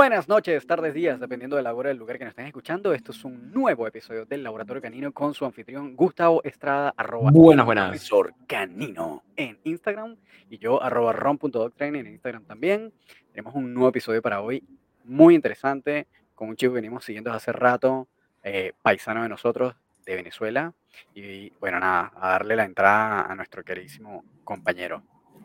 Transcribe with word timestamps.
Buenas 0.00 0.30
noches, 0.30 0.66
tardes, 0.66 0.94
días, 0.94 1.20
dependiendo 1.20 1.56
de 1.56 1.62
la 1.62 1.74
hora 1.74 1.90
del 1.90 1.98
lugar 1.98 2.16
que 2.16 2.24
nos 2.24 2.32
estén 2.32 2.46
escuchando. 2.46 2.94
Esto 2.94 3.12
es 3.12 3.22
un 3.22 3.52
nuevo 3.52 3.86
episodio 3.86 4.24
del 4.24 4.42
Laboratorio 4.42 4.80
Canino 4.80 5.12
con 5.12 5.34
su 5.34 5.44
anfitrión 5.44 5.94
Gustavo 5.94 6.42
Estrada, 6.42 6.94
arroba 6.96 7.30
Buenas, 7.30 7.66
buenas. 7.66 7.88
profesor 7.88 8.32
canino 8.46 9.22
en 9.36 9.58
Instagram 9.62 10.16
y 10.48 10.56
yo, 10.56 10.82
arroba 10.82 11.12
ron.doctrine 11.12 11.98
en 11.98 12.06
Instagram 12.06 12.44
también. 12.44 12.94
Tenemos 13.30 13.54
un 13.54 13.74
nuevo 13.74 13.90
episodio 13.90 14.22
para 14.22 14.40
hoy, 14.40 14.64
muy 15.04 15.34
interesante, 15.34 16.06
con 16.34 16.48
un 16.48 16.56
chico 16.56 16.72
que 16.72 16.76
venimos 16.76 17.04
siguiendo 17.04 17.28
desde 17.28 17.36
hace 17.36 17.52
rato, 17.52 18.08
eh, 18.42 18.72
paisano 18.80 19.22
de 19.22 19.28
nosotros, 19.28 19.74
de 20.06 20.14
Venezuela. 20.14 20.72
Y 21.14 21.50
bueno, 21.60 21.78
nada, 21.78 22.10
a 22.16 22.30
darle 22.30 22.56
la 22.56 22.64
entrada 22.64 23.30
a 23.30 23.34
nuestro 23.34 23.62
queridísimo 23.62 24.24
compañero. 24.44 25.02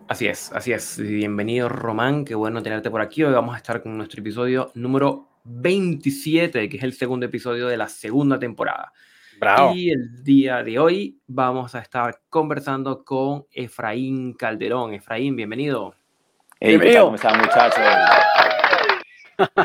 Así 0.08 0.28
es, 0.28 0.52
así 0.54 0.72
es. 0.72 1.00
Bienvenido, 1.00 1.68
Román. 1.68 2.26
Qué 2.26 2.36
bueno 2.36 2.62
tenerte 2.62 2.92
por 2.92 3.02
aquí. 3.02 3.24
Hoy 3.24 3.34
vamos 3.34 3.56
a 3.56 3.58
estar 3.58 3.82
con 3.82 3.98
nuestro 3.98 4.22
episodio 4.22 4.72
número 4.76 5.30
27, 5.46 6.70
que 6.70 6.78
es 6.78 6.84
el 6.84 6.94
segundo 6.94 7.26
episodio 7.26 7.68
de 7.68 7.76
la 7.76 7.88
segunda 7.88 8.38
temporada. 8.38 8.94
Bravo. 9.40 9.74
Y 9.74 9.90
el 9.90 10.24
día 10.24 10.62
de 10.62 10.78
hoy 10.78 11.20
vamos 11.26 11.74
a 11.74 11.80
estar 11.80 12.20
conversando 12.30 13.04
con 13.04 13.48
Efraín 13.52 14.34
Calderón. 14.34 14.94
Efraín, 14.94 15.36
bienvenido. 15.36 15.96
Hey. 16.60 16.78
Bienvenido. 16.78 17.06
¿Cómo 17.06 17.16
están, 17.16 17.40
muchachos? 17.40 17.84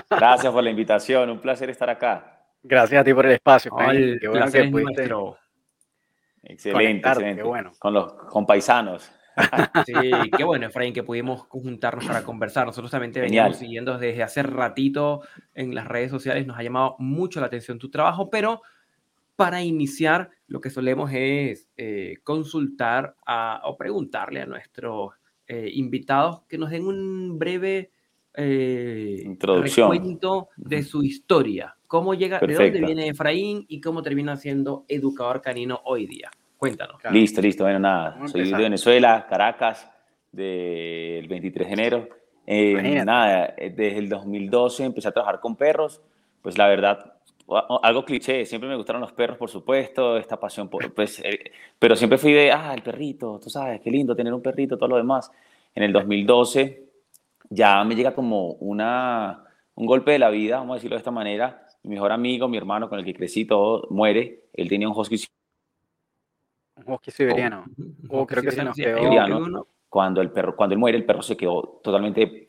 Gracias 0.09 0.51
por 0.51 0.65
la 0.65 0.71
invitación, 0.71 1.29
un 1.29 1.39
placer 1.39 1.69
estar 1.69 1.91
acá. 1.91 2.47
Gracias 2.63 2.99
a 2.99 3.05
ti 3.05 3.13
por 3.13 3.27
el 3.27 3.33
espacio, 3.33 3.73
el 3.91 4.19
Qué 4.19 4.29
bueno 4.29 4.51
que 4.51 4.65
pudiste. 4.65 5.11
Excelente, 6.45 7.09
excelente. 7.09 7.43
qué 7.43 7.47
bueno. 7.47 7.73
Con 7.79 7.93
los 7.93 8.15
con 8.15 8.47
paisanos. 8.47 9.13
Sí, 9.87 10.31
qué 10.37 10.45
bueno, 10.45 10.67
Efraín, 10.67 10.93
que 10.95 11.03
pudimos 11.03 11.43
juntarnos 11.49 12.05
para 12.07 12.23
conversar. 12.25 12.67
Nosotros 12.67 12.91
también 12.91 13.13
te 13.13 13.21
Genial. 13.21 13.45
veníamos 13.45 13.59
siguiendo 13.59 13.99
desde 13.99 14.23
hace 14.23 14.43
ratito 14.43 15.23
en 15.55 15.75
las 15.75 15.87
redes 15.87 16.11
sociales. 16.11 16.47
Nos 16.47 16.59
ha 16.59 16.63
llamado 16.63 16.97
mucho 16.99 17.41
la 17.41 17.47
atención 17.47 17.79
tu 17.79 17.91
trabajo, 17.91 18.31
pero 18.31 18.63
para 19.37 19.63
iniciar, 19.63 20.31
lo 20.49 20.61
que 20.61 20.69
solemos 20.71 21.11
es 21.15 21.69
eh, 21.77 22.19
consultar 22.25 23.15
a- 23.25 23.63
o 23.65 23.77
preguntarle 23.77 24.43
a 24.43 24.47
nuestros 24.47 25.13
eh, 25.47 25.71
invitados 25.73 26.43
que 26.49 26.59
nos 26.59 26.71
den 26.71 26.87
un 26.87 27.39
breve 27.39 27.91
eh, 28.35 29.23
Introducción. 29.25 29.91
recuento 29.91 30.49
de 30.57 30.83
su 30.83 31.03
historia. 31.03 31.75
¿Cómo 31.89 32.15
llega, 32.15 32.39
de 32.39 32.55
dónde 32.55 32.81
viene 32.87 33.09
Efraín 33.09 33.65
y 33.67 33.81
cómo 33.81 34.03
termina 34.03 34.37
siendo 34.37 34.85
educador 34.87 35.41
canino 35.43 35.81
hoy 35.85 36.07
día? 36.07 36.31
Cuéntanos. 36.61 37.01
Claro. 37.01 37.17
Listo, 37.17 37.41
listo. 37.41 37.65
Bueno, 37.65 37.79
nada. 37.79 38.11
Vamos 38.11 38.33
Soy 38.33 38.51
de. 38.51 38.55
Venezuela, 38.55 39.27
Caracas, 39.27 39.91
del 40.31 41.27
23 41.27 41.67
de 41.67 41.73
enero. 41.73 42.09
Eh, 42.47 43.03
nada, 43.03 43.55
eh, 43.57 43.71
desde 43.71 43.97
el 43.97 44.11
2012 44.11 44.85
empecé 44.85 45.09
a 45.09 45.13
trabajar 45.13 45.41
con 45.41 45.57
perros. 45.57 46.03
Pues 46.43 46.59
la 46.59 46.69
verdad, 46.69 47.15
algo 47.83 48.05
cliché, 48.05 48.45
siempre 48.45 48.69
me 48.69 48.77
gustaron 48.77 49.01
los 49.01 49.13
perros, 49.13 49.39
por 49.39 49.49
supuesto, 49.49 50.19
esta 50.19 50.39
pasión, 50.39 50.69
por, 50.69 50.93
pues, 50.93 51.21
eh, 51.25 51.51
pero 51.79 51.97
siempre 51.97 52.19
fui 52.19 52.35
de, 52.35 52.53
ah, 52.53 52.75
el 52.75 52.83
perrito, 52.83 53.41
tú 53.43 53.49
sabes, 53.49 53.81
qué 53.81 53.91
lindo 53.91 54.15
tener 54.15 54.35
un 54.35 54.43
perrito, 54.43 54.77
todo 54.77 54.91
lo 54.91 54.97
demás. 54.97 55.33
En 55.75 55.83
el 55.83 55.95
2012 55.95 56.85
ya 57.49 57.83
me 57.85 57.95
llega 57.95 58.15
como 58.15 58.53
una, 58.53 59.45
un 59.77 59.87
golpe 59.87 60.13
de 60.13 60.19
la 60.19 60.29
vida, 60.29 60.59
vamos 60.59 60.75
a 60.75 60.77
decirlo 60.77 60.97
de 60.97 61.01
esta 61.01 61.11
manera. 61.11 61.67
Mi 61.85 61.95
mejor 61.95 62.13
amigo, 62.13 62.49
mi 62.49 62.59
hermano 62.59 62.91
con 62.91 62.99
el 62.99 63.05
que 63.07 63.15
crecí 63.15 63.47
todo, 63.47 63.87
muere. 63.89 64.43
Él 64.53 64.69
tenía 64.69 64.87
un 64.87 64.95
husky 64.95 65.17
Un 66.87 66.93
husky 66.95 67.11
siberiano. 67.11 67.65
Oh, 68.09 68.19
ujú, 68.19 68.27
creo 68.27 68.43
que 68.43 68.51
se 68.51 68.73
siberiano, 68.75 69.39
nos 69.39 69.49
quedó- 69.49 69.67
cuando 69.89 70.21
el 70.21 70.31
perro, 70.31 70.55
cuando 70.57 70.75
él 70.75 70.79
muere, 70.79 70.97
el 70.99 71.05
perro 71.05 71.23
se 71.23 71.37
quedó 71.37 71.81
totalmente 71.83 72.49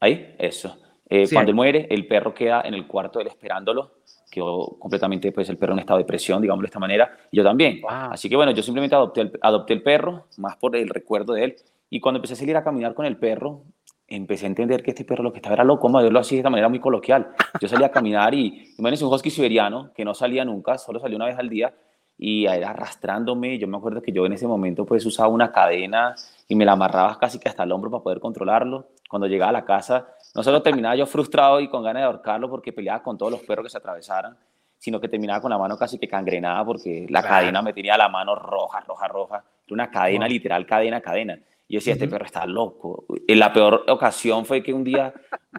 ahí, 0.00 0.34
eso. 0.38 0.76
Eh, 1.08 1.26
Sí, 1.26 1.34
cuando 1.34 1.50
él 1.50 1.56
muere, 1.56 1.86
el 1.90 2.06
perro 2.06 2.34
queda 2.34 2.62
en 2.62 2.74
el 2.74 2.86
cuarto 2.86 3.18
de 3.18 3.24
él 3.24 3.28
esperándolo, 3.28 3.92
quedó 4.30 4.76
completamente, 4.78 5.30
pues 5.32 5.48
el 5.48 5.56
perro 5.56 5.72
en 5.72 5.80
estado 5.80 5.98
de 5.98 6.04
depresión, 6.04 6.42
digámoslo 6.42 6.64
de 6.64 6.68
esta 6.68 6.78
manera, 6.80 7.16
y 7.30 7.36
yo 7.36 7.44
también. 7.44 7.80
Wow. 7.80 7.90
Así 8.12 8.28
que 8.28 8.36
bueno, 8.36 8.52
yo 8.52 8.62
simplemente 8.62 8.94
adopté 8.94 9.20
el, 9.22 9.32
adopté 9.40 9.72
el 9.74 9.82
perro, 9.82 10.26
más 10.38 10.56
por 10.56 10.74
el 10.76 10.88
recuerdo 10.88 11.34
de 11.34 11.44
él, 11.44 11.56
y 11.90 12.00
cuando 12.00 12.18
empecé 12.18 12.34
a 12.34 12.36
salir 12.36 12.56
a 12.56 12.64
caminar 12.64 12.94
con 12.94 13.06
el 13.06 13.16
perro, 13.16 13.62
empecé 14.08 14.46
a 14.46 14.48
entender 14.48 14.82
que 14.82 14.90
este 14.90 15.04
perro 15.04 15.22
lo 15.24 15.32
que 15.32 15.38
estaba 15.38 15.54
era 15.54 15.64
loco, 15.64 15.88
a 15.96 16.02
verlo 16.02 16.18
así 16.18 16.36
de 16.36 16.40
esta 16.40 16.50
manera 16.50 16.68
muy 16.68 16.78
coloquial. 16.80 17.28
Yo 17.60 17.68
salía 17.68 17.86
a 17.86 17.90
caminar 17.90 18.34
y, 18.34 18.74
imagínense 18.78 19.04
un 19.04 19.12
husky 19.12 19.30
siberiano 19.30 19.92
que 19.94 20.04
no 20.04 20.14
salía 20.14 20.44
nunca, 20.44 20.78
solo 20.78 21.00
salía 21.00 21.16
una 21.16 21.26
vez 21.26 21.38
al 21.38 21.48
día, 21.48 21.74
y 22.18 22.46
arrastrándome. 22.46 23.58
Yo 23.58 23.68
me 23.68 23.76
acuerdo 23.76 24.00
que 24.02 24.12
yo 24.12 24.24
en 24.26 24.32
ese 24.32 24.46
momento 24.46 24.84
pues 24.86 25.04
usaba 25.06 25.28
una 25.28 25.52
cadena 25.52 26.14
y 26.48 26.54
me 26.54 26.64
la 26.64 26.72
amarraba 26.72 27.18
casi 27.18 27.38
que 27.38 27.48
hasta 27.48 27.62
el 27.64 27.72
hombro 27.72 27.90
para 27.90 28.02
poder 28.02 28.20
controlarlo. 28.20 28.86
Cuando 29.08 29.26
llegaba 29.26 29.50
a 29.50 29.52
la 29.52 29.64
casa, 29.64 30.06
no 30.34 30.42
solo 30.42 30.62
terminaba 30.62 30.96
yo 30.96 31.06
frustrado 31.06 31.60
y 31.60 31.68
con 31.68 31.82
ganas 31.82 32.02
de 32.02 32.06
ahorcarlo 32.06 32.48
porque 32.50 32.72
peleaba 32.72 33.02
con 33.02 33.16
todos 33.18 33.32
los 33.32 33.42
perros 33.42 33.64
que 33.64 33.70
se 33.70 33.78
atravesaran, 33.78 34.36
sino 34.78 35.00
que 35.00 35.08
terminaba 35.08 35.40
con 35.40 35.50
la 35.50 35.58
mano 35.58 35.76
casi 35.76 35.98
que 35.98 36.08
cangrenada 36.08 36.64
porque 36.64 37.06
la 37.08 37.20
Claro. 37.22 37.36
cadena 37.36 37.62
me 37.62 37.72
tenía 37.72 37.96
la 37.96 38.08
mano 38.08 38.34
roja, 38.34 38.80
roja, 38.80 39.08
roja. 39.08 39.36
Era 39.66 39.74
una 39.74 39.90
cadena, 39.90 40.26
literal, 40.28 40.64
cadena, 40.66 41.00
cadena. 41.00 41.38
Y 41.68 41.74
yo 41.74 41.78
decía, 41.78 41.94
este 41.94 42.06
perro 42.06 42.24
está 42.24 42.46
loco. 42.46 43.06
En 43.26 43.38
la 43.40 43.52
peor 43.52 43.84
ocasión 43.88 44.44
fue 44.46 44.62
que 44.62 44.72
un 44.72 44.84
día, 44.84 45.12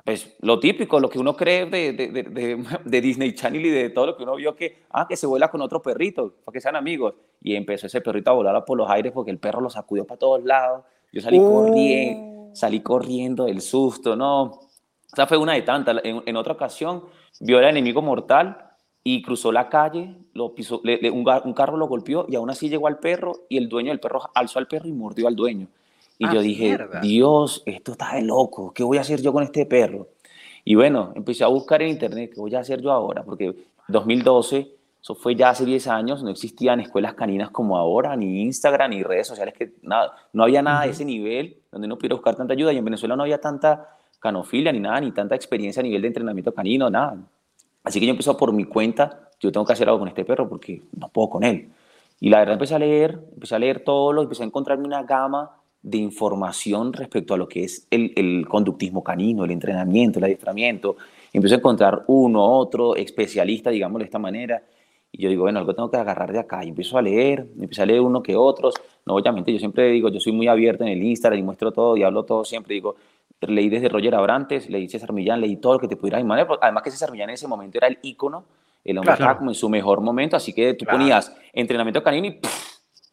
pues 0.05 0.37
lo 0.41 0.57
típico, 0.59 0.99
lo 1.01 1.09
que 1.09 1.19
uno 1.19 1.35
cree 1.35 1.65
de, 1.65 1.91
de, 1.91 2.07
de, 2.07 2.63
de- 2.85 3.01
Disney 3.01 3.33
Channel 3.35 3.65
y 3.65 3.69
de 3.69 3.89
todo 3.89 4.05
lo 4.07 4.17
que 4.17 4.23
uno 4.23 4.35
vio 4.35 4.55
que, 4.55 4.83
ah, 4.91 5.05
que 5.07 5.17
se 5.17 5.27
vuela 5.27 5.49
con 5.49 5.61
otro 5.61 5.81
perrito, 5.81 6.33
para 6.45 6.53
que 6.53 6.61
sean 6.61 6.77
amigos. 6.77 7.15
Y 7.41 7.55
empezó 7.55 7.87
ese 7.87 7.99
perrito 8.01 8.31
a 8.31 8.33
volar 8.35 8.63
por 8.63 8.77
los 8.77 8.89
aires 8.89 9.11
porque 9.11 9.31
el 9.31 9.37
perro 9.39 9.59
lo 9.59 9.69
sacudió 9.69 10.05
para 10.05 10.17
todos 10.17 10.43
lados. 10.45 10.85
Yo 11.11 11.21
salí 11.21 11.39
corriendo, 11.39 12.55
salí 12.55 12.79
corriendo 12.79 13.45
del 13.45 13.59
susto, 13.61 14.15
¿no? 14.15 14.43
O 14.43 15.15
sea, 15.15 15.27
fue 15.27 15.37
una 15.37 15.53
de 15.53 15.61
tantas. 15.63 15.97
En, 16.05 16.21
en 16.25 16.35
otra 16.37 16.53
ocasión, 16.53 17.03
vio 17.41 17.57
al 17.57 17.65
enemigo 17.65 18.01
mortal 18.01 18.71
y 19.03 19.21
cruzó 19.21 19.51
la 19.51 19.67
calle, 19.69 20.15
lo 20.33 20.53
pisó, 20.55 20.79
le- 20.85 20.99
le- 21.01 21.11
un, 21.11 21.25
un 21.43 21.53
carro 21.53 21.75
lo 21.77 21.87
golpeó 21.87 22.25
y 22.29 22.35
aún 22.35 22.49
así 22.49 22.69
llegó 22.69 22.87
al 22.87 22.99
perro 22.99 23.33
y 23.49 23.57
el 23.57 23.67
dueño 23.69 23.89
del 23.91 23.99
perro 23.99 24.21
alzó 24.33 24.59
al 24.59 24.67
perro 24.67 24.87
y 24.87 24.93
mordió 24.93 25.27
al 25.27 25.35
dueño. 25.35 25.67
Y 26.19 26.25
Ah, 26.25 26.33
yo 26.33 26.41
dije, 26.41 26.63
mierda. 26.69 26.99
Dios, 27.01 27.63
esto 27.65 27.91
está 27.93 28.15
de 28.15 28.23
loco, 28.23 28.73
¿qué 28.73 28.83
voy 28.83 28.97
a 28.97 29.01
hacer 29.01 29.21
yo 29.21 29.31
con 29.31 29.43
este 29.43 29.65
perro? 29.65 30.07
Y 30.65 30.75
bueno, 30.75 31.13
empecé 31.15 31.43
a 31.43 31.47
buscar 31.47 31.81
en 31.81 31.89
internet, 31.89 32.31
¿qué 32.33 32.41
voy 32.41 32.53
a 32.55 32.59
hacer 32.59 32.81
yo 32.81 32.91
ahora? 32.91 33.23
Porque 33.23 33.55
2012, 33.87 34.73
eso 35.01 35.15
fue 35.15 35.35
ya 35.35 35.49
hace 35.49 35.63
10 35.63 35.87
años, 35.87 36.23
no 36.23 36.29
existían 36.29 36.79
escuelas 36.79 37.13
caninas 37.13 37.49
como 37.51 37.77
ahora, 37.77 38.15
ni 38.15 38.41
Instagram, 38.41 38.89
ni 38.91 39.03
redes 39.03 39.27
sociales, 39.27 39.53
que 39.53 39.73
nada, 39.83 40.13
no 40.33 40.43
había 40.43 40.61
nada 40.61 40.81
de 40.81 40.87
Ujú. 40.87 40.95
ese 40.95 41.05
nivel 41.05 41.57
donde 41.71 41.85
uno 41.87 41.95
pudiera 41.97 42.15
buscar 42.15 42.35
tanta 42.35 42.53
ayuda. 42.53 42.73
Y 42.73 42.77
en 42.77 42.85
Venezuela 42.85 43.15
no 43.15 43.23
había 43.23 43.39
tanta 43.39 43.87
canofilia 44.19 44.71
ni 44.71 44.79
nada, 44.79 44.99
ni 44.99 45.11
tanta 45.11 45.35
experiencia 45.35 45.79
a 45.79 45.83
nivel 45.83 46.01
de 46.01 46.07
entrenamiento 46.09 46.53
canino, 46.53 46.89
nada. 46.89 47.15
Así 47.83 47.99
que 48.01 48.05
yo 48.05 48.11
empecé 48.11 48.33
por 48.33 48.51
mi 48.51 48.65
cuenta, 48.65 49.29
yo 49.39 49.51
tengo 49.51 49.65
que 49.65 49.73
hacer 49.73 49.87
algo 49.87 49.99
con 49.99 50.07
este 50.09 50.25
perro 50.25 50.49
porque 50.49 50.81
no 50.99 51.07
puedo 51.07 51.29
con 51.29 51.43
él. 51.43 51.69
Y 52.19 52.29
la 52.29 52.39
verdad 52.39 52.53
empecé 52.53 52.75
a 52.75 52.79
leer, 52.79 53.17
empecé 53.33 53.55
a 53.55 53.59
leer 53.59 53.83
todo, 53.85 54.11
lo, 54.11 54.23
empecé 54.23 54.43
a 54.43 54.47
encontrarme 54.47 54.85
una 54.85 55.03
gama 55.03 55.51
de 55.89 55.97
información 55.97 56.93
respecto 56.93 57.33
a 57.33 57.37
lo 57.37 57.47
que 57.47 57.63
es 57.63 57.87
el, 57.91 58.13
el 58.15 58.45
conductismo 58.47 59.03
canino, 59.03 59.45
el 59.45 59.51
entrenamiento, 59.51 60.19
el 60.19 60.25
adiestramiento. 60.25 60.97
Empecé 61.33 61.55
a 61.55 61.57
encontrar 61.57 62.03
uno, 62.07 62.43
otro, 62.43 62.95
especialista, 62.95 63.69
digámoslo 63.69 63.99
de 63.99 64.05
esta 64.05 64.19
manera. 64.19 64.61
Y 65.11 65.21
yo 65.21 65.29
digo, 65.29 65.43
bueno, 65.43 65.59
algo 65.59 65.73
tengo 65.73 65.89
que 65.89 65.97
agarrar 65.97 66.31
de 66.31 66.39
acá. 66.39 66.63
Y 66.65 66.69
empiezo 66.69 66.97
a 66.97 67.01
leer, 67.01 67.47
empecé 67.59 67.81
a 67.81 67.85
leer 67.85 68.01
uno 68.01 68.21
que 68.21 68.35
otros. 68.35 68.73
No, 69.05 69.15
obviamente, 69.15 69.53
yo 69.53 69.59
siempre 69.59 69.89
digo, 69.89 70.09
yo 70.09 70.19
soy 70.19 70.33
muy 70.33 70.47
abierto 70.47 70.83
en 70.83 70.89
el 70.89 71.01
Instagram 71.03 71.39
y 71.39 71.43
muestro 71.43 71.71
todo 71.71 71.95
y 71.95 72.03
hablo 72.03 72.23
todo 72.23 72.43
siempre. 72.43 72.73
Digo, 72.73 72.95
leí 73.41 73.69
desde 73.69 73.87
Roger 73.89 74.15
Abrantes, 74.15 74.69
leí 74.69 74.87
César 74.89 75.13
Millán, 75.13 75.39
leí 75.41 75.55
todo 75.57 75.73
lo 75.73 75.79
que 75.79 75.87
te 75.87 75.95
pudieras 75.95 76.21
imaginar. 76.21 76.57
Además 76.61 76.83
que 76.83 76.91
César 76.91 77.11
Millán 77.11 77.29
en 77.29 77.35
ese 77.35 77.47
momento 77.47 77.77
era 77.77 77.87
el 77.87 77.97
ícono, 78.01 78.43
el 78.83 78.97
hombre 78.97 79.09
Claro. 79.15 79.23
estaba 79.23 79.37
como 79.37 79.51
en 79.51 79.55
su 79.55 79.69
mejor 79.69 80.01
momento, 80.01 80.35
así 80.35 80.53
que 80.53 80.73
tú 80.73 80.83
Claro. 80.85 80.99
ponías 80.99 81.33
entrenamiento 81.53 82.03
canino 82.03 82.27
y 82.27 82.39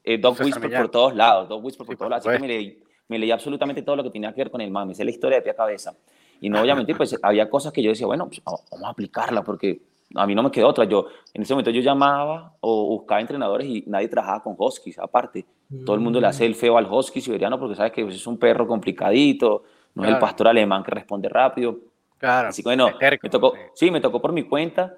eh, 0.04 0.18
César 0.20 0.44
Whisper 0.46 0.76
por 0.76 0.90
todos 0.90 1.14
lados, 1.14 1.48
Dog 1.48 1.64
Whisper 1.64 1.86
por 1.86 1.94
Sí, 1.94 1.98
todos 1.98 2.10
lados. 2.10 2.26
Así 2.26 2.36
que 2.36 2.40
me 2.42 2.48
leí, 2.48 2.82
me 3.08 3.18
leí 3.18 3.30
absolutamente 3.30 3.82
todo 3.82 3.96
lo 3.96 4.02
que 4.04 4.10
tenía 4.10 4.32
que 4.32 4.40
ver 4.42 4.50
con 4.50 4.60
el 4.60 4.70
mame, 4.70 4.94
sé 4.94 5.04
la 5.04 5.10
historia 5.10 5.38
de 5.38 5.42
pie 5.42 5.52
a 5.52 5.56
cabeza. 5.56 5.94
Y 6.40 6.48
no, 6.50 6.60
obviamente, 6.60 6.94
pues 6.94 7.18
había 7.22 7.48
cosas 7.48 7.72
que 7.72 7.82
yo 7.82 7.90
decía, 7.90 8.06
bueno, 8.06 8.26
pues, 8.26 8.42
vamos 8.44 8.62
a 8.84 8.88
aplicarla 8.90 9.42
porque 9.42 9.80
a 10.14 10.26
mí 10.26 10.34
no 10.34 10.42
me 10.42 10.50
quedó 10.50 10.68
otra. 10.68 10.84
Yo, 10.84 11.06
en 11.32 11.42
ese 11.42 11.54
momento 11.54 11.70
yo 11.70 11.80
llamaba 11.80 12.54
o 12.60 12.86
buscaba 12.88 13.20
entrenadores 13.20 13.66
y 13.66 13.84
nadie 13.86 14.08
trabajaba 14.08 14.42
con 14.42 14.54
huskies, 14.58 14.98
aparte. 14.98 15.44
Todo 15.84 15.96
el 15.96 16.02
mundo 16.02 16.20
le 16.20 16.26
hace 16.26 16.44
el 16.44 16.54
feo 16.54 16.76
al 16.76 16.86
husky 16.86 17.20
siberiano 17.20 17.58
porque 17.58 17.74
sabes 17.74 17.90
que 17.92 18.04
pues, 18.04 18.16
es 18.16 18.26
un 18.26 18.38
perro 18.38 18.66
complicadito, 18.66 19.64
no 19.94 20.02
es 20.02 20.08
el 20.08 20.14
Claro. 20.14 20.20
pastor 20.26 20.48
alemán 20.48 20.82
que 20.84 20.90
responde 20.90 21.28
rápido. 21.28 21.78
Claro. 22.18 22.48
Así 22.48 22.62
que 22.62 22.68
bueno, 22.68 22.90
terco, 22.98 23.20
me 23.24 23.30
tocó, 23.30 23.52
sí. 23.54 23.86
sí, 23.86 23.90
me 23.90 24.00
tocó 24.00 24.20
por 24.20 24.32
mi 24.32 24.44
cuenta. 24.44 24.94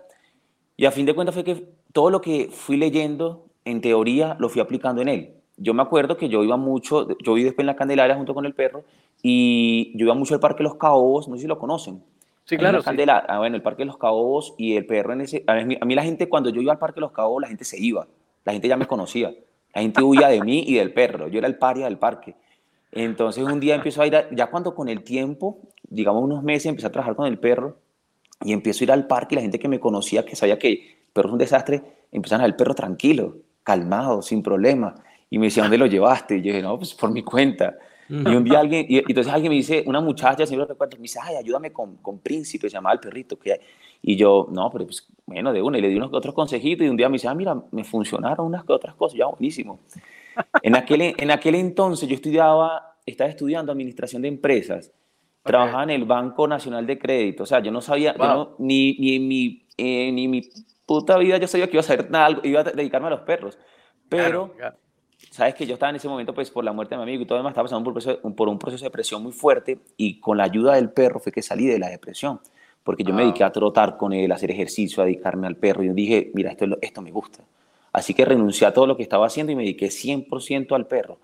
Y 0.77 0.85
a 0.85 0.91
fin 0.91 1.07
de 1.07 1.15
cuentas 1.15 1.35
fue 1.35 1.45
que 1.45 1.67
todo 1.93 2.11
lo 2.11 2.21
que 2.21 2.49
fui 2.51 2.77
leyendo, 2.77 3.47
en 3.67 3.81
teoría, 3.83 4.37
lo 4.39 4.49
fui 4.49 4.61
aplicando 4.63 5.03
en 5.03 5.09
él. 5.09 5.35
Yo 5.59 5.75
me 5.75 5.83
acuerdo 5.83 6.17
que 6.17 6.29
yo 6.29 6.43
iba 6.43 6.57
mucho, 6.57 7.07
yo 7.23 7.35
viví 7.35 7.45
después 7.45 7.63
en 7.63 7.67
la 7.67 7.77
Candelaria 7.77 8.17
junto 8.17 8.33
con 8.35 8.47
el 8.47 8.55
perro, 8.55 8.85
y 9.23 9.93
yo 9.99 10.07
iba 10.07 10.15
mucho 10.15 10.35
al 10.35 10.41
Parque 10.41 10.63
Los 10.63 10.77
Caobos, 10.77 11.29
no 11.29 11.37
sé 11.37 11.43
si 11.43 11.49
lo 11.49 11.59
conocen. 11.59 12.03
Sí, 12.45 12.57
claro. 12.57 12.79
la 12.79 12.93
sí. 12.93 13.05
Ah, 13.29 13.39
bueno, 13.39 13.57
el 13.57 13.63
Parque 13.63 13.83
de 13.83 13.87
los 13.87 13.99
Caobos 13.99 14.55
y 14.57 14.77
el 14.77 14.87
perro 14.87 15.13
en 15.13 15.23
ese... 15.23 15.43
A 15.47 15.55
mí, 15.65 15.77
a 15.81 15.85
mí 15.85 15.95
la 15.95 16.05
gente, 16.05 16.29
cuando 16.29 16.49
yo 16.51 16.63
iba 16.63 16.73
al 16.73 16.79
Parque 16.79 16.97
de 16.97 17.01
los 17.03 17.13
Caobos, 17.13 17.43
la 17.43 17.49
gente 17.49 17.65
se 17.65 17.79
iba. 17.79 18.07
La 18.45 18.53
gente 18.53 18.69
ya 18.69 18.77
me 18.77 18.87
conocía. 18.87 19.35
La 19.75 19.83
gente 19.83 20.01
huía 20.03 20.29
de 20.29 20.41
mí 20.43 20.63
y 20.67 20.75
del 20.75 20.93
perro. 20.93 21.27
Yo 21.29 21.39
era 21.39 21.49
el 21.49 21.59
paria 21.59 21.87
del 21.87 21.99
parque. 21.99 22.37
Entonces 22.93 23.45
un 23.45 23.59
día 23.59 23.75
empiezo 23.75 24.01
a 24.01 24.07
ir, 24.07 24.15
a- 24.15 24.31
ya 24.31 24.47
cuando 24.47 24.75
con 24.75 24.89
el 24.89 25.03
tiempo 25.03 25.59
digamos, 25.89 26.23
unos 26.23 26.43
meses 26.43 26.67
empecé 26.67 26.87
a 26.87 26.93
trabajar 26.93 27.17
con 27.17 27.27
el 27.27 27.39
perro 27.39 27.77
y 28.45 28.53
empiezo 28.53 28.83
a 28.83 28.85
ir 28.85 28.93
al 28.93 29.07
parque 29.07 29.35
y 29.35 29.37
la 29.37 29.43
gente 29.43 29.59
que 29.59 29.69
me 29.69 29.81
conocía, 29.81 30.25
que 30.25 30.37
sabía 30.37 30.59
que 30.59 30.69
el 30.73 30.81
perro 31.13 31.29
es 31.29 31.33
un 31.33 31.39
desastre, 31.39 31.83
empezaron 32.13 32.41
a 32.43 32.45
ver 32.45 32.53
el 32.53 32.57
perro 32.57 32.75
tranquilo, 32.75 33.37
calmado, 33.67 34.23
sin 34.23 34.45
problema. 34.45 34.95
Y 35.29 35.39
me 35.39 35.47
decía, 35.47 35.65
¿dónde 35.65 35.77
lo 35.77 35.87
llevaste? 35.87 36.37
Y 36.37 36.43
yo 36.43 36.53
dije, 36.53 36.63
no, 36.63 36.79
pues 36.79 36.95
por 36.95 37.11
mi 37.11 37.25
cuenta. 37.25 37.77
Y 38.09 38.15
un 38.15 38.45
día 38.45 38.61
alguien, 38.61 38.87
y, 38.89 38.99
entonces 38.99 39.33
alguien 39.33 39.51
me 39.51 39.57
dice, 39.57 39.83
una 39.85 40.01
muchacha, 40.01 40.47
siempre 40.47 40.69
recuerdo, 40.69 40.97
me 40.97 41.03
dice, 41.03 41.19
ay, 41.21 41.35
ayúdame 41.35 41.73
con, 41.73 41.97
con 41.97 42.21
Príncipe, 42.21 42.71
se 42.71 42.75
llamaba 42.75 42.93
el 42.93 43.01
perrito. 43.01 43.37
Que 43.37 43.61
y 44.01 44.15
yo, 44.15 44.47
no, 44.53 44.71
pero 44.71 44.85
pues, 44.85 45.09
bueno, 45.27 45.53
de 45.53 45.61
una, 45.61 45.79
y 45.79 45.81
le 45.81 45.89
di 45.89 45.97
unos 45.97 46.13
otros 46.13 46.33
consejitos, 46.33 46.87
y 46.87 46.89
un 46.89 46.97
día 46.97 47.09
me 47.09 47.15
dice, 47.15 47.27
ah, 47.27 47.35
mira, 47.35 47.61
me 47.73 47.83
funcionaron 47.83 48.47
unas 48.47 48.63
otras 48.69 48.95
cosas, 48.95 49.19
ya, 49.19 49.27
buenísimo. 49.27 49.81
En 50.63 50.77
aquel, 50.77 51.15
en 51.17 51.31
aquel 51.33 51.57
entonces 51.57 52.09
yo 52.09 52.15
estudiaba, 52.15 52.99
estaba 53.05 53.29
estudiando 53.29 53.73
administración 53.73 54.23
de 54.23 54.29
empresas, 54.29 54.93
trabajaba 55.43 55.83
en 55.83 55.91
el 55.91 56.05
Banco 56.05 56.47
Nacional 56.47 56.87
de 56.87 57.01
Crédito, 57.01 57.43
o 57.43 57.47
sea, 57.47 57.61
yo 57.61 57.73
no 57.73 57.81
sabía, 57.81 58.15
ni, 58.59 58.97
ni, 58.99 59.17
en 59.17 59.27
mi, 59.27 59.67
eh, 59.77 60.13
ni 60.13 60.29
mi 60.29 60.43
puta 60.87 61.19
vida 61.19 61.37
yo 61.39 61.49
sabía 61.49 61.67
que 61.67 61.77
iba 61.77 61.81
a 61.81 61.85
hacer 61.85 62.11
nada, 62.11 62.41
iba 62.45 62.61
a 62.61 62.65
dedicarme 62.65 63.09
a 63.09 63.11
los 63.11 63.21
perros, 63.21 63.59
pero 64.09 64.55
sabes 65.31 65.55
que 65.55 65.67
yo 65.67 65.75
estaba 65.75 65.91
en 65.91 65.97
ese 65.97 66.09
momento, 66.09 66.33
pues 66.33 66.51
por 66.51 66.65
la 66.65 66.73
muerte 66.73 66.95
de 66.95 66.99
mi 66.99 67.03
amigo 67.03 67.23
y 67.23 67.27
todo 67.27 67.39
demás, 67.39 67.51
estaba 67.51 67.65
pasando 67.65 67.85
por 67.85 67.91
un, 67.91 67.95
proceso, 67.95 68.35
por 68.35 68.49
un 68.49 68.59
proceso 68.59 68.85
de 68.85 68.89
depresión 68.89 69.23
muy 69.23 69.33
fuerte 69.33 69.79
y 69.97 70.21
con 70.21 70.39
la 70.39 70.45
ayuda 70.45 70.75
del 70.75 70.91
perro 70.91 71.21
fue 71.21 71.33
que 71.33 71.43
salí 71.43 71.67
de 71.67 71.79
la 71.79 71.89
depresión, 71.89 72.41
porque 72.85 73.03
yo 73.03 73.13
me 73.13 73.23
dediqué 73.23 73.45
a 73.45 73.51
trotar 73.51 73.97
con 73.97 74.13
él, 74.13 74.31
a 74.31 74.37
hacer 74.37 74.51
ejercicio, 74.51 75.03
a 75.03 75.07
dedicarme 75.07 75.47
al 75.47 75.57
perro 75.57 75.83
y 75.83 75.89
dije, 75.89 76.31
mira, 76.35 76.51
esto, 76.51 76.67
esto 76.81 77.03
me 77.03 77.11
gusta. 77.11 77.43
Así 77.93 78.15
que 78.15 78.25
renuncié 78.25 78.67
a 78.67 78.75
todo 78.75 78.87
lo 78.87 78.97
que 78.97 79.03
estaba 79.03 79.27
haciendo 79.27 79.53
y 79.53 79.57
me 79.57 79.63
dediqué 79.63 79.87
100% 79.87 80.75
al 80.75 80.87
perro. 80.87 81.19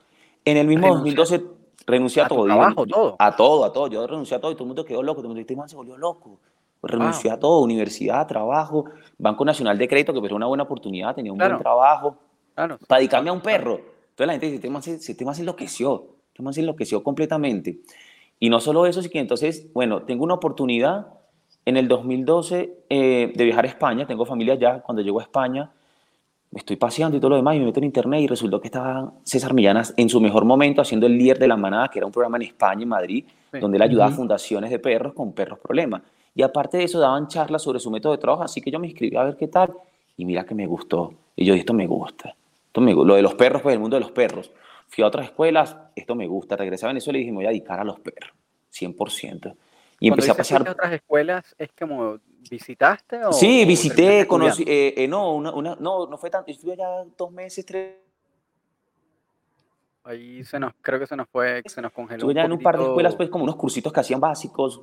En 0.44 0.56
el 0.56 0.66
mismo 0.66 0.88
2012 0.88 1.42
renuncié 1.86 2.22
a, 2.22 2.28
todo. 2.28 2.46
Trabajo, 2.46 2.86
todo. 2.86 3.16
A 3.18 3.36
todo, 3.36 3.64
a 3.64 3.72
todo. 3.72 3.88
Yo 3.88 4.06
renuncié 4.06 4.36
a 4.36 4.40
todo 4.40 4.50
y 4.50 4.54
todo 4.54 4.64
el 4.64 4.68
mundo 4.68 4.84
quedó 4.84 5.02
loco. 5.02 5.20
Todo 5.20 5.32
el 5.32 5.36
mundo 5.36 5.46
dice, 5.46 5.68
se 5.68 5.76
volvió 5.76 5.96
loco. 5.96 6.40
Renuncié 6.82 7.30
a 7.30 7.38
todo, 7.38 7.60
universidad, 7.60 8.26
trabajo, 8.26 8.86
Banco 9.18 9.44
Nacional 9.44 9.78
de 9.78 9.86
Crédito, 9.86 10.12
que 10.12 10.20
fue 10.20 10.32
una 10.32 10.46
buena 10.46 10.64
oportunidad, 10.64 11.14
tenía 11.14 11.32
un 11.32 11.38
buen 11.38 11.58
trabajo, 11.58 12.16
para 12.54 12.98
dedicarme 12.98 13.30
a 13.30 13.32
un 13.32 13.40
perro. 13.40 13.80
Entonces 14.10 14.26
la 14.26 14.32
gente 14.32 14.50
dice, 14.50 14.66
este 14.66 14.82
se, 15.00 15.12
este 15.12 15.34
se 15.34 15.40
enloqueció, 15.40 16.06
este 16.28 16.42
man 16.42 16.52
se 16.52 16.60
enloqueció 16.60 17.02
completamente. 17.02 17.78
Y 18.38 18.50
no 18.50 18.60
solo 18.60 18.86
eso, 18.86 19.00
sino 19.00 19.12
que 19.12 19.20
entonces, 19.20 19.72
bueno, 19.72 20.02
tengo 20.02 20.24
una 20.24 20.34
oportunidad. 20.34 21.06
En 21.64 21.76
el 21.76 21.86
2012 21.86 22.84
eh, 22.90 23.32
de 23.32 23.44
viajar 23.44 23.64
a 23.64 23.68
España, 23.68 24.04
tengo 24.04 24.26
familia 24.26 24.54
allá, 24.54 24.80
cuando 24.80 25.00
llego 25.00 25.20
a 25.20 25.22
España, 25.22 25.70
me 26.50 26.58
estoy 26.58 26.74
paseando 26.74 27.16
y 27.16 27.20
todo 27.20 27.30
lo 27.30 27.36
demás, 27.36 27.54
y 27.54 27.60
me 27.60 27.66
meto 27.66 27.78
en 27.78 27.84
internet 27.84 28.20
y 28.20 28.26
resultó 28.26 28.60
que 28.60 28.66
estaba 28.66 29.12
César 29.22 29.54
Millanas 29.54 29.94
en 29.96 30.08
su 30.08 30.20
mejor 30.20 30.44
momento 30.44 30.82
haciendo 30.82 31.06
el 31.06 31.16
líder 31.16 31.38
de 31.38 31.46
la 31.46 31.56
manada, 31.56 31.88
que 31.88 32.00
era 32.00 32.06
un 32.06 32.12
programa 32.12 32.36
en 32.36 32.42
España, 32.42 32.82
en 32.82 32.88
Madrid, 32.88 33.24
donde 33.60 33.76
él 33.76 33.82
ayudaba 33.82 34.10
a 34.10 34.14
fundaciones 34.14 34.70
de 34.70 34.78
perros 34.80 35.14
con 35.14 35.32
perros 35.32 35.60
problemas. 35.60 36.02
Y 36.34 36.42
aparte 36.42 36.78
de 36.78 36.84
eso, 36.84 36.98
daban 36.98 37.28
charlas 37.28 37.62
sobre 37.62 37.78
su 37.78 37.90
método 37.90 38.12
de 38.12 38.18
trabajo, 38.18 38.42
así 38.42 38.60
que 38.60 38.70
yo 38.70 38.78
me 38.78 38.86
inscribí 38.86 39.16
a 39.16 39.24
ver 39.24 39.36
qué 39.36 39.48
tal, 39.48 39.72
y 40.16 40.24
mira 40.24 40.44
que 40.44 40.54
me 40.54 40.66
gustó. 40.66 41.12
Y 41.36 41.44
yo, 41.44 41.54
esto 41.54 41.74
me 41.74 41.86
gusta. 41.86 42.34
Esto 42.66 42.80
me, 42.80 42.94
lo 42.94 43.14
de 43.14 43.22
los 43.22 43.34
perros, 43.34 43.62
pues 43.62 43.74
el 43.74 43.80
mundo 43.80 43.96
de 43.96 44.00
los 44.00 44.12
perros. 44.12 44.50
Fui 44.88 45.04
a 45.04 45.06
otras 45.06 45.26
escuelas, 45.26 45.76
esto 45.94 46.14
me 46.14 46.26
gusta. 46.26 46.56
Regresé 46.56 46.86
a 46.86 46.88
Venezuela 46.88 47.18
y 47.18 47.22
dije, 47.22 47.32
me 47.32 47.38
voy 47.38 47.46
a 47.46 47.50
dedicar 47.50 47.80
a 47.80 47.84
los 47.84 48.00
perros, 48.00 48.32
100%. 48.72 49.54
Y 50.00 50.08
empecé 50.08 50.30
a 50.30 50.34
pasar. 50.34 50.66
a 50.66 50.72
otras 50.72 50.92
escuelas 50.92 51.54
es 51.58 51.70
como 51.78 52.18
visitaste 52.50 53.24
o 53.24 53.32
Sí, 53.32 53.64
visité, 53.64 54.26
conocí, 54.26 54.64
eh, 54.66 54.94
eh, 54.96 55.08
no, 55.08 55.34
una, 55.34 55.52
una, 55.52 55.76
no, 55.78 56.06
no 56.06 56.18
fue 56.18 56.28
tanto, 56.28 56.50
estuve 56.50 56.72
allá 56.72 57.04
dos 57.16 57.30
meses, 57.30 57.64
tres. 57.64 57.94
Ahí 60.04 60.42
se 60.42 60.58
nos, 60.58 60.72
creo 60.80 60.98
que 60.98 61.06
se 61.06 61.14
nos 61.14 61.28
fue, 61.28 61.62
se 61.66 61.80
nos 61.80 61.92
congeló. 61.92 62.18
Estuve 62.18 62.32
allá 62.32 62.46
en 62.46 62.52
un 62.52 62.58
par 62.58 62.76
de 62.76 62.84
escuelas, 62.84 63.14
pues 63.14 63.28
como 63.28 63.44
unos 63.44 63.56
cursitos 63.56 63.92
que 63.92 64.00
hacían 64.00 64.18
básicos. 64.18 64.82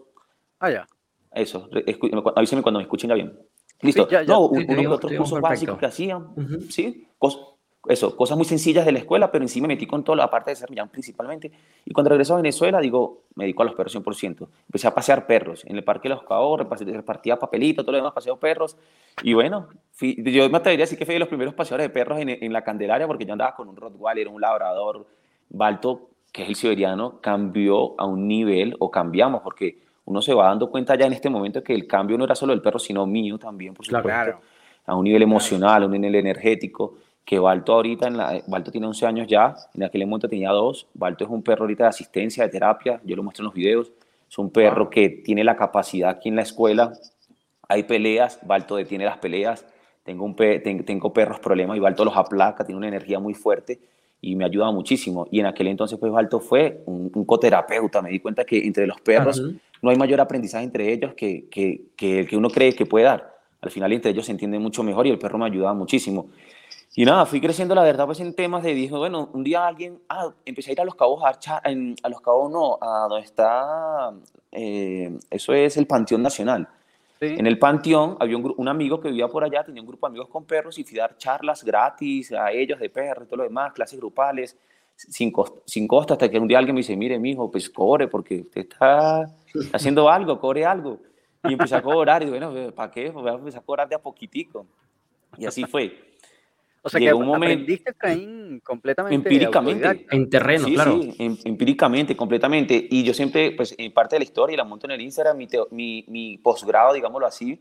Ah, 0.60 0.72
ya. 0.72 0.88
Eso, 1.31 1.70
avíseme 2.36 2.62
cuando 2.62 2.80
me 2.80 2.84
escuchen 2.84 3.14
bien. 3.14 3.38
Listo. 3.81 4.08
no, 4.28 4.48
unos 4.48 4.88
otros 4.88 5.14
cursos 5.14 5.40
básicos 5.40 5.78
que 5.78 5.86
hacían, 5.86 6.34
¿sí? 6.70 7.08
eso, 7.88 8.16
cosas 8.18 8.36
muy 8.36 8.46
sencillas 8.46 8.86
de 8.86 8.92
la 8.92 9.00
escuela, 9.00 9.31
pero 9.31 9.44
encima 9.44 9.68
me 9.68 9.76
metí 9.76 9.86
con 9.86 10.04
toda 10.04 10.18
la 10.18 10.30
parte 10.30 10.52
de 10.52 10.56
ser 10.58 10.70
millán 10.70 10.90
principalmente. 10.90 11.50
Y 11.86 11.94
cuando 11.94 12.10
regreso 12.10 12.34
a 12.34 12.38
Venezuela, 12.38 12.81
digo, 12.81 13.24
me 13.36 13.46
dedico 13.46 13.62
a 13.64 13.66
los 13.66 13.76
perros 13.76 13.96
100%. 13.96 14.48
Empecé 14.68 14.88
a 14.88 14.94
pasear 14.94 15.26
perros. 15.26 15.64
En 15.66 15.78
el 15.78 15.84
Parque 15.84 16.10
de 16.10 16.16
los 16.16 16.24
Caos 16.24 16.60
repartía 16.60 17.40
papelitos, 17.40 17.86
todo 17.86 17.94
lo 17.94 18.00
demás, 18.00 18.12
paseo 18.14 18.38
perros. 18.38 18.76
Y 19.24 19.34
bueno, 19.34 19.70
yo 20.02 20.50
me 20.50 20.58
atrevería 20.58 20.84
a 20.84 20.88
decir 20.88 21.00
que 21.00 21.06
fui 21.06 21.16
de 21.16 21.20
los 21.20 21.30
primeros 21.30 21.54
paseadores 21.54 21.88
de 21.88 21.94
perros 21.94 22.20
en, 22.20 22.30
en, 22.30 22.52
la 22.52 22.64
Candelaria, 22.64 23.08
porque 23.08 23.26
yo 23.26 23.31
andaba 23.31 23.56
con 23.56 23.70
un 23.70 23.78
Rottweiler, 23.78 24.28
un 24.28 24.42
Labrador, 24.42 25.08
Balto, 25.50 26.10
que 26.34 26.44
es 26.44 26.50
el 26.50 26.56
siberiano, 26.56 27.22
cambió 27.22 28.00
a 28.00 28.06
un 28.06 28.28
nivel, 28.28 28.76
o 28.80 28.92
cambiamos, 28.92 29.42
porque 29.42 29.89
uno 30.10 30.24
se 30.24 30.34
va 30.34 30.48
dando 30.48 30.72
cuenta 30.72 30.96
ya 30.96 31.06
en 31.06 31.14
este 31.14 31.30
momento 31.30 31.64
que 31.64 31.74
el 31.74 31.86
cambio 31.86 32.18
no 32.18 32.26
era 32.26 32.34
solo 32.34 32.52
del 32.52 32.64
perro, 32.64 32.80
sino 32.80 33.06
mío 33.06 33.38
también, 33.38 33.76
por 33.76 33.86
supuesto. 33.86 34.08
Claro. 34.08 34.42
A 34.88 34.96
un 34.96 35.04
nivel 35.04 35.22
emocional, 35.22 35.84
a 35.84 35.86
un 35.86 35.92
nivel 35.92 36.16
energético 36.16 36.96
que 37.24 37.38
Balto 37.38 37.74
ahorita, 37.74 38.08
en 38.08 38.18
la, 38.18 38.42
Balto 38.48 38.72
tiene 38.72 38.88
11 38.88 39.06
años 39.06 39.28
ya, 39.28 39.54
en 39.76 39.84
aquel 39.84 40.08
momento 40.08 40.28
tenía 40.28 40.50
dos, 40.50 40.88
Balto 40.96 41.26
es 41.26 41.30
un 41.30 41.44
perro 41.44 41.66
ahorita 41.66 41.84
de 41.84 41.90
asistencia, 41.90 42.44
de 42.44 42.50
terapia, 42.50 43.00
yo 43.04 43.16
lo 43.16 43.22
muestro 43.22 43.44
en 43.44 43.46
los 43.46 43.54
videos, 43.54 43.92
es 44.28 44.38
un 44.40 44.50
perro 44.50 44.90
que 44.90 45.10
tiene 45.10 45.44
la 45.44 45.56
capacidad 45.56 46.10
aquí 46.10 46.30
en 46.30 46.38
la 46.38 46.42
escuela, 46.42 46.92
hay 47.68 47.84
peleas, 47.84 48.40
Balto 48.42 48.78
detiene 48.78 49.06
las 49.06 49.20
peleas, 49.20 49.64
tengo, 50.02 50.26
un 50.26 50.36
tengo 50.36 51.14
perros 51.14 51.40
problemas 51.40 51.78
y 51.78 51.80
Balto 51.80 52.04
los 52.04 52.18
aplaca, 52.18 52.66
tiene 52.66 52.80
una 52.80 52.88
energía 52.88 53.20
muy 53.20 53.36
fuerte 53.36 53.80
y 54.21 54.36
me 54.36 54.45
ayuda 54.45 54.71
muchísimo. 54.71 55.27
Y 55.31 55.39
en 55.39 55.45
aquel 55.45 55.68
entonces, 55.68 55.98
pues 56.00 56.12
Balto 56.12 56.39
fue 56.39 56.81
un, 56.86 57.10
coterapeuta, 57.25 58.01
me 58.01 58.10
di 58.10 58.19
cuenta 58.19 58.44
que 58.44 58.57
entre 58.60 58.86
los 58.86 59.00
perros 59.01 59.42
no 59.81 59.89
hay 59.89 59.95
mayor 59.95 60.19
aprendizaje 60.19 60.66
entre 60.66 60.92
ellos 60.92 61.13
que, 61.13 61.48
que, 61.50 61.83
que 61.95 62.19
el 62.19 62.27
que 62.27 62.38
uno 62.38 62.50
cree 62.50 62.74
que 62.74 62.86
puede 62.86 63.06
dar. 63.06 63.38
Al 63.62 63.71
final 63.71 63.92
entre 63.94 64.12
ellos 64.12 64.25
se 64.25 64.31
entiende 64.31 64.60
mucho 64.60 64.83
mejor 64.83 65.07
y 65.07 65.12
el 65.12 65.19
perro 65.19 65.38
me 65.38 65.45
ayudaba 65.45 65.74
muchísimo. 65.74 66.30
Y 66.95 67.06
nada, 67.06 67.25
fui 67.25 67.39
creciendo, 67.39 67.75
la 67.75 67.83
verdad, 67.83 68.06
pues 68.06 68.19
en 68.19 68.33
temas 68.33 68.63
de, 68.63 68.74
dije, 68.74 68.94
bueno, 68.95 69.30
un 69.33 69.44
día 69.44 69.68
alguien, 69.68 70.00
ah, 70.10 70.33
empecé 70.45 70.71
a 70.71 70.74
ir 70.74 70.81
a 70.81 70.86
los 70.86 70.95
cabos, 70.95 71.24
a, 71.24 71.57
a 71.57 72.10
los 72.10 72.21
cabos 72.21 72.51
no, 72.51 72.77
a 72.81 73.07
donde 73.07 73.25
está, 73.25 74.12
eh, 74.51 75.18
eso 75.30 75.54
es 75.54 75.77
el 75.77 75.86
Panteón 75.86 76.24
Nacional. 76.24 76.68
En 77.21 77.45
el 77.47 77.59
Panteón 77.59 78.16
había 78.19 78.38
un, 78.38 78.54
un, 78.56 78.68
amigo 78.69 78.99
que 79.02 79.09
vivía 79.09 79.28
por 79.28 79.44
allá, 79.44 79.64
tenía 79.64 79.81
un 79.81 79.88
grupo 79.88 80.07
de 80.07 80.11
amigos 80.11 80.30
con 80.30 80.45
perros 80.45 80.80
y 80.80 80.85
fui 80.85 80.97
a 80.99 81.04
dar 81.04 81.18
charlas 81.18 81.64
gratis 81.64 82.31
a 82.31 82.52
ellos 82.52 82.80
de 82.80 82.90
perros 82.90 83.26
y 83.26 83.28
todo 83.28 83.38
lo 83.38 83.44
demás, 83.44 83.73
clases 83.73 83.99
grupales, 83.99 84.57
sin, 84.95 85.31
costo, 85.31 85.61
sin 85.66 85.88
costo, 85.88 86.14
hasta 86.14 86.30
que 86.30 86.40
un 86.40 86.47
día 86.47 86.57
alguien 86.57 86.76
me 86.76 86.80
dice, 86.80 86.95
mire, 86.95 87.19
mijo, 87.19 87.49
pues 87.49 87.69
cobre, 87.69 88.07
porque 88.07 88.42
usted 88.42 88.61
está 88.61 89.26
haciendo 89.73 90.09
algo, 90.09 90.40
cobre 90.40 90.66
algo. 90.66 90.99
Y 91.44 91.54
empecé 91.54 91.76
a 91.76 91.81
cobrar, 91.81 92.21
y 92.23 92.30
bueno, 92.30 92.54
¿para 92.76 92.92
qué? 92.92 93.11
Pues 93.11 93.26
empezar 93.26 93.61
a 93.61 93.66
cobrar 93.66 93.88
de 93.88 93.95
a 93.95 93.99
poquitico. 93.99 94.66
Y 95.38 95.45
así 95.45 95.64
fue. 95.64 96.08
O 96.81 96.90
sea 96.90 97.00
que 97.00 97.14
un 97.14 97.36
aprendiste 97.36 97.94
Caín 97.94 98.62
completamente 98.64 99.16
empíricamente. 99.16 100.06
en 100.09 100.30
terreno, 100.30 100.68
claro. 100.68 101.02
Sí, 101.02 101.16
em, 101.19 101.38
empíricamente, 101.44 102.16
completamente. 102.16 102.88
Y 102.90 103.04
yo 103.04 103.14
siempre, 103.14 103.52
pues, 103.52 103.76
en 103.78 103.92
parte 103.92 104.16
de 104.16 104.19
la 104.19 104.24
historia, 104.24 104.57
la 104.57 104.64
monto 104.64 104.88
en 104.88 104.92
el 104.92 105.02
Instagram, 105.02 105.38
mi, 105.38 105.48
mi, 105.71 106.06
mi 106.07 106.38
posgrado, 106.38 106.94
digámoslo 106.94 107.28
así, 107.28 107.59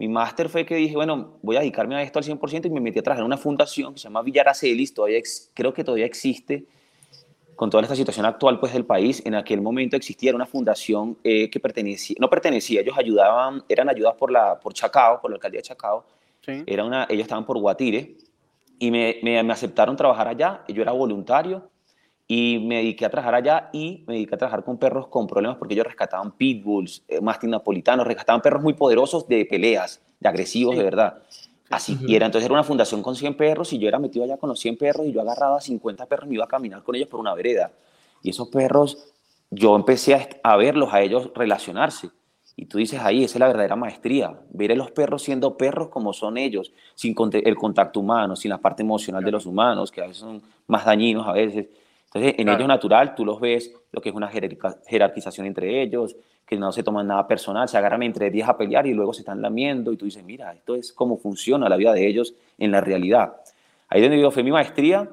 mi 0.00 0.08
máster 0.08 0.48
fue 0.48 0.64
que 0.64 0.76
dije, 0.76 0.94
bueno, 0.94 1.38
voy 1.42 1.56
a 1.56 1.60
dedicarme 1.60 1.94
a 1.94 2.02
esto 2.02 2.18
al 2.18 2.24
100% 2.24 2.66
y 2.66 2.70
me 2.70 2.80
metí 2.80 2.98
a 2.98 3.02
trabajar 3.02 3.20
en 3.20 3.26
una 3.26 3.36
fundación 3.36 3.92
que 3.92 4.00
se 4.00 4.04
llama 4.04 4.22
Villaracelis, 4.22 4.94
todavía 4.94 5.20
creo 5.52 5.74
que 5.74 5.84
todavía 5.84 6.06
existe, 6.06 6.64
con 7.54 7.68
toda 7.68 7.82
esta 7.82 7.94
situación 7.94 8.24
actual 8.24 8.58
pues 8.58 8.72
del 8.72 8.86
país, 8.86 9.20
en 9.26 9.34
aquel 9.34 9.60
momento 9.60 9.96
existía 9.96 10.34
una 10.34 10.46
fundación 10.46 11.18
eh, 11.22 11.50
que 11.50 11.60
pertenecía, 11.60 12.16
no 12.18 12.30
pertenecía, 12.30 12.80
ellos 12.80 12.96
ayudaban, 12.96 13.62
eran 13.68 13.90
ayudadas 13.90 14.16
por, 14.16 14.30
la, 14.30 14.58
por 14.58 14.72
Chacao, 14.72 15.20
por 15.20 15.30
la 15.30 15.34
alcaldía 15.34 15.58
de 15.58 15.64
Chacao, 15.64 16.06
era 16.64 16.82
una, 16.82 17.06
ellos 17.10 17.24
estaban 17.24 17.44
por 17.44 17.58
Guatire, 17.58 18.16
y 18.80 18.90
me, 18.90 19.18
me, 19.22 19.38
aceptaron 19.52 19.94
trabajar 19.94 20.26
allá, 20.26 20.64
yo 20.66 20.80
era 20.80 20.92
voluntario 20.92 21.68
y 22.26 22.58
me 22.66 22.76
dediqué 22.76 23.04
a 23.04 23.10
trabajar 23.10 23.34
allá 23.34 23.68
y 23.74 24.04
me 24.06 24.14
dediqué 24.14 24.34
a 24.36 24.38
trabajar 24.38 24.64
con 24.64 24.78
perros 24.78 25.06
con 25.08 25.26
problemas 25.26 25.58
porque 25.58 25.74
ellos 25.74 25.86
rescataban 25.86 26.32
pitbulls, 26.32 27.04
eh, 27.06 27.20
mastín 27.20 27.50
napolitanos, 27.50 28.06
rescataban 28.06 28.40
perros 28.40 28.62
muy 28.62 28.72
poderosos 28.72 29.28
de 29.28 29.44
peleas, 29.44 30.00
de 30.18 30.28
agresivos 30.30 30.76
de 30.78 30.82
verdad. 30.82 31.18
Así 31.68 31.98
y 32.06 32.16
era, 32.16 32.24
entonces 32.24 32.46
era 32.46 32.54
una 32.54 32.64
fundación 32.64 33.02
con 33.02 33.14
100 33.14 33.36
perros 33.36 33.70
y 33.74 33.78
yo 33.78 33.86
era 33.86 33.98
metido 33.98 34.24
allá 34.24 34.38
con 34.38 34.48
los 34.48 34.58
100 34.58 34.78
perros 34.78 35.06
y 35.06 35.12
yo 35.12 35.20
agarraba 35.20 35.60
50 35.60 36.06
perros 36.06 36.26
y 36.26 36.28
me 36.30 36.34
iba 36.36 36.44
a 36.44 36.48
caminar 36.48 36.82
con 36.82 36.94
ellos 36.94 37.08
por 37.08 37.20
una 37.20 37.34
vereda. 37.34 37.70
Y 38.22 38.30
esos 38.30 38.48
perros, 38.48 39.12
yo 39.50 39.76
empecé 39.76 40.14
a, 40.14 40.26
a 40.42 40.56
verlos, 40.56 40.92
a 40.94 41.02
ellos 41.02 41.30
relacionarse. 41.34 42.08
Y 42.56 42.66
tú 42.66 42.78
dices 42.78 43.00
ahí, 43.00 43.24
esa 43.24 43.34
es 43.36 43.40
la 43.40 43.46
verdadera 43.46 43.76
maestría, 43.76 44.38
ver 44.50 44.72
a 44.72 44.74
los 44.74 44.90
perros 44.90 45.22
siendo 45.22 45.56
perros 45.56 45.88
como 45.88 46.12
son 46.12 46.36
ellos, 46.36 46.72
sin 46.94 47.14
el 47.32 47.56
contacto 47.56 48.00
humano, 48.00 48.36
sin 48.36 48.50
la 48.50 48.58
parte 48.58 48.82
emocional 48.82 49.24
de 49.24 49.30
los 49.30 49.46
humanos, 49.46 49.90
que 49.90 50.02
a 50.02 50.06
veces 50.06 50.18
son 50.18 50.42
más 50.66 50.84
dañinos 50.84 51.26
a 51.26 51.32
veces. 51.32 51.68
Entonces, 52.06 52.34
en 52.38 52.48
ellos 52.48 52.66
natural, 52.66 53.14
tú 53.14 53.24
los 53.24 53.40
ves, 53.40 53.72
lo 53.92 54.00
que 54.00 54.08
es 54.08 54.14
una 54.14 54.28
jerarquización 54.28 55.46
entre 55.46 55.80
ellos, 55.80 56.16
que 56.44 56.56
no 56.56 56.72
se 56.72 56.82
toman 56.82 57.06
nada 57.06 57.28
personal, 57.28 57.68
se 57.68 57.78
agarran 57.78 58.02
entre 58.02 58.30
10 58.30 58.48
a 58.48 58.56
pelear 58.56 58.86
y 58.86 58.92
luego 58.92 59.14
se 59.14 59.20
están 59.20 59.40
lamiendo 59.40 59.92
y 59.92 59.96
tú 59.96 60.06
dices, 60.06 60.24
mira, 60.24 60.52
esto 60.52 60.74
es 60.74 60.92
cómo 60.92 61.16
funciona 61.16 61.68
la 61.68 61.76
vida 61.76 61.92
de 61.92 62.06
ellos 62.06 62.34
en 62.58 62.72
la 62.72 62.80
realidad. 62.80 63.36
Ahí 63.88 64.02
donde 64.02 64.20
yo 64.20 64.32
fue 64.32 64.42
mi 64.42 64.50
maestría, 64.50 65.08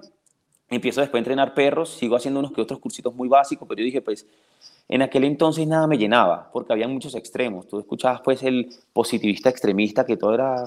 empiezo 0.67 1.01
después 1.01 1.19
a 1.19 1.21
entrenar 1.21 1.53
perros, 1.53 1.91
sigo 1.91 2.15
haciendo 2.15 2.39
unos 2.39 2.51
que 2.51 2.61
otros 2.61 2.79
cursitos 2.79 3.13
muy 3.13 3.27
básicos, 3.27 3.67
pero 3.67 3.79
yo 3.79 3.85
dije, 3.85 4.01
pues, 4.01 4.25
En 4.89 5.01
aquel 5.01 5.25
entonces 5.25 5.67
nada 5.67 5.85
me 5.85 5.97
llenaba, 5.97 6.49
porque 6.53 6.71
había 6.71 6.87
muchos 6.87 7.13
extremos. 7.15 7.67
Tú 7.67 7.79
escuchabas 7.79 8.21
pues 8.21 8.41
el 8.43 8.69
positivista 8.93 9.49
extremista, 9.49 10.05
que 10.05 10.15
todo 10.15 10.33
era 10.33 10.63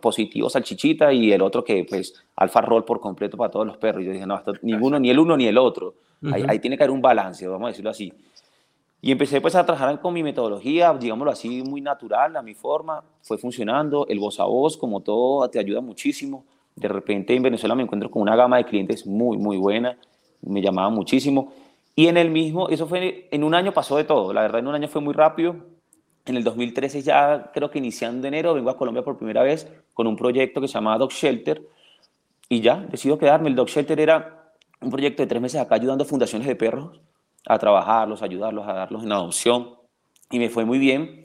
positivo, 0.00 0.50
salchichita, 0.50 1.12
y 1.12 1.32
el 1.32 1.40
otro 1.40 1.62
que 1.62 1.86
pues 1.88 2.14
alfa 2.34 2.60
roll 2.62 2.84
por 2.84 3.00
completo 3.00 3.36
para 3.36 3.50
todos 3.50 3.66
los 3.66 3.76
perros. 3.76 4.02
Y 4.02 4.06
yo 4.06 4.12
dije, 4.12 4.26
no, 4.26 4.36
esto, 4.36 4.54
ninguno, 4.62 4.98
ni 4.98 5.10
el 5.10 5.18
uno 5.20 5.36
ni 5.36 5.46
el 5.46 5.56
otro. 5.56 5.94
ahí, 6.32 6.44
ahí, 6.48 6.58
tiene 6.58 6.76
que 6.76 6.82
haber 6.82 6.94
un 6.94 7.00
balance, 7.00 7.46
vamos 7.46 7.66
a 7.66 7.68
decirlo 7.68 7.90
así. 7.90 8.12
Y 9.02 9.12
empecé 9.12 9.40
pues 9.40 9.54
a 9.54 9.64
trabajar 9.64 10.00
con 10.00 10.12
mi 10.12 10.22
metodología, 10.22 10.92
digámoslo 10.92 11.30
así, 11.30 11.62
muy 11.62 11.80
natural, 11.80 12.36
a 12.36 12.42
mi 12.42 12.54
forma. 12.54 13.02
Fue 13.22 13.38
funcionando, 13.38 14.06
el 14.08 14.18
voz 14.18 14.40
a 14.40 14.44
voz, 14.44 14.76
como 14.76 15.00
todo, 15.00 15.48
te 15.48 15.60
ayuda 15.60 15.80
muchísimo. 15.80 16.44
De 16.74 16.88
repente 16.88 17.34
en 17.34 17.42
Venezuela 17.42 17.74
me 17.74 17.84
encuentro 17.84 18.10
con 18.10 18.22
una 18.22 18.34
gama 18.34 18.56
de 18.56 18.64
clientes 18.64 19.06
muy, 19.06 19.38
muy 19.38 19.56
buena. 19.56 19.96
Me 20.42 20.60
llamaban 20.60 20.92
muchísimo 20.92 21.52
y 22.00 22.08
en 22.08 22.16
el 22.16 22.30
mismo, 22.30 22.70
eso 22.70 22.86
fue, 22.86 23.28
en 23.30 23.44
un 23.44 23.54
año 23.54 23.74
pasó 23.74 23.98
de 23.98 24.04
todo, 24.04 24.32
la 24.32 24.40
verdad 24.40 24.60
en 24.60 24.68
un 24.68 24.74
año 24.74 24.88
fue 24.88 25.02
muy 25.02 25.12
rápido. 25.12 25.56
En 26.24 26.34
el 26.34 26.42
2013 26.42 27.02
ya 27.02 27.50
creo 27.52 27.70
que 27.70 27.76
iniciando 27.76 28.26
enero 28.26 28.54
vengo 28.54 28.70
a 28.70 28.78
Colombia 28.78 29.04
por 29.04 29.18
primera 29.18 29.42
vez 29.42 29.70
con 29.92 30.06
un 30.06 30.16
proyecto 30.16 30.62
que 30.62 30.68
se 30.68 30.72
llamaba 30.72 30.96
Dog 30.96 31.12
Shelter 31.12 31.60
y 32.48 32.62
ya 32.62 32.76
decido 32.76 33.18
quedarme. 33.18 33.50
El 33.50 33.54
Dog 33.54 33.68
Shelter 33.68 34.00
era 34.00 34.50
un 34.80 34.88
proyecto 34.88 35.22
de 35.22 35.26
tres 35.26 35.42
meses 35.42 35.60
acá 35.60 35.74
ayudando 35.74 36.04
a 36.04 36.06
fundaciones 36.06 36.48
de 36.48 36.56
perros 36.56 37.02
a 37.46 37.58
trabajarlos, 37.58 38.22
a 38.22 38.24
ayudarlos, 38.24 38.66
a 38.66 38.72
darlos 38.72 39.04
en 39.04 39.12
adopción 39.12 39.74
y 40.30 40.38
me 40.38 40.48
fue 40.48 40.64
muy 40.64 40.78
bien. 40.78 41.24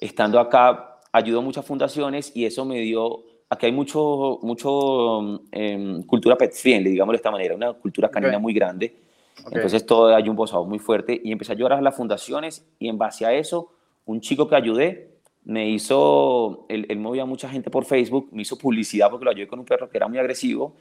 Estando 0.00 0.40
acá 0.40 0.98
ayudó 1.12 1.38
a 1.38 1.42
muchas 1.42 1.64
fundaciones 1.64 2.32
y 2.34 2.46
eso 2.46 2.64
me 2.64 2.80
dio 2.80 3.22
aquí 3.48 3.66
hay 3.66 3.72
mucho, 3.72 4.40
mucho 4.42 5.40
eh, 5.52 6.02
cultura 6.04 6.36
pet 6.36 6.52
friendly, 6.52 6.90
digámoslo 6.90 7.12
de 7.12 7.18
esta 7.18 7.30
manera, 7.30 7.54
una 7.54 7.74
cultura 7.74 8.08
canina 8.10 8.40
muy 8.40 8.52
grande. 8.52 9.05
Entonces 9.44 9.84
todo 9.86 10.14
hay 10.14 10.28
un 10.28 10.36
voz 10.36 10.52
muy 10.66 10.78
fuerte 10.78 11.20
y 11.22 11.32
empecé 11.32 11.52
a 11.52 11.56
llorar 11.56 11.78
a 11.78 11.82
las 11.82 11.94
fundaciones 11.94 12.66
y 12.78 12.88
en 12.88 12.98
base 12.98 13.26
a 13.26 13.32
eso, 13.32 13.72
un 14.04 14.20
chico 14.20 14.48
que 14.48 14.56
ayudé 14.56 15.16
me 15.44 15.68
hizo, 15.68 16.66
él, 16.68 16.86
él 16.88 16.98
movía 16.98 17.22
a 17.22 17.26
mucha 17.26 17.48
gente 17.48 17.70
por 17.70 17.84
Facebook, 17.84 18.28
me 18.32 18.42
hizo 18.42 18.56
publicidad 18.56 19.10
porque 19.10 19.24
lo 19.24 19.30
ayudé 19.30 19.46
con 19.46 19.60
un 19.60 19.64
perro 19.64 19.88
que 19.88 19.96
era 19.96 20.08
muy 20.08 20.18
agresivo, 20.18 20.74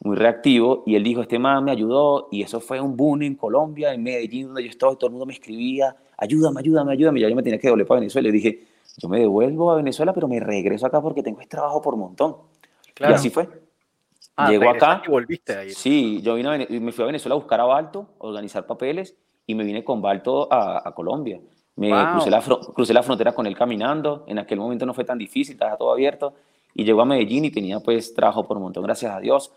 muy 0.00 0.16
reactivo 0.16 0.82
y 0.86 0.94
él 0.94 1.02
dijo, 1.02 1.20
este 1.20 1.38
man 1.38 1.64
me 1.64 1.70
ayudó 1.70 2.28
y 2.30 2.42
eso 2.42 2.60
fue 2.60 2.80
un 2.80 2.96
boom 2.96 3.22
en 3.22 3.34
Colombia, 3.34 3.92
en 3.92 4.02
Medellín, 4.02 4.46
donde 4.46 4.64
yo 4.64 4.70
estaba 4.70 4.92
y 4.92 4.96
todo 4.96 5.08
el 5.08 5.12
mundo 5.12 5.26
me 5.26 5.34
escribía, 5.34 5.94
ayúdame, 6.16 6.60
ayúdame, 6.60 6.92
ayúdame. 6.92 7.20
Ya 7.20 7.28
yo 7.28 7.36
me 7.36 7.42
tenía 7.42 7.58
que 7.58 7.66
devolver 7.66 7.86
para 7.86 8.00
Venezuela 8.00 8.28
y 8.28 8.32
dije, 8.32 8.64
yo 8.96 9.08
me 9.08 9.20
devuelvo 9.20 9.70
a 9.72 9.76
Venezuela, 9.76 10.12
pero 10.12 10.28
me 10.28 10.40
regreso 10.40 10.86
acá 10.86 11.00
porque 11.00 11.22
tengo 11.22 11.40
este 11.40 11.50
trabajo 11.50 11.82
por 11.82 11.96
montón. 11.96 12.36
Claro. 12.94 13.12
Y 13.12 13.16
así 13.16 13.30
fue. 13.30 13.48
Ah, 14.36 14.50
Llegó 14.50 14.68
acá. 14.68 15.02
Y 15.04 15.10
volviste 15.10 15.56
a 15.56 15.64
ir. 15.64 15.74
Sí, 15.74 16.20
yo 16.22 16.34
vine 16.34 16.48
a, 16.48 16.80
me 16.80 16.92
fui 16.92 17.02
a 17.02 17.06
Venezuela 17.06 17.34
a 17.34 17.38
buscar 17.38 17.60
a 17.60 17.64
Balto, 17.64 18.10
a 18.20 18.26
organizar 18.26 18.66
papeles 18.66 19.16
y 19.46 19.54
me 19.54 19.64
vine 19.64 19.82
con 19.82 20.02
Balto 20.02 20.52
a, 20.52 20.86
a 20.86 20.92
Colombia. 20.94 21.40
Me 21.76 21.90
crucé, 22.12 22.30
la 22.30 22.42
crucé, 22.74 22.94
la 22.94 23.02
frontera 23.02 23.32
con 23.32 23.46
él 23.46 23.56
caminando. 23.56 24.24
En 24.26 24.38
aquel 24.38 24.58
momento 24.58 24.86
no 24.86 24.94
fue 24.94 25.04
tan 25.04 25.18
difícil, 25.18 25.54
estaba 25.54 25.76
todo 25.76 25.92
abierto. 25.92 26.34
Y 26.74 26.84
llegó 26.84 27.02
a 27.02 27.04
Medellín 27.04 27.44
y 27.44 27.50
tenía 27.50 27.80
pues 27.80 28.14
trabajo 28.14 28.46
por 28.46 28.56
un 28.56 28.64
montón, 28.64 28.82
gracias 28.82 29.14
a 29.14 29.20
Dios. 29.20 29.52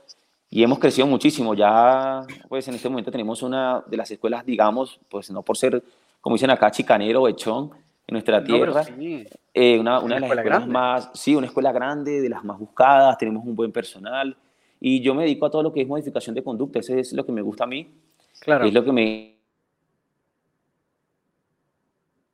Y 0.50 0.64
hemos 0.64 0.80
crecido 0.80 1.08
muchísimo. 1.08 1.54
Ya 1.54 2.24
pues 2.50 2.68
en 2.68 2.76
este 2.76 2.90
momento 2.90 3.10
tenemos 3.12 3.42
una 3.42 3.84
de 3.88 3.98
las 3.98 4.12
escuelas, 4.12 4.46
digamos, 4.46 5.00
pues 5.10 5.32
no 5.32 5.44
por 5.44 5.58
ser, 5.58 5.82
como 6.20 6.36
dicen 6.36 6.50
acá, 6.50 6.72
chicanero 6.72 7.22
o 7.22 7.28
echón 7.30 7.72
en 8.08 8.14
nuestra 8.14 8.44
tierra. 8.44 8.84
No, 8.84 8.84
sí. 8.84 9.26
eh, 9.54 9.80
una, 9.80 10.00
una, 10.00 10.16
una, 10.16 10.16
de 10.16 10.22
las 10.22 10.30
escuelas 10.30 10.46
grande. 10.46 10.74
más, 10.74 11.10
sí, 11.14 11.36
una 11.36 11.48
escuela 11.48 11.72
grande, 11.72 12.20
de 12.20 12.30
las 12.30 12.44
más 12.44 12.60
buscadas, 12.60 13.18
tenemos 13.18 13.46
un 13.46 13.56
buen 13.56 13.72
personal. 13.72 14.36
Y 14.80 15.02
yo 15.02 15.14
me 15.14 15.24
dedico 15.24 15.46
a 15.46 15.52
todo 15.52 15.64
lo 15.64 15.74
que 15.74 15.82
es 15.82 15.88
modificación 15.88 16.36
de 16.36 16.44
conducta, 16.44 16.80
eso 16.80 16.96
es 16.96 17.14
lo 17.14 17.26
que 17.26 17.32
me 17.32 17.42
gusta 17.42 17.66
a 17.66 17.68
mí. 17.68 17.92
Claro. 18.40 18.66
Es 18.66 18.74
lo 18.74 18.84
que 18.84 18.92
me, 18.92 19.40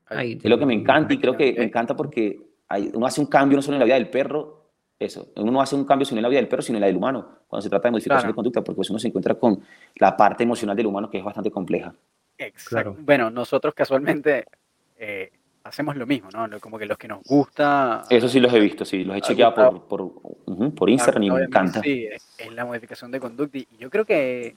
Ahí 0.08 0.40
es 0.42 0.50
lo 0.50 0.60
que 0.60 0.66
me 0.66 0.74
encanta 0.74 1.14
y 1.14 1.18
creo 1.18 1.36
que 1.36 1.54
me 1.54 1.64
encanta 1.66 1.96
porque 1.96 2.40
hay, 2.68 2.92
uno 2.94 3.06
hace 3.06 3.22
un 3.22 3.28
cambio 3.28 3.58
no 3.58 3.62
solo 3.62 3.76
en 3.76 3.80
la 3.80 3.86
vida 3.86 3.96
del 3.96 4.10
perro, 4.10 4.66
eso, 4.98 5.28
uno 5.36 5.52
no 5.52 5.62
hace 5.62 5.76
un 5.76 5.84
cambio 5.84 6.06
sino 6.06 6.20
en 6.20 6.24
la 6.24 6.30
vida 6.30 6.40
del 6.40 6.48
perro, 6.48 6.62
sino 6.62 6.78
en 6.78 6.82
la 6.82 6.88
del 6.88 6.96
humano, 6.96 7.28
cuando 7.48 7.62
se 7.62 7.70
trata 7.70 7.88
de 7.88 7.92
modificación 7.92 8.22
Claro. 8.22 8.32
de 8.32 8.36
conducta, 8.36 8.64
porque 8.64 8.78
pues 8.78 8.90
uno 8.90 9.00
se 9.00 9.08
encuentra 9.08 9.36
con 9.36 9.62
la 9.96 10.16
parte 10.16 10.44
emocional 10.44 10.76
del 10.76 10.86
humano 10.86 11.10
que 11.10 11.18
es 11.18 11.24
bastante 11.24 11.52
compleja. 11.52 11.94
Exacto. 12.38 12.70
Claro. 12.70 12.98
Bueno, 13.00 13.30
nosotros 13.30 13.74
casualmente 13.74 14.46
eh, 14.98 15.32
hacemos 15.66 15.96
lo 15.96 16.06
mismo, 16.06 16.30
¿no? 16.32 16.48
Como 16.60 16.78
que 16.78 16.86
los 16.86 16.98
que 16.98 17.08
nos 17.08 17.24
gusta. 17.24 18.04
Eso 18.10 18.30
sí 18.30 18.40
los 18.40 18.54
he 18.54 18.60
visto, 18.60 18.86
sí, 18.86 19.04
los 19.04 19.18
he 19.18 19.22
chequeado 19.22 19.88
por, 19.88 20.14
por, 20.76 20.90
Instagram 20.90 21.24
y 21.24 21.32
me 21.32 21.44
encanta. 21.44 21.82
Sí, 21.82 22.06
es, 22.06 22.36
es 22.38 22.54
la 22.54 22.66
modificación 22.66 23.12
de 23.12 23.20
conducta. 23.20 23.58
Y 23.58 23.68
yo 23.80 23.90
creo 23.90 24.06
que 24.06 24.56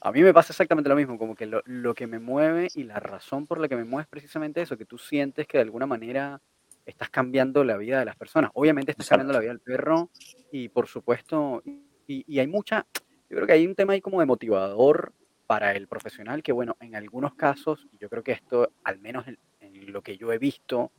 a 0.00 0.10
mí 0.10 0.20
me 0.20 0.34
pasa 0.34 0.52
exactamente 0.52 0.90
lo 0.90 0.96
mismo, 0.96 1.16
como 1.16 1.36
que 1.36 1.46
lo, 1.46 1.62
lo 1.64 1.94
que 1.94 2.08
me 2.08 2.18
mueve 2.18 2.68
y 2.74 2.82
la 2.82 2.98
razón 2.98 3.46
por 3.46 3.60
la 3.60 3.68
que 3.68 3.76
me 3.76 3.84
mueve 3.84 4.02
es 4.02 4.08
precisamente 4.08 4.60
eso, 4.60 4.76
que 4.76 4.84
tú 4.84 4.98
sientes 4.98 5.46
que 5.46 5.58
de 5.58 5.62
alguna 5.62 5.86
manera 5.86 6.40
estás 6.84 7.08
cambiando 7.08 7.62
la 7.62 7.76
vida 7.76 8.00
de 8.00 8.04
las 8.04 8.16
personas. 8.16 8.50
Obviamente 8.54 8.90
estás 8.90 9.06
Exacto. 9.06 9.20
cambiando 9.20 9.32
la 9.34 9.40
vida 9.40 9.52
del 9.52 9.60
perro 9.60 10.10
y 10.50 10.68
por 10.68 10.88
supuesto, 10.88 11.62
y, 11.64 12.24
y 12.26 12.38
hay 12.40 12.48
mucha, 12.48 12.84
yo 13.30 13.36
creo 13.36 13.46
que 13.46 13.52
hay 13.52 13.64
un 13.64 13.76
tema 13.76 13.92
ahí 13.92 14.00
como 14.00 14.18
de 14.18 14.26
motivador 14.26 15.12
para 15.46 15.72
el 15.72 15.86
profesional 15.86 16.42
que, 16.42 16.50
bueno, 16.50 16.76
en 16.80 16.96
algunos 16.96 17.34
casos, 17.34 17.86
yo 18.00 18.08
creo 18.08 18.24
que 18.24 18.32
esto, 18.32 18.72
al 18.82 18.98
menos 18.98 19.28
en, 19.28 19.34
en 19.34 19.51
lo 19.86 20.02
que 20.02 20.16
yo 20.16 20.32
he 20.32 20.38
visto, 20.38 20.90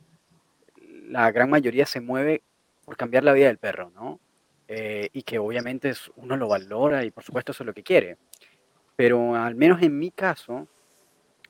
la 1.08 1.30
gran 1.30 1.50
mayoría 1.50 1.86
se 1.86 2.00
mueve 2.00 2.42
por 2.84 2.96
cambiar 2.96 3.24
la 3.24 3.32
vida 3.32 3.46
del 3.46 3.58
perro, 3.58 3.90
¿no? 3.90 4.20
Eh, 4.68 5.10
y 5.12 5.22
que 5.22 5.38
obviamente 5.38 5.92
uno 6.16 6.36
lo 6.36 6.48
valora 6.48 7.04
y 7.04 7.10
por 7.10 7.22
supuesto 7.24 7.52
eso 7.52 7.62
es 7.62 7.66
lo 7.66 7.74
que 7.74 7.82
quiere. 7.82 8.16
Pero 8.96 9.34
al 9.34 9.54
menos 9.54 9.82
en 9.82 9.98
mi 9.98 10.10
caso, 10.10 10.66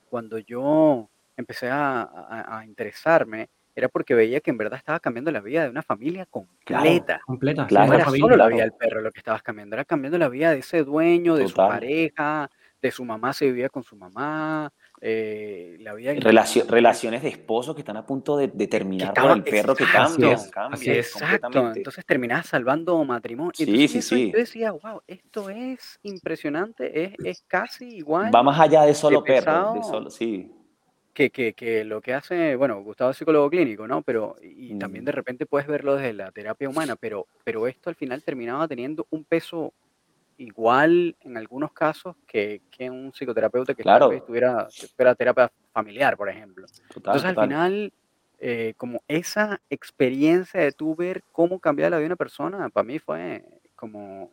cuando 0.08 0.38
yo 0.38 1.08
empecé 1.36 1.68
a, 1.68 2.02
a- 2.02 2.58
a 2.58 2.64
interesarme, 2.66 3.48
era 3.76 3.88
porque 3.88 4.14
veía 4.14 4.40
que 4.40 4.50
en 4.52 4.56
verdad 4.58 4.78
estaba 4.78 5.00
cambiando 5.00 5.32
la 5.32 5.40
vida 5.40 5.64
de 5.64 5.70
una 5.70 5.82
familia 5.82 6.26
completa. 6.26 7.20
completa. 7.26 7.66
Claro. 7.66 7.88
No 7.88 7.94
era 7.94 8.04
familia. 8.04 8.24
solo 8.24 8.36
la 8.36 8.44
claro. 8.44 8.54
vida 8.56 8.62
del 8.64 8.72
perro 8.72 9.00
lo 9.00 9.10
que 9.10 9.18
estabas 9.18 9.42
cambiando, 9.42 9.74
era 9.74 9.84
cambiando 9.84 10.16
la 10.18 10.28
vida 10.28 10.52
de 10.52 10.58
ese 10.58 10.84
dueño, 10.84 11.34
de 11.34 11.48
su 11.48 11.54
Total. 11.54 11.68
pareja, 11.70 12.50
de 12.80 12.90
su 12.92 13.04
mamá 13.04 13.32
se 13.32 13.46
vivía 13.46 13.68
con 13.68 13.82
su 13.82 13.96
mamá, 13.96 14.72
eh, 15.06 15.76
la 15.80 15.92
vida 15.92 16.14
Relacio- 16.14 16.64
relaciones 16.66 17.22
de 17.22 17.28
esposos 17.28 17.74
que 17.74 17.82
están 17.82 17.98
a 17.98 18.06
punto 18.06 18.38
de, 18.38 18.48
de 18.48 18.66
terminar 18.66 19.12
por 19.12 19.32
el 19.32 19.44
perro 19.44 19.74
que 19.76 19.84
así 19.84 20.24
es, 20.24 20.50
así 20.56 20.90
es. 20.90 21.12
Exacto, 21.12 21.72
entonces 21.76 22.06
terminabas 22.06 22.46
salvando 22.46 23.04
matrimonio. 23.04 23.52
Sí, 23.54 23.64
Entonces 23.64 23.90
sí, 23.90 23.98
eso 23.98 24.14
sí. 24.16 24.32
yo 24.32 24.38
decía, 24.38 24.72
wow, 24.72 25.02
esto 25.06 25.50
es 25.50 25.98
impresionante, 26.04 27.04
es, 27.04 27.12
es 27.22 27.44
casi 27.46 27.96
igual 27.96 28.34
Va 28.34 28.42
más 28.42 28.58
allá 28.58 28.82
de 28.84 28.94
solo 28.94 29.22
perro, 29.22 29.74
de 29.74 29.82
solo, 29.82 30.08
sí. 30.10 30.50
que, 31.12 31.28
que, 31.28 31.52
que 31.52 31.84
lo 31.84 32.00
que 32.00 32.14
hace, 32.14 32.56
bueno, 32.56 32.82
Gustavo 32.82 33.10
es 33.10 33.18
psicólogo 33.18 33.50
clínico, 33.50 33.86
¿no? 33.86 34.00
Pero, 34.00 34.36
y, 34.42 34.72
y 34.72 34.78
también 34.78 35.04
Mm. 35.04 35.06
de 35.06 35.12
repente 35.12 35.44
puedes 35.46 35.66
verlo 35.68 35.96
desde 35.96 36.14
la 36.14 36.32
terapia 36.32 36.68
humana, 36.68 36.96
pero, 36.96 37.26
pero 37.44 37.66
esto 37.68 37.90
al 37.90 37.94
final 37.96 38.22
terminaba 38.22 38.66
teniendo 38.66 39.06
un 39.10 39.24
peso 39.24 39.74
igual 40.38 41.16
en 41.20 41.36
algunos 41.36 41.72
casos 41.72 42.16
que, 42.26 42.62
que 42.70 42.90
un 42.90 43.12
psicoterapeuta 43.12 43.74
que 43.74 43.82
Claro. 43.82 44.08
vez 44.08 44.24
tuviera, 44.24 44.68
tuviera 44.96 45.14
terapia 45.14 45.52
familiar, 45.72 46.16
por 46.16 46.28
ejemplo. 46.28 46.66
Total, 46.88 47.16
Entonces 47.16 47.24
al 47.24 47.34
total. 47.34 47.48
final, 47.48 47.92
eh, 48.38 48.74
como 48.76 49.00
esa 49.08 49.60
experiencia 49.70 50.60
de 50.60 50.72
tú 50.72 50.94
ver 50.94 51.22
cómo 51.32 51.58
cambiar 51.60 51.90
la 51.90 51.98
vida 51.98 52.02
de 52.04 52.06
una 52.08 52.16
persona, 52.16 52.68
para 52.68 52.84
mí 52.84 52.98
fue 52.98 53.44
como 53.74 54.32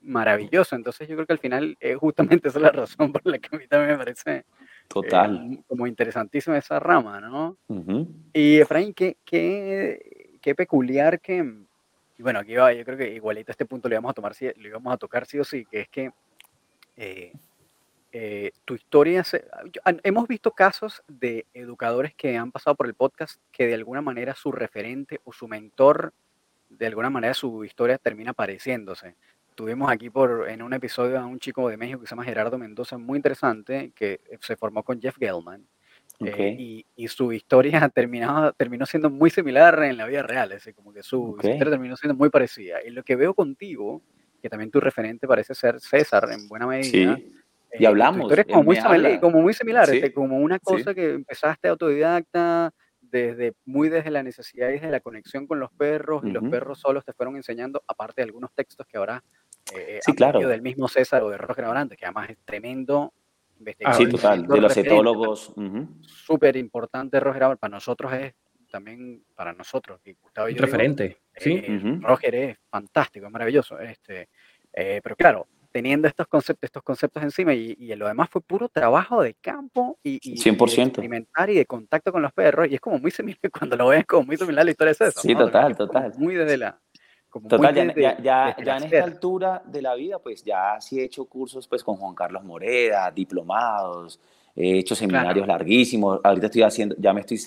maravilloso. 0.00 0.74
Entonces 0.74 1.08
yo 1.08 1.14
creo 1.14 1.26
que 1.26 1.32
al 1.32 1.38
final 1.38 1.76
eh, 1.80 1.94
justamente 1.94 2.48
esa 2.48 2.58
es 2.58 2.62
la 2.62 2.72
razón 2.72 3.12
por 3.12 3.22
la 3.24 3.38
que 3.38 3.54
a 3.54 3.58
mí 3.58 3.66
también 3.68 3.92
me 3.92 3.98
parece 3.98 4.36
eh, 4.38 4.44
Total. 4.88 5.58
como 5.66 5.86
interesantísima 5.86 6.58
esa 6.58 6.80
rama, 6.80 7.20
¿no? 7.20 7.56
Ujú. 7.68 8.08
Y 8.32 8.58
Efraín, 8.58 8.94
qué, 8.94 9.16
qué, 9.24 10.38
qué 10.40 10.54
peculiar 10.54 11.20
que, 11.20 11.66
y 12.22 12.24
bueno, 12.24 12.38
aquí 12.38 12.54
va, 12.54 12.72
yo 12.72 12.84
creo 12.84 12.96
que 12.96 13.12
igualito 13.12 13.50
a 13.50 13.54
este 13.54 13.66
punto 13.66 13.88
le 13.88 13.96
vamos 13.96 14.10
a 14.10 14.14
tomar, 14.14 14.32
le 14.40 14.70
vamos 14.70 14.94
a 14.94 14.96
tocar 14.96 15.26
sí 15.26 15.40
o 15.40 15.44
sí, 15.44 15.64
que 15.64 15.80
es 15.80 15.88
que 15.88 16.12
eh, 16.96 17.32
eh, 18.12 18.52
tu 18.64 18.76
historia, 18.76 19.24
hemos 20.04 20.28
visto 20.28 20.52
casos 20.52 21.02
de 21.08 21.46
educadores 21.52 22.14
que 22.14 22.36
han 22.36 22.52
pasado 22.52 22.76
por 22.76 22.86
el 22.86 22.94
podcast 22.94 23.40
que 23.50 23.66
de 23.66 23.74
alguna 23.74 24.02
manera 24.02 24.36
su 24.36 24.52
referente 24.52 25.20
o 25.24 25.32
su 25.32 25.48
mentor, 25.48 26.14
de 26.68 26.86
alguna 26.86 27.10
manera 27.10 27.34
su 27.34 27.64
historia 27.64 27.98
termina 27.98 28.32
pareciéndose. 28.32 29.16
Tuvimos 29.56 29.90
aquí 29.90 30.08
por, 30.08 30.48
en 30.48 30.62
un 30.62 30.74
episodio 30.74 31.18
a 31.18 31.26
un 31.26 31.40
chico 31.40 31.68
de 31.68 31.76
México 31.76 31.98
que 32.02 32.06
se 32.06 32.10
llama 32.10 32.22
Gerardo 32.22 32.56
Mendoza, 32.56 32.98
muy 32.98 33.16
interesante, 33.16 33.90
que 33.96 34.20
se 34.40 34.54
formó 34.56 34.84
con 34.84 35.00
Jeff 35.00 35.16
Gelman. 35.18 35.66
Eh, 36.26 36.56
y, 36.58 36.86
y 36.96 37.08
su 37.08 37.32
historia 37.32 37.88
terminaba, 37.94 38.52
terminó 38.52 38.86
siendo 38.86 39.10
muy 39.10 39.30
similar 39.30 39.82
en 39.84 39.96
la 39.96 40.06
vida 40.06 40.22
real, 40.22 40.52
es 40.52 40.58
decir, 40.58 40.74
como 40.74 40.92
que 40.92 41.02
su, 41.02 41.16
su 41.18 41.32
Ok. 41.34 41.44
historia 41.44 41.70
terminó 41.72 41.96
siendo 41.96 42.14
muy 42.14 42.30
parecida. 42.30 42.78
Y 42.84 42.90
lo 42.90 43.02
que 43.02 43.16
veo 43.16 43.34
contigo, 43.34 44.02
que 44.40 44.48
también 44.48 44.70
tu 44.70 44.80
referente 44.80 45.26
parece 45.26 45.54
ser 45.54 45.80
César 45.80 46.28
en 46.32 46.48
buena 46.48 46.66
medida, 46.66 47.16
Sí. 47.16 47.32
eh, 47.70 47.76
Y 47.80 47.86
hablamos, 47.86 48.18
Tu 48.18 48.22
historia 48.24 48.42
es 48.42 48.48
como 48.48 48.62
muy, 48.64 48.76
similar, 48.76 49.20
como 49.20 49.40
muy 49.42 49.54
similar, 49.54 49.88
Sí, 49.88 49.96
este, 49.96 50.12
como 50.12 50.36
una 50.38 50.56
sí. 50.56 50.60
cosa 50.64 50.94
que 50.94 51.10
empezaste 51.14 51.68
autodidacta, 51.68 52.72
desde, 53.00 53.52
muy 53.66 53.88
desde 53.90 54.10
la 54.10 54.22
necesidad 54.22 54.70
y 54.70 54.74
desde 54.74 54.90
la 54.90 55.00
conexión 55.00 55.46
con 55.46 55.60
los 55.60 55.70
perros, 55.72 56.22
y 56.24 56.30
los 56.30 56.42
perros 56.48 56.78
solos 56.80 57.04
te 57.04 57.12
fueron 57.12 57.36
enseñando, 57.36 57.82
aparte 57.86 58.22
de 58.22 58.24
algunos 58.24 58.50
textos 58.54 58.86
que 58.86 58.96
ahora, 58.96 59.22
eh, 59.76 59.98
Sí, 60.02 60.12
aprendido 60.12 60.14
claro. 60.14 60.48
del 60.48 60.62
mismo 60.62 60.88
César 60.88 61.22
o 61.22 61.28
de 61.30 61.36
Roger 61.36 61.64
Abrante, 61.66 61.96
que 61.96 62.06
además 62.06 62.30
es 62.30 62.38
tremendo 62.44 63.12
investigar. 63.62 63.94
Sí, 63.94 64.08
total, 64.08 64.46
de 64.46 64.60
los 64.60 64.76
etólogos. 64.76 65.54
Súper 66.02 66.56
importante, 66.56 67.18
Roger, 67.20 67.56
para 67.56 67.70
nosotros 67.70 68.12
es 68.12 68.34
también, 68.70 69.22
para 69.34 69.52
nosotros, 69.52 70.00
y 70.04 70.14
Gustavo 70.14 70.48
y 70.48 70.54
yo 70.54 70.62
referente, 70.62 71.18
sí. 71.36 71.62
eh, 71.62 71.98
Roger 72.00 72.34
es 72.34 72.58
fantástico, 72.70 73.26
es 73.26 73.32
maravilloso, 73.32 73.78
este, 73.78 74.30
eh, 74.72 75.00
pero 75.02 75.14
claro, 75.14 75.46
teniendo 75.70 76.08
estos 76.08 76.26
conceptos, 76.26 76.68
estos 76.68 76.82
conceptos 76.82 77.22
encima 77.22 77.54
y, 77.54 77.76
y, 77.78 77.94
lo 77.96 78.06
demás 78.06 78.28
fue 78.30 78.40
puro 78.40 78.68
trabajo 78.68 79.22
de 79.22 79.34
campo 79.34 79.98
y, 80.02 80.18
y, 80.22 80.36
100%. 80.36 80.72
y 80.72 80.76
de 80.76 80.82
experimentar 80.82 81.50
y 81.50 81.54
de 81.54 81.66
contacto 81.66 82.12
con 82.12 82.22
los 82.22 82.32
perros 82.32 82.68
y 82.70 82.74
es 82.74 82.80
como 82.80 82.98
muy 82.98 83.10
similar, 83.10 83.38
cuando 83.58 83.76
lo 83.76 83.88
ves 83.88 84.04
como 84.06 84.24
muy 84.24 84.36
similar 84.36 84.64
la 84.64 84.70
historia 84.70 84.90
de 84.90 84.94
César. 84.94 85.22
Sí, 85.22 85.34
¿no? 85.34 85.40
total, 85.40 85.76
total. 85.76 86.12
Muy 86.18 86.34
desde 86.34 86.58
la... 86.58 86.80
Como 87.32 87.48
Total, 87.48 87.74
ya, 87.74 87.84
desde- 87.86 88.02
ya, 88.02 88.22
ya, 88.22 88.46
desde 88.58 88.64
ya 88.66 88.76
en 88.76 88.82
esta 88.82 89.04
altura 89.04 89.62
de 89.64 89.80
la 89.80 89.94
vida, 89.94 90.18
pues 90.18 90.44
ya 90.44 90.78
sí 90.82 91.00
he 91.00 91.04
hecho 91.04 91.24
cursos 91.24 91.66
pues 91.66 91.82
con 91.82 91.96
Juan 91.96 92.14
Carlos 92.14 92.44
Moreda, 92.44 93.10
diplomados, 93.10 94.20
he 94.54 94.80
hecho 94.80 94.94
seminarios 94.94 95.46
larguísimos, 95.46 96.20
ahorita 96.22 96.46
estoy 96.48 96.60
haciendo, 96.60 96.94
ya 96.98 97.14
me 97.14 97.20
estoy, 97.22 97.40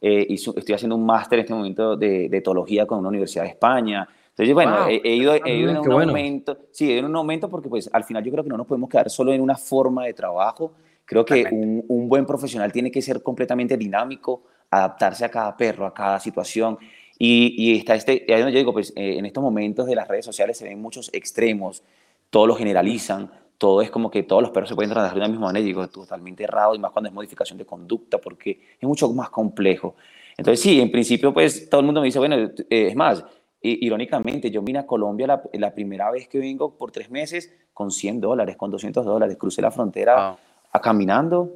eh, 0.00 0.26
estoy 0.30 0.74
haciendo 0.76 0.94
un 0.94 1.04
máster 1.04 1.40
en 1.40 1.44
este 1.44 1.54
momento 1.54 1.96
de, 1.96 2.28
de 2.28 2.36
etología 2.36 2.86
con 2.86 3.00
una 3.00 3.08
universidad 3.08 3.42
de 3.42 3.48
España. 3.48 4.06
Entonces, 4.28 4.54
bueno, 4.54 4.76
Wow, 4.76 4.90
he, 4.90 5.00
he 5.02 5.16
ido, 5.16 5.34
he 5.34 5.56
ido 5.56 5.70
en 5.72 5.78
un 5.78 5.88
bueno. 5.90 6.10
aumento, 6.12 6.58
sí, 6.70 6.88
he 6.88 6.92
ido 6.92 7.00
en 7.00 7.06
un 7.06 7.16
aumento 7.16 7.50
porque 7.50 7.68
pues 7.68 7.90
al 7.92 8.04
final 8.04 8.22
yo 8.22 8.30
creo 8.30 8.44
que 8.44 8.50
no 8.50 8.56
nos 8.56 8.66
podemos 8.68 8.88
quedar 8.88 9.10
solo 9.10 9.32
en 9.32 9.40
una 9.40 9.56
forma 9.56 10.04
de 10.04 10.14
trabajo, 10.14 10.74
creo 11.04 11.24
que 11.24 11.48
un, 11.50 11.84
un 11.88 12.08
buen 12.08 12.24
profesional 12.26 12.70
tiene 12.70 12.92
que 12.92 13.02
ser 13.02 13.24
completamente 13.24 13.76
dinámico, 13.76 14.44
adaptarse 14.70 15.24
a 15.24 15.30
cada 15.30 15.56
perro, 15.56 15.84
a 15.84 15.92
cada 15.92 16.20
situación. 16.20 16.78
Y, 17.18 17.54
y 17.56 17.76
está 17.78 17.94
este, 17.94 18.24
y 18.28 18.32
ahí 18.32 18.40
donde 18.40 18.52
yo 18.52 18.58
digo, 18.58 18.72
pues 18.72 18.92
eh, 18.96 19.16
en 19.18 19.24
estos 19.26 19.42
momentos 19.42 19.86
de 19.86 19.94
las 19.94 20.06
redes 20.06 20.24
sociales 20.24 20.58
se 20.58 20.64
ven 20.64 20.80
muchos 20.80 21.10
extremos, 21.14 21.82
todo 22.30 22.46
lo 22.46 22.54
generalizan, 22.54 23.30
todo 23.58 23.80
es 23.80 23.90
como 23.90 24.10
que 24.10 24.22
todos 24.22 24.42
los 24.42 24.50
perros 24.50 24.68
se 24.68 24.74
pueden 24.74 24.90
tratar 24.92 25.14
de 25.14 25.20
la 25.20 25.28
misma 25.28 25.46
manera, 25.46 25.62
y 25.62 25.66
digo, 25.68 25.86
totalmente 25.88 26.44
errado, 26.44 26.74
y 26.74 26.78
más 26.78 26.90
cuando 26.92 27.08
es 27.08 27.14
modificación 27.14 27.56
de 27.58 27.64
conducta, 27.64 28.18
porque 28.18 28.60
es 28.78 28.86
mucho 28.86 29.08
más 29.12 29.30
complejo. 29.30 29.94
Entonces, 30.36 30.60
sí, 30.60 30.78
en 30.80 30.90
principio, 30.90 31.32
pues 31.32 31.70
todo 31.70 31.80
el 31.80 31.86
mundo 31.86 32.02
me 32.02 32.06
dice, 32.06 32.18
bueno, 32.18 32.36
eh, 32.36 32.52
es 32.68 32.94
más, 32.94 33.24
i- 33.62 33.86
irónicamente, 33.86 34.50
yo 34.50 34.60
vine 34.60 34.80
a 34.80 34.86
Colombia 34.86 35.26
la, 35.26 35.42
la 35.54 35.72
primera 35.74 36.10
vez 36.10 36.28
que 36.28 36.38
vengo 36.38 36.76
por 36.76 36.92
tres 36.92 37.10
meses 37.10 37.50
con 37.72 37.90
100 37.90 38.20
dólares, 38.20 38.56
con 38.56 38.70
200 38.70 39.06
dólares, 39.06 39.38
crucé 39.38 39.62
la 39.62 39.70
frontera 39.70 40.14
Wow. 40.32 40.38
a 40.72 40.80
caminando, 40.82 41.52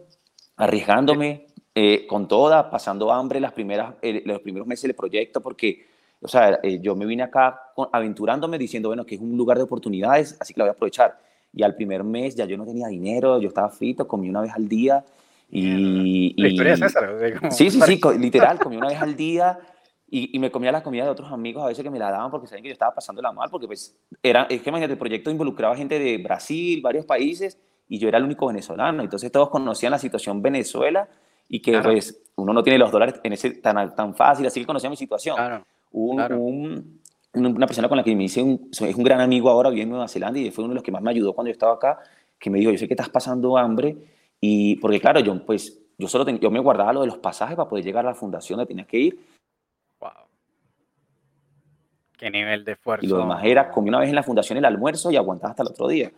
arriesgándome 0.56 1.46
eh, 1.74 2.06
con 2.06 2.26
toda, 2.28 2.70
pasando 2.70 3.12
hambre 3.12 3.40
las 3.40 3.52
primeras, 3.52 3.94
eh, 4.02 4.22
los 4.26 4.40
primeros 4.40 4.66
meses 4.66 4.82
del 4.82 4.94
proyecto, 4.94 5.40
porque, 5.40 5.86
o 6.20 6.28
sea, 6.28 6.58
eh, 6.62 6.80
yo 6.82 6.96
me 6.96 7.06
vine 7.06 7.22
acá 7.22 7.60
con- 7.74 7.88
aventurándome 7.92 8.58
diciendo, 8.58 8.88
bueno, 8.88 9.06
que 9.06 9.14
es 9.14 9.20
un 9.20 9.36
lugar 9.36 9.56
de 9.56 9.64
oportunidades, 9.64 10.36
así 10.40 10.52
que 10.52 10.58
la 10.60 10.64
voy 10.64 10.70
a 10.70 10.72
aprovechar. 10.72 11.18
Y 11.52 11.62
al 11.62 11.74
primer 11.74 12.04
mes 12.04 12.34
ya 12.36 12.44
yo 12.44 12.56
no 12.56 12.64
tenía 12.64 12.88
dinero, 12.88 13.40
yo 13.40 13.48
estaba 13.48 13.68
frito, 13.70 14.06
comí 14.06 14.28
una 14.28 14.40
vez 14.40 14.52
al 14.52 14.68
día 14.68 15.04
y... 15.50 16.34
La 16.42 16.48
historia 16.48 16.76
sea, 16.76 16.86
como- 17.40 17.50
Sí, 17.52 17.70
sí, 17.70 17.80
sí, 17.86 18.00
literal, 18.18 18.58
comí 18.58 18.76
una 18.76 18.88
vez 18.88 19.00
al 19.00 19.16
día 19.16 19.58
y, 20.08 20.36
y 20.36 20.38
me 20.40 20.50
comía 20.50 20.72
la 20.72 20.82
comida 20.82 21.04
de 21.04 21.10
otros 21.10 21.30
amigos 21.32 21.62
a 21.64 21.68
veces 21.68 21.82
que 21.84 21.90
me 21.90 21.98
la 21.98 22.10
daban 22.10 22.30
porque 22.30 22.46
sabían 22.46 22.62
que 22.64 22.68
yo 22.68 22.72
estaba 22.72 22.94
pasándola 22.94 23.32
mal, 23.32 23.48
porque 23.50 23.66
pues 23.66 23.96
era, 24.22 24.44
es 24.50 24.60
que 24.62 24.68
imagínate, 24.70 24.92
el 24.94 24.98
proyecto 24.98 25.30
involucraba 25.30 25.76
gente 25.76 25.98
de 25.98 26.18
Brasil, 26.18 26.80
varios 26.82 27.04
países, 27.04 27.58
y 27.88 27.98
yo 27.98 28.08
era 28.08 28.18
el 28.18 28.24
único 28.24 28.46
venezolano, 28.46 29.02
entonces 29.02 29.30
todos 29.32 29.50
conocían 29.50 29.90
la 29.92 29.98
situación 29.98 30.40
Venezuela 30.42 31.08
y 31.50 31.60
que 31.60 31.72
Claro. 31.72 31.90
pues 31.90 32.18
uno 32.36 32.54
no 32.54 32.62
tiene 32.62 32.78
los 32.78 32.90
dólares 32.90 33.16
en 33.22 33.32
ese 33.34 33.50
tan, 33.50 33.94
tan 33.94 34.14
fácil, 34.14 34.46
así 34.46 34.60
que 34.60 34.66
conocía 34.66 34.88
mi 34.88 34.96
situación. 34.96 35.36
Claro. 35.36 35.66
Un- 35.92 36.16
claro. 36.16 36.38
un- 36.38 37.00
una 37.34 37.66
persona 37.66 37.88
con 37.88 37.96
la 37.98 38.02
que 38.02 38.14
me 38.16 38.24
hice 38.24 38.42
un, 38.42 38.68
es 38.72 38.80
un 38.80 39.04
gran 39.04 39.20
amigo 39.20 39.50
ahora, 39.50 39.68
vive 39.70 39.82
en 39.82 39.90
Nueva 39.90 40.08
Zelanda 40.08 40.38
y 40.40 40.50
fue 40.50 40.64
uno 40.64 40.72
de 40.72 40.76
los 40.76 40.82
que 40.84 40.90
más 40.90 41.02
me 41.02 41.10
ayudó 41.10 41.32
cuando 41.34 41.48
yo 41.48 41.52
estaba 41.52 41.74
acá, 41.74 41.98
que 42.38 42.48
me 42.50 42.58
dijo, 42.58 42.70
yo 42.72 42.78
sé 42.78 42.88
que 42.88 42.94
estás 42.94 43.08
pasando 43.08 43.56
hambre 43.58 43.96
y 44.40 44.76
porque 44.76 44.98
claro, 45.00 45.20
yo 45.20 45.44
pues 45.44 45.78
yo 45.98 46.08
solo 46.08 46.24
ten- 46.24 46.40
yo 46.40 46.50
me 46.50 46.58
guardaba 46.60 46.92
lo 46.92 47.02
de 47.02 47.06
los 47.08 47.18
pasajes 47.18 47.54
para 47.56 47.68
poder 47.68 47.84
llegar 47.84 48.04
a 48.06 48.10
la 48.10 48.14
fundación 48.14 48.56
donde 48.56 48.68
tenía 48.68 48.84
que 48.86 48.98
ir 48.98 49.18
Wow. 50.00 50.10
Qué 52.16 52.30
nivel 52.30 52.64
de 52.64 52.72
esfuerzo. 52.72 53.04
y 53.06 53.08
lo 53.08 53.18
demás 53.18 53.42
era 53.44 53.70
comí 53.70 53.88
una 53.90 54.00
vez 54.00 54.08
en 54.08 54.14
la 54.14 54.22
fundación 54.22 54.58
el 54.58 54.64
almuerzo 54.64 55.10
y 55.10 55.16
aguantaba 55.16 55.50
hasta 55.50 55.62
el 55.62 55.68
otro 55.68 55.88
día. 55.88 56.10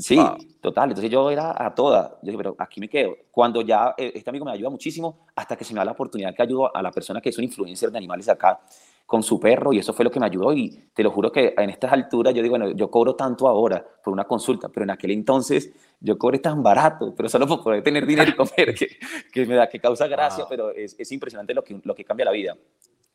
Sí, 0.00 0.16
Wow. 0.16 0.36
total. 0.60 0.90
Entonces 0.90 1.10
yo 1.10 1.30
era 1.30 1.54
a 1.56 1.74
toda. 1.74 2.18
Yo 2.22 2.26
dije, 2.32 2.36
pero 2.38 2.56
aquí 2.58 2.80
me 2.80 2.88
quedo. 2.88 3.14
Cuando 3.30 3.60
ya 3.62 3.94
eh, 3.98 4.12
este 4.14 4.30
amigo 4.30 4.44
me 4.44 4.52
ayuda 4.52 4.70
muchísimo, 4.70 5.26
hasta 5.36 5.56
que 5.56 5.64
se 5.64 5.72
me 5.74 5.78
da 5.78 5.84
la 5.84 5.92
oportunidad 5.92 6.34
que 6.34 6.42
ayudo 6.42 6.74
a 6.74 6.82
la 6.82 6.90
persona 6.90 7.20
que 7.20 7.28
es 7.28 7.38
un 7.38 7.44
influencer 7.44 7.90
de 7.90 7.98
animales 7.98 8.28
acá 8.28 8.60
con 9.06 9.24
su 9.24 9.40
perro, 9.40 9.72
y 9.72 9.78
eso 9.80 9.92
fue 9.92 10.04
lo 10.04 10.10
que 10.10 10.20
me 10.20 10.26
ayudó. 10.26 10.52
Y 10.52 10.70
te 10.94 11.02
lo 11.02 11.10
juro 11.10 11.32
que 11.32 11.52
en 11.58 11.68
estas 11.70 11.92
alturas 11.92 12.32
yo 12.32 12.42
digo, 12.42 12.52
bueno, 12.56 12.70
yo 12.70 12.88
cobro 12.90 13.16
tanto 13.16 13.48
ahora 13.48 13.84
por 14.04 14.12
una 14.12 14.22
consulta, 14.24 14.68
pero 14.68 14.84
en 14.84 14.90
aquel 14.90 15.10
entonces 15.10 15.72
yo 16.00 16.16
cobré 16.16 16.38
tan 16.38 16.62
barato, 16.62 17.12
pero 17.16 17.28
solo 17.28 17.46
por 17.48 17.60
poder 17.62 17.82
tener 17.82 18.06
dinero 18.06 18.30
y 18.32 18.36
comer, 18.36 18.72
que, 18.74 18.88
que 19.32 19.46
me 19.46 19.56
da, 19.56 19.68
que 19.68 19.80
causa 19.80 20.06
gracia, 20.06 20.44
Wow. 20.44 20.48
pero 20.48 20.70
es, 20.70 20.94
es 20.98 21.10
impresionante 21.12 21.52
lo 21.54 21.64
que, 21.64 21.80
lo 21.82 21.94
que 21.94 22.04
cambia 22.04 22.24
la 22.24 22.30
vida. 22.30 22.56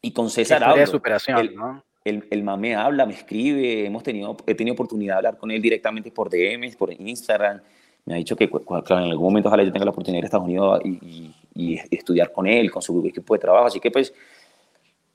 Y 0.02 0.12
con 0.12 0.30
César 0.30 0.60
historia 0.62 0.82
de 0.82 0.88
superación, 0.88 1.40
El- 1.40 1.56
¿no? 1.56 1.82
El, 2.06 2.26
el 2.30 2.44
mame 2.44 2.76
habla, 2.76 3.06
me 3.06 3.14
escribe, 3.14 3.86
hemos 3.86 4.04
tenido, 4.04 4.38
he 4.46 4.56
tenido 4.56 4.74
oportunidad 4.74 5.16
de 5.16 5.18
hablar 5.18 5.38
con 5.38 5.52
él 5.52 5.62
directamente 5.62 6.12
por 6.12 6.30
DMs, 6.30 6.76
por 6.78 6.94
Instagram. 6.94 7.60
Me 8.06 8.14
ha 8.14 8.18
dicho 8.18 8.36
que 8.36 8.48
claro, 8.50 9.04
en 9.04 9.12
algún 9.12 9.26
momento 9.30 9.50
ojalá 9.50 9.64
yo 9.64 9.72
tenga 9.72 9.86
la 9.86 9.92
oportunidad 9.92 10.14
de 10.16 10.20
ir 10.20 10.26
a 10.26 10.28
Estados 10.28 10.46
Unidos 10.46 10.82
y, 10.86 10.90
y- 10.90 11.36
y 11.58 11.80
estudiar 11.96 12.32
con 12.32 12.46
él, 12.48 12.70
con 12.70 12.82
su 12.82 13.04
equipo 13.06 13.34
de 13.34 13.40
trabajo. 13.40 13.66
Así 13.66 13.80
que 13.80 13.90
pues 13.90 14.14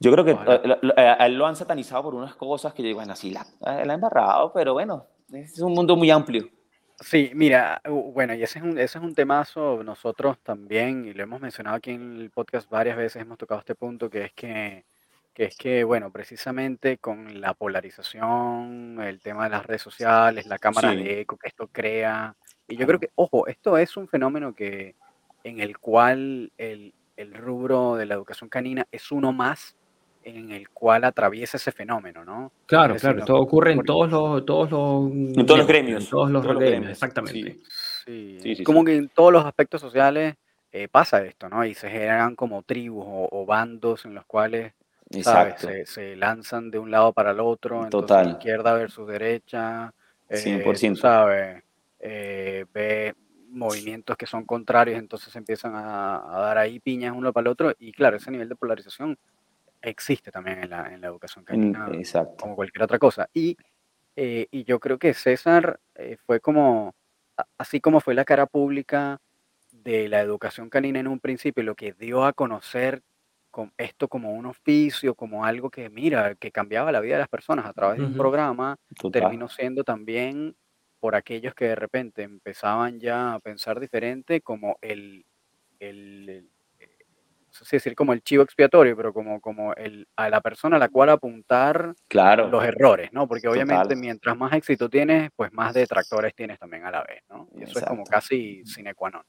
yo 0.01 0.11
creo 0.11 0.25
que 0.25 0.31
eh, 0.33 0.77
lo- 0.83 0.95
a 0.97 1.27
él 1.27 1.35
lo 1.37 1.47
han 1.47 1.55
satanizado 1.55 2.03
por 2.03 2.15
unas 2.15 2.35
cosas 2.35 2.73
que 2.75 2.83
yo 2.83 2.87
digo, 2.89 2.99
bueno, 2.99 3.15
sí, 3.15 3.31
la, 3.31 3.43
eh, 3.43 3.85
la 3.87 3.93
ha 3.93 3.95
embarrado, 3.95 4.53
pero 4.53 4.73
bueno, 4.73 5.07
es 5.33 5.59
un 5.61 5.73
mundo 5.73 5.95
muy 5.97 6.11
amplio. 6.11 6.49
Sí, 6.99 7.31
mira, 7.35 7.81
bueno, 7.89 8.35
y 8.35 8.43
ese 8.43 8.59
es 8.59 8.65
un, 8.65 8.79
ese 8.79 8.99
es 8.99 9.05
un 9.05 9.15
temazo, 9.15 9.83
nosotros 9.85 10.39
también, 10.43 11.07
y 11.07 11.13
lo 11.15 11.23
hemos 11.23 11.41
mencionado 11.41 11.77
aquí 11.77 11.93
en 11.93 12.17
el 12.17 12.31
podcast 12.31 12.69
varias 12.69 12.97
veces, 12.97 13.23
hemos 13.23 13.39
tocado 13.39 13.61
este 13.61 13.75
punto, 13.75 14.11
que 14.11 14.25
es 14.25 14.33
que, 14.33 14.85
que 15.35 15.45
es 15.45 15.57
que, 15.57 15.85
bueno, 15.85 16.11
precisamente 16.11 16.99
con 16.99 17.41
la 17.41 17.55
polarización, 17.55 18.99
el 19.03 19.21
tema 19.21 19.45
de 19.45 19.51
las 19.51 19.65
redes 19.67 19.83
sociales, 19.83 20.47
la 20.47 20.59
cámara 20.59 20.91
Sí. 20.93 20.97
de 21.03 21.21
eco 21.21 21.37
que 21.37 21.49
esto 21.49 21.69
crea, 21.73 22.35
y 22.69 22.75
yo 22.75 22.79
Claro. 22.87 22.99
creo 22.99 23.01
que, 23.01 23.11
ojo, 23.15 23.47
esto 23.47 23.79
es 23.79 23.97
un 23.97 24.09
fenómeno 24.09 24.55
que, 24.55 24.95
en 25.45 25.61
el 25.61 25.79
cual 25.79 26.53
el, 26.59 26.93
el 27.17 27.35
rubro 27.35 27.97
de 27.97 28.07
la 28.07 28.15
educación 28.15 28.51
canina 28.51 28.87
es 28.93 29.11
uno 29.11 29.33
más 29.33 29.77
en 30.23 30.51
el 30.53 30.69
cual 30.69 31.05
atraviesa 31.05 31.57
ese 31.57 31.73
fenómeno, 31.73 32.25
¿no? 32.27 32.53
Claro, 32.67 32.95
claro, 32.97 33.21
esto 33.21 33.37
ocurre 33.37 33.73
en 33.73 33.83
todos 33.85 34.11
los, 34.11 34.45
todos 34.45 34.71
los, 34.71 35.11
En 35.11 35.47
todos 35.47 35.59
los 35.61 35.67
gremios. 35.67 36.05
En 36.05 36.11
todos 36.11 36.31
los, 36.31 36.43
todos 36.43 36.55
los 36.55 36.61
gremios, 36.61 36.71
gremios, 36.81 36.93
exactamente. 36.93 37.53
sí. 37.55 37.63
Sí, 38.05 38.39
Sí, 38.43 38.57
sí, 38.57 38.65
como 38.65 38.81
sí. 38.81 38.87
que 38.87 38.97
en 38.97 39.09
todos 39.09 39.33
los 39.33 39.45
aspectos 39.47 39.81
sociales 39.81 40.35
eh, 40.73 40.89
pasa 40.89 41.23
esto, 41.25 41.49
¿no? 41.49 41.65
Y 41.65 41.75
se 41.75 41.89
generan 41.91 42.37
como 42.37 42.63
tribus 42.63 43.05
o, 43.09 43.29
o 43.31 43.47
bandos 43.47 44.05
en 44.05 44.15
los 44.15 44.25
cuales. 44.27 44.73
Exacto. 45.11 45.69
Se, 45.69 45.87
se 45.87 46.17
lanzan 46.17 46.71
de 46.71 46.79
un 46.79 46.91
lado 46.91 47.13
para 47.13 47.33
el 47.33 47.41
otro, 47.41 47.85
entonces 47.85 48.09
Total. 48.09 48.31
izquierda 48.31 48.75
versus 48.75 49.09
derecha, 49.09 49.93
eh, 50.29 50.63
tú 50.65 50.71
100%. 50.71 50.97
¿sabes? 50.97 51.63
Eh, 51.99 52.65
ve 52.73 53.15
movimientos 53.49 54.17
que 54.17 54.27
son 54.27 54.45
contrarios, 54.45 54.99
entonces 54.99 55.35
empiezan 55.35 55.75
a, 55.75 56.37
a 56.37 56.41
dar 56.41 56.59
ahí 56.59 56.79
piñas 56.79 57.15
uno 57.17 57.33
para 57.33 57.43
el 57.43 57.49
otro, 57.49 57.73
y 57.79 57.93
claro, 57.93 58.17
ese 58.17 58.31
nivel 58.31 58.49
de 58.49 58.55
polarización 58.55 59.19
existe 59.83 60.31
también 60.31 60.63
en 60.65 60.71
la, 60.71 60.93
en 60.93 61.01
la 61.01 61.09
educación 61.09 61.45
canina 61.45 61.89
exacto. 61.93 62.37
como 62.39 62.55
cualquier 62.55 62.83
otra 62.85 62.99
cosa. 62.99 63.29
Y, 63.33 63.57
eh, 64.17 64.47
y 64.51 64.65
yo 64.65 64.79
creo 64.79 64.99
que 64.99 65.15
César 65.15 65.81
eh, 65.95 66.17
fue 66.27 66.41
como, 66.41 66.95
así 67.59 67.81
como 67.81 68.01
fue 68.01 68.15
la 68.15 68.25
cara 68.25 68.47
pública 68.47 69.21
de 69.73 70.09
la 70.09 70.21
educación 70.21 70.69
canina 70.69 71.01
en 71.01 71.09
un 71.09 71.21
principio, 71.21 71.65
lo 71.65 71.75
que 71.75 71.93
dio 71.93 72.25
a 72.25 72.33
conocer 72.33 73.03
con 73.51 73.73
esto 73.79 74.09
como 74.09 74.33
un 74.35 74.47
oficio, 74.47 75.15
como 75.15 75.45
algo 75.45 75.71
que, 75.71 75.91
mira, 75.91 76.35
que 76.37 76.53
cambiaba 76.53 76.93
la 76.93 77.01
vida 77.01 77.15
de 77.15 77.21
las 77.21 77.29
personas 77.29 77.67
a 77.67 77.73
través 77.73 78.01
de 78.01 78.07
un 78.07 78.15
Ujú. 78.15 78.17
programa, 78.17 78.77
Total. 79.01 79.11
terminó 79.11 79.49
siendo 79.49 79.85
también 79.85 80.57
por 81.01 81.15
aquellos 81.17 81.55
que 81.55 81.67
de 81.67 81.75
repente 81.77 82.23
empezaban 82.23 83.01
ya 83.01 83.35
a 83.35 83.41
pensar 83.41 83.81
diferente, 83.81 84.41
como 84.43 84.77
el, 84.83 85.25
el, 85.81 86.29
el- 86.31 86.51
eh, 86.81 86.89
no 87.49 87.53
sé 87.53 87.65
si 87.65 87.77
decir 87.77 87.95
como 87.97 88.13
el 88.13 88.23
chivo 88.23 88.43
expiatorio, 88.43 88.97
pero 88.97 89.13
como, 89.13 89.41
como 89.41 89.75
el, 89.75 90.09
a 90.17 90.31
la 90.31 90.41
persona 90.41 90.77
a 90.77 90.79
la 90.81 90.89
cual 90.89 91.11
apuntar 91.11 91.95
Claro. 92.09 92.49
los 92.51 92.65
errores, 92.65 93.13
¿no? 93.13 93.29
Porque 93.29 93.49
obviamente 93.49 93.95
Total. 93.95 93.97
mientras 93.97 94.37
más 94.37 94.53
éxito 94.55 94.89
tienes, 94.91 95.31
pues 95.37 95.53
más 95.53 95.75
detractores 95.75 96.35
tienes 96.35 96.59
también 96.59 96.85
a 96.87 96.91
la 96.91 97.03
vez, 97.05 97.23
¿no? 97.29 97.49
Y 97.55 97.63
eso 97.65 97.79
es 97.79 97.85
como 97.85 98.07
Exacto. 98.07 98.09
casi 98.09 98.63
sine 98.65 98.95
qua 98.95 99.11
non. 99.11 99.23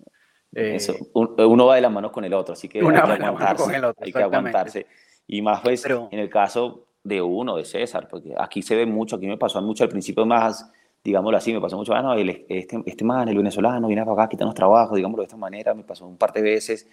Eso, 0.54 0.94
Eh, 0.94 1.00
un- 1.14 1.36
uno 1.40 1.66
va 1.68 1.76
de 1.76 1.82
la 1.82 1.90
mano 1.90 2.12
con 2.12 2.24
el 2.26 2.34
otro, 2.34 2.54
así 2.54 2.68
que 2.68 2.80
hay 2.80 2.86
que 2.88 2.98
aguantarse. 2.98 3.64
otro, 3.64 4.04
hay 4.04 4.12
que 4.12 4.24
aguantarse. 4.24 4.86
Y 5.28 5.42
más 5.42 5.62
pues 5.62 5.82
Pero- 5.82 6.10
en 6.12 6.20
el 6.20 6.30
caso 6.30 6.88
de 7.04 7.22
uno, 7.22 7.56
de 7.56 7.66
César, 7.66 8.08
porque 8.10 8.34
aquí 8.38 8.62
se 8.62 8.76
ve 8.76 8.86
mucho, 8.86 9.16
aquí 9.16 9.28
me 9.28 9.38
pasó 9.38 9.62
mucho 9.62 9.84
al 9.84 9.90
principio 9.90 10.26
más, 10.26 10.70
digámoslo 11.04 11.38
así, 11.38 11.54
me 11.54 11.62
pasó 11.62 11.78
mucho, 11.78 11.94
ah, 11.94 12.02
no, 12.02 12.14
el- 12.14 12.46
este, 12.50 12.82
este 12.86 13.04
man, 13.06 13.28
el 13.30 13.38
venezolano, 13.38 13.88
viene 13.88 14.04
para 14.04 14.14
acá, 14.24 14.30
quítanos 14.30 14.54
trabajo, 14.54 14.96
digámoslo 14.96 15.22
de 15.24 15.28
esta 15.28 15.38
manera, 15.38 15.74
me 15.74 15.84
pasó 15.84 16.06
un 16.06 16.18
par 16.18 16.34
de 16.34 16.42
veces. 16.42 16.88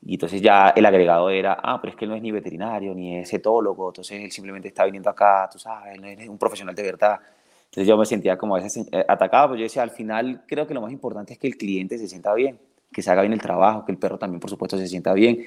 Y 0.00 0.14
entonces 0.14 0.40
ya 0.40 0.70
el 0.70 0.86
agregado 0.86 1.28
era, 1.28 1.58
ah, 1.62 1.78
pero 1.80 1.90
es 1.90 1.96
que 1.96 2.04
él 2.04 2.10
no 2.10 2.16
es 2.16 2.22
ni 2.22 2.30
veterinario, 2.32 2.94
ni 2.94 3.16
es 3.18 3.32
etólogo, 3.34 3.88
entonces 3.88 4.20
él 4.22 4.30
simplemente 4.30 4.68
está 4.68 4.84
viniendo 4.84 5.10
acá, 5.10 5.48
tú 5.52 5.58
sabes, 5.58 5.94
él 5.96 6.00
no 6.00 6.06
es 6.08 6.28
un 6.28 6.38
profesional 6.38 6.74
de 6.74 6.82
verdad. 6.84 7.18
Entonces 7.64 7.86
yo 7.86 7.96
me 7.98 8.06
sentía 8.06 8.38
como 8.38 8.56
a 8.56 8.60
veces 8.60 8.88
eh, 8.90 9.04
atacado, 9.06 9.48
pero 9.48 9.58
yo 9.58 9.64
decía, 9.64 9.82
al 9.82 9.90
final 9.90 10.42
creo 10.46 10.66
que 10.66 10.72
lo 10.74 10.80
más 10.80 10.90
importante 10.92 11.34
es 11.34 11.38
que 11.38 11.48
el 11.48 11.56
cliente 11.56 11.98
se 11.98 12.08
sienta 12.08 12.32
bien, 12.34 12.58
que 12.92 13.02
se 13.02 13.10
haga 13.10 13.22
bien 13.22 13.32
el 13.32 13.40
trabajo, 13.40 13.84
que 13.84 13.92
el 13.92 13.98
perro 13.98 14.18
también, 14.18 14.40
por 14.40 14.50
supuesto, 14.50 14.78
se 14.78 14.86
sienta 14.88 15.12
bien. 15.12 15.46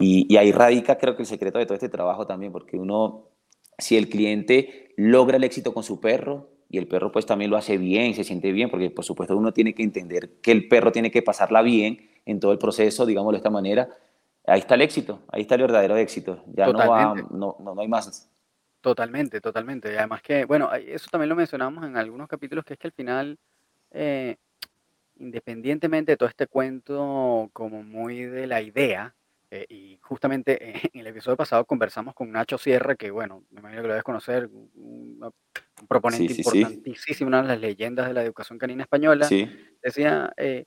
Y, 0.00 0.26
y 0.32 0.36
ahí 0.36 0.50
radica, 0.50 0.98
creo 0.98 1.14
que 1.14 1.22
el 1.22 1.28
secreto 1.28 1.58
de 1.58 1.66
todo 1.66 1.74
este 1.74 1.88
trabajo 1.88 2.26
también, 2.26 2.50
porque 2.50 2.76
uno, 2.76 3.28
si 3.78 3.96
el 3.96 4.08
cliente 4.08 4.92
logra 4.96 5.36
el 5.36 5.44
éxito 5.44 5.72
con 5.72 5.84
su 5.84 6.00
perro, 6.00 6.48
y 6.68 6.78
el 6.78 6.88
perro 6.88 7.12
pues 7.12 7.26
también 7.26 7.50
lo 7.50 7.56
hace 7.56 7.78
bien, 7.78 8.14
se 8.14 8.24
siente 8.24 8.52
bien, 8.52 8.70
porque 8.70 8.90
por 8.90 9.04
supuesto 9.04 9.36
uno 9.36 9.52
tiene 9.52 9.74
que 9.74 9.82
entender 9.82 10.40
que 10.42 10.52
el 10.52 10.68
perro 10.68 10.92
tiene 10.92 11.10
que 11.10 11.22
pasarla 11.22 11.62
bien 11.62 12.10
en 12.24 12.40
todo 12.40 12.52
el 12.52 12.58
proceso, 12.58 13.06
digámoslo 13.06 13.32
de 13.32 13.38
esta 13.38 13.50
manera, 13.50 13.88
ahí 14.46 14.60
está 14.60 14.74
el 14.74 14.82
éxito, 14.82 15.20
ahí 15.28 15.42
está 15.42 15.54
el 15.54 15.62
verdadero 15.62 15.96
éxito, 15.96 16.42
ya 16.52 16.66
no, 16.66 16.78
va, 16.78 17.14
no, 17.30 17.56
no, 17.60 17.80
hay 17.80 17.88
más. 17.88 18.28
Totalmente, 18.80 19.40
totalmente. 19.40 19.92
Y 19.92 19.96
además 19.96 20.22
que, 20.22 20.44
bueno, 20.44 20.72
eso 20.72 21.08
también 21.10 21.28
lo 21.28 21.36
mencionamos 21.36 21.84
en 21.84 21.96
algunos 21.96 22.28
capítulos, 22.28 22.64
que 22.64 22.74
es 22.74 22.78
que 22.78 22.86
al 22.88 22.92
final, 22.92 23.38
eh, 23.90 24.36
independientemente 25.18 26.12
de 26.12 26.16
todo 26.16 26.28
este 26.28 26.46
cuento 26.46 27.50
como 27.52 27.82
muy 27.82 28.24
de 28.24 28.46
la 28.46 28.62
idea, 28.62 29.14
eh, 29.50 29.66
y 29.68 29.98
justamente 30.02 30.58
en 30.92 31.00
el 31.00 31.06
episodio 31.06 31.36
pasado 31.36 31.64
conversamos 31.64 32.14
con 32.14 32.30
Nacho 32.30 32.58
Sierra, 32.58 32.96
que 32.96 33.10
bueno, 33.10 33.44
me 33.50 33.60
imagino 33.60 33.82
que 33.82 33.88
lo 33.88 33.94
debes 33.94 34.04
conocer, 34.04 34.48
un, 34.52 35.20
proponente 35.88 36.32
importantísimo, 36.32 37.28
una 37.28 37.42
de 37.42 37.48
las 37.48 37.60
leyendas 37.60 38.08
de 38.08 38.14
la 38.14 38.22
educación 38.22 38.58
canina 38.58 38.82
española. 38.82 39.28
Decía, 39.82 40.32
eh, 40.36 40.64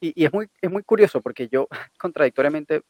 y, 0.00 0.22
y, 0.22 0.24
es, 0.24 0.32
muy, 0.32 0.48
es 0.60 0.70
muy 0.70 0.82
curioso 0.82 1.20
porque 1.20 1.48
yo 1.48 1.68
contradictoriamente 1.98 2.82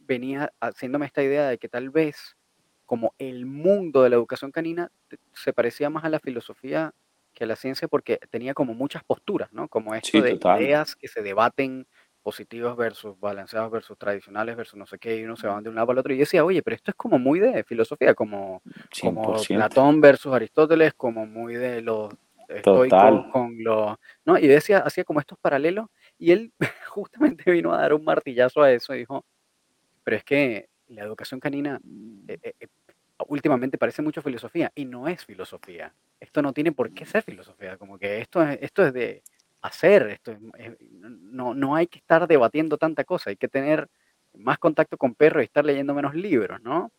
venía 0.00 0.52
haciéndome 0.60 1.06
esta 1.06 1.22
idea 1.22 1.48
de 1.48 1.58
que 1.58 1.68
tal 1.68 1.90
vez 1.90 2.36
como 2.84 3.14
el 3.18 3.46
mundo 3.46 4.02
de 4.02 4.10
la 4.10 4.16
educación 4.16 4.50
canina 4.50 4.90
se 5.32 5.52
parecía 5.52 5.90
más 5.90 6.04
a 6.04 6.08
la 6.08 6.18
filosofía 6.18 6.92
que 7.40 7.46
la 7.46 7.56
ciencia 7.56 7.88
porque 7.88 8.20
tenía 8.28 8.52
como 8.52 8.74
muchas 8.74 9.02
posturas, 9.02 9.50
¿no? 9.50 9.66
Como 9.66 9.94
esto 9.94 10.20
de 10.20 10.38
ideas 10.58 10.94
que 10.94 11.08
se 11.08 11.22
debaten 11.22 11.86
positivos 12.22 12.76
versus 12.76 13.18
balanceados 13.18 13.70
versus 13.70 13.96
tradicionales 13.96 14.56
versus 14.56 14.78
no 14.78 14.84
sé 14.84 14.98
qué, 14.98 15.16
y 15.16 15.24
uno 15.24 15.36
se 15.36 15.46
van 15.46 15.62
de 15.62 15.70
un 15.70 15.74
lado 15.74 15.90
al 15.90 15.96
otro. 15.96 16.12
Y 16.12 16.18
yo 16.18 16.20
decía, 16.20 16.44
oye, 16.44 16.62
pero 16.62 16.76
esto 16.76 16.90
es 16.90 16.96
como 16.98 17.18
muy 17.18 17.40
de 17.40 17.64
filosofía, 17.64 18.14
como, 18.14 18.60
como 19.00 19.40
Platón 19.48 20.02
versus 20.02 20.34
Aristóteles, 20.34 20.92
como 20.92 21.24
muy 21.24 21.54
de 21.54 21.80
los 21.80 22.12
estoicos 22.46 23.32
con 23.32 23.54
los... 23.64 23.96
¿no? 24.26 24.36
Y 24.36 24.46
decía, 24.46 24.80
hacía 24.80 25.04
como 25.04 25.20
estos 25.20 25.38
paralelos, 25.38 25.86
y 26.18 26.32
él 26.32 26.52
justamente 26.88 27.50
vino 27.50 27.72
a 27.72 27.80
dar 27.80 27.94
un 27.94 28.04
martillazo 28.04 28.60
a 28.60 28.70
eso 28.70 28.94
y 28.94 28.98
dijo, 28.98 29.24
pero 30.04 30.18
es 30.18 30.24
que 30.24 30.68
la 30.88 31.04
educación 31.04 31.40
canina 31.40 31.80
eh, 32.28 32.38
eh, 32.42 32.52
eh, 32.60 32.66
últimamente 33.30 33.78
parece 33.78 34.02
mucho 34.02 34.22
filosofía 34.22 34.72
y 34.74 34.84
no 34.84 35.08
es 35.08 35.24
filosofía. 35.24 35.94
Esto 36.18 36.42
no 36.42 36.52
tiene 36.52 36.72
por 36.72 36.92
qué 36.92 37.06
ser 37.06 37.22
filosofía, 37.22 37.76
como 37.76 37.98
que 37.98 38.18
esto 38.18 38.42
es, 38.42 38.58
esto 38.60 38.84
es 38.84 38.92
de 38.92 39.22
hacer, 39.62 40.08
esto 40.08 40.36
no, 40.90 41.54
no 41.54 41.76
hay 41.76 41.86
que 41.86 41.98
estar 41.98 42.26
debatiendo 42.26 42.76
tanta 42.76 43.04
cosa, 43.04 43.30
hay 43.30 43.36
que 43.36 43.48
tener 43.48 43.88
más 44.34 44.58
contacto 44.58 44.96
con 44.96 45.14
perros 45.14 45.42
y 45.42 45.44
estar 45.44 45.64
leyendo 45.64 45.94
menos 45.94 46.14
libros, 46.14 46.60
¿no? 46.62 46.90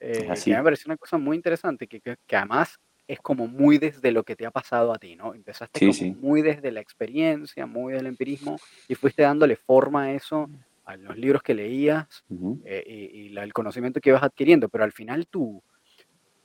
Eh, 0.00 0.28
Así. 0.30 0.50
me 0.50 0.62
parece 0.62 0.84
una 0.86 0.96
cosa 0.96 1.16
muy 1.16 1.36
interesante, 1.36 1.86
que, 1.86 2.00
que, 2.00 2.36
además 2.36 2.78
es 3.06 3.18
como 3.20 3.48
muy 3.48 3.78
desde 3.78 4.12
lo 4.12 4.22
que 4.24 4.36
te 4.36 4.44
ha 4.44 4.50
pasado 4.50 4.92
a 4.92 4.98
ti, 4.98 5.16
¿no? 5.16 5.34
Empezaste 5.34 5.80
como 5.80 6.14
muy 6.16 6.42
desde 6.42 6.70
la 6.70 6.80
experiencia, 6.80 7.66
muy 7.66 7.94
del 7.94 8.06
empirismo, 8.06 8.58
y 8.86 8.94
fuiste 8.94 9.22
dándole 9.22 9.56
forma 9.56 10.04
a 10.04 10.12
eso 10.12 10.50
a 10.84 10.96
los 10.96 11.18
libros 11.18 11.42
que 11.42 11.54
leías 11.54 12.24
eh, 12.64 13.10
y, 13.12 13.36
el 13.36 13.52
conocimiento 13.52 14.00
que 14.00 14.08
ibas 14.10 14.22
adquiriendo, 14.22 14.70
pero 14.70 14.84
al 14.84 14.92
final 14.92 15.26
tu, 15.26 15.62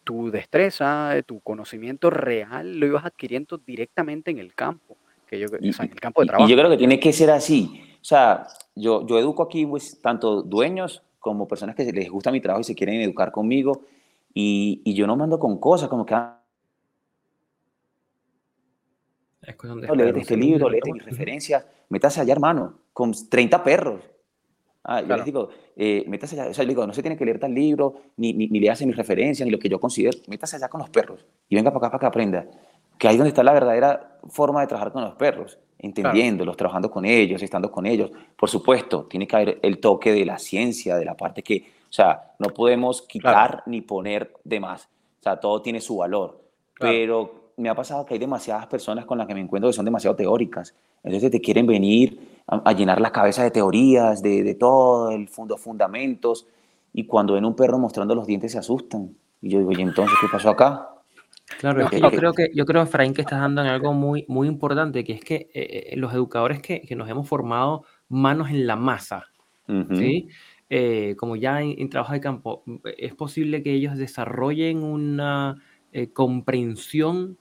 tu 0.03 0.31
destreza, 0.31 1.15
tu 1.25 1.39
conocimiento 1.41 2.09
real 2.09 2.79
lo 2.79 2.85
ibas 2.85 3.05
adquiriendo 3.05 3.57
directamente 3.57 4.31
en 4.31 4.39
el 4.39 4.53
campo, 4.53 4.97
que 5.27 5.39
yo, 5.39 5.47
en 5.59 5.65
el 5.65 5.99
campo 5.99 6.21
de 6.21 6.27
trabajo. 6.27 6.47
Y 6.47 6.51
yo 6.51 6.57
creo 6.57 6.69
que 6.69 6.77
tiene 6.77 6.99
que 6.99 7.13
ser 7.13 7.31
así. 7.31 7.81
O 8.01 8.05
sea, 8.05 8.47
yo, 8.75 9.05
yo 9.07 9.17
educo 9.17 9.43
aquí 9.43 9.65
pues, 9.65 10.01
tanto 10.01 10.41
dueños 10.41 11.03
como 11.19 11.47
personas 11.47 11.75
que 11.75 11.85
les 11.91 12.09
gusta 12.09 12.31
mi 12.31 12.41
trabajo 12.41 12.61
y 12.61 12.65
se 12.65 12.75
quieren 12.75 13.01
educar 13.01 13.31
conmigo, 13.31 13.85
y, 14.33 14.81
y 14.83 14.93
yo 14.93 15.07
no 15.07 15.15
mando 15.15 15.39
con 15.39 15.57
cosas 15.57 15.87
como 15.87 16.05
que... 16.05 16.13
Ah, 16.13 16.39
no, 19.63 19.95
léete 19.95 20.19
este 20.19 20.37
libro, 20.37 20.69
léete 20.69 20.91
mis 20.91 21.03
referencias, 21.03 21.65
métase 21.89 22.21
allá, 22.21 22.33
hermano, 22.33 22.79
con 22.93 23.13
30 23.29 23.63
perros. 23.63 24.01
Ah, 24.83 25.01
yo 25.01 25.15
les 25.15 25.25
digo, 25.25 25.49
eh, 25.77 26.03
métase 26.07 26.39
allá, 26.39 26.51
o 26.51 26.53
sea, 26.53 26.65
digo, 26.65 26.85
no 26.85 26.93
se 26.93 27.01
tiene 27.01 27.15
que 27.15 27.23
leer 27.23 27.39
tal 27.39 27.53
libro, 27.53 27.93
ni, 28.17 28.33
ni, 28.33 28.47
ni 28.47 28.59
le 28.59 28.69
hace 28.69 28.85
mis 28.85 28.97
referencias, 28.97 29.45
ni 29.45 29.51
lo 29.51 29.57
que 29.57 29.69
yo 29.69 29.79
considero, 29.79 30.17
métase 30.27 30.57
allá 30.57 30.67
con 30.67 30.79
los 30.79 30.89
perros 30.89 31.25
y 31.47 31.55
venga 31.55 31.71
para 31.71 31.87
acá 31.87 31.91
para 31.91 31.99
que 31.99 32.05
aprenda. 32.07 32.45
Que 32.97 33.07
ahí 33.07 33.17
donde 33.17 33.29
está 33.29 33.43
la 33.43 33.53
verdadera 33.53 34.19
forma 34.29 34.61
de 34.61 34.67
trabajar 34.67 34.91
con 34.91 35.03
los 35.03 35.15
perros, 35.15 35.57
entendiéndolos, 35.79 36.55
trabajando 36.57 36.91
con 36.91 37.05
ellos, 37.05 37.41
estando 37.41 37.71
con 37.71 37.85
ellos. 37.85 38.11
Por 38.37 38.49
supuesto, 38.49 39.05
tiene 39.05 39.27
que 39.27 39.35
haber 39.35 39.59
el 39.61 39.79
toque 39.79 40.11
de 40.11 40.25
la 40.25 40.37
ciencia, 40.37 40.95
de 40.95 41.05
la 41.05 41.15
parte 41.15 41.43
que, 41.43 41.65
o 41.89 41.93
sea, 41.93 42.33
no 42.39 42.49
podemos 42.49 43.01
quitar 43.01 43.63
ni 43.65 43.81
poner 43.81 44.33
de 44.43 44.59
más. 44.59 44.85
O 45.19 45.23
sea, 45.23 45.39
todo 45.39 45.61
tiene 45.61 45.81
su 45.81 45.97
valor. 45.97 46.41
Pero 46.79 47.42
me 47.57 47.69
ha 47.69 47.75
pasado 47.75 48.05
que 48.05 48.13
hay 48.15 48.19
demasiadas 48.19 48.67
personas 48.67 49.05
con 49.05 49.17
las 49.17 49.27
que 49.27 49.33
me 49.33 49.41
encuentro 49.41 49.69
que 49.69 49.73
son 49.73 49.85
demasiado 49.85 50.15
teóricas. 50.15 50.75
Entonces 51.03 51.31
te 51.31 51.41
quieren 51.41 51.67
venir 51.67 52.19
a, 52.47 52.73
llenar 52.73 52.99
la 53.01 53.11
cabeza 53.11 53.43
de 53.43 53.51
teorías, 53.51 54.21
de, 54.21 54.43
de 54.43 54.55
todo, 54.55 55.11
el 55.11 55.27
fondo, 55.27 55.57
fundamentos, 55.57 56.47
y 56.93 57.05
cuando 57.05 57.33
ven 57.33 57.45
un 57.45 57.55
perro 57.55 57.79
mostrando 57.79 58.15
los 58.15 58.27
dientes 58.27 58.51
se 58.51 58.59
asustan. 58.59 59.15
Y 59.41 59.49
yo 59.49 59.59
digo, 59.59 59.71
¿y 59.71 59.81
entonces 59.81 60.15
qué 60.21 60.27
pasó 60.31 60.49
acá? 60.49 60.89
Claro, 61.59 61.89
yo 61.91 62.11
creo 62.11 62.33
que, 62.33 62.51
yo 62.53 62.65
creo, 62.65 62.83
Efraín, 62.83 63.13
que 63.13 63.21
estás 63.21 63.39
dando 63.39 63.61
en 63.61 63.67
algo 63.67 63.93
muy, 63.93 64.25
muy 64.27 64.47
importante, 64.47 65.03
que 65.03 65.13
es 65.13 65.21
que 65.21 65.49
eh, 65.53 65.91
eh, 65.91 65.97
los 65.97 66.13
educadores 66.13 66.61
que, 66.61 66.81
que, 66.81 66.95
nos 66.95 67.09
hemos 67.09 67.27
formado 67.27 67.83
manos 68.09 68.49
en 68.49 68.65
la 68.65 68.75
masa, 68.75 69.25
¿sí? 69.91 70.29
Eh, 70.69 71.15
como 71.17 71.35
ya 71.35 71.61
en, 71.61 71.89
trabajo 71.89 72.13
de 72.13 72.21
campo, 72.21 72.63
es 72.97 73.13
posible 73.13 73.61
que 73.61 73.73
ellos 73.73 73.97
desarrollen 73.97 74.81
una 74.83 75.61
comprensión 76.13 77.37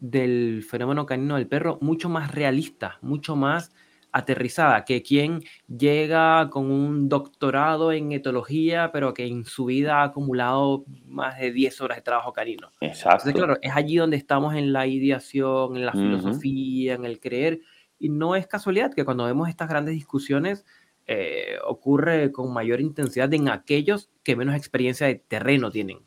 del 0.00 0.62
fenómeno 0.62 1.06
canino 1.06 1.36
del 1.36 1.48
perro 1.48 1.78
mucho 1.80 2.08
más 2.08 2.32
realista, 2.32 2.98
mucho 3.02 3.36
más 3.36 3.72
aterrizada 4.12 4.84
que 4.84 5.02
quien 5.02 5.44
llega 5.68 6.48
con 6.50 6.70
un 6.70 7.08
doctorado 7.08 7.92
en 7.92 8.12
etología, 8.12 8.90
pero 8.92 9.12
que 9.12 9.26
en 9.26 9.44
su 9.44 9.66
vida 9.66 10.00
ha 10.00 10.04
acumulado 10.04 10.84
más 11.06 11.38
de 11.38 11.52
10 11.52 11.80
horas 11.82 11.98
de 11.98 12.02
trabajo 12.02 12.32
canino. 12.32 12.70
Exacto. 12.80 13.28
Entonces, 13.28 13.34
claro, 13.34 13.58
es 13.60 13.72
allí 13.74 13.96
donde 13.96 14.16
estamos 14.16 14.54
en 14.54 14.72
la 14.72 14.86
ideación, 14.86 15.76
en 15.76 15.86
la 15.86 15.92
filosofía, 15.92 16.94
en 16.94 17.04
el 17.04 17.20
creer, 17.20 17.60
y 17.98 18.08
no 18.08 18.36
es 18.36 18.46
casualidad 18.46 18.94
que 18.94 19.04
cuando 19.04 19.24
vemos 19.24 19.48
estas 19.48 19.68
grandes 19.68 19.94
discusiones 19.94 20.64
eh, 21.06 21.56
ocurre 21.66 22.32
con 22.32 22.52
mayor 22.52 22.80
intensidad 22.80 23.32
en 23.34 23.48
aquellos 23.48 24.10
que 24.22 24.36
menos 24.36 24.54
experiencia 24.54 25.06
de 25.06 25.16
terreno 25.16 25.70
tienen. 25.70 25.98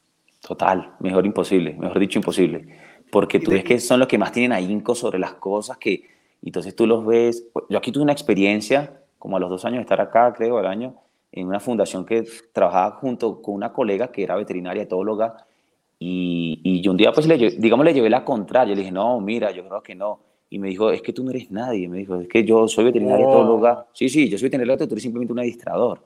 Total, 0.42 0.96
mejor 1.00 1.26
imposible, 1.26 1.74
mejor 1.74 2.00
dicho 2.00 2.18
imposible, 2.18 2.68
porque 3.12 3.40
tú 3.40 3.52
ves 3.52 3.64
que 3.64 3.80
son 3.80 4.00
los 4.00 4.08
que 4.08 4.18
más 4.18 4.32
tienen 4.32 4.54
ahínco 4.54 4.96
sobre 4.96 5.20
las 5.20 5.34
cosas 5.36 5.78
que 5.78 6.10
entonces 6.44 6.76
tú 6.76 6.88
los 6.88 7.06
ves, 7.06 7.46
pues, 7.54 7.66
yo 7.70 7.78
aquí 7.78 7.92
tuve 7.92 8.04
una 8.04 8.14
experiencia, 8.14 9.02
como 9.20 9.38
a 9.38 9.40
los 9.40 9.50
dos 9.50 9.66
años 9.66 9.78
de 9.78 9.82
estar 9.82 10.02
acá, 10.02 10.34
creo, 10.34 10.58
al 10.58 10.66
año, 10.66 10.96
en 11.32 11.48
una 11.48 11.60
fundación 11.60 12.06
que 12.06 12.26
trabajaba 12.52 12.96
junto 12.98 13.42
con 13.42 13.54
una 13.54 13.72
colega 13.72 14.12
que 14.12 14.24
era 14.24 14.36
veterinaria, 14.36 14.84
etóloga, 14.84 15.46
y, 16.00 16.60
y 16.64 16.82
yo 16.82 16.92
un 16.92 16.98
día, 16.98 17.12
pues, 17.12 17.28
le, 17.28 17.38
digamos, 17.38 17.86
le 17.86 17.94
llevé 17.94 18.10
la 18.10 18.26
contraria, 18.26 18.74
le 18.74 18.82
dije, 18.82 18.92
no, 18.92 19.22
mira, 19.22 19.52
yo 19.52 19.68
creo 19.68 19.84
que 19.84 19.94
no. 19.94 20.20
Y 20.50 20.58
me 20.58 20.68
dijo, 20.68 20.92
es 20.92 21.02
que 21.02 21.14
tú 21.14 21.24
no 21.24 21.30
eres 21.30 21.52
nadie. 21.52 21.88
Me 21.88 22.00
dijo, 22.00 22.20
es 22.20 22.28
que 22.28 22.44
yo 22.44 22.68
soy 22.68 22.86
veterinaria 22.86 23.26
oh. 23.26 23.30
etóloga. 23.30 23.86
Sí, 23.94 24.10
sí, 24.10 24.28
yo 24.28 24.38
soy 24.38 24.48
veterinaria 24.48 24.86
tú 24.86 24.96
eres 24.96 25.04
simplemente 25.04 25.32
un 25.32 25.40
administrador. 25.40 26.02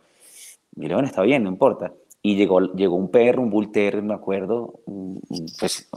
Mire, 0.76 0.94
bueno, 0.94 1.08
está 1.08 1.24
bien, 1.24 1.44
no 1.44 1.50
importa. 1.50 1.94
Y 2.26 2.36
llegó, 2.36 2.60
llegó 2.74 2.96
un 2.96 3.10
perro, 3.10 3.44
un 3.44 3.52
bull 3.52 3.72
terrier, 3.72 4.02
me 4.02 4.16
acuerdo, 4.16 4.80
pues 5.60 5.88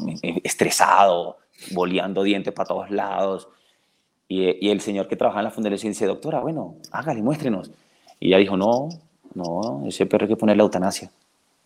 estresado, 0.44 1.38
boleando 1.70 2.22
dientes 2.22 2.52
para 2.52 2.66
todos 2.66 2.90
lados. 2.90 3.48
Y, 4.28 4.68
el 4.68 4.82
señor 4.82 5.08
que 5.08 5.16
trabajaba 5.16 5.40
en 5.40 5.44
la 5.44 5.50
fundación 5.50 5.90
dice, 5.90 6.04
doctora, 6.04 6.40
bueno, 6.40 6.74
hágale, 6.92 7.22
muéstrenos. 7.22 7.70
Y 8.20 8.28
ella 8.28 8.36
dijo, 8.36 8.58
no, 8.58 8.90
no, 9.32 9.84
ese 9.86 10.04
perro 10.04 10.24
hay 10.24 10.28
que 10.28 10.36
poner 10.36 10.58
la 10.58 10.64
eutanasia. 10.64 11.10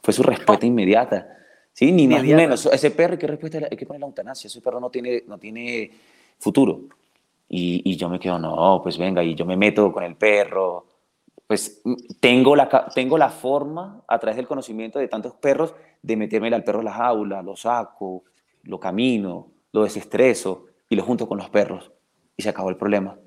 Fue 0.00 0.14
su 0.14 0.22
respuesta 0.22 0.64
inmediata. 0.64 1.26
Sí, 1.72 1.90
ni 1.90 2.06
más 2.06 2.22
ni 2.22 2.32
menos. 2.32 2.64
Ese 2.66 2.92
perro 2.92 3.18
que, 3.18 3.26
respuesta, 3.26 3.58
hay 3.68 3.76
que 3.76 3.84
poner 3.84 3.98
la 3.98 4.06
eutanasia. 4.06 4.46
Ese 4.46 4.60
perro 4.60 4.78
no 4.78 4.90
tiene, 4.90 5.24
no 5.26 5.38
tiene 5.38 5.90
futuro. 6.38 6.82
Y, 7.48 7.82
y, 7.84 7.96
yo 7.96 8.08
me 8.08 8.20
quedo, 8.20 8.38
no, 8.38 8.78
pues 8.80 8.96
venga, 8.96 9.24
y 9.24 9.34
yo 9.34 9.44
me 9.44 9.56
meto 9.56 9.90
con 9.90 10.04
el 10.04 10.14
perro. 10.14 10.84
Pues 11.52 11.82
tengo 12.18 12.56
la, 12.56 12.86
tengo 12.94 13.18
la 13.18 13.28
forma, 13.28 14.02
a 14.08 14.18
través 14.18 14.36
del 14.36 14.46
conocimiento 14.46 14.98
de 14.98 15.06
tantos 15.06 15.34
perros, 15.34 15.74
de 16.00 16.16
meterme 16.16 16.48
al 16.48 16.64
perro 16.64 16.78
en 16.78 16.86
la 16.86 16.94
jaula, 16.94 17.42
lo 17.42 17.56
saco, 17.56 18.24
lo 18.62 18.80
camino, 18.80 19.50
lo 19.70 19.82
desestreso 19.82 20.64
y 20.88 20.96
lo 20.96 21.02
junto 21.02 21.28
con 21.28 21.36
los 21.36 21.50
perros 21.50 21.92
y 22.38 22.42
se 22.42 22.48
acabó 22.48 22.70
el 22.70 22.78
problema. 22.78 23.18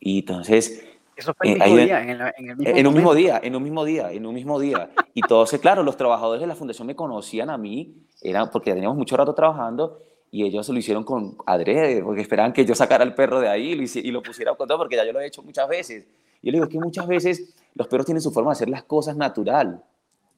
Y 0.00 0.18
entonces... 0.18 0.84
Eso 1.14 1.34
fue 1.34 1.52
el 1.52 1.62
eh, 1.62 1.64
mismo 1.64 1.76
día, 1.76 2.02
en, 2.02 2.10
el 2.10 2.56
mismo 2.56 2.78
en 2.78 2.86
un 2.88 2.94
mismo 2.94 3.14
día, 3.14 3.40
en 3.40 3.54
un 3.54 3.62
mismo 3.62 3.84
día, 3.84 4.10
en 4.10 4.26
un 4.26 4.34
mismo 4.34 4.58
día. 4.58 4.90
Y 5.14 5.20
todos, 5.20 5.52
claro, 5.60 5.84
los 5.84 5.96
trabajadores 5.96 6.40
de 6.40 6.48
la 6.48 6.56
fundación 6.56 6.88
me 6.88 6.96
conocían 6.96 7.48
a 7.48 7.58
mí, 7.58 7.94
era 8.20 8.50
porque 8.50 8.74
teníamos 8.74 8.98
mucho 8.98 9.16
rato 9.16 9.36
trabajando, 9.36 10.02
y 10.32 10.42
ellos 10.42 10.68
lo 10.68 10.78
hicieron 10.80 11.04
con 11.04 11.36
adrede, 11.46 12.02
porque 12.02 12.22
esperaban 12.22 12.52
que 12.52 12.64
yo 12.64 12.74
sacara 12.74 13.04
al 13.04 13.14
perro 13.14 13.38
de 13.38 13.48
ahí 13.48 13.70
y 13.70 14.10
lo, 14.10 14.20
pusiera 14.20 14.52
con 14.56 14.66
todo, 14.66 14.78
porque 14.78 14.96
ya 14.96 15.04
yo 15.04 15.12
lo 15.12 15.20
he 15.20 15.28
hecho 15.28 15.44
muchas 15.44 15.68
veces. 15.68 16.06
Yo 16.42 16.50
le 16.50 16.58
digo, 16.58 16.68
que 16.68 16.78
muchas 16.78 17.06
veces 17.06 17.54
los 17.74 17.86
perros 17.86 18.06
tienen 18.06 18.20
su 18.20 18.32
forma 18.32 18.50
de 18.50 18.54
hacer 18.54 18.68
las 18.68 18.82
cosas 18.82 19.16
natural. 19.16 19.82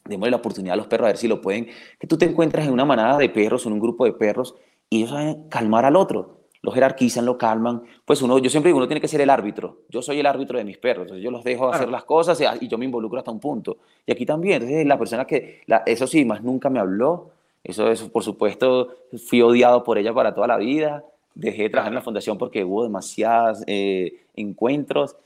Démosle 0.05 0.31
la 0.31 0.37
oportunidad 0.37 0.75
a 0.75 0.77
los 0.77 0.87
perros 0.87 1.07
a 1.07 1.09
ver 1.09 1.17
si 1.17 1.29
lo 1.29 1.41
pueden. 1.41 1.69
Que 1.99 2.07
tú 2.07 2.19
te 2.19 2.27
encuentras 2.27 2.67
en 2.67 2.73
una 2.73 2.85
manada 2.85 3.19
de 3.19 3.29
perros, 3.29 3.65
en 3.67 3.73
un 3.73 3.81
grupo 3.81 4.05
de 4.05 4.13
perros, 4.13 4.55
y 4.91 4.99
ellos 4.99 5.11
saben 5.11 5.49
calmar 5.49 5.85
al 5.85 5.97
otro. 5.97 6.45
Lo 6.65 6.73
jerarquizan, 6.73 7.27
lo 7.27 7.37
calman. 7.37 7.83
Pues 8.07 8.23
uno, 8.23 8.39
yo 8.39 8.49
siempre 8.49 8.69
digo, 8.69 8.79
uno 8.79 8.87
tiene 8.87 9.01
que 9.01 9.09
ser 9.09 9.21
el 9.21 9.29
árbitro. 9.29 9.83
Yo 9.91 10.01
soy 10.01 10.21
el 10.21 10.27
árbitro 10.27 10.57
de 10.57 10.65
mis 10.65 10.79
perros. 10.79 11.03
Entonces 11.03 11.23
yo 11.23 11.31
los 11.31 11.45
dejo 11.45 11.69
hacer 11.71 11.91
las 11.91 12.05
cosas 12.05 12.41
y, 12.41 12.69
yo 12.69 12.79
me 12.79 12.87
involucro 12.87 13.19
hasta 13.19 13.31
un 13.31 13.39
punto. 13.39 13.77
Y 14.07 14.13
aquí 14.13 14.25
también. 14.25 14.63
Entonces 14.63 14.87
la 14.87 14.99
persona 14.99 15.27
que, 15.27 15.61
la, 15.67 15.83
eso 15.85 16.07
sí, 16.07 16.25
más 16.25 16.43
nunca 16.43 16.71
me 16.71 16.81
habló, 16.81 17.33
eso, 17.63 17.91
eso, 17.91 18.11
por 18.11 18.23
supuesto, 18.23 18.89
fui 19.27 19.43
odiado 19.43 19.85
por 19.85 19.99
ella 19.99 20.15
para 20.15 20.35
toda 20.35 20.47
la 20.47 20.57
vida. 20.57 21.05
Dejé 21.35 21.65
de 21.65 21.71
trabajar 21.71 21.91
en 21.91 21.97
la 21.97 22.03
fundación 22.03 22.39
porque 22.39 22.65
hubo 22.65 22.85
demasiados 22.85 23.63
eh, 23.67 24.23
encuentros. 24.35 25.17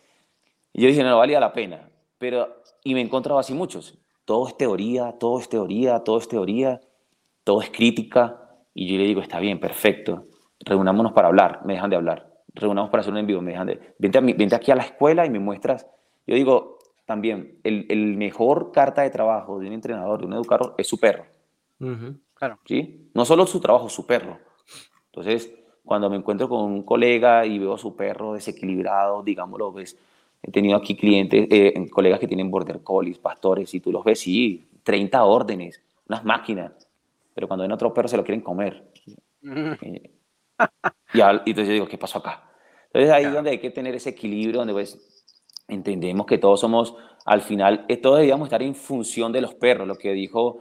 Y 0.73 0.83
yo 0.83 0.89
dije, 0.89 1.03
no, 1.03 1.11
no 1.11 1.19
valía 1.19 1.41
la 1.41 1.53
pena. 1.53 1.89
Pero, 2.19 2.63
y 2.85 2.95
me 2.95 3.01
he 3.01 3.05
encontrado 3.05 3.39
así 3.39 3.55
muchos. 3.55 3.99
Todo 4.25 4.49
es 4.49 4.57
teoría, 4.57 5.13
todo 5.19 5.39
es 5.39 5.49
teoría, 5.49 6.01
todo 6.01 6.19
es 6.19 6.29
teoría, 6.29 6.81
todo 7.45 7.63
es 7.63 7.71
crítica. 7.71 8.43
Y 8.75 8.87
yo 8.93 8.99
le 8.99 9.05
digo, 9.05 9.21
está 9.21 9.41
bien, 9.41 9.59
perfecto. 9.59 10.27
Reunámonos 10.61 11.13
para 11.13 11.29
hablar, 11.29 11.61
me 11.65 11.75
dejan 11.75 11.91
de 11.91 11.97
hablar. 11.97 12.31
Reunamos 12.55 12.91
para 12.91 13.01
hacer 13.01 13.13
un 13.13 13.19
envío, 13.19 13.41
me 13.41 13.53
dejan 13.53 13.69
de... 13.69 13.95
Vente, 13.99 14.19
a 14.19 14.21
vente 14.21 14.55
aquí 14.55 14.71
a 14.71 14.75
la 14.75 14.83
escuela 14.83 15.25
y 15.25 15.31
me 15.31 15.39
muestras. 15.39 15.87
Yo 16.27 16.35
digo, 16.35 16.79
también, 17.07 17.59
el, 17.65 17.87
el, 17.89 18.17
mejor 18.17 18.71
carta 18.71 19.03
de 19.03 19.11
trabajo 19.11 19.59
de 19.59 19.67
un 19.67 19.73
entrenador, 19.73 20.21
de 20.21 20.27
un 20.27 20.35
educador, 20.35 20.75
es 20.77 20.87
su 20.87 20.99
perro. 20.99 21.25
Claro. 22.35 22.59
¿Sí? 22.67 23.11
No 23.15 23.25
solo 23.25 23.47
su 23.47 23.61
trabajo, 23.61 23.89
su 23.89 24.07
perro. 24.07 24.39
Entonces, 25.07 25.53
cuando 25.85 26.11
me 26.11 26.17
encuentro 26.17 26.49
con 26.49 26.61
un 26.61 26.83
colega 26.83 27.47
y 27.47 27.59
veo 27.59 27.75
a 27.75 27.79
su 27.79 27.97
perro 27.97 28.35
desequilibrado, 28.35 29.23
digámoslo, 29.23 29.73
pues, 29.73 29.99
he 30.43 30.51
tenido 30.51 30.77
aquí 30.77 30.97
clientes, 30.97 31.47
eh, 31.51 31.75
colegas 31.91 32.21
que 32.21 32.29
tienen 32.29 32.51
border 32.51 32.83
collies, 32.83 33.19
pastores, 33.19 33.73
y 33.75 33.81
tú 33.81 33.93
los 33.93 34.05
ves, 34.05 34.21
sí, 34.21 34.69
30 34.83 35.25
órdenes, 35.25 35.83
unas 36.09 36.25
máquinas, 36.25 36.73
pero 37.35 37.49
cuando 37.49 37.63
ven 37.63 37.73
otro 37.73 37.93
perro 37.93 38.09
se 38.09 38.17
lo 38.17 38.25
quieren 38.25 38.41
comer. 38.41 38.91
Eh, 39.43 40.11
y, 41.15 41.21
entonces 41.21 41.69
yo 41.69 41.73
digo, 41.73 41.89
¿qué 41.89 41.99
pasó 41.99 42.19
acá? 42.19 42.51
Entonces 42.87 43.11
ahí 43.11 43.25
es 43.25 43.33
donde 43.33 43.51
hay 43.51 43.59
que 43.59 43.71
tener 43.71 43.95
ese 43.95 44.11
equilibrio, 44.11 44.59
donde 44.59 44.73
pues 44.73 45.25
entendemos 45.69 46.27
que 46.27 46.39
todos 46.39 46.61
somos, 46.61 46.97
al 47.25 47.43
final, 47.43 47.85
eh, 47.89 47.97
todos 47.99 48.17
deberíamos 48.17 48.47
estar 48.47 48.63
en 48.63 48.75
función 48.75 49.33
de 49.33 49.41
los 49.41 49.55
perros, 49.55 49.87
lo 49.87 49.97
que 49.97 50.13
dijo 50.13 50.61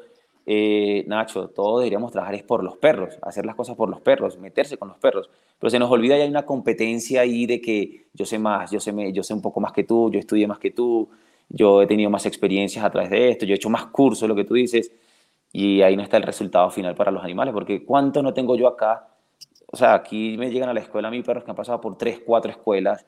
eh, 0.49 1.03
Nacho, 1.07 1.49
todos 1.49 1.81
deberíamos 1.81 2.13
trabajar 2.13 2.33
es 2.35 2.43
por 2.43 2.63
los 2.63 2.77
perros, 2.77 3.19
hacer 3.21 3.45
las 3.45 3.53
cosas 3.53 3.75
por 3.75 3.89
los 3.89 3.99
perros, 3.99 4.37
meterse 4.37 4.77
con 4.77 4.87
los 4.87 4.97
perros. 4.97 5.29
Pero 5.59 5.69
se 5.69 5.77
nos 5.77 5.91
olvida 5.91 6.17
y 6.17 6.21
hay 6.21 6.29
una 6.29 6.45
competencia 6.45 7.19
ahí 7.19 7.45
de 7.45 7.59
que 7.59 8.07
yo 8.13 8.25
sé 8.25 8.39
más, 8.39 8.71
yo 8.71 8.79
sé, 8.79 8.93
yo 9.11 9.23
sé 9.23 9.33
un 9.33 9.41
poco 9.41 9.59
más 9.59 9.73
que 9.73 9.83
tú, 9.83 10.09
yo 10.09 10.19
estudié 10.19 10.47
más 10.47 10.57
que 10.57 10.71
tú, 10.71 11.09
yo 11.49 11.81
he 11.81 11.85
tenido 11.85 12.09
más 12.09 12.25
experiencias 12.25 12.85
a 12.85 12.89
través 12.89 13.09
de 13.09 13.29
esto, 13.29 13.45
yo 13.45 13.51
he 13.53 13.57
hecho 13.57 13.69
más 13.69 13.87
cursos, 13.87 14.29
lo 14.29 14.35
que 14.35 14.45
tú 14.45 14.53
dices, 14.53 14.89
y 15.51 15.81
ahí 15.81 15.97
no 15.97 16.03
está 16.03 16.15
el 16.15 16.23
resultado 16.23 16.69
final 16.69 16.95
para 16.95 17.11
los 17.11 17.25
animales, 17.25 17.53
porque 17.53 17.83
¿cuántos 17.83 18.23
no 18.23 18.33
tengo 18.33 18.55
yo 18.55 18.69
acá? 18.69 19.05
O 19.69 19.75
sea, 19.75 19.95
aquí 19.95 20.37
me 20.37 20.49
llegan 20.49 20.69
a 20.69 20.73
la 20.73 20.79
escuela 20.79 21.09
a 21.09 21.11
mí 21.11 21.23
perros 21.23 21.43
que 21.43 21.51
han 21.51 21.57
pasado 21.57 21.81
por 21.81 21.97
tres, 21.97 22.21
cuatro 22.25 22.51
escuelas, 22.51 23.05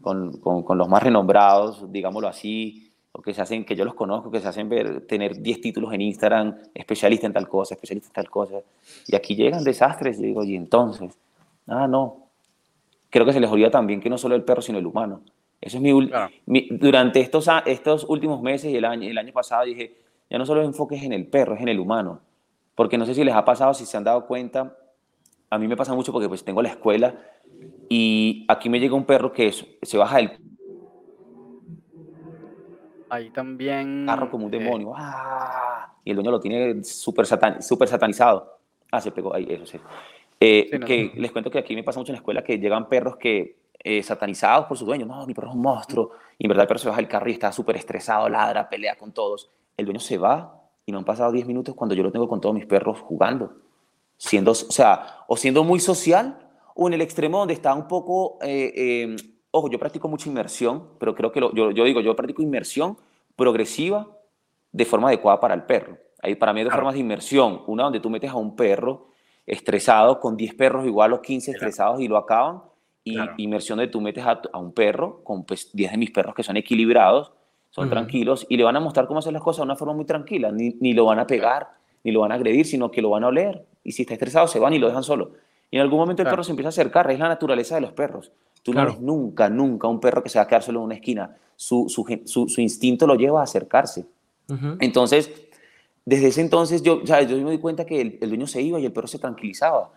con, 0.00 0.40
con, 0.40 0.64
con 0.64 0.76
los 0.76 0.88
más 0.88 1.04
renombrados, 1.04 1.92
digámoslo 1.92 2.26
así, 2.26 2.89
o 3.12 3.22
que 3.22 3.34
se 3.34 3.42
hacen, 3.42 3.64
que 3.64 3.74
yo 3.74 3.84
los 3.84 3.94
conozco, 3.94 4.30
que 4.30 4.40
se 4.40 4.48
hacen 4.48 4.68
ver, 4.68 5.06
tener 5.06 5.40
10 5.40 5.60
títulos 5.60 5.92
en 5.92 6.00
Instagram, 6.00 6.56
especialista 6.74 7.26
en 7.26 7.32
tal 7.32 7.48
cosa, 7.48 7.74
especialista 7.74 8.08
en 8.08 8.14
tal 8.14 8.30
cosa, 8.30 8.60
y 9.06 9.16
aquí 9.16 9.34
llegan 9.34 9.64
desastres, 9.64 10.20
digo, 10.20 10.44
y 10.44 10.54
entonces, 10.54 11.18
ah, 11.66 11.88
no, 11.88 12.28
creo 13.10 13.26
que 13.26 13.32
se 13.32 13.40
les 13.40 13.50
olvida 13.50 13.70
también 13.70 14.00
que 14.00 14.08
no 14.08 14.16
solo 14.16 14.36
el 14.36 14.44
perro, 14.44 14.62
sino 14.62 14.78
el 14.78 14.86
humano. 14.86 15.22
Eso 15.60 15.76
es 15.76 15.82
mi, 16.46 16.68
durante 16.70 17.20
estos, 17.20 17.46
estos 17.66 18.04
últimos 18.08 18.40
meses 18.40 18.72
y 18.72 18.76
el 18.76 18.84
año, 18.84 19.08
el 19.08 19.18
año 19.18 19.32
pasado 19.32 19.64
dije, 19.64 19.94
ya 20.30 20.38
no 20.38 20.46
solo 20.46 20.62
enfoques 20.62 21.02
en 21.02 21.12
el 21.12 21.26
perro, 21.26 21.54
es 21.54 21.60
en 21.60 21.68
el 21.68 21.80
humano, 21.80 22.20
porque 22.74 22.96
no 22.96 23.04
sé 23.04 23.14
si 23.14 23.24
les 23.24 23.34
ha 23.34 23.44
pasado, 23.44 23.74
si 23.74 23.84
se 23.84 23.96
han 23.96 24.04
dado 24.04 24.26
cuenta, 24.26 24.76
a 25.50 25.58
mí 25.58 25.66
me 25.66 25.76
pasa 25.76 25.92
mucho 25.94 26.12
porque 26.12 26.28
pues 26.28 26.44
tengo 26.44 26.62
la 26.62 26.68
escuela 26.70 27.14
y 27.88 28.46
aquí 28.48 28.68
me 28.68 28.78
llega 28.78 28.94
un 28.94 29.04
perro 29.04 29.32
que 29.32 29.52
se 29.52 29.98
baja 29.98 30.18
del 30.18 30.30
Ahí 33.10 33.30
también. 33.30 34.06
Carro 34.06 34.30
como 34.30 34.46
un 34.46 34.54
eh, 34.54 34.58
demonio. 34.58 34.92
¡Ah! 34.96 35.92
Y 36.04 36.10
el 36.10 36.16
dueño 36.16 36.30
lo 36.30 36.40
tiene 36.40 36.82
súper 36.84 37.26
satan, 37.26 37.62
super 37.62 37.88
satanizado. 37.88 38.58
Ah, 38.90 39.00
se 39.00 39.10
pegó 39.10 39.34
ahí, 39.34 39.46
eso 39.50 39.66
sí. 39.66 39.78
Eh, 40.38 40.80
que 40.86 41.12
les 41.16 41.32
cuento 41.32 41.50
que 41.50 41.58
aquí 41.58 41.74
me 41.74 41.82
pasa 41.82 42.00
mucho 42.00 42.12
en 42.12 42.14
la 42.14 42.20
escuela 42.20 42.42
que 42.42 42.58
llegan 42.58 42.88
perros 42.88 43.16
que 43.16 43.58
eh, 43.82 44.02
satanizados 44.02 44.66
por 44.66 44.78
su 44.78 44.86
dueño. 44.86 45.06
No, 45.06 45.26
mi 45.26 45.34
perro 45.34 45.48
es 45.48 45.54
un 45.54 45.62
monstruo. 45.62 46.12
Y 46.38 46.46
en 46.46 46.48
verdad 46.48 46.62
el 46.62 46.68
perro 46.68 46.78
se 46.78 46.88
baja 46.88 47.00
del 47.00 47.08
carro 47.08 47.28
y 47.28 47.32
está 47.32 47.52
súper 47.52 47.76
estresado, 47.76 48.28
ladra, 48.28 48.68
pelea 48.68 48.96
con 48.96 49.12
todos. 49.12 49.50
El 49.76 49.84
dueño 49.84 50.00
se 50.00 50.16
va 50.16 50.62
y 50.86 50.92
no 50.92 50.98
han 50.98 51.04
pasado 51.04 51.32
10 51.32 51.46
minutos 51.46 51.74
cuando 51.74 51.94
yo 51.94 52.02
lo 52.02 52.10
tengo 52.10 52.28
con 52.28 52.40
todos 52.40 52.54
mis 52.54 52.66
perros 52.66 53.00
jugando. 53.00 53.52
Siendo, 54.16 54.52
o 54.52 54.54
sea, 54.54 55.24
o 55.28 55.36
siendo 55.36 55.64
muy 55.64 55.80
social 55.80 56.38
o 56.74 56.86
en 56.88 56.94
el 56.94 57.00
extremo 57.00 57.38
donde 57.38 57.54
está 57.54 57.74
un 57.74 57.88
poco 57.88 58.38
ojo, 59.50 59.70
yo 59.70 59.78
practico 59.78 60.08
mucha 60.08 60.28
inmersión, 60.28 60.84
pero 60.98 61.14
creo 61.14 61.32
que 61.32 61.40
yo, 61.40 61.52
yo, 61.52 61.84
digo, 61.84 62.00
yo 62.00 62.14
practico 62.16 62.42
inmersión 62.42 62.96
progresiva 63.36 64.08
de 64.72 64.84
forma 64.84 65.08
adecuada 65.08 65.40
para 65.40 65.54
el 65.54 65.64
perro. 65.64 65.98
Hay 66.22 66.34
para 66.34 66.52
mí 66.52 66.60
hay 66.60 66.64
dos 66.64 66.74
formas 66.74 66.94
de 66.94 67.00
inmersión. 67.00 67.62
Una 67.66 67.84
donde 67.84 68.00
tú 68.00 68.10
metes 68.10 68.30
a 68.30 68.36
un 68.36 68.54
perro 68.54 69.08
estresado 69.46 70.20
con 70.20 70.36
10 70.36 70.54
perros 70.54 70.86
igual 70.86 71.12
o 71.12 71.22
15 71.22 71.52
estresados 71.52 72.00
y 72.00 72.08
lo 72.08 72.16
acaban. 72.16 72.62
Y 73.02 73.18
inmersión 73.38 73.78
donde 73.78 73.90
tú 73.90 74.00
metes 74.00 74.24
a, 74.24 74.40
un 74.58 74.72
perro 74.72 75.24
con 75.24 75.44
pues, 75.44 75.70
10 75.72 75.92
de 75.92 75.96
mis 75.96 76.10
perros 76.10 76.34
que 76.34 76.42
son 76.42 76.56
equilibrados, 76.58 77.32
son 77.70 77.88
tranquilos 77.88 78.46
y 78.48 78.56
le 78.56 78.64
van 78.64 78.76
a 78.76 78.80
mostrar 78.80 79.06
cómo 79.06 79.20
hacer 79.20 79.32
las 79.32 79.42
cosas 79.42 79.58
de 79.58 79.64
una 79.64 79.76
forma 79.76 79.94
muy 79.94 80.04
tranquila. 80.04 80.52
Ni, 80.52 80.76
ni 80.80 80.92
lo 80.92 81.06
van 81.06 81.18
a 81.18 81.26
pegar, 81.26 81.68
ni 82.04 82.12
lo 82.12 82.20
van 82.20 82.32
a 82.32 82.34
agredir, 82.34 82.66
sino 82.66 82.90
que 82.90 83.00
lo 83.00 83.10
van 83.10 83.24
a 83.24 83.28
oler. 83.28 83.64
Y 83.82 83.92
si 83.92 84.02
está 84.02 84.14
estresado, 84.14 84.46
se 84.46 84.58
van 84.58 84.74
y 84.74 84.78
lo 84.78 84.88
dejan 84.88 85.02
solo. 85.02 85.32
Y 85.70 85.76
en 85.76 85.82
algún 85.82 85.98
momento 85.98 86.22
el 86.22 86.28
perro 86.28 86.44
se 86.44 86.50
empieza 86.50 86.68
a 86.68 86.70
acercar, 86.70 87.10
es 87.10 87.18
la 87.18 87.28
naturaleza 87.28 87.76
de 87.76 87.80
los 87.80 87.92
perros. 87.92 88.32
Tú 88.62 88.74
no 88.74 88.84
ves 88.84 89.00
nunca, 89.00 89.48
nunca 89.48 89.88
un 89.88 90.00
perro 90.00 90.22
que 90.22 90.28
se 90.28 90.38
va 90.38 90.44
a 90.44 90.48
quedar 90.48 90.62
solo 90.62 90.80
en 90.80 90.86
una 90.86 90.94
esquina. 90.94 91.36
Su, 91.56 91.86
su, 91.88 92.48
su, 92.48 92.60
instinto 92.60 93.06
lo 93.06 93.14
lleva 93.14 93.40
a 93.40 93.44
acercarse. 93.44 94.06
Entonces, 94.80 95.30
desde 96.04 96.28
ese 96.28 96.40
entonces 96.40 96.82
yo, 96.82 97.04
ya, 97.04 97.22
yo 97.22 97.36
me 97.38 97.52
di 97.52 97.58
cuenta 97.58 97.84
que 97.84 98.00
el, 98.00 98.18
dueño 98.18 98.46
se 98.46 98.60
iba 98.62 98.80
y 98.80 98.86
el 98.86 98.92
perro 98.92 99.06
se 99.06 99.18
tranquilizaba. 99.18 99.92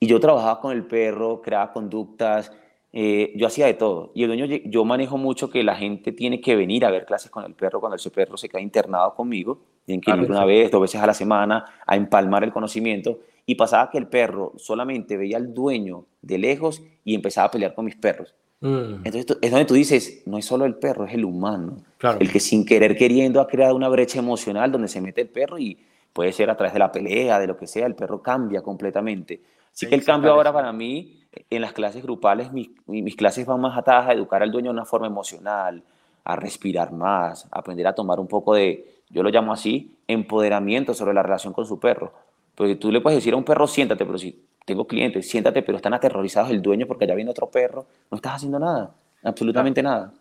Y 0.00 0.06
yo 0.06 0.18
trabajaba 0.20 0.60
con 0.60 0.72
el 0.72 0.84
perro, 0.84 1.40
creaba 1.40 1.72
conductas, 1.72 2.50
eh, 2.92 3.32
yo 3.36 3.46
hacía 3.46 3.66
de 3.66 3.74
todo. 3.74 4.10
Y 4.14 4.22
el 4.24 4.28
dueño, 4.28 4.46
yo 4.46 4.84
manejo 4.84 5.16
mucho 5.16 5.50
que 5.50 5.62
la 5.62 5.76
gente 5.76 6.12
tiene 6.12 6.40
que 6.40 6.56
venir 6.56 6.84
a 6.84 6.90
ver 6.90 7.06
clases 7.06 7.30
con 7.30 7.44
el 7.44 7.54
perro 7.54 7.80
cuando 7.80 7.96
ese 7.96 8.10
perro 8.10 8.36
se 8.36 8.48
queda 8.48 8.60
internado 8.60 9.14
conmigo. 9.14 9.60
Tienen 9.84 10.00
que 10.00 10.10
ir 10.10 10.30
una 10.30 10.44
vez, 10.44 10.70
dos 10.70 10.80
veces 10.80 11.00
a 11.00 11.06
la 11.06 11.14
semana 11.14 11.64
a 11.86 11.96
empalmar 11.96 12.44
el 12.44 12.52
conocimiento 12.52 13.18
y 13.46 13.54
pasaba 13.56 13.90
que 13.90 13.98
el 13.98 14.06
perro 14.06 14.52
solamente 14.56 15.16
veía 15.16 15.36
al 15.36 15.52
dueño 15.52 16.06
de 16.22 16.38
lejos 16.38 16.82
y 17.04 17.14
empezaba 17.14 17.48
a 17.48 17.50
pelear 17.50 17.74
con 17.74 17.84
mis 17.84 17.96
perros. 17.96 18.34
Mm. 18.60 19.04
Entonces 19.04 19.38
es 19.40 19.50
donde 19.50 19.66
tú 19.66 19.74
dices, 19.74 20.22
no 20.26 20.38
es 20.38 20.46
solo 20.46 20.64
el 20.64 20.74
perro, 20.76 21.04
es 21.04 21.14
el 21.14 21.24
humano. 21.24 21.76
El 22.18 22.30
que 22.30 22.40
sin 22.40 22.64
querer 22.64 22.96
queriendo 22.96 23.40
ha 23.40 23.46
creado 23.46 23.76
una 23.76 23.88
brecha 23.88 24.18
emocional 24.18 24.72
donde 24.72 24.88
se 24.88 25.00
mete 25.00 25.20
el 25.20 25.28
perro 25.28 25.58
y 25.58 25.78
puede 26.12 26.32
ser 26.32 26.48
a 26.48 26.56
través 26.56 26.72
de 26.72 26.78
la 26.78 26.90
pelea, 26.90 27.38
de 27.38 27.46
lo 27.46 27.56
que 27.56 27.66
sea, 27.66 27.86
el 27.86 27.94
perro 27.94 28.22
cambia 28.22 28.62
completamente. 28.62 29.42
Así 29.72 29.86
que 29.86 29.94
el 29.94 30.04
cambio 30.04 30.30
ahora 30.30 30.52
para 30.52 30.72
mí, 30.72 31.20
en 31.50 31.60
las 31.60 31.72
clases 31.72 32.02
grupales, 32.02 32.52
mis, 32.52 32.70
mis 32.86 33.16
clases 33.16 33.44
van 33.44 33.60
más 33.60 33.76
atadas 33.76 34.08
a 34.08 34.12
educar 34.12 34.42
al 34.42 34.52
dueño 34.52 34.70
de 34.70 34.74
una 34.74 34.84
forma 34.84 35.08
emocional, 35.08 35.82
a 36.22 36.36
respirar 36.36 36.92
más, 36.92 37.46
a 37.50 37.58
aprender 37.58 37.86
a 37.88 37.94
tomar 37.94 38.20
un 38.20 38.28
poco 38.28 38.54
de, 38.54 39.02
yo 39.10 39.22
lo 39.24 39.30
llamo 39.30 39.52
así, 39.52 39.96
empoderamiento 40.06 40.94
sobre 40.94 41.12
la 41.12 41.22
relación 41.22 41.52
con 41.52 41.66
su 41.66 41.80
perro 41.80 42.12
porque 42.54 42.76
tú 42.76 42.90
le 42.90 43.00
puedes 43.00 43.18
decir 43.18 43.34
a 43.34 43.36
un 43.36 43.44
perro, 43.44 43.66
siéntate, 43.66 44.04
pero 44.04 44.18
si 44.18 44.44
tengo 44.64 44.86
clientes, 44.86 45.28
siéntate, 45.28 45.62
pero 45.62 45.76
están 45.76 45.94
aterrorizados 45.94 46.50
el 46.50 46.62
dueño 46.62 46.86
porque 46.86 47.04
allá 47.04 47.14
viene 47.14 47.30
otro 47.30 47.50
perro, 47.50 47.86
no 48.10 48.16
estás 48.16 48.36
haciendo 48.36 48.58
nada, 48.58 48.94
absolutamente 49.22 49.82
nada. 49.82 50.12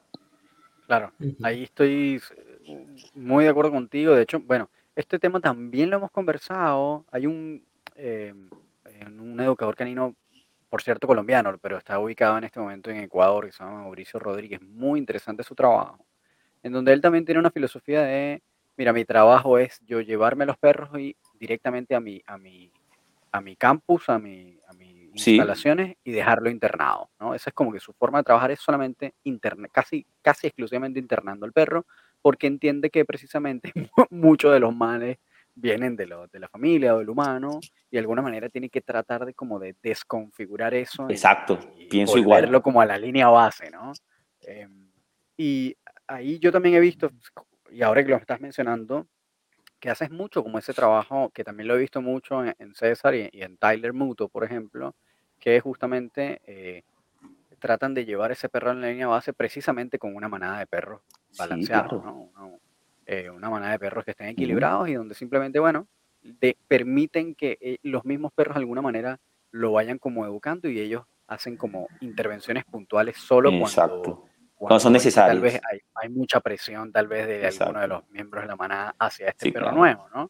Claro, 0.87 1.11
ahí 1.41 1.63
estoy 1.63 2.21
muy 3.15 3.45
de 3.45 3.49
acuerdo 3.49 3.71
contigo. 3.71 4.15
De 4.15 4.23
hecho, 4.23 4.39
bueno, 4.39 4.69
este 4.95 5.19
tema 5.19 5.39
también 5.39 5.89
lo 5.89 5.97
hemos 5.97 6.11
conversado. 6.11 7.05
Hay 7.11 7.25
un, 7.25 7.63
eh, 7.95 8.33
un 9.07 9.39
educador 9.39 9.75
canino, 9.75 10.15
por 10.69 10.81
cierto, 10.81 11.07
colombiano, 11.07 11.57
pero 11.61 11.77
está 11.77 11.99
ubicado 11.99 12.37
en 12.37 12.43
este 12.45 12.59
momento 12.59 12.91
en 12.91 12.97
Ecuador, 12.97 13.45
que 13.45 13.51
se 13.51 13.63
llama 13.63 13.83
Mauricio 13.83 14.19
Rodríguez. 14.19 14.61
Muy 14.61 14.99
interesante 14.99 15.43
su 15.43 15.55
trabajo, 15.55 16.05
en 16.61 16.73
donde 16.73 16.93
él 16.93 17.01
también 17.01 17.25
tiene 17.25 17.39
una 17.39 17.51
filosofía 17.51 18.03
de, 18.03 18.41
mira, 18.77 18.93
mi 18.93 19.05
trabajo 19.05 19.57
es 19.57 19.79
yo 19.85 20.01
llevarme 20.01 20.45
los 20.45 20.57
perros 20.57 20.89
y 20.99 21.15
directamente 21.39 21.95
a 21.95 21.99
mi, 21.99 22.21
a 22.25 22.37
mi, 22.37 22.71
a 23.31 23.41
mi 23.41 23.55
campus, 23.55 24.09
a 24.09 24.19
mi, 24.19 24.57
a 24.67 24.73
mis 24.73 25.27
instalaciones 25.27 25.95
y 26.03 26.11
dejarlo 26.11 26.49
internado, 26.49 27.09
¿no? 27.19 27.35
Esa 27.35 27.49
es 27.49 27.53
como 27.53 27.71
que 27.71 27.79
su 27.79 27.93
forma 27.93 28.19
de 28.19 28.23
trabajar 28.23 28.51
es 28.51 28.59
solamente 28.59 29.13
interna, 29.23 29.67
casi, 29.67 30.05
casi 30.21 30.47
exclusivamente 30.47 30.99
internando 30.99 31.45
al 31.45 31.53
perro, 31.53 31.85
porque 32.21 32.47
entiende 32.47 32.89
que 32.89 33.05
precisamente 33.05 33.71
muchos 34.09 34.53
de 34.53 34.59
los 34.59 34.75
males 34.75 35.17
vienen 35.55 35.95
de, 35.95 36.07
lo, 36.07 36.27
de 36.27 36.39
la 36.39 36.47
familia 36.47 36.95
o 36.95 36.99
del 36.99 37.09
humano 37.09 37.59
y 37.89 37.95
de 37.95 37.99
alguna 37.99 38.21
manera 38.21 38.49
tiene 38.49 38.69
que 38.69 38.81
tratar 38.81 39.25
de 39.25 39.33
como 39.33 39.59
de 39.59 39.75
desconfigurar 39.83 40.73
eso. 40.73 41.07
Exacto, 41.09 41.59
y 41.77 41.85
pienso 41.85 42.17
igual. 42.17 42.61
como 42.61 42.81
a 42.81 42.85
la 42.85 42.97
línea 42.97 43.27
base, 43.27 43.69
¿no? 43.69 43.93
Em, 44.41 44.89
y 45.37 45.75
ahí 46.07 46.39
yo 46.39 46.51
también 46.51 46.75
he 46.75 46.79
visto, 46.79 47.11
y 47.73 47.81
ahora 47.81 48.03
que 48.03 48.09
lo 48.11 48.17
estás 48.17 48.39
mencionando, 48.39 49.07
que 49.79 49.89
haces 49.89 50.11
mucho 50.11 50.43
como 50.43 50.59
ese 50.59 50.73
trabajo, 50.73 51.29
que 51.33 51.43
también 51.43 51.67
lo 51.67 51.75
he 51.75 51.79
visto 51.79 52.01
mucho 52.01 52.43
en, 52.43 52.55
en 52.59 52.73
César 52.73 53.15
y, 53.15 53.29
y 53.31 53.41
en 53.41 53.57
Tyler 53.57 53.93
Muto, 53.93 54.29
por 54.29 54.43
ejemplo, 54.43 54.95
que 55.39 55.59
justamente 55.59 56.39
eh, 56.45 56.83
tratan 57.59 57.93
de 57.93 58.05
llevar 58.05 58.31
ese 58.31 58.49
perro 58.49 58.71
en 58.71 58.81
la 58.81 58.87
línea 58.89 59.07
base 59.07 59.33
precisamente 59.33 59.99
con 59.99 60.15
una 60.15 60.29
manada 60.29 60.59
de 60.59 60.67
perros 60.67 61.01
Sí, 61.31 61.37
balanceados, 61.39 62.01
claro. 62.01 62.03
¿no? 62.05 62.45
Una, 62.45 62.57
eh, 63.05 63.29
una 63.29 63.49
manada 63.49 63.73
de 63.73 63.79
perros 63.79 64.05
que 64.05 64.11
estén 64.11 64.27
equilibrados 64.27 64.87
y 64.87 64.93
donde 64.93 65.15
simplemente, 65.15 65.59
bueno, 65.59 65.87
de- 66.21 66.55
permiten 66.67 67.35
que 67.35 67.57
eh, 67.59 67.77
los 67.83 68.05
mismos 68.05 68.31
perros 68.33 68.55
de 68.55 68.59
alguna 68.59 68.81
manera 68.81 69.19
lo 69.51 69.73
vayan 69.73 69.97
como 69.97 70.25
educando 70.25 70.69
y 70.69 70.79
ellos 70.79 71.03
hacen 71.27 71.57
como 71.57 71.87
intervenciones 72.01 72.63
puntuales 72.65 73.17
solo 73.17 73.49
cuando, 73.49 74.29
Exacto. 74.65 74.89
cuando 74.89 75.01
son 75.01 75.11
que 75.11 75.15
tal 75.15 75.39
vez 75.39 75.61
hay, 75.71 75.79
hay 75.95 76.09
mucha 76.09 76.39
presión 76.39 76.91
tal 76.91 77.07
vez 77.07 77.27
de 77.27 77.33
alguno 77.35 77.45
de 77.45 77.47
Exacto. 77.47 77.87
los 77.87 78.09
miembros 78.11 78.43
de 78.43 78.47
la 78.47 78.55
manada 78.55 78.95
hacia 78.99 79.27
este 79.29 79.45
Sí, 79.47 79.51
perro 79.51 79.65
claro. 79.65 79.77
nuevo, 79.77 80.05
¿no? 80.15 80.29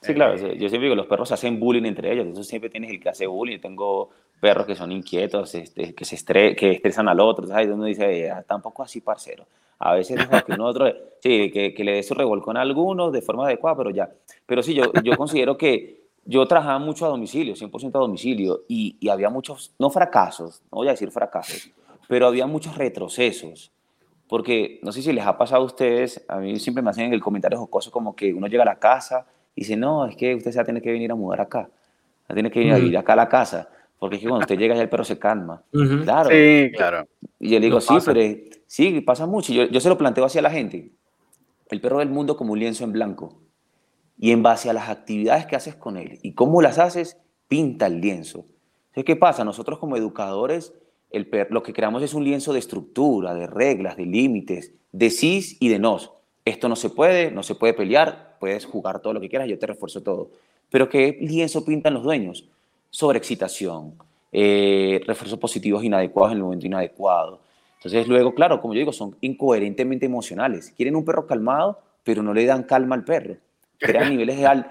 Sí, 0.00 0.14
claro. 0.14 0.34
Eh, 0.34 0.38
sí, 0.38 0.46
Yo 0.58 0.68
siempre 0.68 0.80
digo, 0.80 0.94
los 0.96 1.06
perros 1.06 1.30
hacen 1.32 1.60
bullying 1.60 1.84
entre 1.84 2.12
ellos. 2.12 2.26
Entonces 2.26 2.48
siempre 2.48 2.68
tienes 2.70 2.90
el 2.90 3.00
que 3.00 3.08
hace 3.08 3.26
bullying. 3.26 3.60
Tengo 3.60 4.10
perros 4.40 4.66
que 4.66 4.74
son 4.74 4.90
inquietos, 4.90 5.54
este, 5.54 5.94
que 5.94 6.04
se 6.04 6.16
estre 6.16 6.56
que 6.56 6.72
estresan 6.72 7.08
al 7.08 7.20
otro. 7.20 7.46
¿sabes? 7.46 7.68
Uno 7.68 7.84
dice, 7.84 8.30
"Ah, 8.30 8.42
tampoco 8.42 8.82
así, 8.82 9.00
parcero. 9.00 9.46
A 9.78 9.94
veces 9.94 10.16
dejo 10.16 10.44
que 10.44 10.52
uno 10.52 10.66
otro, 10.66 10.92
sí, 11.20 11.50
que, 11.52 11.72
que 11.74 11.84
le 11.84 11.92
dé 11.94 12.02
su 12.02 12.14
revolcón 12.14 12.56
a 12.56 12.62
alguno 12.62 13.10
de 13.10 13.22
forma 13.22 13.46
adecuada, 13.46 13.76
pero 13.76 13.90
ya. 13.90 14.10
Pero 14.46 14.62
sí, 14.62 14.74
yo, 14.74 14.92
yo 15.04 15.16
considero 15.16 15.56
que 15.56 16.02
yo 16.24 16.46
trabajaba 16.46 16.78
mucho 16.78 17.04
a 17.04 17.08
domicilio, 17.08 17.54
100% 17.56 17.96
a 17.96 17.98
domicilio, 17.98 18.62
y, 18.68 18.96
y 19.00 19.08
había 19.08 19.28
muchos, 19.28 19.72
no 19.80 19.90
fracasos, 19.90 20.62
no 20.70 20.78
voy 20.78 20.86
a 20.88 20.92
decir 20.92 21.10
fracasos, 21.10 21.68
pero 22.12 22.26
había 22.26 22.46
muchos 22.46 22.76
retrocesos. 22.76 23.72
Porque 24.28 24.80
no 24.82 24.92
sé 24.92 25.00
si 25.00 25.14
les 25.14 25.24
ha 25.24 25.38
pasado 25.38 25.62
a 25.62 25.64
ustedes, 25.64 26.22
a 26.28 26.36
mí 26.40 26.58
siempre 26.58 26.82
me 26.82 26.90
hacen 26.90 27.10
el 27.10 27.22
comentario 27.22 27.58
jocoso 27.58 27.90
como 27.90 28.14
que 28.14 28.34
uno 28.34 28.48
llega 28.48 28.64
a 28.64 28.66
la 28.66 28.78
casa 28.78 29.24
y 29.54 29.62
dice, 29.62 29.78
no, 29.78 30.04
es 30.04 30.14
que 30.14 30.34
usted 30.34 30.50
se 30.50 30.58
va 30.58 30.62
a 30.62 30.66
tener 30.66 30.82
que 30.82 30.92
venir 30.92 31.10
a 31.10 31.14
mudar 31.14 31.40
acá, 31.40 31.60
va 31.60 32.26
a 32.28 32.34
tener 32.34 32.52
que 32.52 32.58
venir 32.58 32.74
a 32.74 32.76
vivir 32.76 32.98
acá 32.98 33.14
a 33.14 33.16
la 33.16 33.30
casa, 33.30 33.70
porque 33.98 34.16
es 34.16 34.20
que 34.20 34.28
cuando 34.28 34.44
usted 34.44 34.58
llega 34.58 34.74
ya 34.74 34.82
el 34.82 34.90
perro 34.90 35.04
se 35.04 35.18
calma. 35.18 35.62
Ujú. 35.72 36.02
Claro. 36.02 36.28
sí, 36.28 36.70
claro. 36.76 37.08
Y 37.40 37.48
yo 37.48 37.58
le 37.58 37.64
digo, 37.64 37.80
sí, 37.80 37.94
pasa. 37.94 38.12
pero 38.12 38.36
sí, 38.66 39.00
pasa 39.00 39.24
mucho. 39.24 39.54
Yo, 39.54 39.64
yo 39.64 39.80
se 39.80 39.88
lo 39.88 39.96
planteo 39.96 40.26
así 40.26 40.38
a 40.38 40.42
la 40.42 40.50
gente. 40.50 40.92
El 41.70 41.80
perro 41.80 42.00
del 42.00 42.10
mundo 42.10 42.36
como 42.36 42.52
un 42.52 42.58
lienzo 42.58 42.84
en 42.84 42.92
blanco. 42.92 43.40
Y 44.18 44.32
en 44.32 44.42
base 44.42 44.68
a 44.68 44.74
las 44.74 44.90
actividades 44.90 45.46
que 45.46 45.56
haces 45.56 45.76
con 45.76 45.96
él 45.96 46.18
y 46.22 46.34
cómo 46.34 46.60
las 46.60 46.78
haces, 46.78 47.16
pinta 47.48 47.86
el 47.86 48.02
lienzo. 48.02 48.44
Entonces, 48.88 49.04
¿qué 49.06 49.16
pasa? 49.16 49.44
Nosotros 49.44 49.78
como 49.78 49.96
educadores, 49.96 50.74
el 51.12 51.26
per- 51.26 51.50
lo 51.50 51.62
que 51.62 51.72
creamos 51.72 52.02
es 52.02 52.14
un 52.14 52.24
lienzo 52.24 52.52
de 52.52 52.58
estructura, 52.58 53.34
de 53.34 53.46
reglas, 53.46 53.96
de 53.96 54.06
límites, 54.06 54.72
de 54.92 55.10
sís 55.10 55.56
y 55.60 55.68
de 55.68 55.78
nos. 55.78 56.10
Esto 56.44 56.68
no 56.68 56.76
se 56.76 56.90
puede, 56.90 57.30
no 57.30 57.42
se 57.42 57.54
puede 57.54 57.74
pelear, 57.74 58.36
puedes 58.40 58.64
jugar 58.64 59.00
todo 59.00 59.12
lo 59.12 59.20
que 59.20 59.28
quieras, 59.28 59.48
yo 59.48 59.58
te 59.58 59.66
refuerzo 59.66 60.02
todo. 60.02 60.30
Pero 60.70 60.88
¿qué 60.88 61.18
lienzo 61.20 61.64
pintan 61.64 61.94
los 61.94 62.02
dueños? 62.02 62.48
Sobreexcitación, 62.90 63.94
eh, 64.32 65.00
refuerzos 65.06 65.38
positivos 65.38 65.82
inadecuados 65.84 66.32
en 66.32 66.38
el 66.38 66.44
momento 66.44 66.66
inadecuado. 66.66 67.40
Entonces 67.78 68.06
luego, 68.06 68.34
claro, 68.34 68.60
como 68.60 68.74
yo 68.74 68.78
digo, 68.78 68.92
son 68.92 69.16
incoherentemente 69.20 70.06
emocionales. 70.06 70.72
Quieren 70.76 70.94
un 70.96 71.04
perro 71.04 71.26
calmado, 71.26 71.80
pero 72.04 72.22
no 72.22 72.32
le 72.32 72.44
dan 72.46 72.62
calma 72.62 72.94
al 72.94 73.04
perro. 73.04 73.36
Crean 73.78 74.08
niveles, 74.10 74.38
de 74.38 74.46
al- 74.46 74.70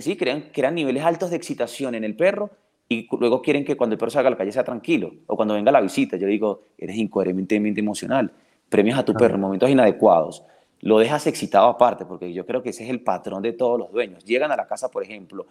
sí, 0.00 0.16
crean, 0.16 0.50
crean 0.52 0.74
niveles 0.74 1.02
altos 1.04 1.30
de 1.30 1.36
excitación 1.36 1.94
en 1.96 2.04
el 2.04 2.14
perro 2.14 2.50
y 2.92 3.08
luego 3.18 3.40
quieren 3.42 3.64
que 3.64 3.76
cuando 3.76 3.94
el 3.94 3.98
perro 3.98 4.10
salga 4.10 4.28
a 4.28 4.30
la 4.32 4.36
calle 4.36 4.52
sea 4.52 4.64
tranquilo 4.64 5.12
o 5.26 5.36
cuando 5.36 5.54
venga 5.54 5.70
la 5.72 5.80
visita. 5.80 6.16
Yo 6.16 6.26
digo, 6.26 6.68
eres 6.78 6.96
incoherentemente 6.96 7.80
emocional. 7.80 8.30
Premias 8.68 8.98
a 8.98 9.04
tu 9.04 9.12
perro 9.14 9.34
en 9.36 9.40
momentos 9.40 9.68
inadecuados. 9.70 10.42
Lo 10.80 10.98
dejas 10.98 11.26
excitado 11.26 11.68
aparte, 11.68 12.04
porque 12.06 12.32
yo 12.32 12.44
creo 12.46 12.62
que 12.62 12.70
ese 12.70 12.84
es 12.84 12.90
el 12.90 13.00
patrón 13.00 13.42
de 13.42 13.52
todos 13.52 13.78
los 13.78 13.92
dueños. 13.92 14.24
Llegan 14.24 14.50
a 14.52 14.56
la 14.56 14.66
casa, 14.66 14.90
por 14.90 15.02
ejemplo, 15.02 15.46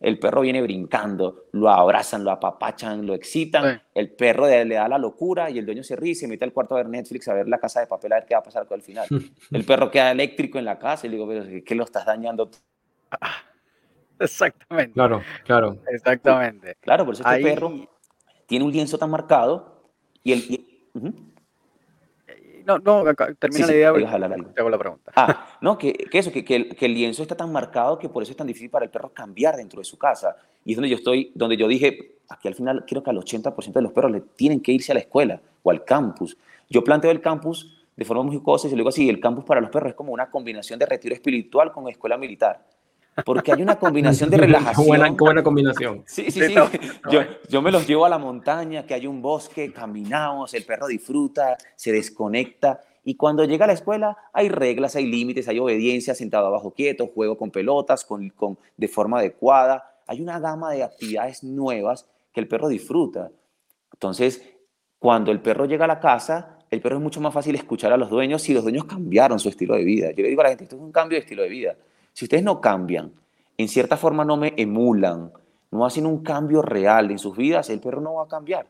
el 0.00 0.18
perro 0.18 0.40
viene 0.40 0.60
brincando, 0.62 1.44
lo 1.52 1.68
abrazan, 1.70 2.24
lo 2.24 2.30
apapachan, 2.32 3.06
lo 3.06 3.14
excitan, 3.14 3.76
Sí. 3.76 3.82
el 3.94 4.10
perro 4.10 4.46
le 4.48 4.64
da 4.74 4.88
la 4.88 4.98
locura 4.98 5.48
y 5.50 5.58
el 5.58 5.66
dueño 5.66 5.84
se 5.84 5.94
ríe 5.94 6.12
y 6.12 6.14
se 6.16 6.26
mete 6.26 6.44
al 6.44 6.52
cuarto 6.52 6.74
a 6.74 6.78
ver 6.78 6.88
Netflix, 6.88 7.28
a 7.28 7.34
ver 7.34 7.48
la 7.48 7.58
casa 7.58 7.80
de 7.80 7.86
papel, 7.86 8.12
a 8.12 8.16
ver 8.16 8.24
qué 8.26 8.34
va 8.34 8.40
a 8.40 8.42
pasar 8.42 8.66
con 8.66 8.76
el 8.76 8.82
final. 8.82 9.06
El 9.52 9.64
perro 9.64 9.90
queda 9.90 10.10
eléctrico 10.10 10.58
en 10.58 10.64
la 10.64 10.78
casa 10.78 11.06
y 11.06 11.10
le 11.10 11.16
digo, 11.16 11.28
pero 11.28 11.44
¿qué- 11.44 11.62
¿qué 11.62 11.74
lo 11.76 11.84
estás 11.84 12.04
dañando? 12.06 12.50
Exactamente. 14.22 14.92
Claro, 14.94 15.22
claro. 15.44 15.76
Exactamente. 15.88 16.76
Claro, 16.80 17.04
por 17.04 17.14
eso 17.14 17.22
este 17.22 17.34
Ahí- 17.34 17.42
perro 17.42 17.72
tiene 18.46 18.64
un 18.64 18.72
lienzo 18.72 18.98
tan 18.98 19.10
marcado 19.10 19.82
y 20.22 20.32
el... 20.32 20.38
y- 20.40 20.88
Ujú. 20.94 21.12
No, 22.64 22.78
no, 22.78 23.02
termina 23.40 23.40
Sí, 23.50 23.60
la 23.62 23.66
sí, 23.66 23.72
idea. 23.74 23.88
algo. 23.88 24.44
Te 24.54 24.60
hago 24.60 24.70
la 24.70 24.78
pregunta. 24.78 25.10
Ah, 25.16 25.48
no, 25.60 25.76
que, 25.76 25.92
que 25.94 26.18
eso, 26.18 26.30
que, 26.30 26.44
que 26.44 26.54
el, 26.54 26.76
que 26.76 26.86
el 26.86 26.94
lienzo 26.94 27.22
está 27.22 27.36
tan 27.36 27.50
marcado 27.50 27.98
que 27.98 28.08
por 28.08 28.22
eso 28.22 28.30
es 28.30 28.36
tan 28.36 28.46
difícil 28.46 28.70
para 28.70 28.84
el 28.84 28.90
perro 28.90 29.08
cambiar 29.12 29.56
dentro 29.56 29.80
de 29.80 29.84
su 29.84 29.98
casa. 29.98 30.36
Y 30.64 30.70
es 30.72 30.76
donde 30.76 30.88
yo 30.88 30.94
estoy, 30.94 31.32
donde 31.34 31.56
yo 31.56 31.66
dije, 31.66 32.18
aquí 32.28 32.46
al 32.46 32.54
final 32.54 32.84
creo 32.86 33.02
que 33.02 33.10
al 33.10 33.16
80% 33.18 33.72
de 33.72 33.82
los 33.82 33.92
perros 33.92 34.12
le 34.12 34.20
tienen 34.20 34.60
que 34.60 34.70
irse 34.70 34.92
a 34.92 34.94
la 34.94 35.00
escuela 35.00 35.40
o 35.64 35.72
al 35.72 35.82
campus. 35.84 36.36
Yo 36.70 36.84
planteo 36.84 37.10
el 37.10 37.20
campus 37.20 37.84
de 37.96 38.04
forma 38.04 38.22
muy 38.22 38.36
jocosa 38.36 38.68
y 38.68 38.70
yo 38.70 38.76
le 38.76 38.80
digo 38.82 38.90
así, 38.90 39.08
el 39.10 39.18
campus 39.18 39.44
para 39.44 39.60
los 39.60 39.68
perros 39.70 39.88
es 39.90 39.94
como 39.96 40.12
una 40.12 40.30
combinación 40.30 40.78
de 40.78 40.86
retiro 40.86 41.16
espiritual 41.16 41.72
con 41.72 41.88
escuela 41.88 42.16
militar. 42.16 42.64
Porque 43.24 43.52
hay 43.52 43.62
una 43.62 43.78
combinación 43.78 44.30
de 44.30 44.36
relajación. 44.38 45.16
buena, 45.16 45.42
combinación. 45.42 46.02
Sí, 46.06 46.30
sí, 46.30 46.40
Sí, 46.40 46.54
Yo, 47.10 47.20
yo 47.48 47.62
me 47.62 47.70
los 47.70 47.86
llevo 47.86 48.06
a 48.06 48.08
la 48.08 48.18
montaña, 48.18 48.86
que 48.86 48.94
hay 48.94 49.06
un 49.06 49.20
bosque, 49.20 49.72
caminamos, 49.72 50.54
el 50.54 50.64
perro 50.64 50.86
disfruta, 50.86 51.56
se 51.76 51.92
desconecta. 51.92 52.80
Y 53.04 53.16
cuando 53.16 53.44
llega 53.44 53.64
a 53.64 53.68
la 53.68 53.74
escuela, 53.74 54.16
hay 54.32 54.48
reglas, 54.48 54.96
hay 54.96 55.06
límites, 55.06 55.48
hay 55.48 55.58
obediencia, 55.58 56.14
sentado 56.14 56.46
abajo 56.46 56.72
quieto, 56.72 57.08
juego 57.08 57.36
con 57.36 57.50
pelotas, 57.50 58.04
con, 58.04 58.30
con, 58.30 58.58
de 58.76 58.88
forma 58.88 59.18
adecuada. 59.18 60.00
Hay 60.06 60.20
una 60.20 60.38
gama 60.38 60.72
de 60.72 60.84
actividades 60.84 61.42
nuevas 61.42 62.06
que 62.32 62.40
el 62.40 62.48
perro 62.48 62.68
disfruta. 62.68 63.30
Entonces, 63.92 64.42
cuando 64.98 65.32
el 65.32 65.40
perro 65.40 65.66
llega 65.66 65.84
a 65.84 65.88
la 65.88 66.00
casa, 66.00 66.58
el 66.70 66.80
perro 66.80 66.96
es 66.96 67.02
mucho 67.02 67.20
más 67.20 67.34
fácil 67.34 67.54
escuchar 67.54 67.92
a 67.92 67.96
los 67.96 68.08
dueños 68.08 68.40
si 68.40 68.54
los 68.54 68.62
dueños 68.62 68.84
cambiaron 68.84 69.38
su 69.38 69.48
estilo 69.48 69.74
de 69.74 69.84
vida. 69.84 70.10
Yo 70.12 70.22
le 70.22 70.28
digo 70.28 70.40
a 70.40 70.44
la 70.44 70.50
gente, 70.50 70.64
esto 70.64 70.76
es 70.76 70.82
un 70.82 70.92
cambio 70.92 71.16
de 71.16 71.20
estilo 71.20 71.42
de 71.42 71.48
vida. 71.48 71.76
Si 72.12 72.24
ustedes 72.24 72.42
no 72.44 72.60
cambian, 72.60 73.12
en 73.56 73.68
cierta 73.68 73.96
forma 73.96 74.24
no 74.24 74.36
me 74.36 74.54
emulan, 74.56 75.32
no 75.70 75.86
hacen 75.86 76.06
un 76.06 76.22
cambio 76.22 76.62
real 76.62 77.10
en 77.10 77.18
sus 77.18 77.36
vidas, 77.36 77.70
el 77.70 77.80
perro 77.80 78.00
no 78.00 78.14
va 78.14 78.24
a 78.24 78.28
cambiar. 78.28 78.66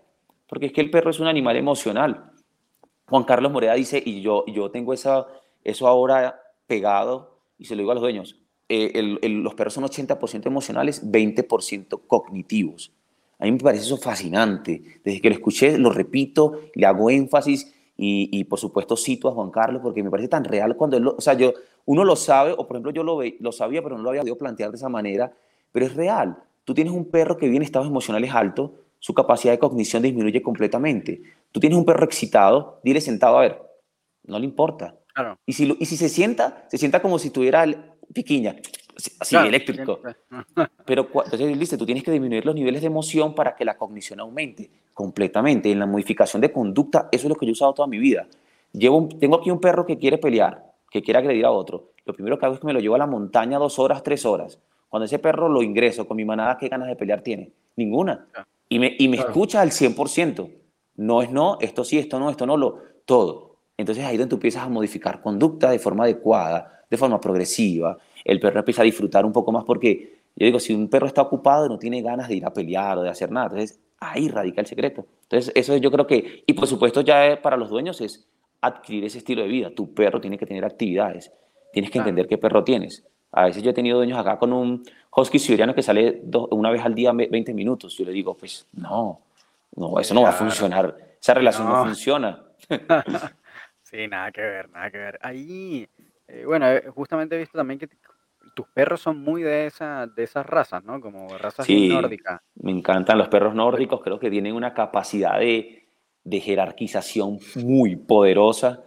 Porque 0.48 0.66
es 0.66 0.72
que 0.72 0.80
el 0.80 0.90
perro 0.90 1.10
es 1.10 1.18
un 1.20 1.26
animal 1.26 1.56
emocional. 1.56 2.30
Juan 3.08 3.24
Carlos 3.24 3.52
Moreda 3.52 3.74
dice, 3.74 4.02
y 4.04 4.22
yo, 4.22 4.44
yo 4.46 4.70
tengo 4.70 4.92
esa, 4.92 5.26
eso 5.64 5.86
ahora 5.88 6.40
pegado, 6.66 7.38
y 7.58 7.64
se 7.64 7.74
lo 7.74 7.80
digo 7.80 7.90
a 7.92 7.94
los 7.94 8.02
dueños, 8.02 8.36
eh, 8.68 8.92
el- 8.94 9.18
el- 9.22 9.42
los 9.42 9.54
perros 9.54 9.74
son 9.74 9.84
80% 9.84 10.48
emocionales, 10.48 11.10
20% 11.10 11.98
cognitivos. 12.06 12.92
A 13.38 13.44
mí 13.44 13.52
me 13.52 13.58
parece 13.58 13.84
eso 13.84 13.96
fascinante. 13.96 14.82
Desde 15.04 15.20
que 15.20 15.28
lo 15.28 15.34
escuché, 15.34 15.76
lo 15.78 15.90
repito, 15.90 16.60
le 16.74 16.86
hago 16.86 17.10
énfasis 17.10 17.74
y, 17.96 18.28
y, 18.32 18.44
por 18.44 18.58
supuesto 18.58 18.96
cito 18.96 19.28
a 19.28 19.32
Juan 19.32 19.50
Carlos 19.50 19.82
porque 19.82 20.02
me 20.02 20.10
parece 20.10 20.28
tan 20.28 20.44
real 20.44 20.76
cuando 20.76 20.96
él 20.96 21.02
lo, 21.02 21.16
o 21.16 21.20
sea, 21.20 21.34
yo, 21.34 21.52
uno 21.84 22.04
lo 22.04 22.16
sabe, 22.16 22.52
o 22.52 22.66
por 22.66 22.76
ejemplo 22.76 22.92
yo 22.92 23.02
lo, 23.02 23.16
ve, 23.16 23.36
lo 23.40 23.52
sabía, 23.52 23.82
pero 23.82 23.96
no 23.96 24.02
lo 24.04 24.10
había 24.10 24.22
podido 24.22 24.38
plantear 24.38 24.70
de 24.70 24.76
esa 24.76 24.88
manera, 24.88 25.32
pero 25.72 25.86
es 25.86 25.94
real. 25.94 26.36
Tú 26.64 26.74
tienes 26.74 26.92
un 26.92 27.06
perro 27.06 27.36
que 27.36 27.46
vive 27.46 27.56
en 27.56 27.62
estados 27.62 27.88
emocionales 27.88 28.32
altos, 28.32 28.70
su 28.98 29.14
capacidad 29.14 29.52
de 29.52 29.58
cognición 29.58 30.02
disminuye 30.02 30.40
completamente. 30.42 31.20
Tú 31.50 31.58
tienes 31.58 31.76
un 31.76 31.84
perro 31.84 32.04
excitado, 32.04 32.80
dile 32.84 33.00
sentado, 33.00 33.38
a 33.38 33.40
ver, 33.42 33.60
no 34.24 34.38
le 34.38 34.44
importa. 34.44 34.94
Claro. 35.12 35.38
Y 35.44 35.52
si, 35.54 35.66
lo, 35.66 35.74
y 35.78 35.86
si 35.86 35.96
se 35.96 36.08
sienta, 36.08 36.64
se 36.68 36.78
sienta 36.78 37.02
como 37.02 37.18
si 37.18 37.30
tuviera 37.30 37.64
el- 37.64 37.76
piquiña, 38.14 38.56
así, 39.18 39.30
Claro, 39.34 39.48
eléctrico. 39.48 40.00
Pero 40.86 41.08
entonces, 41.24 41.58
dice, 41.58 41.76
tú 41.76 41.84
tienes 41.84 42.04
que 42.04 42.10
disminuir 42.12 42.44
los 42.46 42.54
niveles 42.54 42.80
de 42.82 42.86
emoción 42.86 43.34
para 43.34 43.56
que 43.56 43.64
la 43.64 43.76
cognición 43.76 44.20
aumente 44.20 44.70
completamente. 44.94 45.70
En 45.70 45.78
la 45.80 45.86
modificación 45.86 46.40
de 46.40 46.52
conducta, 46.52 47.08
eso 47.10 47.26
es 47.26 47.28
lo 47.28 47.34
que 47.34 47.46
yo 47.46 47.50
he 47.50 47.52
usado 47.54 47.72
toda 47.74 47.88
mi 47.88 47.98
vida. 47.98 48.26
Llevo 48.72 49.08
tengo 49.18 49.36
aquí 49.36 49.50
un 49.50 49.60
perro 49.60 49.84
que 49.84 49.98
quiere 49.98 50.18
pelear, 50.18 50.71
que 50.92 51.02
quiere 51.02 51.18
agredir 51.18 51.44
a 51.46 51.50
otro. 51.50 51.92
Lo 52.04 52.12
primero 52.12 52.38
que 52.38 52.44
hago 52.44 52.54
es 52.54 52.60
que 52.60 52.66
me 52.66 52.72
lo 52.72 52.80
llevo 52.80 52.94
a 52.94 52.98
la 52.98 53.06
montaña 53.06 53.58
dos 53.58 53.78
horas, 53.78 54.02
tres 54.02 54.26
horas. 54.26 54.60
Cuando 54.88 55.06
ese 55.06 55.18
perro 55.18 55.48
lo 55.48 55.62
ingreso 55.62 56.06
con 56.06 56.16
mi 56.16 56.24
manada, 56.24 56.58
¿qué 56.58 56.68
ganas 56.68 56.88
de 56.88 56.96
pelear 56.96 57.22
tiene? 57.22 57.52
Ninguna. 57.76 58.26
Y 58.68 58.78
me, 58.78 58.94
y 58.98 59.08
me 59.08 59.16
Claro. 59.16 59.30
escucha 59.30 59.60
al 59.62 59.70
100%. 59.70 60.50
No 60.96 61.22
es 61.22 61.30
no, 61.30 61.56
esto 61.60 61.84
sí, 61.84 61.98
esto 61.98 62.18
no, 62.20 62.28
esto 62.28 62.44
no, 62.44 62.58
lo, 62.58 62.78
todo. 63.06 63.56
Entonces 63.78 64.04
ahí 64.04 64.14
es 64.14 64.18
donde 64.18 64.30
tú 64.30 64.36
empiezas 64.36 64.64
a 64.64 64.68
modificar 64.68 65.22
conducta 65.22 65.70
de 65.70 65.78
forma 65.78 66.04
adecuada, 66.04 66.84
de 66.90 66.96
forma 66.98 67.18
progresiva. 67.18 67.96
El 68.22 68.38
perro 68.38 68.58
empieza 68.58 68.82
a 68.82 68.84
disfrutar 68.84 69.24
un 69.24 69.32
poco 69.32 69.50
más 69.50 69.64
porque, 69.64 70.20
yo 70.36 70.44
digo, 70.44 70.60
si 70.60 70.74
un 70.74 70.88
perro 70.88 71.06
está 71.06 71.22
ocupado 71.22 71.68
no 71.68 71.78
tiene 71.78 72.02
ganas 72.02 72.28
de 72.28 72.36
ir 72.36 72.44
a 72.44 72.52
pelear 72.52 72.98
o 72.98 73.02
de 73.02 73.08
hacer 73.08 73.30
nada, 73.30 73.46
entonces 73.46 73.80
ahí 73.98 74.28
radica 74.28 74.60
el 74.60 74.66
secreto. 74.66 75.06
Entonces 75.22 75.52
eso 75.56 75.74
yo 75.78 75.90
creo 75.90 76.06
que, 76.06 76.44
y 76.46 76.52
por 76.52 76.66
supuesto 76.66 77.00
ya 77.00 77.40
para 77.40 77.56
los 77.56 77.70
dueños 77.70 78.00
es 78.02 78.28
adquirir 78.62 79.04
ese 79.04 79.18
estilo 79.18 79.42
de 79.42 79.48
vida. 79.48 79.70
Tu 79.74 79.92
perro 79.92 80.20
tiene 80.20 80.38
que 80.38 80.46
tener 80.46 80.64
actividades, 80.64 81.30
tienes 81.72 81.90
que 81.90 81.98
entender 81.98 82.26
qué 82.26 82.38
perro 82.38 82.64
tienes. 82.64 83.04
A 83.32 83.44
veces 83.44 83.62
yo 83.62 83.70
he 83.70 83.74
tenido 83.74 83.96
dueños 83.96 84.18
acá 84.18 84.38
con 84.38 84.52
un 84.52 84.82
husky 85.14 85.38
siberiano 85.38 85.74
que 85.74 85.82
sale 85.82 86.22
una 86.50 86.70
vez 86.70 86.82
al 86.82 86.94
día 86.94 87.12
20 87.12 87.52
minutos. 87.54 87.96
Yo 87.96 88.04
le 88.04 88.12
digo, 88.12 88.36
pues 88.36 88.68
no, 88.72 89.20
no, 89.76 89.98
eso 89.98 90.14
no 90.14 90.22
va 90.22 90.30
a 90.30 90.32
funcionar. 90.32 90.96
Esa 91.20 91.34
relación 91.34 91.68
no, 91.68 91.84
funciona. 91.84 92.42
sí, 93.82 94.06
nada 94.08 94.30
que 94.30 94.42
ver, 94.42 94.70
nada 94.70 94.90
que 94.90 94.98
ver. 94.98 95.18
Ahí, 95.22 95.88
eh, 96.28 96.44
bueno, 96.44 96.68
eh, 96.68 96.84
justamente 96.94 97.36
he 97.36 97.38
visto 97.38 97.56
también 97.56 97.78
que 97.78 97.88
tus 98.54 98.66
perros 98.68 99.00
son 99.00 99.22
muy 99.22 99.42
de, 99.42 99.66
esa, 99.66 100.06
de 100.06 100.24
esas 100.24 100.44
razas, 100.44 100.84
¿no? 100.84 101.00
Como 101.00 101.38
razas 101.38 101.64
sí, 101.64 101.88
nórdicas. 101.88 102.42
Me 102.56 102.70
encantan 102.70 103.16
los 103.16 103.28
perros 103.28 103.54
nórdicos, 103.54 104.02
creo 104.02 104.18
que 104.18 104.30
tienen 104.30 104.54
una 104.54 104.74
capacidad 104.74 105.38
de, 105.38 105.81
de 106.24 106.40
jerarquización 106.40 107.38
muy 107.56 107.96
poderosa 107.96 108.84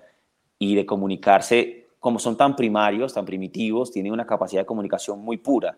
y 0.58 0.76
de 0.76 0.86
comunicarse, 0.86 1.88
como 2.00 2.20
son 2.20 2.38
tan 2.38 2.56
primarios, 2.56 3.14
tan 3.14 3.26
primitivos, 3.26 3.92
tienen 3.92 4.14
una 4.14 4.26
capacidad 4.26 4.62
de 4.62 4.66
comunicación 4.66 5.20
muy 5.20 5.38
pura. 5.38 5.78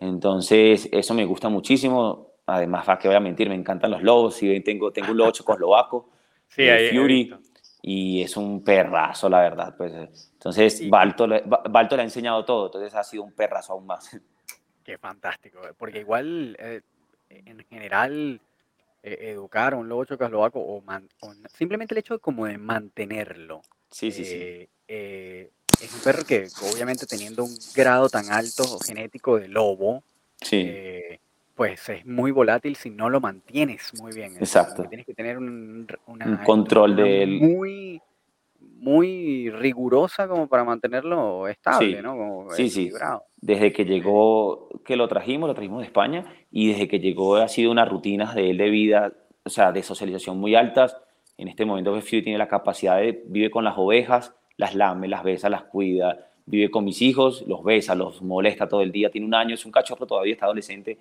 Entonces, 0.00 0.88
eso 0.92 1.14
me 1.14 1.24
gusta 1.24 1.48
muchísimo. 1.48 2.32
Además, 2.46 2.88
va 2.88 2.98
que 2.98 3.08
voy 3.08 3.16
a 3.16 3.20
mentir, 3.20 3.48
me 3.48 3.54
encantan 3.54 3.90
los 3.90 4.02
lobos. 4.02 4.42
Y 4.42 4.60
tengo, 4.60 4.92
tengo 4.92 5.10
un 5.10 5.18
lobo 5.18 5.30
checoslovaco, 5.32 6.08
sí, 6.48 6.62
ahí, 6.62 6.96
Fury, 6.96 7.34
y 7.82 8.22
es 8.22 8.36
un 8.36 8.62
perrazo, 8.62 9.28
la 9.28 9.40
verdad. 9.40 9.74
Pues. 9.76 9.92
Entonces, 10.32 10.88
Balto, 10.88 11.26
Balto, 11.70 11.96
le 11.96 12.02
ha 12.02 12.04
enseñado 12.04 12.44
todo, 12.44 12.66
entonces 12.66 12.94
ha 12.94 13.04
sido 13.04 13.24
un 13.24 13.32
perrazo 13.32 13.72
aún 13.72 13.86
más. 13.86 14.18
Qué 14.84 14.96
fantástico, 14.96 15.58
eh, 15.66 15.72
porque 15.76 16.00
igual, 16.00 16.56
eh, 16.58 16.80
en 17.28 17.64
general, 17.68 18.40
eh, 19.12 19.30
educar 19.30 19.74
a 19.74 19.76
un 19.76 19.88
lobo 19.88 20.04
checoslovaco 20.04 20.60
o, 20.60 20.78
o, 20.78 21.34
simplemente 21.56 21.94
el 21.94 21.98
hecho 21.98 22.14
de 22.14 22.20
como 22.20 22.46
de 22.46 22.58
mantenerlo. 22.58 23.62
Sí, 23.90 24.10
sí, 24.10 24.24
sí. 24.24 24.68
es 24.86 25.94
un 25.94 26.00
perro 26.04 26.24
que, 26.24 26.48
obviamente, 26.72 27.06
teniendo 27.06 27.44
un 27.44 27.56
grado 27.74 28.08
tan 28.08 28.30
alto 28.30 28.78
genético 28.80 29.38
de 29.38 29.48
lobo, 29.48 30.02
sí 30.40 31.18
pues 31.58 31.88
es 31.88 32.06
muy 32.06 32.30
volátil 32.30 32.76
si 32.76 32.88
no 32.88 33.10
lo 33.10 33.20
mantienes 33.20 33.90
muy 34.00 34.12
bien. 34.12 34.36
Exacto. 34.36 34.84
Tienes 34.84 35.04
que 35.04 35.12
tener 35.12 35.38
un, 35.38 35.88
control 36.46 36.94
de 36.94 37.24
él. 37.24 37.40
Muy, 37.40 38.00
muy 38.60 39.50
rigurosa 39.50 40.28
como 40.28 40.46
para 40.46 40.62
mantenerlo 40.62 41.48
estable, 41.48 42.00
¿no? 42.00 42.46
sí, 42.52 42.70
sí. 42.70 42.92
Desde 43.40 43.72
que 43.72 43.84
llegó, 43.84 44.68
que 44.84 44.96
lo 44.96 45.08
trajimos, 45.08 45.48
lo 45.48 45.54
trajimos 45.54 45.80
de 45.80 45.86
España, 45.86 46.24
y 46.50 46.68
desde 46.68 46.88
que 46.88 46.98
llegó 46.98 47.36
ha 47.36 47.48
sido 47.48 47.70
unas 47.70 47.88
rutinas 47.88 48.34
de 48.34 48.50
él 48.50 48.58
de 48.58 48.70
vida, 48.70 49.12
o 49.44 49.50
sea, 49.50 49.72
de 49.72 49.82
socialización 49.82 50.38
muy 50.38 50.54
altas. 50.54 50.96
En 51.36 51.48
este 51.48 51.64
momento 51.64 51.98
Fury 52.00 52.22
tiene 52.22 52.38
la 52.38 52.48
capacidad 52.48 52.98
de, 52.98 53.22
vive 53.26 53.50
con 53.50 53.64
las 53.64 53.78
ovejas, 53.78 54.34
las 54.56 54.74
lame, 54.74 55.06
las 55.06 55.22
besa, 55.22 55.48
las 55.48 55.64
cuida, 55.64 56.26
vive 56.46 56.70
con 56.70 56.84
mis 56.84 57.00
hijos, 57.00 57.44
los 57.46 57.62
besa, 57.62 57.94
los 57.94 58.22
molesta 58.22 58.68
todo 58.68 58.82
el 58.82 58.90
día, 58.90 59.10
tiene 59.10 59.26
un 59.26 59.34
año, 59.34 59.54
es 59.54 59.64
un 59.64 59.70
cachorro 59.72 60.04
todavía, 60.06 60.32
está 60.32 60.46
adolescente, 60.46 60.98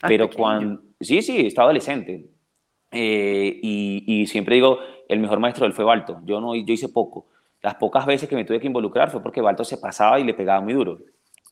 Ah, 0.00 0.08
pero 0.08 0.28
cuando... 0.30 0.82
Sí, 1.00 1.22
sí, 1.22 1.46
estaba 1.46 1.66
adolescente. 1.66 2.26
Eh, 2.90 3.58
y, 3.62 4.04
y, 4.06 4.26
siempre 4.26 4.56
digo, 4.56 4.78
el 5.08 5.20
mejor 5.20 5.40
maestro 5.40 5.64
del 5.64 5.72
fue 5.72 5.84
Balto. 5.84 6.20
Yo, 6.24 6.40
no, 6.40 6.54
yo 6.54 6.72
hice 6.72 6.88
poco. 6.88 7.26
Las 7.62 7.76
pocas 7.76 8.06
veces 8.06 8.28
que 8.28 8.36
me 8.36 8.44
tuve 8.44 8.60
que 8.60 8.66
involucrar 8.66 9.10
fue 9.10 9.22
porque 9.22 9.40
Balto 9.40 9.64
se 9.64 9.78
pasaba 9.78 10.20
y 10.20 10.24
le 10.24 10.34
pegaba 10.34 10.60
muy 10.60 10.74
duro. 10.74 10.98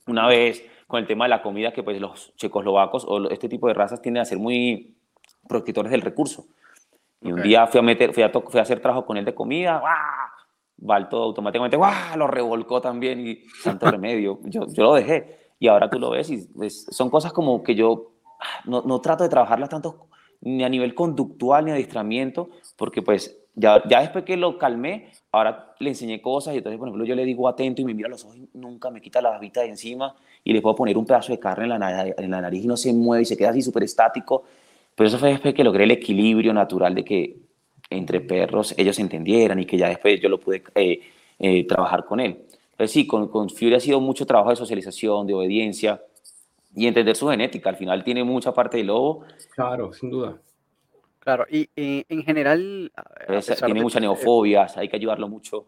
Una 0.06 0.26
vez 0.26 0.64
con 0.86 1.00
el 1.00 1.06
tema 1.06 1.24
de 1.24 1.30
la 1.30 1.42
comida, 1.42 1.72
que 1.72 1.82
pues 1.82 2.00
los 2.00 2.34
checoslovacos 2.36 3.04
o 3.08 3.30
este 3.30 3.48
tipo 3.48 3.68
de 3.68 3.74
razas 3.74 4.02
tienden 4.02 4.22
a 4.22 4.24
ser 4.24 4.38
muy 4.38 4.96
proscriptores 5.48 5.90
del 5.90 6.02
recurso. 6.02 6.46
Y 7.20 7.32
un 7.32 7.42
día 7.42 7.66
fui 7.66 7.80
a, 7.80 7.82
meter, 7.82 8.12
fui 8.12 8.22
a, 8.22 8.30
fui 8.30 8.58
a 8.58 8.62
hacer 8.62 8.80
trabajo 8.80 9.06
con 9.06 9.16
él 9.16 9.24
de 9.24 9.34
comida, 9.34 9.78
¡guau! 9.78 9.94
Balto 10.76 11.16
automáticamente 11.22 11.76
¡guau! 11.76 12.18
lo 12.18 12.26
revolcó 12.26 12.80
también 12.80 13.26
y 13.26 13.44
santo 13.62 13.90
remedio. 13.90 14.40
Yo, 14.44 14.66
yo 14.68 14.82
lo 14.82 14.94
dejé. 14.94 15.52
Y 15.58 15.68
ahora 15.68 15.88
tú 15.88 15.98
lo 15.98 16.10
ves 16.10 16.28
y 16.30 16.46
pues, 16.54 16.86
son 16.90 17.08
cosas 17.08 17.32
como 17.32 17.62
que 17.62 17.74
yo 17.74 18.12
no, 18.66 18.82
no, 18.82 19.00
trato 19.00 19.24
de 19.24 19.30
trabajarlas 19.30 19.70
tanto 19.70 20.08
ni 20.42 20.62
a 20.64 20.68
nivel 20.68 20.94
conductual 20.94 21.64
ni 21.64 21.70
adiestramiento, 21.70 22.50
porque 22.76 23.00
pues 23.00 23.43
ya, 23.54 23.82
ya 23.88 24.00
después 24.00 24.24
que 24.24 24.36
lo 24.36 24.58
calmé, 24.58 25.10
ahora 25.32 25.74
le 25.78 25.90
enseñé 25.90 26.20
cosas 26.20 26.54
y 26.54 26.58
entonces, 26.58 26.78
por 26.78 26.88
ejemplo, 26.88 27.04
yo 27.04 27.14
le 27.14 27.24
digo 27.24 27.48
atento 27.48 27.82
y 27.82 27.84
me 27.84 27.94
mira 27.94 28.08
a 28.08 28.10
los 28.10 28.24
ojos 28.24 28.36
y 28.36 28.48
nunca 28.54 28.90
me 28.90 29.00
quita 29.00 29.20
la 29.20 29.30
babita 29.30 29.60
de 29.60 29.68
encima 29.68 30.14
y 30.42 30.52
le 30.52 30.60
puedo 30.60 30.74
poner 30.74 30.98
un 30.98 31.06
pedazo 31.06 31.32
de 31.32 31.38
carne 31.38 31.64
en 31.64 31.80
la, 31.80 32.06
en 32.08 32.30
la 32.30 32.40
nariz 32.40 32.64
y 32.64 32.66
no 32.66 32.76
se 32.76 32.92
mueve 32.92 33.22
y 33.22 33.26
se 33.26 33.36
queda 33.36 33.50
así 33.50 33.62
súper 33.62 33.84
estático. 33.84 34.44
Pero 34.94 35.08
eso 35.08 35.18
fue 35.18 35.30
después 35.30 35.54
que 35.54 35.64
logré 35.64 35.84
el 35.84 35.90
equilibrio 35.90 36.52
natural 36.52 36.94
de 36.94 37.04
que 37.04 37.36
entre 37.90 38.20
perros 38.20 38.74
ellos 38.76 38.96
se 38.96 39.02
entendieran 39.02 39.58
y 39.58 39.66
que 39.66 39.76
ya 39.76 39.88
después 39.88 40.20
yo 40.20 40.28
lo 40.28 40.38
pude 40.38 40.62
eh, 40.74 41.00
eh, 41.38 41.66
trabajar 41.66 42.04
con 42.04 42.20
él. 42.20 42.38
Entonces 42.72 42.90
sí, 42.90 43.06
con, 43.06 43.28
con 43.28 43.50
Fury 43.50 43.74
ha 43.74 43.80
sido 43.80 44.00
mucho 44.00 44.26
trabajo 44.26 44.50
de 44.50 44.56
socialización, 44.56 45.26
de 45.26 45.34
obediencia, 45.34 46.00
y 46.74 46.86
entender 46.86 47.14
su 47.16 47.28
genética. 47.28 47.70
Al 47.70 47.76
final 47.76 48.02
tiene 48.02 48.24
mucha 48.24 48.52
parte 48.52 48.78
de 48.78 48.84
lobo. 48.84 49.24
Claro, 49.54 49.92
sin 49.92 50.10
duda. 50.10 50.36
Claro, 51.24 51.46
y, 51.50 51.70
en 51.74 52.22
general... 52.22 52.92
tiene 53.64 53.80
mucha 53.80 53.98
neofobia, 53.98 54.66
hay 54.76 54.88
que 54.88 54.96
ayudarlo 54.96 55.26
mucho. 55.26 55.66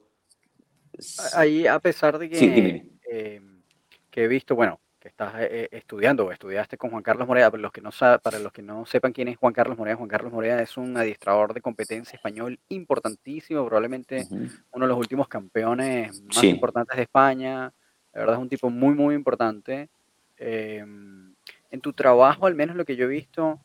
Ahí, 1.35 1.67
a 1.67 1.79
pesar 1.79 2.19
de 2.19 2.29
que, 2.29 2.91
eh, 3.11 3.41
que 4.11 4.25
he 4.25 4.29
visto, 4.29 4.55
bueno, 4.55 4.79
que 4.99 5.09
estás 5.09 5.35
eh, 5.37 5.49
eh, 5.51 5.69
estudiando 5.73 6.27
o 6.27 6.33
estudiaste 6.33 6.77
con 6.77 6.91
Juan 6.91 7.03
Carlos 7.03 7.27
Morea, 7.27 7.51
para 7.51 7.63
los, 7.63 7.73
que 7.73 7.81
no, 7.81 7.91
para 8.23 8.39
los 8.39 8.53
que 8.53 8.61
no 8.61 8.85
sepan 8.85 9.13
quién 9.13 9.29
es 9.29 9.39
Juan 9.39 9.55
Carlos 9.55 9.79
Morea, 9.79 9.97
Juan 9.97 10.09
Carlos 10.09 10.33
Morea 10.33 10.61
es 10.61 10.77
un 10.77 10.95
adiestrador 10.95 11.55
de 11.55 11.63
competencia 11.63 12.17
español 12.17 12.59
importantísimo, 12.69 13.65
probablemente 13.65 14.27
uno 14.31 14.85
de 14.85 14.89
los 14.89 14.99
últimos 14.99 15.27
campeones 15.29 16.23
más 16.23 16.45
importantes 16.45 16.97
de 16.97 17.05
España. 17.05 17.73
La 18.13 18.21
verdad 18.21 18.37
es 18.37 18.43
un 18.43 18.49
tipo 18.49 18.69
muy, 18.69 18.95
muy 18.95 19.15
importante. 19.15 19.89
Em, 20.37 21.35
en 21.71 21.81
tu 21.81 21.95
trabajo, 21.95 22.47
al 22.47 22.55
menos 22.55 22.77
lo 22.77 22.85
que 22.85 22.97
yo 22.97 23.05
he 23.07 23.09
visto, 23.09 23.61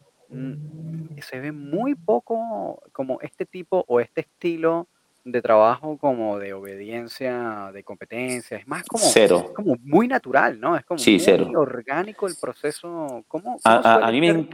se 1.21 1.39
ve 1.39 1.51
muy 1.51 1.95
poco 1.95 2.82
como 2.91 3.19
este 3.21 3.45
tipo 3.45 3.86
o 3.88 3.99
este 3.99 4.21
estilo 4.21 4.88
de 5.23 5.41
trabajo 5.41 5.97
como 5.97 6.39
de 6.39 6.53
obediencia, 6.53 7.69
de 7.73 7.84
competencia, 7.84 8.57
es 8.57 8.67
más 8.67 8.84
como, 8.88 9.03
cero. 9.03 9.51
como 9.55 9.75
muy 9.84 10.07
natural, 10.07 10.59
¿no? 10.59 10.75
Es 10.75 10.84
como 10.84 10.97
sí, 10.97 11.21
muy 11.45 11.55
orgánico 11.55 12.27
el 12.27 12.36
proceso. 12.41 13.23
¿Cómo, 13.27 13.57
a, 13.63 14.09
mí 14.11 14.19
me, 14.19 14.49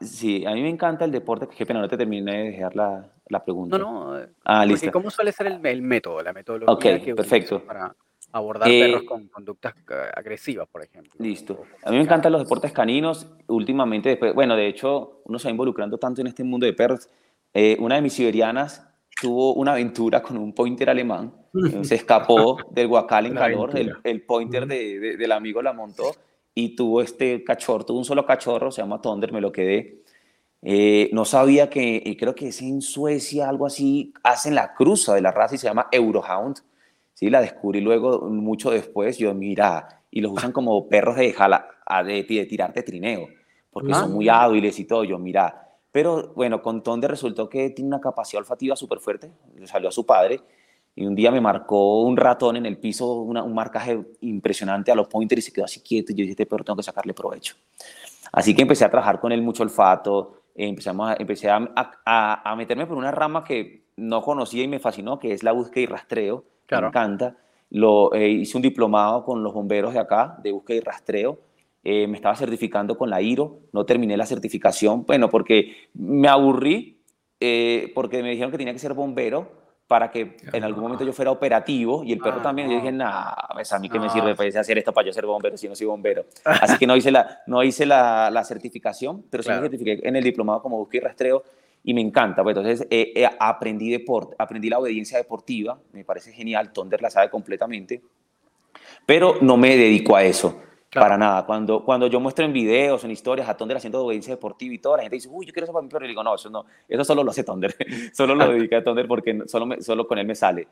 sí, 0.00 0.44
a 0.46 0.52
mí 0.52 0.62
me 0.62 0.68
encanta 0.68 1.04
el 1.04 1.10
deporte, 1.10 1.48
que 1.48 1.66
pena, 1.66 1.80
no 1.80 1.88
te 1.88 1.96
terminé 1.96 2.44
de 2.44 2.50
dejar 2.50 2.76
la, 2.76 3.04
la 3.26 3.44
pregunta. 3.44 3.78
No, 3.78 4.16
no, 4.16 4.26
ah, 4.44 4.64
listo. 4.64 4.92
¿cómo 4.92 5.10
suele 5.10 5.32
ser 5.32 5.48
el, 5.48 5.66
el 5.66 5.82
método, 5.82 6.22
la 6.22 6.32
metodología 6.32 7.00
que 7.00 7.14
perfecto. 7.14 7.64
para 7.64 7.94
abordar 8.32 8.68
perros 8.68 9.02
eh, 9.02 9.06
con 9.06 9.28
conductas 9.28 9.74
eh, 9.90 9.94
agresivas, 10.14 10.66
por 10.68 10.82
ejemplo. 10.82 11.12
Listo. 11.18 11.64
A 11.84 11.90
mí 11.90 11.96
me 11.96 12.02
encantan 12.02 12.32
los 12.32 12.42
deportes 12.42 12.72
caninos. 12.72 13.26
Últimamente, 13.46 14.08
después, 14.08 14.34
bueno, 14.34 14.56
de 14.56 14.66
hecho, 14.66 15.20
uno 15.24 15.38
se 15.38 15.48
va 15.48 15.50
involucrando 15.50 15.98
tanto 15.98 16.22
en 16.22 16.28
este 16.28 16.42
mundo 16.42 16.66
de 16.66 16.72
perros. 16.72 17.08
Eh, 17.52 17.76
una 17.78 17.96
de 17.96 18.02
mis 18.02 18.14
siberianas 18.14 18.88
tuvo 19.20 19.54
una 19.54 19.72
aventura 19.72 20.22
con 20.22 20.38
un 20.38 20.54
pointer 20.54 20.88
alemán. 20.88 21.32
se 21.82 21.94
escapó 21.94 22.58
del 22.70 22.88
guacal 22.88 23.26
en 23.26 23.34
calor. 23.34 23.76
El, 23.76 23.94
el, 24.02 24.22
pointer 24.22 24.66
de, 24.66 25.16
del 25.18 25.32
amigo 25.32 25.60
la 25.60 25.74
montó 25.74 26.14
y 26.54 26.74
tuvo 26.74 27.02
este 27.02 27.44
cachorro, 27.44 27.84
tuvo 27.84 27.98
un 27.98 28.04
solo 28.04 28.24
cachorro, 28.24 28.70
se 28.70 28.82
llama 28.82 29.00
Thunder, 29.00 29.32
me 29.32 29.40
lo 29.40 29.52
quedé. 29.52 30.02
no 31.12 31.24
sabía 31.24 31.70
que, 31.70 32.16
creo 32.18 32.34
que 32.34 32.48
es 32.48 32.60
en 32.60 32.82
Suecia, 32.82 33.48
algo 33.48 33.66
así, 33.66 34.12
hacen 34.22 34.54
la 34.54 34.74
cruza 34.74 35.14
de 35.14 35.22
la 35.22 35.30
raza 35.30 35.54
y 35.54 35.58
se 35.58 35.66
llama 35.66 35.88
Eurohound 35.90 36.58
¿sí? 37.14 37.30
La 37.30 37.40
descubrí 37.40 37.80
luego, 37.80 38.28
mucho 38.28 38.70
después, 38.70 39.18
yo, 39.18 39.34
mira, 39.34 40.02
y 40.10 40.20
los 40.20 40.32
usan 40.32 40.52
como 40.52 40.88
perros 40.88 41.16
de, 41.16 41.32
jala, 41.32 41.68
de, 42.04 42.24
de 42.24 42.70
de 42.74 42.82
trineo, 42.82 43.28
porque 43.70 43.94
son 43.94 44.12
muy 44.12 44.28
ah. 44.28 44.42
hábiles 44.44 44.78
y 44.78 44.84
todo, 44.84 45.04
yo, 45.04 45.18
mira. 45.18 45.58
Pero 45.90 46.32
bueno, 46.34 46.62
con 46.62 46.82
Tonde 46.82 47.06
resultó 47.06 47.48
que 47.48 47.70
tiene 47.70 47.88
una 47.88 48.00
capacidad 48.00 48.40
olfativa 48.40 48.76
súper 48.76 48.98
fuerte, 48.98 49.30
le 49.54 49.66
salió 49.66 49.88
a 49.88 49.92
su 49.92 50.06
padre, 50.06 50.40
y 50.94 51.06
un 51.06 51.14
día 51.14 51.30
me 51.30 51.40
marcó 51.40 52.02
un 52.02 52.16
ratón 52.16 52.56
en 52.56 52.66
el 52.66 52.78
piso, 52.78 53.14
un 53.14 53.54
marcaje 53.54 53.98
impresionante 54.20 54.92
a 54.92 54.94
los 54.94 55.08
pointers 55.08 55.38
y 55.38 55.42
se 55.42 55.52
quedó 55.52 55.64
así 55.64 55.80
quieto. 55.80 56.12
Y 56.12 56.16
yo 56.16 56.22
dije, 56.22 56.32
este 56.32 56.46
perro 56.46 56.64
tengo 56.64 56.76
que 56.76 56.82
sacarle 56.82 57.14
provecho. 57.14 57.56
Así 58.30 58.54
que 58.54 58.62
empecé 58.62 58.84
a 58.84 58.90
trabajar 58.90 59.20
con 59.20 59.32
él 59.32 59.42
mucho 59.42 59.62
olfato, 59.62 60.42
empezamos 60.54 61.10
a, 61.10 61.16
empecé 61.18 61.48
a, 61.48 61.56
a, 61.74 62.50
a, 62.50 62.56
meterme 62.56 62.86
por 62.86 62.98
una 62.98 63.10
rama 63.10 63.42
que 63.42 63.84
no 63.96 64.22
conocía 64.22 64.64
y 64.64 64.68
me 64.68 64.78
fascinó, 64.78 65.18
que 65.18 65.32
es 65.32 65.42
la 65.42 65.52
búsqueda 65.52 65.82
y 65.82 65.86
rastreo 65.86 66.44
me 66.80 66.86
encanta. 66.86 67.36
Lo, 67.70 68.12
eh, 68.12 68.28
hice 68.28 68.56
un 68.56 68.62
diplomado 68.62 69.24
con 69.24 69.42
los 69.42 69.54
bomberos 69.54 69.94
de 69.94 70.00
acá, 70.00 70.36
de 70.42 70.52
búsqueda 70.52 70.76
y 70.76 70.80
rastreo. 70.80 71.38
Eh, 71.84 72.06
me 72.06 72.16
estaba 72.16 72.36
certificando 72.36 72.96
con 72.96 73.10
la 73.10 73.20
IRO, 73.20 73.60
no 73.72 73.84
terminé 73.84 74.16
la 74.16 74.26
certificación, 74.26 75.04
bueno, 75.04 75.28
porque 75.28 75.88
me 75.94 76.28
aburrí, 76.28 77.00
eh, 77.40 77.90
porque 77.94 78.22
me 78.22 78.30
dijeron 78.30 78.52
que 78.52 78.58
tenía 78.58 78.72
que 78.72 78.78
ser 78.78 78.94
bombero 78.94 79.62
para 79.88 80.10
que 80.10 80.36
en 80.52 80.64
algún 80.64 80.84
momento 80.84 81.04
yo 81.04 81.12
fuera 81.12 81.30
operativo 81.30 82.04
y 82.04 82.12
el 82.12 82.18
perro 82.18 82.40
también. 82.40 82.70
Yo 82.70 82.76
dije, 82.76 82.92
nah, 82.92 83.34
pues, 83.52 83.72
a 83.72 83.78
mí 83.78 83.88
que 83.88 83.98
me 83.98 84.08
sirve 84.08 84.34
para 84.34 84.48
hacer 84.60 84.78
esto 84.78 84.92
para 84.92 85.06
yo 85.06 85.12
ser 85.12 85.26
bombero 85.26 85.56
si 85.56 85.68
no 85.68 85.74
soy 85.74 85.86
bombero. 85.86 86.24
Así 86.44 86.78
que 86.78 86.86
no 86.86 86.96
hice 86.96 87.10
la, 87.10 87.40
no 87.46 87.62
hice 87.62 87.84
la, 87.84 88.30
la 88.30 88.44
certificación, 88.44 89.24
pero 89.28 89.42
sí 89.42 89.50
me 89.50 89.60
certifiqué 89.60 90.00
en 90.02 90.16
el 90.16 90.24
diplomado 90.24 90.62
como 90.62 90.78
búsqueda 90.78 91.02
y 91.02 91.04
rastreo 91.06 91.42
y 91.84 91.94
me 91.94 92.00
encanta. 92.00 92.42
Pues 92.42 92.56
entonces 92.56 92.86
eh, 92.90 93.12
eh, 93.14 93.28
aprendí 93.38 93.90
deporte, 93.90 94.36
aprendí 94.38 94.68
la 94.68 94.78
obediencia 94.78 95.18
deportiva, 95.18 95.78
me 95.92 96.04
parece 96.04 96.32
genial, 96.32 96.72
Tonder 96.72 97.02
la 97.02 97.10
sabe 97.10 97.30
completamente. 97.30 98.02
Pero 99.06 99.36
no 99.40 99.56
me 99.56 99.76
dedico 99.76 100.16
a 100.16 100.24
eso. 100.24 100.60
Para 101.00 101.16
nada. 101.16 101.46
Cuando, 101.46 101.82
cuando 101.84 102.06
yo 102.06 102.20
muestro 102.20 102.44
en 102.44 102.52
videos, 102.52 103.02
en 103.04 103.10
historias 103.10 103.48
a 103.48 103.56
Thunder 103.56 103.78
haciendo 103.78 104.04
obediencia 104.04 104.34
deportiva 104.34 104.74
y 104.74 104.78
toda 104.78 104.98
la 104.98 105.02
gente 105.04 105.16
dice, 105.16 105.28
uy, 105.30 105.46
yo 105.46 105.52
quiero 105.52 105.64
eso 105.64 105.72
para 105.72 105.82
mi 105.82 105.88
perro. 105.88 106.04
Y 106.04 106.08
digo, 106.08 106.22
no, 106.22 106.34
eso 106.34 106.50
no, 106.50 106.66
eso 106.86 107.04
solo 107.04 107.24
lo 107.24 107.30
hace 107.30 107.44
Thunder. 107.44 107.74
solo 108.12 108.34
lo 108.34 108.52
dedica 108.52 108.78
a 108.78 108.84
Thunder 108.84 109.08
porque 109.08 109.42
solo, 109.46 109.74
solo 109.80 110.06
con 110.06 110.18
él 110.18 110.26
me 110.26 110.34
sale. 110.34 110.68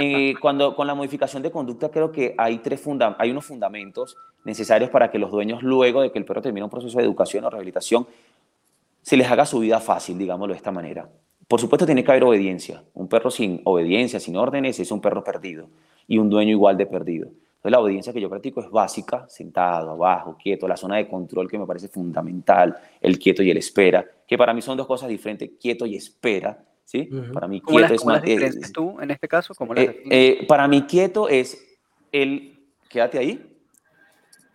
Eh, 0.00 0.34
cuando, 0.40 0.74
con 0.74 0.86
la 0.86 0.94
modificación 0.94 1.42
de 1.42 1.52
conducta 1.52 1.88
creo 1.88 2.10
que 2.10 2.34
hay, 2.36 2.58
tres 2.58 2.80
funda 2.80 3.16
hay 3.18 3.30
unos 3.30 3.44
fundamentos 3.44 4.16
necesarios 4.44 4.90
para 4.90 5.10
que 5.10 5.18
los 5.18 5.30
dueños, 5.30 5.62
luego 5.62 6.02
de 6.02 6.10
que 6.10 6.18
el 6.18 6.24
perro 6.24 6.42
termine 6.42 6.64
un 6.64 6.70
proceso 6.70 6.98
de 6.98 7.04
educación 7.04 7.44
o 7.44 7.50
rehabilitación, 7.50 8.06
se 9.04 9.18
les 9.18 9.30
haga 9.30 9.44
su 9.44 9.60
vida 9.60 9.80
fácil, 9.80 10.16
digámoslo 10.16 10.54
de 10.54 10.56
esta 10.56 10.72
manera. 10.72 11.06
Por 11.46 11.60
supuesto 11.60 11.84
tiene 11.84 12.02
que 12.02 12.10
haber 12.10 12.24
obediencia. 12.24 12.82
Un 12.94 13.06
perro 13.06 13.30
sin 13.30 13.60
obediencia, 13.64 14.18
sin 14.18 14.34
órdenes, 14.34 14.80
es 14.80 14.90
un 14.90 15.02
perro 15.02 15.22
perdido. 15.22 15.68
Y 16.08 16.16
un 16.16 16.30
dueño 16.30 16.52
igual 16.52 16.78
de 16.78 16.86
perdido. 16.86 17.26
Entonces 17.26 17.70
la 17.70 17.80
obediencia 17.80 18.14
que 18.14 18.20
yo 18.20 18.30
practico 18.30 18.62
es 18.62 18.70
básica, 18.70 19.26
sentado, 19.28 19.90
abajo, 19.90 20.38
quieto, 20.42 20.66
la 20.66 20.78
zona 20.78 20.96
de 20.96 21.06
control 21.06 21.50
que 21.50 21.58
me 21.58 21.66
parece 21.66 21.88
fundamental, 21.88 22.74
el 22.98 23.18
quieto 23.18 23.42
y 23.42 23.50
el 23.50 23.58
espera, 23.58 24.06
que 24.26 24.38
para 24.38 24.54
mí 24.54 24.62
son 24.62 24.76
dos 24.78 24.86
cosas 24.86 25.10
diferentes, 25.10 25.50
quieto 25.60 25.84
y 25.84 25.96
espera. 25.96 26.64
¿sí? 26.84 27.10
Para 27.32 27.46
mí 27.46 27.60
quieto 27.60 27.92
es 27.92 28.04
más... 28.06 28.26
Las 28.26 28.72
tú 28.72 28.98
en 29.00 29.10
este 29.10 29.28
caso? 29.28 29.54
¿cómo 29.54 29.74
eh, 29.74 30.02
eh, 30.10 30.46
para 30.48 30.66
mí 30.66 30.82
quieto 30.82 31.28
es 31.28 31.62
el 32.10 32.58
quédate 32.88 33.18
ahí, 33.18 33.54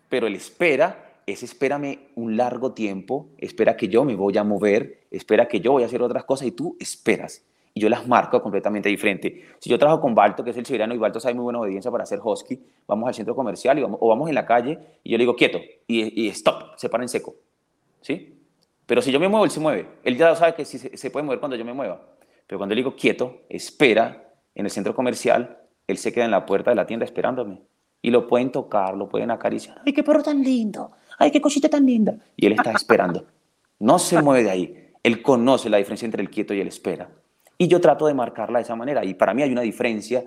pero 0.09 0.25
el 0.25 0.33
espera 0.33 1.08
es 1.31 1.43
espérame 1.43 2.09
un 2.15 2.37
largo 2.37 2.73
tiempo, 2.73 3.29
espera 3.37 3.75
que 3.75 3.87
yo 3.87 4.03
me 4.05 4.15
voy 4.15 4.37
a 4.37 4.43
mover, 4.43 5.01
espera 5.11 5.47
que 5.47 5.59
yo 5.59 5.73
voy 5.73 5.83
a 5.83 5.87
hacer 5.87 6.01
otras 6.01 6.23
cosas 6.23 6.47
y 6.47 6.51
tú 6.51 6.77
esperas. 6.79 7.45
Y 7.73 7.81
yo 7.81 7.89
las 7.89 8.07
marco 8.07 8.41
completamente 8.41 8.89
diferente. 8.89 9.45
Si 9.59 9.69
yo 9.69 9.77
trabajo 9.77 10.01
con 10.01 10.15
Balto, 10.15 10.43
que 10.43 10.49
es 10.49 10.57
el 10.57 10.65
siberiano, 10.65 10.93
y 10.95 10.97
Balto 10.97 11.19
sabe 11.19 11.35
muy 11.35 11.43
buena 11.43 11.59
obediencia 11.59 11.91
para 11.91 12.03
hacer 12.03 12.19
husky, 12.23 12.59
vamos 12.87 13.07
al 13.07 13.13
centro 13.13 13.35
comercial 13.35 13.77
y 13.77 13.81
vamos, 13.81 13.99
o 14.01 14.09
vamos 14.09 14.27
en 14.27 14.35
la 14.35 14.45
calle 14.45 14.79
y 15.03 15.11
yo 15.11 15.17
le 15.17 15.23
digo 15.23 15.35
quieto 15.35 15.59
y, 15.87 16.27
stop, 16.29 16.77
se 16.77 16.89
para 16.89 17.03
en 17.03 17.09
seco. 17.09 17.35
¿Sí? 18.01 18.35
Pero 18.85 19.01
si 19.01 19.11
yo 19.11 19.19
me 19.19 19.27
muevo, 19.27 19.45
él 19.45 19.51
se 19.51 19.59
mueve. 19.59 19.87
Él 20.03 20.17
ya 20.17 20.35
sabe 20.35 20.55
que 20.55 20.65
se 20.65 21.11
puede 21.11 21.23
mover 21.25 21.39
cuando 21.39 21.55
yo 21.55 21.63
me 21.63 21.73
mueva. 21.73 22.01
Pero 22.49 22.57
cuando 22.57 22.73
le 22.73 22.79
digo 22.79 22.95
quieto, 22.95 23.41
espera 23.47 24.33
en 24.55 24.65
el 24.65 24.71
centro 24.71 24.95
comercial, 24.95 25.59
él 25.85 25.99
se 25.99 26.11
queda 26.11 26.25
en 26.25 26.31
la 26.31 26.47
puerta 26.47 26.71
de 26.71 26.75
la 26.75 26.87
tienda 26.87 27.05
esperándome. 27.05 27.61
Y 28.01 28.09
lo 28.09 28.27
pueden 28.27 28.51
tocar, 28.51 28.97
lo 28.97 29.07
pueden 29.07 29.29
acariciar. 29.29 29.81
¡Ay, 29.85 29.93
qué 29.93 30.03
perro 30.03 30.23
tan 30.23 30.41
lindo! 30.41 30.91
¡Ay, 31.19 31.31
qué 31.31 31.41
cosita 31.41 31.67
tan 31.67 31.85
linda! 31.85 32.17
Y 32.37 32.45
él 32.45 32.53
está 32.53 32.71
esperando. 32.71 33.25
No 33.77 33.99
se 33.99 34.21
mueve 34.23 34.43
de 34.45 34.49
ahí. 34.49 34.89
Él 35.03 35.21
conoce 35.21 35.69
la 35.69 35.77
diferencia 35.77 36.05
entre 36.05 36.21
el 36.21 36.29
quieto 36.29 36.53
y 36.53 36.61
el 36.61 36.67
espera. 36.69 37.09
Y 37.57 37.67
yo 37.67 37.81
trato 37.81 38.07
de 38.07 38.13
marcarla 38.13 38.59
de 38.59 38.63
esa 38.63 38.75
manera. 38.77 39.03
Y 39.03 39.13
para 39.13 39.33
mí 39.33 39.43
hay 39.43 39.51
una 39.51 39.61
diferencia 39.61 40.23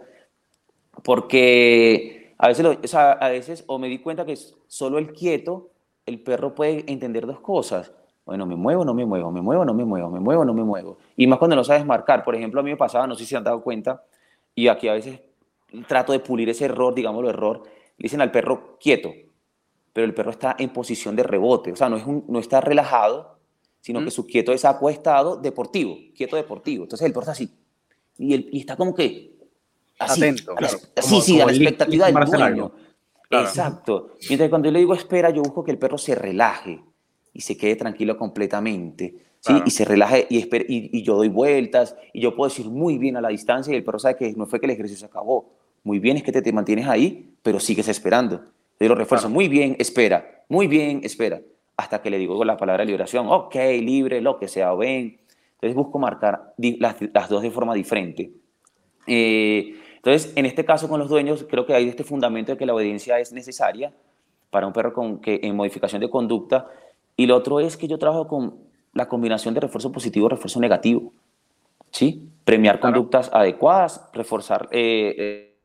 porque 1.03 2.34
a 2.36 2.49
veces, 2.49 2.66
o, 2.66 2.99
a 2.99 3.28
veces 3.30 3.64
o 3.66 3.78
me 3.78 3.88
di 3.88 3.99
cuenta 3.99 4.26
que 4.26 4.36
solo 4.68 4.99
el 4.99 5.12
quieto, 5.12 5.70
el 6.05 6.20
perro 6.20 6.55
puede 6.55 6.84
entender 6.93 7.26
dos 7.26 7.40
cosas. 7.40 7.90
Bueno, 8.26 8.45
me 8.45 8.55
muevo, 8.55 8.84
no 8.84 8.93
me 8.93 9.07
muevo, 9.07 9.32
me 9.32 9.40
muevo, 9.40 9.64
no 9.64 9.72
me 9.72 9.86
muevo, 9.86 10.11
me 10.11 10.20
muevo, 10.20 10.45
no 10.45 10.53
me 10.53 10.62
muevo. 10.62 10.99
Y 11.16 11.26
más 11.26 11.38
cuando 11.38 11.57
no 11.57 11.64
sabes 11.64 11.86
marcar. 11.86 12.22
Por 12.22 12.34
ejemplo, 12.34 12.61
a 12.61 12.62
mí 12.62 12.70
me 12.70 12.76
pasaba, 12.76 13.07
no 13.07 13.14
sé 13.14 13.24
si 13.24 13.30
se 13.30 13.36
han 13.38 13.45
dado 13.45 13.62
cuenta, 13.62 14.05
y 14.55 14.68
aquí 14.68 14.88
a 14.88 14.93
veces 14.93 15.22
trato 15.88 16.12
de 16.12 16.20
pulir 16.20 16.51
ese 16.51 16.66
error, 16.66 16.95
digámoslo 16.95 17.30
error, 17.30 17.62
le 17.97 18.05
dicen 18.05 18.20
al 18.20 18.30
perro 18.30 18.76
quieto 18.78 19.11
pero 19.93 20.07
el 20.07 20.14
perro 20.14 20.30
está 20.30 20.57
en 20.59 20.70
posición 20.70 21.16
de 21.16 21.22
rebote, 21.22 21.72
o 21.72 21.76
sea, 21.76 21.88
no, 21.88 21.97
es 21.97 22.07
un, 22.07 22.24
no 22.28 22.38
está 22.38 22.61
relajado, 22.61 23.38
sino 23.80 24.03
que 24.05 24.11
su 24.11 24.26
quieto 24.26 24.53
es 24.53 24.64
acuestado 24.64 25.36
deportivo, 25.36 25.97
quieto 26.14 26.36
deportivo. 26.36 26.84
Entonces 26.84 27.07
el 27.07 27.12
perro 27.12 27.22
está 27.22 27.32
así, 27.32 27.51
y, 28.18 28.34
el, 28.34 28.49
y 28.53 28.61
está 28.61 28.76
como 28.76 28.95
que 28.95 29.34
así, 29.99 30.22
atento. 30.22 30.55
Claro. 30.55 30.78
sí, 31.01 31.20
sí, 31.20 31.40
a 31.40 31.47
la 31.47 31.53
expectativa 31.53 32.07
del 32.07 32.14
dueño. 32.14 32.72
Exacto. 33.30 34.14
Mientras 34.28 34.51
cuando 34.51 34.68
yo 34.68 34.72
le 34.72 34.78
digo 34.80 34.95
espera, 34.95 35.30
yo 35.30 35.43
busco 35.43 35.64
que 35.64 35.70
el 35.70 35.78
perro 35.78 35.99
se 35.99 36.14
relaje 36.14 36.82
y 37.32 37.40
se 37.40 37.57
quede 37.57 37.76
tranquilo 37.76 38.16
completamente. 38.16 39.16
¿sí? 39.40 39.55
Y 39.64 39.70
se 39.70 39.84
relaje 39.84 40.26
y, 40.30 40.38
espere, 40.38 40.66
y, 40.68 40.97
y, 40.97 41.03
yo 41.03 41.16
doy 41.16 41.28
vueltas 41.28 41.97
y 42.12 42.20
yo 42.20 42.36
puedo 42.36 42.49
decir 42.49 42.68
muy 42.68 42.99
bien 42.99 43.16
a 43.16 43.20
la 43.20 43.30
distancia 43.30 43.72
y 43.72 43.76
el 43.76 43.84
perro 43.84 43.99
sabe 43.99 44.16
que 44.16 44.32
no 44.34 44.47
fue 44.47 44.61
que 44.61 44.66
el 44.66 44.72
ejercicio 44.72 45.01
se 45.01 45.07
acabó. 45.07 45.51
Muy 45.82 45.99
bien 45.99 46.16
es 46.16 46.22
que 46.22 46.30
te, 46.30 46.43
te 46.43 46.53
mantienes 46.53 46.86
ahí, 46.86 47.34
pero 47.43 47.59
sigues 47.59 47.88
esperando. 47.88 48.45
Le 48.78 48.88
lo 48.88 48.94
refuerzo, 48.94 49.28
muy 49.28 49.48
bien, 49.48 49.76
espera, 49.78 50.44
muy 50.48 50.66
bien, 50.66 51.00
espera, 51.04 51.40
hasta 51.76 52.02
que 52.02 52.10
le 52.10 52.18
digo 52.18 52.44
la 52.44 52.56
palabra 52.56 52.84
liberación, 52.84 53.26
ok, 53.28 53.54
libre, 53.80 54.20
lo 54.20 54.38
que 54.38 54.48
sea, 54.48 54.74
ven. 54.74 55.20
Entonces 55.54 55.74
busco 55.76 55.98
marcar 55.98 56.54
las, 56.56 56.96
las 57.12 57.28
dos 57.28 57.42
de 57.42 57.50
forma 57.50 57.74
diferente. 57.74 58.32
Eh, 59.06 59.76
entonces, 59.96 60.32
en 60.34 60.46
este 60.46 60.64
caso 60.64 60.88
con 60.88 60.98
los 60.98 61.08
dueños, 61.08 61.46
creo 61.48 61.64
que 61.64 61.74
hay 61.74 61.88
este 61.88 62.02
fundamento 62.02 62.52
de 62.52 62.58
que 62.58 62.66
la 62.66 62.74
obediencia 62.74 63.20
es 63.20 63.32
necesaria 63.32 63.92
para 64.50 64.66
un 64.66 64.72
perro 64.72 64.92
con, 64.92 65.20
que, 65.20 65.38
en 65.42 65.54
modificación 65.54 66.00
de 66.00 66.10
conducta. 66.10 66.68
Y 67.16 67.26
lo 67.26 67.36
otro 67.36 67.60
es 67.60 67.76
que 67.76 67.86
yo 67.86 67.98
trabajo 67.98 68.26
con 68.26 68.58
la 68.92 69.08
combinación 69.08 69.54
de 69.54 69.60
refuerzo 69.60 69.92
positivo 69.92 70.26
y 70.26 70.30
refuerzo 70.30 70.60
negativo. 70.60 71.12
¿Sí? 71.90 72.28
Premiar 72.44 72.80
conductas 72.80 73.30
adecuadas, 73.32 74.08
reforzar... 74.12 74.68
Eh, 74.72 75.14
eh, 75.18 75.56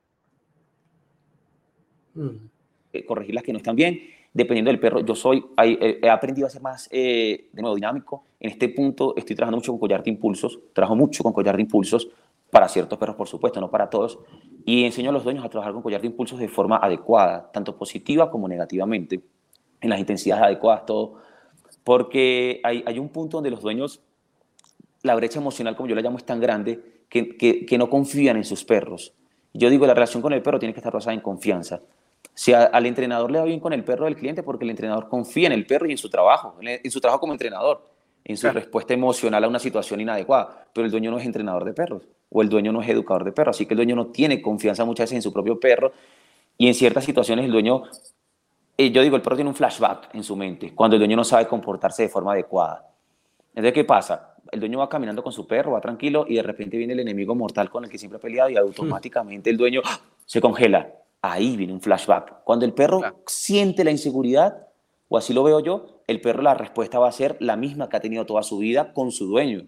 mm. 2.13 2.56
Corregir 3.05 3.35
las 3.35 3.43
que 3.43 3.51
no 3.51 3.57
están 3.57 3.75
bien, 3.75 3.99
dependiendo 4.33 4.69
del 4.71 4.79
perro. 4.79 5.01
Yo 5.01 5.15
soy, 5.15 5.43
eh, 5.63 5.99
he 6.01 6.09
aprendido 6.09 6.47
a 6.47 6.49
ser 6.49 6.61
más, 6.61 6.87
eh, 6.91 7.49
de 7.51 7.61
nuevo, 7.61 7.75
dinámico. 7.75 8.23
En 8.39 8.51
este 8.51 8.69
punto 8.69 9.15
estoy 9.15 9.35
trabajando 9.35 9.57
mucho 9.57 9.71
con 9.71 9.79
collar 9.79 10.03
de 10.03 10.11
impulsos, 10.11 10.59
trabajo 10.73 10.95
mucho 10.95 11.23
con 11.23 11.33
collar 11.33 11.55
de 11.55 11.63
impulsos 11.63 12.07
para 12.49 12.67
ciertos 12.69 12.97
perros, 12.97 13.15
por 13.15 13.27
supuesto, 13.27 13.59
no 13.59 13.69
para 13.69 13.89
todos, 13.89 14.19
y 14.65 14.85
enseño 14.85 15.09
a 15.09 15.13
los 15.13 15.23
dueños 15.23 15.43
a 15.43 15.49
trabajar 15.49 15.73
con 15.73 15.81
collar 15.81 16.01
de 16.01 16.07
impulsos 16.07 16.39
de 16.39 16.47
forma 16.47 16.77
adecuada, 16.77 17.51
tanto 17.51 17.75
positiva 17.75 18.31
como 18.31 18.47
negativamente, 18.47 19.21
en 19.81 19.89
las 19.89 19.99
intensidades 19.99 20.43
adecuadas, 20.43 20.85
todo, 20.85 21.15
porque 21.83 22.61
hay, 22.63 22.83
hay 22.85 22.99
un 22.99 23.09
punto 23.09 23.37
donde 23.37 23.49
los 23.51 23.61
dueños, 23.61 24.01
la 25.03 25.15
brecha 25.15 25.39
emocional, 25.39 25.75
como 25.75 25.89
yo 25.89 25.95
la 25.95 26.01
llamo, 26.01 26.17
es 26.17 26.25
tan 26.25 26.39
grande 26.39 27.03
que, 27.09 27.37
que, 27.37 27.65
que 27.65 27.77
no 27.77 27.89
confían 27.89 28.37
en 28.37 28.43
sus 28.43 28.63
perros. 28.63 29.13
Yo 29.53 29.69
digo, 29.69 29.85
la 29.85 29.93
relación 29.93 30.21
con 30.21 30.33
el 30.33 30.41
perro 30.41 30.59
tiene 30.59 30.73
que 30.73 30.79
estar 30.79 30.93
basada 30.93 31.13
en 31.13 31.21
confianza. 31.21 31.81
Si 32.37 32.53
al 32.53 32.85
entrenador 32.85 33.31
le 33.31 33.39
va 33.39 33.45
bien 33.45 33.59
con 33.59 33.73
el 33.73 33.83
perro 33.83 34.05
del 34.05 34.15
cliente, 34.15 34.43
porque 34.43 34.63
el 34.63 34.69
entrenador 34.69 35.09
confía 35.09 35.47
en 35.47 35.53
el 35.53 35.65
perro 35.65 35.87
y 35.87 35.91
en 35.93 35.97
su 35.97 36.07
trabajo, 36.07 36.55
en 36.61 36.91
su 36.91 37.01
trabajo 37.01 37.19
como 37.19 37.33
entrenador, 37.33 37.83
en 38.23 38.37
su 38.37 38.47
respuesta 38.51 38.93
emocional 38.93 39.43
a 39.43 39.47
una 39.47 39.57
situación 39.57 40.01
inadecuada. 40.01 40.67
Pero 40.71 40.85
el 40.85 40.91
dueño 40.91 41.09
no 41.09 41.17
es 41.17 41.25
entrenador 41.25 41.65
de 41.65 41.73
perros 41.73 42.03
o 42.29 42.43
el 42.43 42.47
dueño 42.47 42.71
no 42.71 42.83
es 42.83 42.89
educador 42.89 43.23
de 43.23 43.31
perros, 43.31 43.57
así 43.57 43.65
que 43.65 43.73
el 43.73 43.77
dueño 43.77 43.95
no 43.95 44.07
tiene 44.07 44.39
confianza 44.39 44.85
muchas 44.85 45.05
veces 45.05 45.15
en 45.15 45.21
su 45.23 45.33
propio 45.33 45.59
perro 45.59 45.93
y 46.59 46.67
en 46.67 46.75
ciertas 46.75 47.05
situaciones 47.05 47.45
el 47.45 47.51
dueño, 47.51 47.85
eh, 48.77 48.91
yo 48.91 49.01
digo, 49.01 49.15
el 49.15 49.23
perro 49.23 49.35
tiene 49.35 49.49
un 49.49 49.55
flashback 49.55 50.13
en 50.13 50.23
su 50.23 50.35
mente 50.35 50.75
cuando 50.75 50.95
el 50.95 50.99
dueño 50.99 51.17
no 51.17 51.23
sabe 51.23 51.47
comportarse 51.47 52.03
de 52.03 52.09
forma 52.09 52.33
adecuada. 52.33 52.87
Entonces, 53.49 53.73
¿qué 53.73 53.83
pasa? 53.83 54.35
El 54.51 54.59
dueño 54.59 54.77
va 54.77 54.89
caminando 54.89 55.23
con 55.23 55.31
su 55.31 55.47
perro, 55.47 55.71
va 55.71 55.81
tranquilo 55.81 56.27
y 56.29 56.35
de 56.35 56.43
repente 56.43 56.77
viene 56.77 56.93
el 56.93 56.99
enemigo 56.99 57.33
mortal 57.33 57.71
con 57.71 57.83
el 57.83 57.89
que 57.89 57.97
siempre 57.97 58.17
ha 58.17 58.21
peleado 58.21 58.51
y 58.51 58.53
hmm. 58.53 58.59
automáticamente 58.59 59.49
el 59.49 59.57
dueño 59.57 59.81
se 60.23 60.39
congela 60.39 60.87
ahí 61.21 61.57
viene 61.57 61.73
un 61.73 61.81
flashback. 61.81 62.43
Cuando 62.43 62.65
el 62.65 62.73
perro 62.73 63.01
siente 63.25 63.83
la 63.83 63.91
inseguridad, 63.91 64.67
o 65.09 65.17
así 65.17 65.33
lo 65.33 65.43
veo 65.43 65.59
yo, 65.59 66.01
el 66.07 66.21
perro 66.21 66.41
la 66.41 66.53
respuesta 66.53 66.99
va 66.99 67.07
a 67.07 67.11
ser 67.11 67.37
la 67.39 67.55
misma 67.55 67.89
que 67.89 67.97
ha 67.97 67.99
tenido 67.99 68.25
toda 68.25 68.43
su 68.43 68.57
vida 68.59 68.93
con 68.93 69.11
su 69.11 69.27
dueño. 69.27 69.65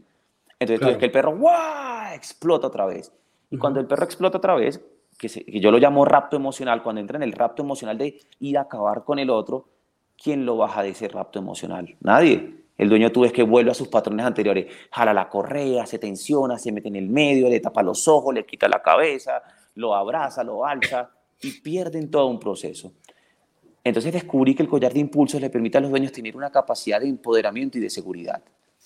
Entonces 0.59 0.79
tú 0.79 0.87
ves 0.87 0.97
que 0.97 1.05
el 1.05 1.11
perro 1.11 1.37
¡guau! 1.37 2.13
explota 2.13 2.67
otra 2.67 2.85
vez. 2.85 3.13
Y 3.49 3.57
cuando 3.57 3.79
el 3.79 3.87
perro 3.87 4.03
explota 4.03 4.37
otra 4.37 4.55
vez, 4.55 4.83
que, 5.17 5.27
yo 5.59 5.71
lo 5.71 5.79
llamo 5.79 6.05
rapto 6.05 6.35
emocional, 6.35 6.83
cuando 6.83 7.01
entra 7.01 7.17
en 7.17 7.23
el 7.23 7.33
rapto 7.33 7.63
emocional 7.63 7.97
de 7.97 8.19
ir 8.39 8.57
a 8.57 8.61
acabar 8.61 9.03
con 9.03 9.19
el 9.19 9.29
otro, 9.29 9.67
¿quién 10.21 10.45
lo 10.45 10.57
baja 10.57 10.83
de 10.83 10.89
ese 10.89 11.07
rapto 11.07 11.39
emocional? 11.39 11.95
Nadie. 12.01 12.59
El 12.77 12.87
dueño 12.87 13.11
tú 13.11 13.21
ves 13.21 13.33
que 13.33 13.43
vuelve 13.43 13.71
a 13.71 13.73
sus 13.73 13.89
patrones 13.89 14.25
anteriores, 14.25 14.67
jala 14.91 15.13
la 15.13 15.27
correa, 15.27 15.85
se 15.85 15.99
tensiona, 15.99 16.57
se 16.57 16.71
mete 16.71 16.87
en 16.87 16.95
el 16.95 17.09
medio, 17.09 17.49
le 17.49 17.59
tapa 17.59 17.83
los 17.83 18.07
ojos, 18.07 18.33
le 18.33 18.45
quita 18.45 18.69
la 18.69 18.81
cabeza, 18.81 19.43
lo 19.75 19.93
abraza, 19.93 20.45
lo 20.45 20.65
alza 20.65 21.09
y 21.41 21.61
pierden 21.61 22.09
todo 22.09 22.27
un 22.27 22.39
proceso. 22.39 22.93
Entonces 23.83 24.11
descubrí 24.11 24.55
que 24.55 24.63
el 24.63 24.69
collar 24.69 24.93
de 24.93 24.99
impulsos 24.99 25.41
le 25.41 25.49
permite 25.49 25.77
a 25.77 25.81
los 25.81 25.89
dueños 25.89 26.11
tener 26.11 26.35
una 26.35 26.51
capacidad 26.51 26.99
de 26.99 27.07
empoderamiento 27.07 27.77
y 27.77 27.81
de 27.81 27.89
seguridad. 27.89 28.43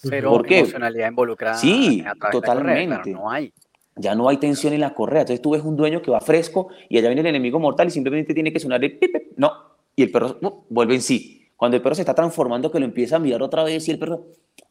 Pero 0.10 0.32
¿Por 0.32 0.46
qué? 0.46 0.60
emocionalidad 0.60 1.10
involucrada. 1.10 1.58
Sí, 1.58 2.04
totalmente. 2.32 2.98
Correa, 2.98 3.14
no 3.14 3.30
hay. 3.30 3.54
Ya 3.96 4.16
no 4.16 4.28
hay 4.28 4.38
tensión 4.38 4.74
en 4.74 4.82
la 4.82 4.94
correa. 4.94 5.22
Entonces 5.22 5.42
tú 5.42 5.52
ves 5.52 5.64
un 5.64 5.76
dueño 5.76 6.02
que 6.02 6.12
va 6.12 6.20
fresco 6.20 6.70
y 6.90 6.98
allá 6.98 7.10
viene 7.10 7.22
el 7.22 7.28
enemigo 7.28 7.60
mortal 7.60 7.88
y 7.88 7.92
simplemente 7.92 8.34
tiene 8.34 8.52
que 8.52 8.60
sonar 8.60 8.84
el 8.84 8.98
pip, 8.98 9.16
no. 9.38 9.52
Y 9.96 10.04
el 10.04 10.12
perro 10.12 10.40
vuelve 10.70 10.96
en 10.96 11.02
sí. 11.02 11.48
Cuando 11.56 11.78
el 11.78 11.84
perro 11.84 11.96
se 11.96 12.02
está 12.02 12.16
transformando, 12.16 12.72
que 12.72 12.80
lo 12.80 12.86
empieza 12.86 13.18
a 13.18 13.20
mirar 13.20 13.42
otra 13.42 13.64
vez 13.64 13.88
y 13.88 13.92
el 13.92 14.00
perro 14.00 14.26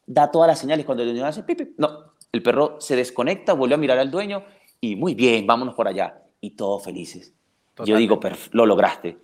da 0.05 0.29
todas 0.29 0.47
las 0.47 0.59
señales. 0.59 0.85
Cuando 0.85 1.03
el 1.03 1.09
dueño 1.09 1.25
hace 1.25 1.43
pip, 1.43 1.61
no. 1.77 2.13
El 2.31 2.43
perro 2.43 2.77
se 2.79 2.95
desconecta, 2.95 3.53
vuelve 3.53 3.75
a 3.75 3.77
mirar 3.77 3.99
al 3.99 4.11
dueño 4.11 4.43
y 4.81 4.95
muy 4.95 5.15
bien, 5.15 5.47
vámonos 5.47 5.75
por 5.75 5.87
allá. 5.87 6.21
Y 6.41 6.51
todos 6.51 6.83
felices. 6.83 7.33
Yo 7.85 7.97
digo, 7.97 8.19
lo 8.51 8.65
lograste. 8.65 9.17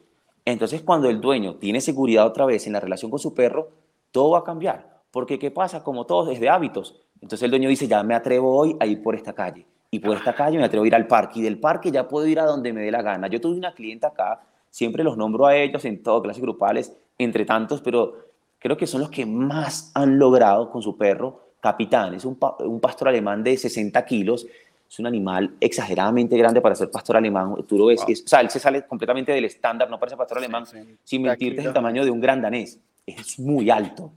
Entonces, 0.46 0.82
cuando 0.82 1.10
el 1.10 1.22
dueño 1.22 1.56
tiene 1.56 1.82
seguridad 1.82 2.26
otra 2.26 2.46
vez 2.46 2.66
en 2.66 2.74
la 2.74 2.80
relación 2.80 3.12
con 3.12 3.20
su 3.20 3.34
perro, 3.34 3.70
todo 4.12 4.32
va 4.32 4.40
a 4.40 4.44
cambiar. 4.44 5.02
Porque, 5.12 5.38
¿qué 5.38 5.52
pasa? 5.52 5.84
Como 5.84 6.06
todos, 6.06 6.30
es 6.30 6.40
de 6.40 6.50
hábitos. 6.50 6.96
Entonces, 7.22 7.44
el 7.44 7.52
dueño 7.52 7.70
dice, 7.70 7.88
ya 7.88 8.02
me 8.04 8.16
atrevo 8.16 8.56
hoy 8.58 8.76
a 8.80 8.86
ir 8.86 9.04
por 9.04 9.16
esta 9.16 9.34
calle. 9.34 9.66
Y 9.92 10.00
por 10.00 10.16
esta 10.16 10.34
calle 10.34 10.58
me 10.58 10.64
atrevo 10.64 10.84
a 10.84 10.88
ir 10.88 10.96
al 10.96 11.08
parque. 11.08 11.40
Y 11.40 11.42
del 11.44 11.60
parque 11.60 11.92
ya 11.92 12.08
puedo 12.08 12.26
ir 12.28 12.40
a 12.40 12.46
donde 12.46 12.74
me 12.74 12.82
dé 12.82 12.92
la 12.92 13.02
gana. 13.02 13.28
Yo 13.28 13.42
tuve 13.42 13.58
una 13.58 13.74
clienta 13.74 14.08
acá 14.08 14.42
Siempre 14.70 15.04
los 15.04 15.18
nombro 15.18 15.48
a 15.48 15.56
ellos 15.56 15.84
en 15.86 16.04
todo, 16.04 16.22
clases 16.22 16.42
grupales, 16.42 16.96
entre 17.18 17.46
tantos, 17.46 17.82
pero 17.82 18.16
creo 18.60 18.78
que 18.78 18.88
son 18.88 19.02
los 19.02 19.10
que 19.10 19.26
más 19.26 19.92
han 19.96 20.20
logrado 20.20 20.70
con 20.70 20.82
su 20.82 20.98
perro. 20.98 21.54
Capitán, 21.60 22.14
es 22.14 22.24
un, 22.24 22.38
un 22.60 22.80
pastor 22.80 23.10
alemán 23.10 23.44
de 23.44 23.58
60 23.58 24.06
kilos, 24.06 24.48
es 24.90 24.98
un 24.98 25.06
animal 25.06 25.56
exageradamente 25.60 26.36
grande 26.36 26.62
para 26.62 26.74
ser 26.74 26.90
pastor 26.90 27.18
alemán. 27.18 27.54
Tú 27.68 27.78
lo 27.78 27.86
ves, 27.86 28.02
o 28.02 28.28
sea, 28.28 28.42
él 28.42 28.50
se 28.50 28.60
sale 28.60 28.88
completamente 28.88 29.32
del 29.32 29.46
estándar, 29.46 29.88
no 29.88 30.00
parece 30.00 30.18
pastor 30.18 30.40
alemán, 30.40 30.66
sin 31.04 31.22
mentirte, 31.22 31.62
es 31.62 31.68
el 31.68 31.74
tamaño 31.74 32.04
de 32.04 32.10
un 32.10 32.20
gran 32.20 32.42
danés. 32.42 32.80
Es 33.06 33.38
muy 33.40 33.70
alto. 33.70 34.12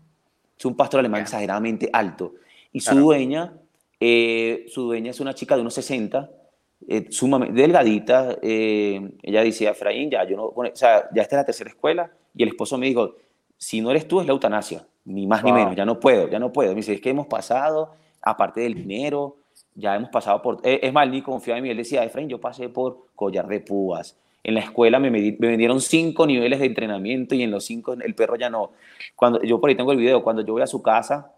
Es 0.58 0.64
un 0.64 0.74
pastor 0.74 1.00
alemán 1.00 1.20
exageradamente 1.22 1.90
alto. 1.92 2.34
Y 2.72 2.80
su 2.80 2.94
dueña, 2.94 3.52
eh, 4.00 4.64
su 4.68 4.84
dueña 4.84 5.10
es 5.10 5.20
una 5.20 5.34
chica 5.34 5.56
de 5.56 5.60
unos 5.60 5.74
60, 5.74 6.30
eh, 6.88 7.06
sumamente 7.10 7.60
delgadita. 7.60 8.38
Eh, 8.40 9.12
ella 9.22 9.42
decía, 9.42 9.72
Efraín, 9.72 10.10
ya, 10.10 10.24
yo 10.24 10.36
no, 10.36 10.44
o 10.44 10.64
sea, 10.72 11.10
ya 11.14 11.20
esta 11.20 11.36
es 11.36 11.40
la 11.40 11.44
tercera 11.44 11.68
escuela. 11.68 12.10
Y 12.34 12.44
el 12.44 12.48
esposo 12.48 12.78
me 12.78 12.86
dijo, 12.86 13.16
si 13.58 13.82
no 13.82 13.90
eres 13.90 14.08
tú, 14.08 14.20
es 14.20 14.26
la 14.26 14.32
eutanasia. 14.32 14.86
Ni 15.04 15.26
más 15.26 15.44
ni 15.44 15.52
menos, 15.52 15.76
ya 15.76 15.84
no 15.84 16.00
puedo, 16.00 16.30
ya 16.30 16.38
no 16.38 16.50
puedo. 16.50 16.70
Me 16.70 16.76
dice, 16.76 16.94
es 16.94 17.00
que 17.02 17.10
hemos 17.10 17.26
pasado, 17.26 17.92
aparte 18.22 18.62
del 18.62 18.74
dinero, 18.74 19.36
ya 19.74 19.96
hemos 19.96 20.10
pasado 20.10 20.42
por... 20.42 20.60
es 20.62 20.92
más, 20.92 21.08
ni 21.08 21.22
confiaba 21.22 21.58
en 21.58 21.64
mí. 21.64 21.70
Él 21.70 21.76
decía, 21.76 22.04
Efraín, 22.04 22.28
yo 22.28 22.40
pasé 22.40 22.68
por 22.68 23.06
collar 23.14 23.46
de 23.46 23.60
púas. 23.60 24.18
En 24.44 24.54
la 24.54 24.60
escuela 24.60 24.98
me, 24.98 25.10
me 25.10 25.36
vendieron 25.38 25.80
cinco 25.80 26.26
niveles 26.26 26.58
de 26.58 26.66
entrenamiento 26.66 27.34
y 27.34 27.42
en 27.42 27.50
los 27.50 27.64
cinco 27.64 27.92
el 27.92 28.14
perro 28.14 28.36
ya 28.36 28.50
no. 28.50 28.72
Cuando, 29.14 29.42
yo 29.42 29.60
por 29.60 29.70
ahí 29.70 29.76
tengo 29.76 29.92
el 29.92 29.98
video, 29.98 30.22
cuando 30.22 30.42
yo 30.42 30.52
voy 30.52 30.62
a 30.62 30.66
su 30.66 30.82
casa 30.82 31.32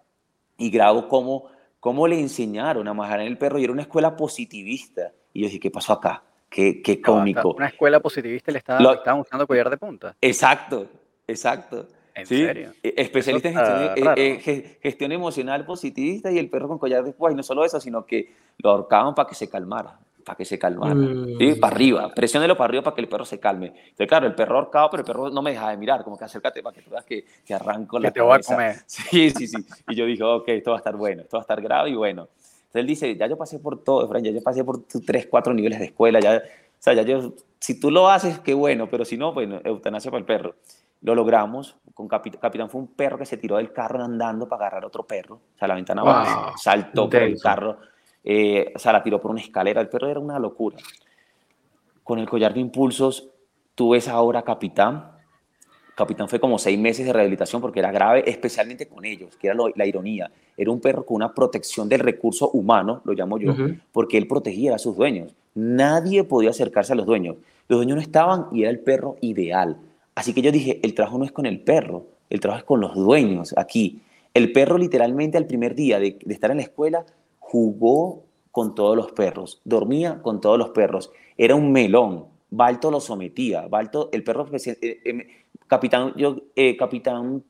y 0.57 0.71
grabo 0.71 1.09
cómo, 1.09 1.47
cómo 1.81 2.09
le 2.09 2.19
enseñaron 2.19 2.89
a 2.89 2.95
majar 2.95 3.21
en 3.21 3.27
el 3.27 3.37
perro 3.37 3.59
y 3.59 3.65
era 3.65 3.73
una 3.73 3.83
escuela 3.83 4.17
positivista. 4.17 5.13
Y 5.33 5.43
yo 5.43 5.47
dije, 5.47 5.61
¿qué 5.61 5.71
pasó 5.71 5.93
acá? 5.93 6.23
Qué, 6.49 6.81
qué 6.83 7.03
cómico. 7.03 7.55
Una 7.55 7.67
escuela 7.67 8.01
positivista 8.01 8.53
le 8.53 8.59
estaba, 8.59 8.81
Lo, 8.81 8.95
estaban 8.95 9.21
usando 9.21 9.47
collar 9.47 9.69
de 9.69 9.77
punta. 9.77 10.17
Exacto, 10.21 10.87
exacto. 11.27 11.89
¿En 12.15 12.27
serio? 12.27 12.73
E, 12.83 12.95
especialista 12.97 13.49
en 13.49 13.57
gestión, 13.57 14.15
eh, 14.17 14.41
eh, 14.47 14.79
gestión, 14.83 15.13
emocional 15.13 15.65
positivista 15.65 16.31
y 16.31 16.39
el 16.39 16.49
perro 16.49 16.69
con 16.69 16.79
collar 16.79 17.05
de 17.05 17.13
púas. 17.13 17.33
Y 17.33 17.37
no 17.37 17.43
solo 17.43 17.65
eso, 17.65 17.81
sino 17.81 18.07
que 18.07 18.33
lo 18.59 18.71
ahorcaban 18.71 19.15
para 19.15 19.29
que 19.29 19.35
se 19.35 19.49
calmara 19.49 19.99
para 20.25 20.37
que 20.37 20.45
se 20.45 20.59
calmara. 20.59 20.95
¿sí? 21.39 21.55
Para 21.61 21.75
arriba, 21.75 22.13
presiónelo 22.15 22.57
para 22.57 22.69
arriba 22.69 22.83
para 22.83 22.97
que 22.97 23.03
el 23.03 23.09
perro 23.09 23.25
se 23.25 23.39
calme. 23.39 23.67
Entonces, 23.67 24.09
claro, 24.09 24.27
el 24.27 24.35
perro 24.35 24.57
ahorcado, 24.57 24.91
pero 24.91 25.03
el 25.03 25.07
perro 25.07 25.31
no 25.31 25.43
me 25.43 25.51
deja 25.51 25.71
de 25.71 25.77
mirar, 25.77 26.03
como 26.03 26.19
que 26.19 26.25
acércate 26.25 26.63
para 26.63 26.75
que 26.75 26.83
tú 26.83 26.91
veas 26.91 27.05
que, 27.05 27.25
que 27.45 27.55
arranco 27.55 27.99
la 27.99 28.09
que 28.09 28.15
te 28.15 28.21
voy 28.21 28.39
a 28.39 28.41
comer. 28.41 28.77
Sí, 28.87 29.31
sí, 29.31 29.47
sí. 29.47 29.59
Y 29.89 29.95
yo 29.95 30.07
dije, 30.07 30.23
ok, 30.23 30.49
esto 30.49 30.71
va 30.71 30.79
a 30.79 30.79
estar 30.79 30.97
bueno, 30.97 31.23
esto 31.23 31.37
va 31.37 31.43
a 31.43 31.45
estar 31.45 31.61
grave 31.61 31.91
y 31.91 31.95
bueno. 31.95 32.23
Entonces 32.23 32.81
él 32.81 32.87
dice, 32.87 33.17
ya 33.17 33.27
yo 33.27 33.37
pasé 33.37 33.59
por 33.61 33.85
todo, 33.85 34.09
Fran, 34.09 34.25
ya 34.25 34.31
yo 34.31 34.43
pasé 34.43 34.65
por 34.65 34.83
tres, 35.07 35.27
cuatro 35.27 35.55
niveles 35.55 35.79
de 35.79 35.87
escuela, 35.87 36.19
ya, 36.19 36.43
sea, 36.85 36.93
ya 36.93 37.03
yo, 37.03 37.33
si 37.59 37.81
tú 37.81 37.91
lo 37.91 38.09
haces, 38.09 38.39
qué 38.41 38.55
bueno, 38.55 38.89
pero 38.91 39.05
si 39.05 39.17
no, 39.17 39.33
bueno, 39.33 39.61
eutanasia 39.65 40.11
para 40.11 40.21
el 40.21 40.27
perro. 40.27 40.55
Lo 41.01 41.15
logramos, 41.15 41.77
con 41.93 42.09
Capitán 42.09 42.71
fue 42.71 42.81
un 42.81 42.89
perro 42.89 43.19
que 43.19 43.27
se 43.27 43.37
tiró 43.37 43.57
del 43.57 43.73
carro 43.73 44.03
andando 44.03 44.49
para 44.49 44.67
agarrar 44.67 44.85
otro 44.85 45.07
perro, 45.07 45.37
o 45.37 45.59
sea, 45.59 45.69
la 45.69 45.75
ventana 45.75 46.03
abajo, 46.03 46.53
saltó 46.57 47.09
por 47.09 47.23
el 47.23 47.39
carro 47.41 47.79
eh, 48.27 48.73
o 48.75 48.79
sea, 48.79 48.93
la 48.93 49.03
tiró 49.03 49.21
por 49.21 49.31
una 49.31 49.41
escalera, 49.41 49.83
el 49.83 49.89
perro 49.91 50.09
era 50.09 50.19
una 50.19 50.39
locura. 50.39 50.79
Con 52.03 52.19
el 52.19 52.29
collar 52.29 52.55
de 52.55 52.61
impulsos, 52.61 53.29
tú 53.75 53.91
ves 53.91 54.09
ahora 54.09 54.43
Capitán. 54.43 55.13
Capitán 55.95 56.29
fue 56.29 56.41
como 56.41 56.59
seis 56.59 56.79
meses 56.79 57.07
de 57.07 57.13
rehabilitación 57.13 57.63
porque 57.63 57.79
era 57.79 57.93
grave, 57.93 58.25
especialmente 58.27 58.87
con 58.87 59.05
ellos, 59.05 59.37
que 59.37 59.47
era 59.47 59.57
la 59.75 59.87
ironía. 59.87 60.31
Era 60.57 60.71
un 60.71 60.81
perro 60.81 61.07
con 61.07 61.17
una 61.17 61.33
protección 61.33 61.89
del 61.89 62.01
recurso 62.01 62.51
humano, 62.51 63.01
lo 63.05 63.13
llamo 63.13 63.39
yo, 63.39 63.55
porque 63.93 64.19
él 64.19 64.27
protegía 64.27 64.75
a 64.75 64.79
sus 64.79 64.97
dueños. 64.97 65.35
Nadie 65.55 66.25
podía 66.25 66.51
acercarse 66.51 66.93
a 66.93 66.97
los 66.97 67.07
dueños. 67.07 67.37
Los 67.69 67.79
dueños 67.79 67.97
no 67.97 68.03
estaban 68.03 68.47
y 68.53 68.63
era 68.63 68.71
el 68.71 68.81
perro 68.81 69.17
ideal. 69.21 69.77
Así 70.15 70.35
que 70.35 70.43
yo 70.43 70.51
dije, 70.51 70.81
el 70.83 70.95
trabajo 70.95 71.19
no 71.19 71.25
es 71.25 71.33
con 71.33 71.47
el 71.47 71.61
perro, 71.61 72.07
el 72.29 72.41
trabajo 72.41 72.59
es 72.59 72.65
con 72.65 72.81
los 72.81 72.95
dueños 72.95 73.55
aquí. 73.57 74.01
El 74.33 74.53
perro 74.53 74.79
literalmente 74.79 75.39
al 75.39 75.47
primer 75.47 75.75
día 75.75 76.01
de, 76.01 76.19
de 76.25 76.35
estar 76.35 76.51
en 76.51 76.57
la 76.57 76.65
escuela 76.65 77.05
jugó 77.39 78.25
con 78.51 78.75
todos 78.75 78.97
los 78.97 79.13
perros, 79.13 79.61
dormía 79.65 80.21
con 80.23 80.41
todos 80.41 80.59
los 80.59 80.71
perros, 80.71 81.11
era 81.37 81.55
un 81.55 81.73
melón, 81.73 82.27
Balto 82.51 82.93
lo 82.93 83.01
sometía, 83.01 83.67
Balto, 83.67 84.11
el 84.13 84.23
perro, 84.23 84.47
eh, 84.53 84.79
eh, 84.81 85.27
capitán, 85.67 86.13
yo, 86.17 86.37
eh, 86.55 86.77
capitán 86.77 87.43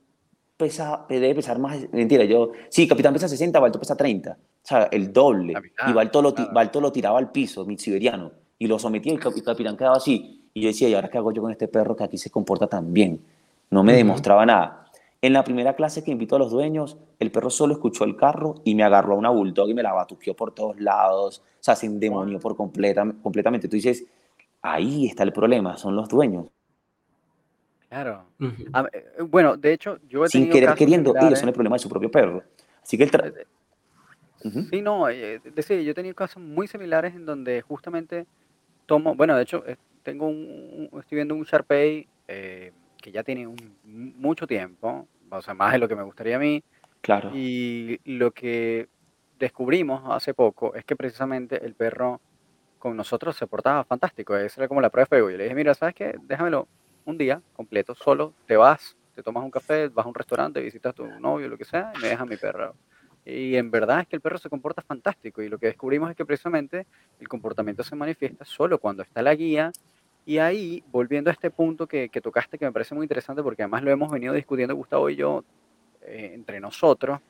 pesa, 0.56 1.06
debe 1.08 1.34
pesar 1.34 1.58
más, 1.58 1.78
mentira, 1.92 2.24
yo, 2.24 2.52
sí, 2.68 2.86
capitán 2.86 3.12
pesa 3.12 3.28
60, 3.28 3.58
Balto 3.58 3.78
pesa 3.78 3.96
30, 3.96 4.32
o 4.32 4.36
sea, 4.62 4.84
el 4.84 5.12
doble, 5.12 5.54
y 5.88 5.92
Balto 5.92 6.22
lo, 6.22 6.34
Balto 6.52 6.80
lo 6.80 6.92
tiraba 6.92 7.18
al 7.18 7.30
piso, 7.30 7.64
mi 7.64 7.76
siberiano, 7.76 8.32
y 8.58 8.66
lo 8.66 8.78
sometía 8.78 9.12
y 9.12 9.16
el 9.16 9.20
capitán 9.20 9.76
quedaba 9.76 9.96
así, 9.96 10.48
y 10.54 10.62
yo 10.62 10.68
decía, 10.68 10.88
¿y 10.88 10.94
ahora 10.94 11.10
qué 11.10 11.18
hago 11.18 11.32
yo 11.32 11.42
con 11.42 11.50
este 11.50 11.66
perro 11.66 11.96
que 11.96 12.04
aquí 12.04 12.16
se 12.16 12.30
comporta 12.30 12.68
tan 12.68 12.92
bien? 12.92 13.20
No 13.70 13.82
me 13.82 13.92
demostraba 13.92 14.46
nada. 14.46 14.84
En 15.20 15.32
la 15.32 15.42
primera 15.42 15.74
clase 15.74 16.04
que 16.04 16.12
invitó 16.12 16.36
a 16.36 16.38
los 16.38 16.52
dueños, 16.52 16.96
el 17.18 17.32
perro 17.32 17.50
solo 17.50 17.72
escuchó 17.72 18.04
el 18.04 18.14
carro 18.14 18.56
y 18.62 18.74
me 18.74 18.84
agarró 18.84 19.14
a 19.14 19.16
una 19.16 19.30
bulldog 19.30 19.70
y 19.70 19.74
me 19.74 19.82
la 19.82 19.92
batuqueó 19.92 20.34
por 20.36 20.52
todos 20.52 20.78
lados, 20.78 21.38
o 21.38 21.62
sea, 21.62 21.74
sin 21.74 21.98
demonio 21.98 22.38
por 22.38 22.54
completa, 22.56 23.10
completamente. 23.22 23.66
Tú 23.66 23.74
dices, 23.74 24.04
ahí 24.62 25.06
está 25.06 25.22
el 25.22 25.32
problema, 25.32 25.76
son 25.76 25.96
los 25.96 26.08
dueños. 26.08 26.46
Claro. 27.88 28.26
Eh, 28.40 29.22
bueno, 29.22 29.56
de 29.56 29.72
hecho, 29.72 29.98
yo 30.08 30.24
he 30.24 30.28
Sin 30.28 30.50
querer 30.50 30.74
queriendo, 30.74 31.14
ellos 31.16 31.38
son 31.38 31.48
el 31.48 31.54
problema 31.54 31.76
de 31.76 31.80
su 31.80 31.88
propio 31.88 32.10
perro. 32.10 32.42
Así 32.82 32.98
que 32.98 33.04
el 33.04 33.10
eh, 33.14 34.66
Sí, 34.70 34.82
no, 34.82 35.08
eh, 35.08 35.40
decir, 35.54 35.80
yo 35.80 35.92
he 35.92 35.94
tenido 35.94 36.14
casos 36.14 36.42
muy 36.42 36.66
similares 36.66 37.14
en 37.14 37.24
donde 37.24 37.62
justamente 37.62 38.26
tomo, 38.86 39.14
bueno, 39.14 39.36
de 39.36 39.42
hecho, 39.42 39.64
tengo 40.02 40.26
un, 40.26 40.90
estoy 41.00 41.16
viendo 41.16 41.34
un 41.34 41.44
Sharpei 41.44 42.08
que 42.26 43.12
ya 43.12 43.22
tiene 43.22 43.46
un, 43.46 43.76
mucho 43.84 44.46
tiempo, 44.46 45.06
o 45.30 45.42
sea, 45.42 45.54
más 45.54 45.72
de 45.72 45.78
lo 45.78 45.88
que 45.88 45.96
me 45.96 46.02
gustaría 46.02 46.36
a 46.36 46.38
mí. 46.38 46.62
Claro. 47.00 47.30
Y 47.34 48.00
lo 48.04 48.30
que 48.30 48.88
descubrimos 49.38 50.02
hace 50.10 50.34
poco 50.34 50.74
es 50.74 50.84
que 50.84 50.96
precisamente 50.96 51.64
el 51.64 51.74
perro 51.74 52.20
con 52.78 52.96
nosotros 52.96 53.36
se 53.36 53.46
portaba 53.46 53.84
fantástico. 53.84 54.36
Esa 54.36 54.60
era 54.60 54.68
como 54.68 54.80
la 54.80 54.90
prueba 54.90 55.04
de 55.04 55.08
fuego. 55.08 55.30
Y 55.30 55.36
le 55.36 55.44
dije, 55.44 55.54
mira, 55.54 55.74
¿sabes 55.74 55.94
qué? 55.94 56.14
Déjamelo 56.22 56.68
un 57.04 57.18
día 57.18 57.40
completo, 57.52 57.94
solo, 57.94 58.34
te 58.46 58.56
vas, 58.56 58.96
te 59.14 59.22
tomas 59.22 59.44
un 59.44 59.50
café, 59.50 59.88
vas 59.88 60.06
a 60.06 60.08
un 60.08 60.14
restaurante, 60.14 60.60
visitas 60.60 60.90
a 60.90 60.92
tu 60.94 61.06
novio, 61.20 61.48
lo 61.48 61.58
que 61.58 61.64
sea, 61.64 61.92
y 61.96 62.02
me 62.02 62.08
dejas 62.08 62.26
mi 62.26 62.36
perro. 62.36 62.74
Y 63.24 63.56
en 63.56 63.70
verdad 63.70 64.00
es 64.00 64.08
que 64.08 64.16
el 64.16 64.22
perro 64.22 64.38
se 64.38 64.50
comporta 64.50 64.82
fantástico. 64.82 65.40
Y 65.40 65.48
lo 65.48 65.58
que 65.58 65.66
descubrimos 65.66 66.10
es 66.10 66.16
que 66.16 66.26
precisamente 66.26 66.86
el 67.18 67.28
comportamiento 67.28 67.82
se 67.82 67.96
manifiesta 67.96 68.44
solo 68.44 68.78
cuando 68.78 69.02
está 69.02 69.22
la 69.22 69.34
guía 69.34 69.72
y 70.26 70.38
ahí, 70.38 70.82
volviendo 70.90 71.30
a 71.30 71.32
este 71.32 71.50
punto 71.50 71.86
que, 71.86 72.08
que, 72.08 72.20
tocaste, 72.20 72.58
que 72.58 72.64
me 72.64 72.72
parece 72.72 72.94
muy 72.94 73.04
interesante, 73.04 73.42
porque 73.42 73.62
además 73.62 73.82
lo 73.82 73.90
hemos 73.90 74.10
venido 74.10 74.34
discutiendo 74.34 74.74
Gustavo 74.74 75.08
y 75.10 75.16
yo 75.16 75.44
eh, 76.06 76.32
entre 76.34 76.60
nosotros, 76.60 77.20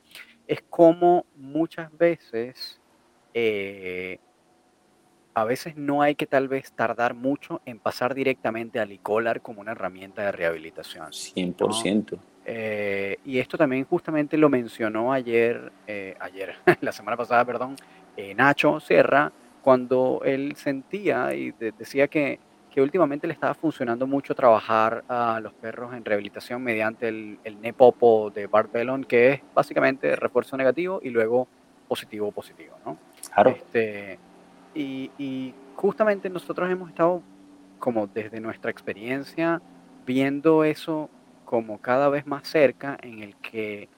es 0.48 0.62
como 0.68 1.26
muchas 1.36 1.96
veces, 1.96 2.80
eh, 3.32 4.18
a 5.34 5.44
veces 5.44 5.76
no 5.76 6.02
hay 6.02 6.14
que 6.14 6.26
tal 6.26 6.48
vez 6.48 6.72
tardar 6.72 7.14
mucho 7.14 7.60
en 7.66 7.78
pasar 7.78 8.14
directamente 8.14 8.80
al 8.80 8.92
e 8.92 9.00
como 9.42 9.60
una 9.60 9.72
herramienta 9.72 10.22
de 10.22 10.32
rehabilitación. 10.32 11.08
100%. 11.08 12.18
Eh, 12.46 13.18
y 13.24 13.38
esto 13.38 13.56
también 13.56 13.84
justamente 13.84 14.36
lo 14.36 14.48
mencionó 14.48 15.12
ayer, 15.12 15.72
ayer, 16.20 16.54
la 16.80 16.92
semana 16.92 17.16
pasada, 17.16 17.44
perdón, 17.44 17.76
Nacho 18.36 18.80
Serra, 18.80 19.32
cuando 19.62 20.20
él 20.24 20.54
sentía 20.56 21.34
y 21.34 21.52
decía 21.52 22.06
que 22.08 22.38
que 22.74 22.82
últimamente 22.82 23.28
le 23.28 23.34
estaba 23.34 23.54
funcionando 23.54 24.04
mucho 24.04 24.34
trabajar 24.34 25.04
a 25.06 25.38
los 25.40 25.52
perros 25.52 25.94
en 25.94 26.04
rehabilitación 26.04 26.60
mediante 26.60 27.06
el, 27.06 27.38
el 27.44 27.60
NEPOPO 27.60 28.30
de 28.30 28.48
Bart 28.48 28.72
Bellon, 28.72 29.04
que 29.04 29.34
es 29.34 29.40
básicamente 29.54 30.16
refuerzo 30.16 30.56
negativo 30.56 30.98
y 31.00 31.10
luego 31.10 31.46
positivo 31.86 32.32
positivo, 32.32 32.74
¿no? 32.84 32.98
Claro. 33.32 33.50
Este, 33.50 34.18
y, 34.74 35.10
y, 35.18 35.54
justamente 35.76 36.30
nosotros 36.30 36.70
hemos 36.70 36.88
estado 36.88 37.22
como 37.78 38.06
desde 38.06 38.40
nuestra 38.40 38.70
experiencia 38.70 39.60
viendo 40.06 40.62
eso 40.64 41.10
como 41.44 41.80
cada 41.80 42.08
vez 42.08 42.26
más 42.26 42.46
cerca 42.46 42.96
en 43.02 43.22
el 43.22 43.36
que 43.36 43.88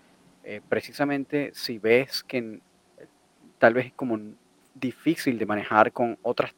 eh, 0.42 0.60
precisamente 0.68 1.50
si 1.54 1.78
ves 1.78 2.24
que 2.24 2.60
tal 3.58 3.74
vez 3.74 3.86
es 3.86 3.92
como 3.92 4.18
difícil 4.74 5.38
de 5.38 5.46
manejar 5.46 5.92
con 5.92 6.18
otras 6.22 6.52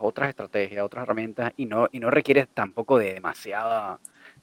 otras 0.00 0.28
estrategias, 0.28 0.84
otras 0.84 1.04
herramientas 1.04 1.52
y 1.56 1.66
no, 1.66 1.88
y 1.92 2.00
no 2.00 2.10
requieres 2.10 2.48
tampoco 2.48 2.98
de 2.98 3.14
demasiada, 3.14 3.98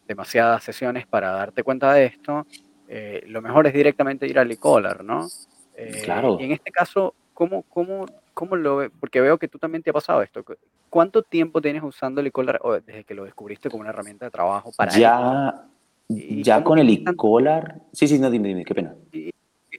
demasiadas 0.07 0.63
sesiones 0.63 1.05
para 1.05 1.31
darte 1.31 1.63
cuenta 1.63 1.93
de 1.93 2.05
esto, 2.05 2.45
eh, 2.87 3.23
lo 3.27 3.41
mejor 3.41 3.67
es 3.67 3.73
directamente 3.73 4.27
ir 4.27 4.39
al 4.39 4.51
e-collar, 4.51 5.03
¿no? 5.03 5.27
Eh, 5.75 6.01
claro. 6.03 6.37
Y 6.39 6.45
en 6.45 6.51
este 6.53 6.71
caso, 6.71 7.13
¿cómo, 7.33 7.63
cómo, 7.63 8.05
cómo 8.37 8.55
lo 8.55 8.77
ves? 8.77 8.91
Porque 8.99 9.19
veo 9.19 9.39
que 9.39 9.47
tú 9.47 9.57
también 9.57 9.81
te 9.81 9.89
ha 9.89 9.93
pasado 9.93 10.21
esto. 10.21 10.45
¿Cuánto 10.91 11.23
tiempo 11.23 11.59
tienes 11.59 11.81
usando 11.81 12.21
el 12.21 12.27
e-collar 12.27 12.59
desde 12.85 13.03
que 13.03 13.15
lo 13.15 13.23
descubriste 13.25 13.67
como 13.69 13.81
una 13.81 13.89
herramienta 13.89 14.25
de 14.25 14.31
trabajo 14.31 14.71
para 14.77 14.91
Ya, 14.91 15.65
ya 16.07 16.63
con 16.63 16.77
el 16.77 16.87
e-collar... 16.89 17.81
Sí, 17.91 18.07
sí, 18.07 18.19
no, 18.19 18.29
dime, 18.29 18.49
dime, 18.49 18.63
qué 18.63 18.75
pena. 18.75 18.93
Y, 19.11 19.31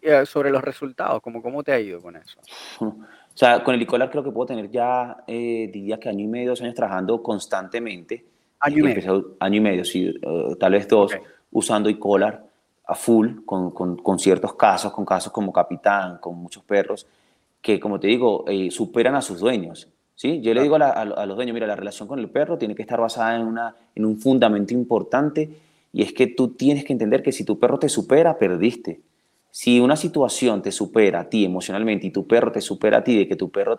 eh, 0.03 0.27
sobre 0.27 0.51
los 0.51 0.63
resultados, 0.63 1.23
¿cómo, 1.23 1.41
¿cómo 1.41 1.63
te 1.63 1.71
ha 1.73 1.79
ido 1.79 2.01
con 2.03 2.17
eso? 2.17 2.41
O 3.39 3.41
sea, 3.41 3.63
con 3.63 3.73
el 3.73 3.81
Icolar 3.83 4.11
creo 4.11 4.25
que 4.25 4.33
puedo 4.33 4.47
tener 4.47 4.69
ya, 4.69 5.19
eh, 5.29 5.71
diría 5.73 6.01
que 6.01 6.09
año 6.09 6.25
y 6.25 6.27
medio, 6.27 6.51
dos 6.51 6.61
años 6.61 6.75
trabajando 6.75 7.23
constantemente. 7.23 8.25
Año 8.59 8.79
y 8.79 8.83
medio. 8.83 9.37
Año 9.39 9.57
y 9.59 9.61
medio, 9.61 9.85
sí, 9.85 10.09
eh, 10.21 10.57
tal 10.59 10.73
vez 10.73 10.89
dos, 10.89 11.15
Ok. 11.15 11.21
usando 11.53 11.89
e-collar 11.89 12.45
a 12.85 12.95
full, 12.97 13.45
con, 13.47 13.71
con- 13.71 13.97
con 13.99 14.19
ciertos 14.19 14.55
casos, 14.55 14.93
con 14.93 15.05
casos 15.05 15.33
como 15.33 15.53
Capitán, 15.53 16.19
con 16.19 16.35
muchos 16.37 16.65
perros, 16.65 17.07
que 17.63 17.81
como 17.81 17.99
te 18.01 18.07
digo, 18.09 18.45
eh, 18.49 18.71
superan 18.71 19.15
a 19.15 19.23
sus 19.23 19.41
dueños. 19.41 19.89
¿sí? 20.15 20.41
Yo 20.41 20.55
le 20.55 20.63
digo 20.63 20.77
a, 20.77 20.79
la- 20.79 21.27
los 21.27 21.37
dueños, 21.37 21.55
mira, 21.55 21.67
la 21.67 21.77
relación 21.77 22.09
con 22.09 22.19
el 22.19 22.29
perro 22.31 22.59
tiene 22.59 22.75
que 22.75 22.83
estar 22.83 23.01
basada 23.01 23.37
en, 23.37 23.47
una, 23.47 23.75
en 23.95 24.05
un 24.05 24.19
fundamento 24.19 24.75
importante 24.75 25.51
y 25.93 26.03
es 26.03 26.13
que 26.13 26.27
tú 26.29 26.49
tienes 26.49 26.85
que 26.85 26.93
entender 26.93 27.23
que 27.23 27.33
si 27.33 27.45
tu 27.45 27.59
perro 27.59 27.79
te 27.79 27.89
supera, 27.89 28.39
perdiste. 28.39 29.01
Si 29.51 29.81
una 29.81 29.97
situación 29.97 30.63
te 30.63 30.71
supera 30.71 31.21
a 31.21 31.29
ti 31.29 31.45
emocionalmente 31.45 32.07
y 32.07 32.11
tu 32.11 32.27
perro 32.27 32.53
te 32.53 32.61
supera 32.61 32.99
a 32.99 33.05
ti, 33.05 33.17
de 33.17 33.27
que 33.27 33.37
tu 33.37 33.51
perro 33.51 33.77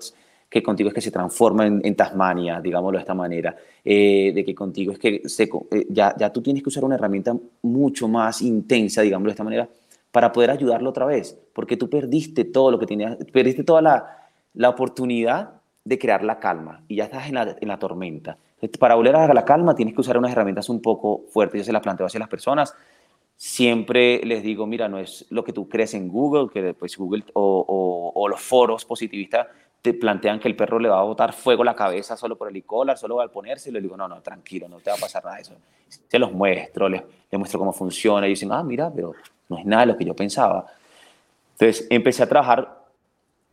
que 0.49 0.63
contigo 0.63 0.89
es 0.89 0.95
que 0.95 1.01
se 1.01 1.11
transforma 1.11 1.67
en, 1.67 1.79
en 1.83 1.95
Tasmania, 1.95 2.59
digámoslo 2.59 2.97
de 2.97 3.01
esta 3.03 3.13
manera, 3.13 3.55
eh, 3.85 4.31
de 4.33 4.43
que 4.43 4.55
contigo 4.55 4.91
es 4.91 4.97
que 4.99 5.21
se 5.29 5.43
eh, 5.43 5.85
ya, 5.89 6.15
ya 6.17 6.33
tú 6.33 6.41
tienes 6.41 6.63
que 6.63 6.69
usar 6.69 6.83
una 6.83 6.95
herramienta 6.95 7.37
mucho 7.61 8.07
más 8.07 8.41
intensa, 8.41 9.03
digámoslo 9.03 9.29
de 9.29 9.33
esta 9.33 9.43
manera, 9.43 9.69
para 10.11 10.31
poder 10.31 10.49
ayudarlo 10.51 10.89
otra 10.89 11.05
vez, 11.05 11.37
porque 11.53 11.77
tú 11.77 11.89
perdiste 11.89 12.45
todo 12.45 12.71
lo 12.71 12.79
que 12.79 12.85
tenías, 12.87 13.17
perdiste 13.31 13.63
toda 13.63 13.81
la, 13.81 14.27
la 14.53 14.69
oportunidad 14.69 15.51
de 15.85 15.97
crear 15.99 16.23
la 16.23 16.39
calma 16.39 16.81
y 16.87 16.95
ya 16.97 17.05
estás 17.05 17.27
en 17.27 17.35
la, 17.35 17.55
en 17.59 17.67
la 17.67 17.77
tormenta. 17.79 18.37
Para 18.79 18.95
volver 18.95 19.15
a 19.15 19.33
la 19.33 19.45
calma 19.45 19.73
tienes 19.75 19.93
que 19.95 20.01
usar 20.01 20.17
unas 20.17 20.31
herramientas 20.31 20.67
un 20.69 20.81
poco 20.81 21.21
fuertes. 21.31 21.59
Yo 21.61 21.63
se 21.65 21.71
las 21.73 21.81
planteo 21.81 22.05
hacia 22.05 22.19
las 22.19 22.27
personas. 22.27 22.75
Siempre 23.37 24.19
les 24.25 24.43
digo, 24.43 24.67
mira, 24.67 24.89
no 24.89 24.99
es 24.99 25.25
lo 25.29 25.45
que 25.45 25.53
tú 25.53 25.69
crees 25.69 25.93
en 25.93 26.09
Google, 26.09 26.49
que 26.51 26.61
después 26.61 26.97
Google 26.97 27.23
o, 27.33 28.11
o- 28.13 28.27
los 28.27 28.41
foros 28.41 28.83
positivistas 28.83 29.47
te 29.81 29.93
plantean 29.93 30.41
que 30.41 30.49
el 30.49 30.57
perro 30.57 30.77
le 30.77 30.89
va 30.89 30.99
a 30.99 31.03
botar 31.03 31.31
fuego 31.31 31.61
a 31.61 31.65
la 31.65 31.75
cabeza 31.75 32.17
solo 32.17 32.37
por 32.37 32.49
el 32.49 32.55
e-collar, 32.57 32.97
solo 32.97 33.21
al 33.21 33.31
ponerse. 33.31 33.69
Y 33.69 33.71
les 33.73 33.81
digo, 33.81 33.95
no, 33.95 34.09
no, 34.09 34.21
tranquilo, 34.21 34.67
no 34.67 34.79
te 34.81 34.89
va 34.89 34.97
a 34.97 34.99
pasar 34.99 35.23
nada 35.23 35.37
de 35.37 35.43
eso. 35.43 35.53
Se 35.87 36.19
los 36.19 36.33
muestro, 36.33 36.89
les 36.89 37.01
muestro 37.31 37.59
cómo 37.59 37.71
funciona. 37.71 38.27
Y 38.27 38.31
dicen, 38.31 38.51
ah, 38.51 38.61
mira, 38.61 38.91
pero 38.93 39.13
no 39.49 39.57
es 39.57 39.65
nada 39.65 39.81
de 39.85 39.91
lo 39.93 39.97
que 39.97 40.05
yo 40.05 40.15
pensaba. 40.15 40.67
Entonces 41.59 41.87
empecé 41.89 42.23
a 42.23 42.29
trabajar 42.29 42.79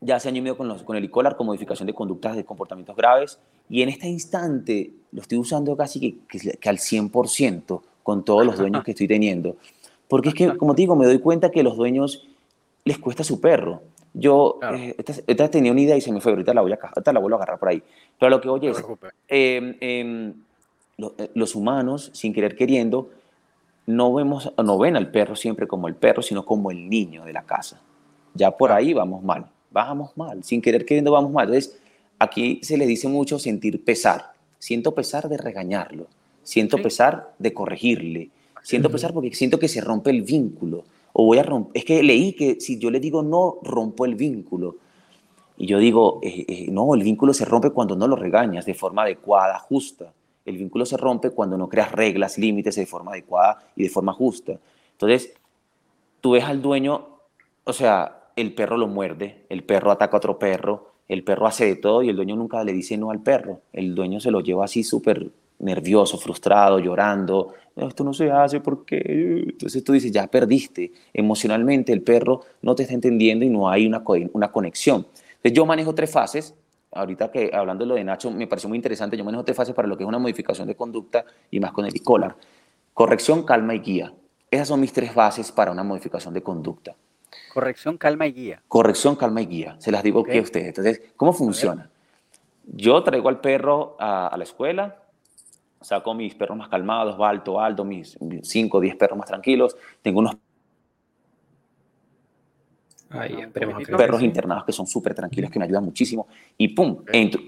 ya 0.00 0.16
hace 0.16 0.28
año 0.28 0.38
y 0.38 0.42
medio 0.42 0.56
con, 0.56 0.68
los, 0.68 0.82
con 0.82 0.96
el 0.96 1.04
e-collar 1.04 1.36
con 1.36 1.46
modificación 1.46 1.86
de 1.86 1.94
conductas 1.94 2.36
de 2.36 2.44
comportamientos 2.44 2.94
graves 2.94 3.38
y 3.68 3.82
en 3.82 3.88
este 3.88 4.06
instante 4.06 4.90
lo 5.10 5.22
estoy 5.22 5.38
usando 5.38 5.74
casi 5.76 5.98
que, 5.98 6.14
que- 6.28 6.58
que 6.58 6.68
al 6.68 6.78
100% 6.78 7.82
con 8.02 8.24
todos 8.24 8.44
los 8.46 8.56
dueños 8.58 8.84
que 8.84 8.92
estoy 8.92 9.08
teniendo. 9.08 9.56
Porque 10.06 10.28
es 10.28 10.34
que, 10.36 10.56
como 10.56 10.74
te 10.76 10.82
digo, 10.82 10.94
me 10.94 11.06
doy 11.06 11.18
cuenta 11.18 11.50
que 11.50 11.62
los 11.64 11.76
dueños 11.76 12.28
les 12.84 12.98
cuesta 12.98 13.24
su 13.24 13.40
perro. 13.40 13.82
Yo, 14.14 14.58
Claro. 14.60 14.76
eh, 14.76 14.94
esta, 14.96 15.14
esta 15.26 15.50
tenía 15.50 15.72
una 15.72 15.80
idea 15.80 15.96
y 15.96 16.00
se 16.00 16.12
me 16.12 16.20
fue, 16.20 16.30
ahorita 16.32 16.54
la, 16.54 16.60
voy 16.60 16.72
a, 16.72 16.78
ahorita 16.80 17.12
la 17.12 17.18
vuelvo 17.18 17.36
a 17.36 17.38
agarrar 17.38 17.58
por 17.58 17.68
ahí. 17.70 17.82
Pero 18.20 18.30
lo 18.30 18.40
que 18.40 18.60
te 18.60 18.68
es, 18.70 18.84
eh, 19.28 20.32
lo- 20.98 21.14
eh, 21.18 21.30
los 21.34 21.54
humanos, 21.56 22.10
sin 22.14 22.32
querer 22.32 22.54
queriendo, 22.54 23.10
no, 23.86 24.12
vemos, 24.12 24.52
no 24.62 24.78
ven 24.78 24.96
al 24.96 25.10
perro 25.10 25.36
siempre 25.36 25.66
como 25.66 25.88
el 25.88 25.94
perro, 25.94 26.22
sino 26.22 26.44
como 26.44 26.70
el 26.70 26.88
niño 26.88 27.24
de 27.24 27.32
la 27.32 27.42
casa. 27.42 27.80
Ya 28.34 28.50
por 28.50 28.72
ahí 28.72 28.92
vamos 28.92 29.22
mal, 29.22 29.46
vamos 29.70 30.16
mal, 30.16 30.42
sin 30.44 30.60
querer 30.60 30.84
queriendo 30.84 31.12
vamos 31.12 31.32
mal. 31.32 31.46
Entonces, 31.46 31.78
aquí 32.18 32.60
se 32.62 32.76
le 32.76 32.86
dice 32.86 33.08
mucho 33.08 33.38
sentir 33.38 33.82
pesar. 33.84 34.32
Siento 34.58 34.94
pesar 34.94 35.28
de 35.28 35.36
regañarlo, 35.36 36.06
siento 36.42 36.78
Sí. 36.78 36.82
pesar 36.82 37.34
de 37.38 37.54
corregirle, 37.54 38.30
siento 38.62 38.90
pesar 38.90 39.12
porque 39.12 39.34
siento 39.34 39.58
que 39.58 39.68
se 39.68 39.80
rompe 39.80 40.10
el 40.10 40.22
vínculo. 40.22 40.84
O 41.12 41.24
voy 41.24 41.38
a 41.38 41.42
romper, 41.42 41.78
es 41.78 41.84
que 41.84 42.02
leí 42.02 42.32
que 42.32 42.60
si 42.60 42.78
yo 42.78 42.90
le 42.90 43.00
digo 43.00 43.22
no, 43.22 43.58
rompo 43.62 44.04
el 44.04 44.16
vínculo. 44.16 44.76
Y 45.56 45.66
yo 45.66 45.78
digo, 45.78 46.20
eh, 46.22 46.44
eh, 46.46 46.66
no, 46.70 46.94
el 46.94 47.02
vínculo 47.02 47.32
se 47.32 47.46
rompe 47.46 47.70
cuando 47.70 47.96
no 47.96 48.06
lo 48.06 48.16
regañas 48.16 48.66
de 48.66 48.74
forma 48.74 49.02
adecuada, 49.02 49.58
justa. 49.58 50.12
El 50.46 50.56
vínculo 50.56 50.86
se 50.86 50.96
rompe 50.96 51.30
cuando 51.30 51.58
no 51.58 51.68
creas 51.68 51.92
reglas, 51.92 52.38
límites 52.38 52.76
de 52.76 52.86
forma 52.86 53.12
adecuada 53.12 53.58
y 53.76 53.82
de 53.82 53.90
forma 53.90 54.12
justa. 54.12 54.58
Entonces, 54.92 55.34
tú 56.20 56.30
ves 56.32 56.44
al 56.44 56.62
dueño, 56.62 57.06
o 57.64 57.72
sea, 57.72 58.30
el 58.36 58.54
perro 58.54 58.76
lo 58.76 58.86
muerde, 58.86 59.44
el 59.48 59.64
perro 59.64 59.90
ataca 59.90 60.16
a 60.16 60.18
otro 60.18 60.38
perro, 60.38 60.92
el 61.08 61.22
perro 61.24 61.46
hace 61.46 61.66
de 61.66 61.76
todo 61.76 62.02
y 62.02 62.08
el 62.08 62.16
dueño 62.16 62.36
nunca 62.36 62.62
le 62.64 62.72
dice 62.72 62.96
no 62.96 63.10
al 63.10 63.22
perro. 63.22 63.60
El 63.72 63.94
dueño 63.94 64.20
se 64.20 64.30
lo 64.30 64.40
lleva 64.40 64.64
así 64.64 64.82
súper 64.82 65.30
nervioso, 65.58 66.18
frustrado, 66.18 66.78
llorando. 66.78 67.54
Esto 67.76 68.04
no 68.04 68.12
se 68.12 68.30
hace 68.30 68.60
porque... 68.60 69.44
Entonces 69.48 69.84
tú 69.84 69.92
dices, 69.92 70.10
ya 70.10 70.26
perdiste. 70.26 70.92
Emocionalmente 71.14 71.92
el 71.92 72.02
perro 72.02 72.42
no 72.62 72.74
te 72.74 72.82
está 72.82 72.94
entendiendo 72.94 73.44
y 73.44 73.48
no 73.48 73.68
hay 73.68 73.86
una, 73.86 74.02
una 74.32 74.50
conexión. 74.50 75.06
Entonces 75.36 75.52
yo 75.52 75.64
manejo 75.64 75.94
tres 75.94 76.10
fases. 76.10 76.54
Ahorita 76.96 77.30
que 77.30 77.50
hablando 77.54 77.84
de 77.84 77.88
lo 77.88 77.94
de 77.94 78.04
Nacho 78.04 78.30
me 78.30 78.46
pareció 78.46 78.68
muy 78.68 78.76
interesante. 78.76 79.16
Yo 79.16 79.24
manejo 79.24 79.44
tres 79.44 79.56
fases 79.56 79.74
para 79.74 79.86
lo 79.88 79.96
que 79.96 80.02
es 80.04 80.08
una 80.08 80.18
modificación 80.18 80.66
de 80.66 80.74
conducta 80.74 81.24
y 81.50 81.60
más 81.60 81.72
con 81.72 81.84
el 81.86 81.94
e-collar. 81.94 82.36
Corrección, 82.94 83.42
calma 83.44 83.74
y 83.74 83.80
guía. 83.80 84.12
Esas 84.50 84.68
son 84.68 84.80
mis 84.80 84.92
tres 84.92 85.14
bases 85.14 85.52
para 85.52 85.70
una 85.70 85.82
modificación 85.82 86.32
de 86.32 86.42
conducta. 86.42 86.94
Corrección, 87.52 87.98
calma 87.98 88.26
y 88.26 88.32
guía. 88.32 88.62
Corrección, 88.68 89.16
calma 89.16 89.42
y 89.42 89.46
guía. 89.46 89.76
Se 89.78 89.90
las 89.90 90.02
digo 90.02 90.20
Ok. 90.20 90.28
aquí 90.28 90.38
a 90.38 90.42
ustedes. 90.42 90.68
Entonces, 90.68 91.02
¿cómo 91.16 91.32
funciona? 91.32 91.90
Yo 92.64 93.02
traigo 93.02 93.28
al 93.28 93.40
perro 93.40 93.96
a, 93.98 94.28
a 94.28 94.36
la 94.36 94.44
escuela, 94.44 94.96
saco 95.80 96.14
mis 96.14 96.34
perros 96.34 96.56
más 96.56 96.68
calmados, 96.68 97.16
Balto, 97.18 97.60
Aldo, 97.60 97.84
mis 97.84 98.18
5 98.42 98.78
o 98.78 98.80
10 98.80 98.96
perros 98.96 99.18
más 99.18 99.28
tranquilos. 99.28 99.76
Tengo 100.02 100.20
unos 100.20 100.36
Un 103.10 103.40
esperemos 103.40 103.84
que 103.86 103.96
perros 103.96 104.20
sí. 104.20 104.26
internados 104.26 104.64
que 104.64 104.72
son 104.72 104.86
súper 104.86 105.14
tranquilos, 105.14 105.50
que 105.50 105.58
me 105.58 105.64
ayudan 105.64 105.84
muchísimo. 105.84 106.26
Y 106.58 106.68
pum, 106.68 106.98
Ok. 107.00 107.10
entro. 107.12 107.40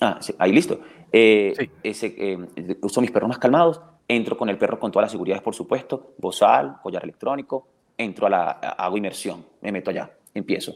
Ah, 0.00 0.18
sí, 0.20 0.32
ahí 0.38 0.52
listo. 0.52 0.80
Eh, 1.10 1.54
Sí. 1.58 1.70
ese, 1.82 2.14
eh, 2.16 2.76
uso 2.82 3.00
mis 3.00 3.10
perros 3.10 3.28
más 3.28 3.38
calmados, 3.38 3.80
entro 4.06 4.36
con 4.36 4.48
el 4.48 4.56
perro 4.58 4.78
con 4.78 4.92
todas 4.92 5.04
las 5.04 5.10
seguridades, 5.12 5.42
por 5.42 5.54
supuesto, 5.54 6.12
bozal, 6.18 6.76
collar 6.82 7.02
electrónico, 7.02 7.66
entro 7.96 8.26
a 8.26 8.30
la, 8.30 8.50
hago 8.50 8.96
inmersión, 8.96 9.44
me 9.60 9.72
meto 9.72 9.90
allá, 9.90 10.10
empiezo. 10.34 10.74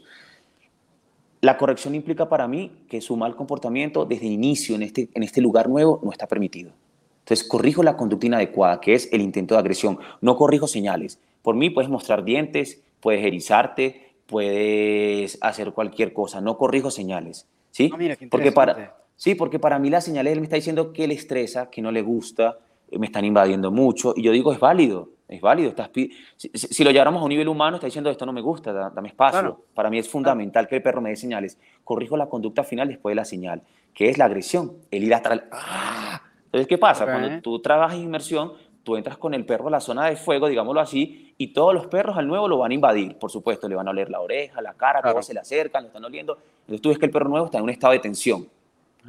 La 1.41 1.57
corrección 1.57 1.93
implica 1.95 2.27
para 2.29 2.47
mí 2.47 2.85
que 2.89 3.01
su 3.01 3.17
mal 3.17 3.35
comportamiento 3.35 4.05
desde 4.05 4.27
el 4.27 4.33
inicio 4.33 4.75
en 4.75 4.83
este, 4.83 5.09
en 5.13 5.23
este 5.23 5.41
lugar 5.41 5.67
nuevo 5.69 5.99
no 6.03 6.11
está 6.11 6.27
permitido. 6.27 6.71
Entonces, 7.19 7.47
corrijo 7.47 7.83
la 7.83 7.95
conducta 7.95 8.25
inadecuada, 8.27 8.79
que 8.81 8.93
es 8.93 9.09
el 9.13 9.21
intento 9.21 9.55
de 9.55 9.59
agresión. 9.59 9.97
No 10.21 10.35
corrijo 10.35 10.67
señales. 10.67 11.19
Por 11.41 11.55
mí 11.55 11.69
puedes 11.69 11.89
mostrar 11.89 12.23
dientes, 12.23 12.81
puedes 13.03 13.23
erizarte, 13.23 14.15
puedes 14.25 15.37
hacer 15.41 15.73
cualquier 15.73 16.13
cosa. 16.13 16.39
No 16.41 16.57
corrijo 16.57 16.89
señales. 16.89 17.47
¿sí? 17.69 17.91
Ah, 17.93 17.97
mira, 17.97 18.15
qué 18.15 18.27
porque 18.27 18.51
para, 18.51 18.95
sí, 19.15 19.35
porque 19.35 19.59
para 19.59 19.77
mí 19.77 19.89
las 19.89 20.05
señales 20.05 20.31
él 20.33 20.39
me 20.39 20.45
está 20.45 20.55
diciendo 20.55 20.93
que 20.93 21.05
le 21.05 21.13
estresa, 21.13 21.69
que 21.69 21.81
no 21.81 21.91
le 21.91 22.01
gusta, 22.01 22.57
eh, 22.89 22.97
me 22.97 23.07
están 23.07 23.25
invadiendo 23.25 23.71
mucho. 23.71 24.13
Y 24.15 24.23
yo 24.23 24.31
digo, 24.31 24.53
es 24.53 24.59
válido, 24.59 25.09
es 25.27 25.41
válido. 25.41 25.69
Estás 25.69 25.89
si, 26.37 26.83
lo 26.83 26.91
lleváramos 26.91 27.21
a 27.21 27.23
un 27.25 27.29
nivel 27.29 27.49
humano, 27.49 27.75
está 27.75 27.87
diciendo, 27.87 28.09
esto 28.09 28.25
no 28.25 28.31
me 28.31 28.41
gusta, 28.41 28.71
da- 28.71 28.89
dame 28.89 29.09
espacio. 29.09 29.39
Claro. 29.39 29.65
Para 29.73 29.89
mí 29.89 29.99
es 29.99 30.07
fundamental 30.07 30.67
que 30.67 30.77
el 30.77 30.81
perro 30.81 31.01
me 31.01 31.09
dé 31.09 31.17
señales. 31.17 31.59
Corrijo 31.83 32.15
la 32.15 32.29
conducta 32.29 32.63
final 32.63 32.87
después 32.87 33.11
de 33.11 33.15
la 33.15 33.25
señal, 33.25 33.63
que 33.93 34.09
es 34.09 34.17
la 34.17 34.25
agresión, 34.25 34.77
el 34.91 35.03
ir 35.03 35.13
el... 35.13 35.43
¡Ah! 35.51 36.21
Entonces, 36.45 36.67
¿qué 36.67 36.77
pasa? 36.77 37.03
Ok. 37.03 37.09
Cuando 37.09 37.41
tú 37.41 37.59
trabajas 37.59 37.97
inmersión, 37.97 38.53
tú 38.83 38.95
entras 38.97 39.17
con 39.17 39.33
el 39.33 39.45
perro 39.45 39.67
a 39.67 39.71
la 39.71 39.79
zona 39.79 40.07
de 40.09 40.15
fuego, 40.17 40.47
digámoslo 40.47 40.81
así, 40.81 41.33
y 41.37 41.47
todos 41.53 41.73
los 41.73 41.87
perros 41.87 42.17
al 42.17 42.27
nuevo 42.27 42.47
lo 42.47 42.57
van 42.57 42.71
a 42.71 42.73
invadir. 42.75 43.17
Por 43.17 43.31
supuesto, 43.31 43.67
le 43.69 43.75
van 43.75 43.87
a 43.87 43.91
oler 43.91 44.09
la 44.09 44.19
oreja, 44.19 44.61
la 44.61 44.73
cara, 44.73 44.99
Claro. 45.01 45.13
todos 45.15 45.25
se 45.25 45.33
le 45.33 45.39
acercan, 45.39 45.83
lo 45.83 45.87
están 45.87 46.03
oliendo. 46.05 46.37
Entonces 46.61 46.81
tú 46.81 46.89
ves 46.89 46.99
que 46.99 47.05
el 47.05 47.11
perro 47.11 47.29
nuevo 47.29 47.45
está 47.45 47.57
en 47.59 47.63
un 47.63 47.69
estado 47.69 47.93
de 47.93 47.99
tensión. 47.99 48.47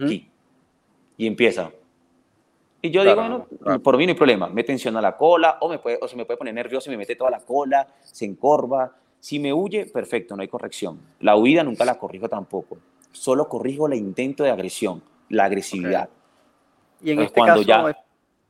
Aquí. 0.01 0.29
Y 1.17 1.27
empieza. 1.27 1.71
Y 2.83 2.91
yo 2.91 3.03
Claro, 3.03 3.23
digo, 3.23 3.29
bueno, 3.39 3.47
claro. 3.63 3.81
por 3.83 3.97
mí 3.97 4.05
no 4.07 4.11
hay 4.11 4.17
problema. 4.17 4.49
Me 4.49 4.63
tensiona 4.63 5.01
la 5.01 5.17
cola 5.17 5.57
o, 5.61 5.69
me 5.69 5.79
puede, 5.79 5.99
o 6.01 6.07
se 6.07 6.17
me 6.17 6.25
puede 6.25 6.37
poner 6.37 6.55
nervioso 6.55 6.91
y 6.91 6.93
me 6.93 6.99
mete 6.99 7.17
toda 7.17 7.31
la 7.31 7.41
cola, 7.41 7.87
se 8.03 8.25
encorva. 8.27 8.93
Si 9.21 9.39
me 9.39 9.53
huye, 9.55 9.87
perfecto, 9.87 10.37
no 10.37 10.43
hay 10.43 10.49
corrección. 10.49 11.01
La 11.21 11.35
huida 11.37 11.63
nunca 11.65 11.85
la 11.85 11.99
corrijo 11.99 12.29
tampoco. 12.29 12.77
Solo 13.11 13.49
corrijo 13.49 13.87
el 13.87 13.95
intento 13.95 14.45
de 14.45 14.51
agresión, 14.51 15.03
la 15.31 15.45
agresividad. 15.47 16.09
Y 17.03 17.11
en 17.11 17.17
Pues 17.17 17.27
este 17.29 17.41
cuando 17.41 17.55
caso, 17.65 17.67
ya- 17.93 18.04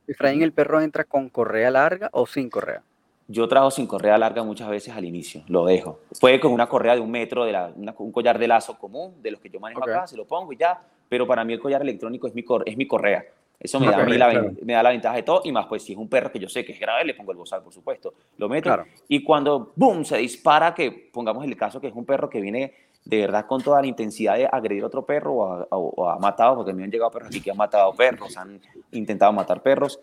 Efraín, 0.07 0.41
¿el 0.41 0.51
perro 0.53 0.81
entra 0.81 1.03
con 1.03 1.29
correa 1.29 1.71
larga 1.71 2.09
o 2.13 2.25
sin 2.25 2.49
correa? 2.49 2.81
Yo 3.27 3.47
trabajo 3.47 3.71
sin 3.71 3.87
correa 3.87 4.17
larga 4.19 4.43
muchas 4.43 4.69
veces 4.69 4.93
al 4.95 5.03
inicio, 5.03 5.41
lo 5.47 5.65
dejo. 5.65 5.99
Puede 6.21 6.39
con 6.39 6.51
una 6.53 6.67
correa 6.67 6.93
de 6.93 7.01
un 7.01 7.09
metro, 7.09 7.43
de 7.43 7.51
la- 7.51 7.71
una- 7.75 7.95
un 7.97 8.11
collar 8.11 8.37
de 8.37 8.47
lazo 8.47 8.77
común, 8.77 9.15
de 9.21 9.31
los 9.31 9.39
que 9.39 9.49
yo 9.49 9.59
manejo 9.59 9.81
Ok. 9.81 9.89
acá, 9.89 10.07
se 10.07 10.15
lo 10.15 10.25
pongo 10.25 10.53
y 10.53 10.57
ya. 10.57 10.79
Pero 11.09 11.25
para 11.25 11.43
mí 11.43 11.53
el 11.53 11.59
collar 11.59 11.81
electrónico 11.81 12.27
es 12.27 12.35
mi, 12.35 12.43
cor- 12.43 12.63
es 12.67 12.77
mi 12.77 12.85
correa. 12.87 13.25
Eso 13.59 13.79
me, 13.79 13.87
da 13.87 13.97
a 14.01 14.05
mí 14.05 14.17
la, 14.17 14.29
claro. 14.29 14.51
me 14.63 14.73
da 14.73 14.83
la 14.83 14.89
ventaja 14.89 15.15
de 15.15 15.23
todo. 15.23 15.41
Y 15.43 15.51
más, 15.51 15.65
pues 15.65 15.81
si 15.83 15.93
es 15.93 15.97
un 15.97 16.07
perro 16.09 16.31
que 16.31 16.37
yo 16.39 16.47
sé 16.49 16.63
que 16.65 16.73
es 16.73 16.79
grave, 16.79 17.03
le 17.05 17.13
pongo 17.15 17.31
el 17.31 17.37
bozal, 17.37 17.63
por 17.63 17.73
supuesto. 17.73 18.13
Lo 18.37 18.47
meto. 18.49 18.63
Claro. 18.63 18.85
Y 19.07 19.23
cuando, 19.23 19.71
boom, 19.75 20.03
se 20.05 20.17
dispara, 20.17 20.75
que 20.75 21.09
pongamos 21.11 21.43
el 21.45 21.55
caso 21.55 21.79
que 21.81 21.87
es 21.87 21.93
un 21.95 22.05
perro 22.05 22.29
que 22.29 22.41
viene 22.41 22.73
de 23.05 23.21
verdad 23.21 23.45
con 23.45 23.61
toda 23.61 23.81
la 23.81 23.87
intensidad 23.87 24.35
de 24.35 24.47
agredir 24.51 24.83
a 24.83 24.87
otro 24.87 25.05
perro 25.05 25.33
o 25.33 25.45
ha, 25.53 25.67
o- 25.71 26.19
matado, 26.19 26.55
porque 26.57 26.73
me 26.73 26.83
han 26.83 26.91
llegado 26.91 27.11
perros 27.11 27.29
aquí 27.29 27.39
que 27.41 27.51
han 27.51 27.57
matado 27.57 27.93
perros, 27.93 28.35
han 28.37 28.59
intentado 28.91 29.31
matar 29.31 29.61
perros 29.61 29.99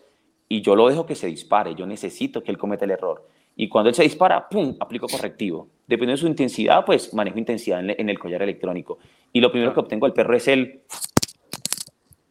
y 0.49 0.61
yo 0.61 0.75
lo 0.75 0.87
dejo 0.87 1.05
que 1.05 1.15
se 1.15 1.27
dispare, 1.27 1.75
yo 1.75 1.85
necesito 1.85 2.41
que 2.43 2.51
él 2.51 2.57
cometa 2.57 2.85
el 2.85 2.91
error. 2.91 3.27
Y 3.55 3.69
cuando 3.69 3.89
él 3.89 3.95
se 3.95 4.03
dispara, 4.03 4.47
¡pum!, 4.49 4.75
aplico 4.79 5.07
correctivo. 5.07 5.67
Dependiendo 5.85 6.13
de 6.13 6.17
su 6.21 6.27
intensidad, 6.27 6.83
pues 6.85 7.13
manejo 7.13 7.37
intensidad 7.37 7.81
en, 7.81 7.91
en 7.99 8.09
el 8.09 8.17
collar 8.17 8.41
electrónico. 8.41 8.97
Y 9.31 9.41
lo 9.41 9.51
primero 9.51 9.71
Claro. 9.71 9.81
que 9.83 9.85
obtengo 9.85 10.05
del 10.07 10.13
perro 10.13 10.35
es 10.35 10.47
el... 10.47 10.81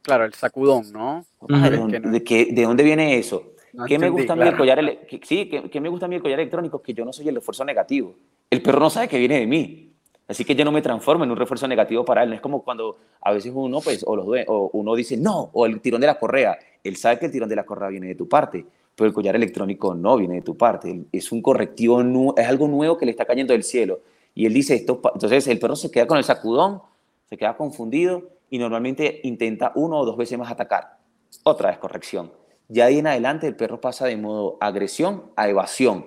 Claro, 0.02 0.24
el 0.24 0.34
sacudón, 0.34 0.90
¿no? 0.92 1.24
Ah, 1.50 1.70
¿De, 1.70 1.76
dónde, 1.76 2.00
de 2.00 2.24
qué- 2.24 2.46
de 2.50 2.62
dónde 2.64 2.82
viene 2.82 3.18
eso? 3.18 3.52
No 3.72 3.84
¿Qué 3.86 3.98
me 3.98 4.08
gusta 4.10 4.32
a 4.32 4.36
mí 4.36 4.42
el 4.42 4.48
claro. 4.48 4.58
collar 4.58 5.06
que- 5.06 5.20
Sí, 5.22 5.48
¿qué, 5.48 5.70
qué 5.70 5.80
me 5.80 5.88
gusta 5.88 6.06
a 6.06 6.08
mí 6.08 6.16
el 6.16 6.22
collar 6.22 6.40
electrónico? 6.40 6.82
Que 6.82 6.92
yo 6.92 7.04
no 7.04 7.12
soy 7.12 7.28
el 7.28 7.36
refuerzo 7.36 7.64
negativo. 7.64 8.16
El 8.50 8.60
perro 8.60 8.80
no 8.80 8.90
sabe 8.90 9.06
que 9.08 9.18
viene 9.18 9.38
de 9.38 9.46
mí. 9.46 9.91
Así 10.32 10.46
que 10.46 10.54
yo 10.54 10.64
no 10.64 10.72
me 10.72 10.80
transformo 10.80 11.24
en 11.24 11.30
un 11.30 11.36
refuerzo 11.36 11.68
negativo 11.68 12.06
para 12.06 12.22
él. 12.22 12.30
No 12.30 12.34
es 12.34 12.40
como 12.40 12.62
cuando 12.62 12.96
a 13.20 13.32
veces 13.32 13.52
uno, 13.54 13.82
pues, 13.82 14.02
o, 14.06 14.16
los 14.16 14.26
o 14.46 14.70
uno 14.72 14.94
dice 14.94 15.14
no, 15.18 15.50
o 15.52 15.66
el 15.66 15.78
tirón 15.82 16.00
de 16.00 16.06
la 16.06 16.18
correa. 16.18 16.58
Él 16.82 16.96
sabe 16.96 17.18
que 17.18 17.26
el 17.26 17.32
tirón 17.32 17.50
de 17.50 17.56
la 17.56 17.64
correa 17.64 17.90
viene 17.90 18.06
de 18.06 18.14
tu 18.14 18.26
parte, 18.26 18.64
pero 18.96 19.08
el 19.08 19.12
collar 19.12 19.36
electrónico 19.36 19.94
no 19.94 20.16
viene 20.16 20.36
de 20.36 20.40
tu 20.40 20.56
parte. 20.56 21.02
Es 21.12 21.32
un 21.32 21.42
correctivo, 21.42 22.00
es 22.34 22.48
algo 22.48 22.66
nuevo 22.66 22.96
que 22.96 23.04
le 23.04 23.10
está 23.10 23.26
cayendo 23.26 23.52
del 23.52 23.62
cielo. 23.62 24.00
Y 24.34 24.46
él 24.46 24.54
dice 24.54 24.74
esto, 24.74 25.02
entonces 25.12 25.46
el 25.48 25.58
perro 25.58 25.76
se 25.76 25.90
queda 25.90 26.06
con 26.06 26.16
el 26.16 26.24
sacudón, 26.24 26.80
se 27.28 27.36
queda 27.36 27.54
confundido 27.54 28.30
y 28.48 28.56
normalmente 28.56 29.20
intenta 29.24 29.72
uno 29.74 29.98
o 29.98 30.06
dos 30.06 30.16
veces 30.16 30.38
más 30.38 30.50
atacar. 30.50 30.96
Otra 31.42 31.68
vez 31.68 31.78
corrección. 31.78 32.32
Ya 32.68 32.86
de 32.86 32.92
ahí 32.92 32.98
en 33.00 33.06
adelante 33.06 33.46
el 33.46 33.54
perro 33.54 33.82
pasa 33.82 34.06
de 34.06 34.16
modo 34.16 34.56
agresión 34.60 35.24
a 35.36 35.50
evasión. 35.50 36.06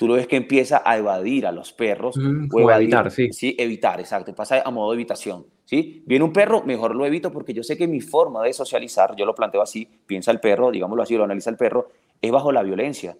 Tú 0.00 0.08
lo 0.08 0.14
ves 0.14 0.26
que 0.26 0.36
empieza 0.36 0.80
a 0.82 0.96
evadir 0.96 1.46
a 1.46 1.52
los 1.52 1.74
perros. 1.74 2.16
Mm, 2.16 2.48
o 2.50 2.60
evadir- 2.60 2.84
evitar, 2.84 3.10
sí. 3.10 3.30
Sí, 3.34 3.54
evitar, 3.58 4.00
exacto. 4.00 4.34
Pasa 4.34 4.62
a 4.64 4.70
modo 4.70 4.92
de 4.92 4.94
evitación. 4.94 5.44
¿sí? 5.66 6.02
Viene 6.06 6.24
un 6.24 6.32
perro, 6.32 6.62
mejor 6.64 6.96
lo 6.96 7.04
evito 7.04 7.30
porque 7.30 7.52
yo 7.52 7.62
sé 7.62 7.76
que 7.76 7.86
mi 7.86 8.00
forma 8.00 8.42
de 8.42 8.54
socializar, 8.54 9.14
yo 9.14 9.26
lo 9.26 9.34
planteo 9.34 9.60
así, 9.60 9.86
piensa 10.06 10.30
el 10.30 10.40
perro, 10.40 10.70
digámoslo 10.70 11.02
así, 11.02 11.16
lo 11.18 11.24
analiza 11.24 11.50
el 11.50 11.58
perro, 11.58 11.90
es 12.22 12.30
bajo 12.32 12.50
la 12.50 12.62
violencia. 12.62 13.14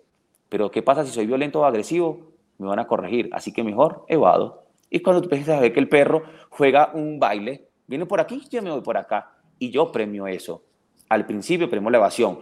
Pero 0.49 0.71
¿qué 0.71 0.81
pasa 0.83 1.05
si 1.05 1.13
soy 1.13 1.27
violento 1.27 1.61
o 1.61 1.65
agresivo? 1.67 2.31
Me 2.57 2.67
van 2.67 2.79
a 2.79 2.87
corregir. 2.87 3.29
Así 3.33 3.53
que 3.53 3.63
mejor 3.63 4.07
evado. 4.09 4.65
Y 4.89 5.01
cuando 5.01 5.21
tú 5.21 5.27
empiezas 5.27 5.59
a 5.59 5.61
ver 5.61 5.75
que 5.75 5.81
el 5.81 5.89
perro 5.91 6.23
juega 6.49 6.93
un 6.95 7.21
baile, 7.21 7.69
viene 7.89 8.07
por 8.07 8.21
aquí, 8.23 8.43
yo 8.51 8.63
me 8.63 8.71
voy 8.71 8.81
por 8.81 8.97
acá. 8.97 9.33
Y 9.59 9.71
yo 9.71 9.93
premio 9.93 10.27
eso. 10.27 10.63
Al 11.11 11.27
principio 11.27 11.69
premio 11.69 11.91
la 11.91 11.99
evasión. 11.99 12.39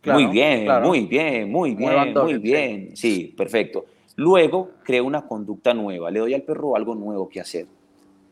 Claro, 0.00 0.20
muy 0.20 0.32
bien, 0.32 0.64
claro. 0.64 0.86
muy 0.86 1.00
bien, 1.06 1.50
muy 1.50 1.74
bien, 1.74 2.14
muy 2.14 2.38
bien. 2.38 2.96
Sí, 2.96 3.34
perfecto. 3.36 3.84
Luego 4.16 4.70
creo 4.82 5.04
una 5.04 5.26
conducta 5.26 5.72
nueva. 5.74 6.10
Le 6.10 6.20
doy 6.20 6.34
al 6.34 6.42
perro 6.42 6.74
algo 6.74 6.94
nuevo 6.94 7.28
que 7.28 7.40
hacer. 7.40 7.66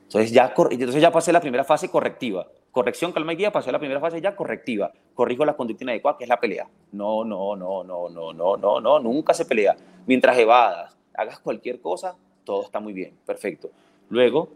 Entonces 0.05 0.33
ya, 0.33 0.53
entonces 0.71 1.03
ya 1.03 1.11
pasé 1.11 1.33
la 1.33 1.41
primera 1.41 1.65
fase 1.65 1.89
correctiva. 1.89 2.47
Corrección, 2.71 3.13
calma 3.13 3.33
y 3.33 3.37
guía, 3.37 3.51
pasé 3.51 3.73
la 3.73 3.79
primera 3.79 4.01
fase 4.01 4.21
ya 4.21 4.37
correctiva. 4.37 4.93
Corrijo 5.15 5.45
la 5.45 5.57
conducta 5.57 5.85
inadecuada, 5.85 6.19
que 6.19 6.25
es 6.25 6.29
la 6.29 6.39
pelea. 6.39 6.69
No, 6.93 7.25
no, 7.25 7.57
no, 7.57 7.83
no, 7.83 8.09
no, 8.09 8.33
no, 8.33 8.57
no, 8.57 8.81
no, 8.81 8.99
nunca 9.01 9.33
se 9.35 9.45
pelea. 9.45 9.77
Mientras 10.07 10.39
evadas, 10.39 10.97
hagas 11.15 11.39
cualquier 11.41 11.81
cosa, 11.81 12.17
todo 12.45 12.63
está 12.63 12.81
muy 12.81 12.93
bien, 12.93 13.13
perfecto. 13.25 13.71
Luego 14.09 14.49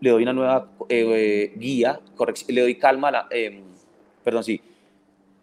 le 0.00 0.10
doy 0.10 0.22
una 0.22 0.32
nueva 0.32 0.68
eh, 0.88 1.04
eh, 1.08 1.52
guía, 1.56 2.00
le 2.48 2.60
doy 2.60 2.74
calma, 2.76 3.08
a 3.08 3.10
la, 3.12 3.26
eh, 3.30 3.62
perdón, 4.24 4.42
sí, 4.44 4.60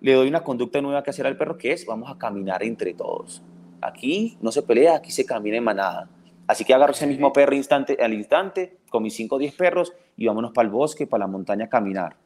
le 0.04 0.14
doy 0.14 0.28
una 0.28 0.44
conducta 0.44 0.82
nueva 0.82 1.02
que 1.02 1.12
hacer 1.12 1.26
al 1.26 1.38
perro, 1.38 1.58
que 1.58 1.72
es 1.72 1.86
vamos 1.86 2.12
a 2.12 2.18
caminar 2.18 2.62
entre 2.62 2.94
todos. 2.94 3.42
Aquí 3.82 4.38
no 4.42 4.52
se 4.52 4.62
pelea, 4.62 4.96
aquí 4.96 5.12
se 5.12 5.26
camina 5.26 5.58
en 5.58 5.64
manada. 5.64 6.10
Así 6.46 6.66
que 6.66 6.74
agarro 6.74 6.92
ese 6.92 7.08
mismo 7.08 7.32
perro 7.32 7.56
instante, 7.56 7.98
al 8.02 8.14
instante, 8.14 8.80
con 8.90 9.02
mis 9.02 9.16
5 9.16 9.36
o 9.36 9.40
10 9.40 9.56
perros, 9.56 9.94
y 10.18 10.28
vámonos 10.28 10.52
para 10.52 10.66
el 10.66 10.74
bosque, 10.74 11.08
para 11.08 11.24
la 11.24 11.28
montaña 11.28 11.66
a 11.66 11.70
caminar. 11.70 12.18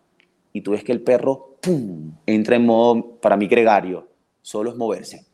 Y 0.53 0.61
tú 0.61 0.71
ves 0.71 0.83
que 0.83 0.91
el 0.91 1.03
perro, 1.03 1.57
¡pum!, 1.61 2.13
entra 2.25 2.55
en 2.55 2.65
modo, 2.65 3.19
para 3.21 3.37
mí, 3.37 3.45
gregario. 3.45 4.07
Solo 4.41 4.71
es 4.71 4.75
moverse. 4.75 5.27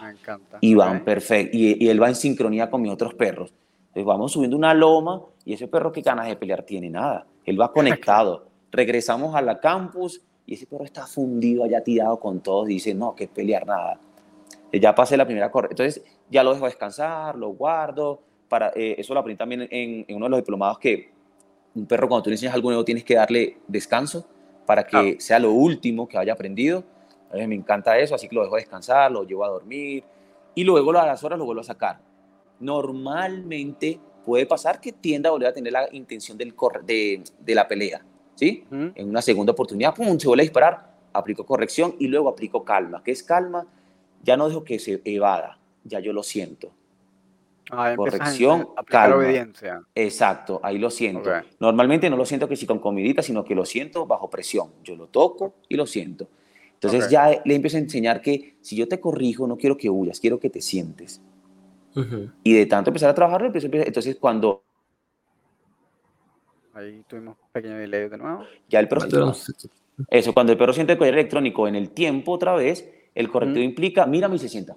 Me 0.00 0.10
encanta. 0.12 0.58
Y 0.60 0.74
van 0.76 1.02
perfecto. 1.02 1.56
Y, 1.56 1.84
y 1.84 1.88
él 1.88 2.00
va 2.00 2.08
en 2.08 2.14
sincronía 2.14 2.70
con 2.70 2.82
mis 2.82 2.92
otros 2.92 3.14
perros. 3.14 3.52
Entonces 3.88 4.04
vamos 4.04 4.30
subiendo 4.30 4.56
una 4.56 4.74
loma 4.74 5.22
y 5.44 5.54
ese 5.54 5.66
perro 5.66 5.90
que 5.90 6.02
ganas 6.02 6.28
de 6.28 6.36
pelear 6.36 6.62
tiene 6.62 6.88
nada. 6.88 7.26
Él 7.44 7.60
va 7.60 7.72
conectado. 7.72 8.49
Regresamos 8.72 9.34
a 9.34 9.42
la 9.42 9.58
campus 9.60 10.20
y 10.46 10.54
ese 10.54 10.66
perro 10.66 10.84
está 10.84 11.06
fundido 11.06 11.64
allá 11.64 11.82
tirado 11.82 12.18
con 12.20 12.40
todos 12.40 12.68
y 12.70 12.74
dice, 12.74 12.94
no, 12.94 13.14
que 13.14 13.28
pelear 13.28 13.66
nada. 13.66 14.00
Ya 14.72 14.94
pasé 14.94 15.16
la 15.16 15.24
primera 15.26 15.50
corre. 15.50 15.68
Entonces 15.70 16.02
ya 16.30 16.42
lo 16.44 16.52
dejo 16.54 16.66
descansar, 16.66 17.36
lo 17.36 17.48
guardo. 17.50 18.20
Para, 18.48 18.72
eh, 18.74 18.96
eso 18.98 19.14
lo 19.14 19.20
aprendí 19.20 19.38
también 19.38 19.62
en, 19.70 20.04
en 20.08 20.16
uno 20.16 20.26
de 20.26 20.30
los 20.30 20.38
diplomados 20.40 20.78
que 20.78 21.10
un 21.74 21.86
perro 21.86 22.08
cuando 22.08 22.24
tú 22.24 22.30
le 22.30 22.34
enseñas 22.34 22.54
algo 22.54 22.68
nuevo 22.70 22.84
tienes 22.84 23.04
que 23.04 23.14
darle 23.14 23.58
descanso 23.68 24.26
para 24.66 24.82
que 24.84 24.90
Claro. 24.90 25.08
sea 25.18 25.38
lo 25.38 25.52
último 25.52 26.08
que 26.08 26.18
haya 26.18 26.32
aprendido. 26.32 26.82
A 27.32 27.36
mí 27.36 27.46
me 27.46 27.54
encanta 27.54 27.96
eso, 27.98 28.14
así 28.16 28.28
que 28.28 28.34
lo 28.34 28.42
dejo 28.42 28.56
descansar, 28.56 29.10
lo 29.12 29.22
llevo 29.24 29.44
a 29.44 29.48
dormir 29.48 30.02
y 30.54 30.64
luego 30.64 30.90
a 30.98 31.06
las 31.06 31.22
horas 31.22 31.38
lo 31.38 31.44
vuelvo 31.44 31.60
a 31.60 31.64
sacar. 31.64 32.00
Normalmente 32.58 33.98
puede 34.24 34.46
pasar 34.46 34.80
que 34.80 34.92
tienda 34.92 35.28
a 35.28 35.32
volver 35.32 35.48
a 35.48 35.52
tener 35.52 35.72
la 35.72 35.88
intención 35.92 36.36
del 36.36 36.54
corre- 36.54 36.82
de, 36.84 37.22
de 37.38 37.54
la 37.54 37.66
pelea, 37.68 38.04
¿sí? 38.40 38.64
Ujú. 38.70 38.92
En 38.94 39.08
una 39.08 39.20
segunda 39.20 39.52
oportunidad, 39.52 39.94
¡pum!, 39.94 40.18
se 40.18 40.26
vuelve 40.26 40.42
a 40.42 40.44
disparar, 40.44 40.96
aplico 41.12 41.44
corrección 41.44 41.94
y 41.98 42.08
luego 42.08 42.30
aplico 42.30 42.64
calma. 42.64 43.02
¿Qué 43.04 43.10
es 43.10 43.22
calma? 43.22 43.66
Ya 44.22 44.36
no 44.38 44.48
dejo 44.48 44.64
que 44.64 44.78
se 44.78 45.02
evada, 45.04 45.58
ya 45.84 46.00
yo 46.00 46.14
lo 46.14 46.22
siento. 46.22 46.70
Ah, 47.70 47.92
corrección, 47.94 48.70
a 48.76 48.82
calma. 48.82 49.16
obediencia. 49.16 49.82
Exacto, 49.94 50.58
ahí 50.62 50.78
lo 50.78 50.90
siento. 50.90 51.30
Normalmente 51.60 52.08
no 52.08 52.16
lo 52.16 52.24
siento 52.24 52.48
que 52.48 52.56
si 52.56 52.66
con 52.66 52.78
comidita, 52.78 53.22
sino 53.22 53.44
que 53.44 53.54
lo 53.54 53.64
siento 53.66 54.06
bajo 54.06 54.28
presión. 54.30 54.70
Yo 54.82 54.96
lo 54.96 55.06
toco 55.06 55.54
y 55.68 55.76
lo 55.76 55.86
siento. 55.86 56.26
Entonces 56.72 57.10
ya 57.10 57.42
le 57.44 57.54
empiezo 57.54 57.76
a 57.76 57.80
enseñar 57.80 58.22
que 58.22 58.56
si 58.62 58.74
yo 58.74 58.88
te 58.88 58.98
corrijo, 58.98 59.46
no 59.46 59.58
quiero 59.58 59.76
que 59.76 59.90
huyas, 59.90 60.18
quiero 60.18 60.40
que 60.40 60.48
te 60.48 60.62
sientes. 60.62 61.20
Y 62.42 62.54
de 62.54 62.66
tanto 62.66 62.88
empezar 62.88 63.10
a 63.10 63.14
trabajarlo, 63.14 63.52
entonces 63.52 64.16
cuando 64.16 64.64
Ahí 66.80 67.02
tuvimos 67.06 67.36
un 67.40 67.48
pequeño 67.52 67.76
delay 67.76 68.08
de 68.08 68.18
nuevo. 68.18 68.44
ya 68.68 68.80
el 68.80 68.88
perro... 68.88 69.02
Eso, 70.08 70.32
cuando 70.32 70.52
el 70.52 70.58
perro 70.58 70.72
siente 70.72 70.94
el 70.94 70.98
collar 70.98 71.12
electrónico 71.14 71.68
en 71.68 71.76
el 71.76 71.90
tiempo 71.90 72.32
otra 72.32 72.54
vez, 72.54 72.90
el 73.14 73.28
correctivo 73.28 73.58
Ujú. 73.60 73.68
implica, 73.68 74.06
mírame 74.06 74.36
y 74.36 74.38
se 74.38 74.48
sienta. 74.48 74.76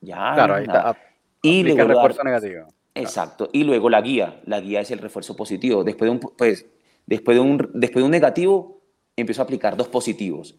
Ya. 0.00 0.32
Claro, 0.34 0.54
ahí 0.54 0.62
está. 0.64 0.96
Y 1.42 1.68
a 1.70 1.74
dar- 1.74 1.88
refuerzo 1.88 2.22
negativo. 2.22 2.66
Exacto. 2.94 3.48
Y 3.52 3.64
luego 3.64 3.90
la 3.90 4.00
guía. 4.00 4.40
La 4.44 4.60
guía 4.60 4.80
es 4.80 4.90
el 4.92 5.00
refuerzo 5.00 5.34
positivo. 5.34 5.82
Después 5.82 6.06
de 6.08 6.12
un, 6.12 6.20
pues, 6.36 6.66
después 7.06 7.36
de 7.36 7.40
un, 7.40 7.70
después 7.74 8.00
de 8.02 8.04
un 8.04 8.10
negativo, 8.12 8.80
empiezo 9.16 9.42
a 9.42 9.44
aplicar 9.44 9.76
dos 9.76 9.88
positivos. 9.88 10.56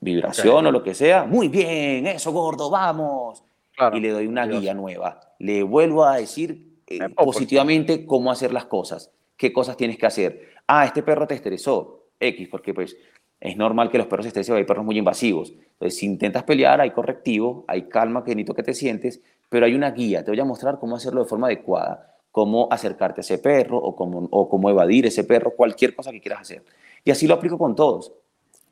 Vibración 0.00 0.64
Ok. 0.64 0.68
o 0.68 0.72
lo 0.72 0.82
que 0.82 0.94
sea. 0.94 1.24
Muy 1.24 1.48
bien, 1.48 2.06
eso, 2.06 2.32
gordo, 2.32 2.70
vamos. 2.70 3.42
Claro. 3.76 3.96
Y 3.96 4.00
le 4.00 4.10
doy 4.10 4.26
una 4.26 4.46
Dios. 4.46 4.60
guía 4.62 4.72
nueva. 4.74 5.20
Le 5.38 5.62
vuelvo 5.62 6.04
a 6.04 6.16
decir 6.16 6.78
eh, 6.86 7.08
positivamente 7.10 8.06
cómo 8.06 8.30
hacer 8.30 8.52
las 8.52 8.66
cosas. 8.66 9.10
¿Qué 9.36 9.52
cosas 9.52 9.76
tienes 9.76 9.98
que 9.98 10.06
hacer? 10.06 10.48
Ah, 10.66 10.84
este 10.84 11.02
perro 11.02 11.26
te 11.26 11.34
estresó. 11.34 12.00
X, 12.20 12.48
porque 12.48 12.72
pues 12.72 12.96
es 13.40 13.56
normal 13.56 13.90
que 13.90 13.98
los 13.98 14.06
perros 14.06 14.24
se 14.24 14.28
estresen, 14.28 14.54
hay 14.56 14.64
perros 14.64 14.84
muy 14.84 14.96
invasivos. 14.96 15.50
Entonces, 15.50 15.98
si 15.98 16.06
intentas 16.06 16.44
pelear, 16.44 16.80
hay 16.80 16.92
correctivo, 16.92 17.64
hay 17.68 17.88
calma, 17.88 18.24
que 18.24 18.34
que 18.44 18.62
te 18.62 18.72
sientes, 18.72 19.20
pero 19.48 19.66
hay 19.66 19.74
una 19.74 19.90
guía. 19.90 20.24
Te 20.24 20.30
voy 20.30 20.40
a 20.40 20.44
mostrar 20.44 20.78
cómo 20.78 20.96
hacerlo 20.96 21.22
de 21.22 21.28
forma 21.28 21.48
adecuada, 21.48 22.16
cómo 22.30 22.68
acercarte 22.70 23.20
a 23.20 23.22
ese 23.22 23.38
perro 23.38 23.76
o 23.78 23.94
cómo, 23.94 24.28
o 24.30 24.48
cómo 24.48 24.70
evadir 24.70 25.06
ese 25.06 25.24
perro, 25.24 25.50
cualquier 25.54 25.94
cosa 25.94 26.10
que 26.10 26.20
quieras 26.20 26.40
hacer. 26.42 26.64
Y 27.04 27.10
así 27.10 27.26
lo 27.26 27.34
aplico 27.34 27.58
con 27.58 27.74
todos. 27.74 28.12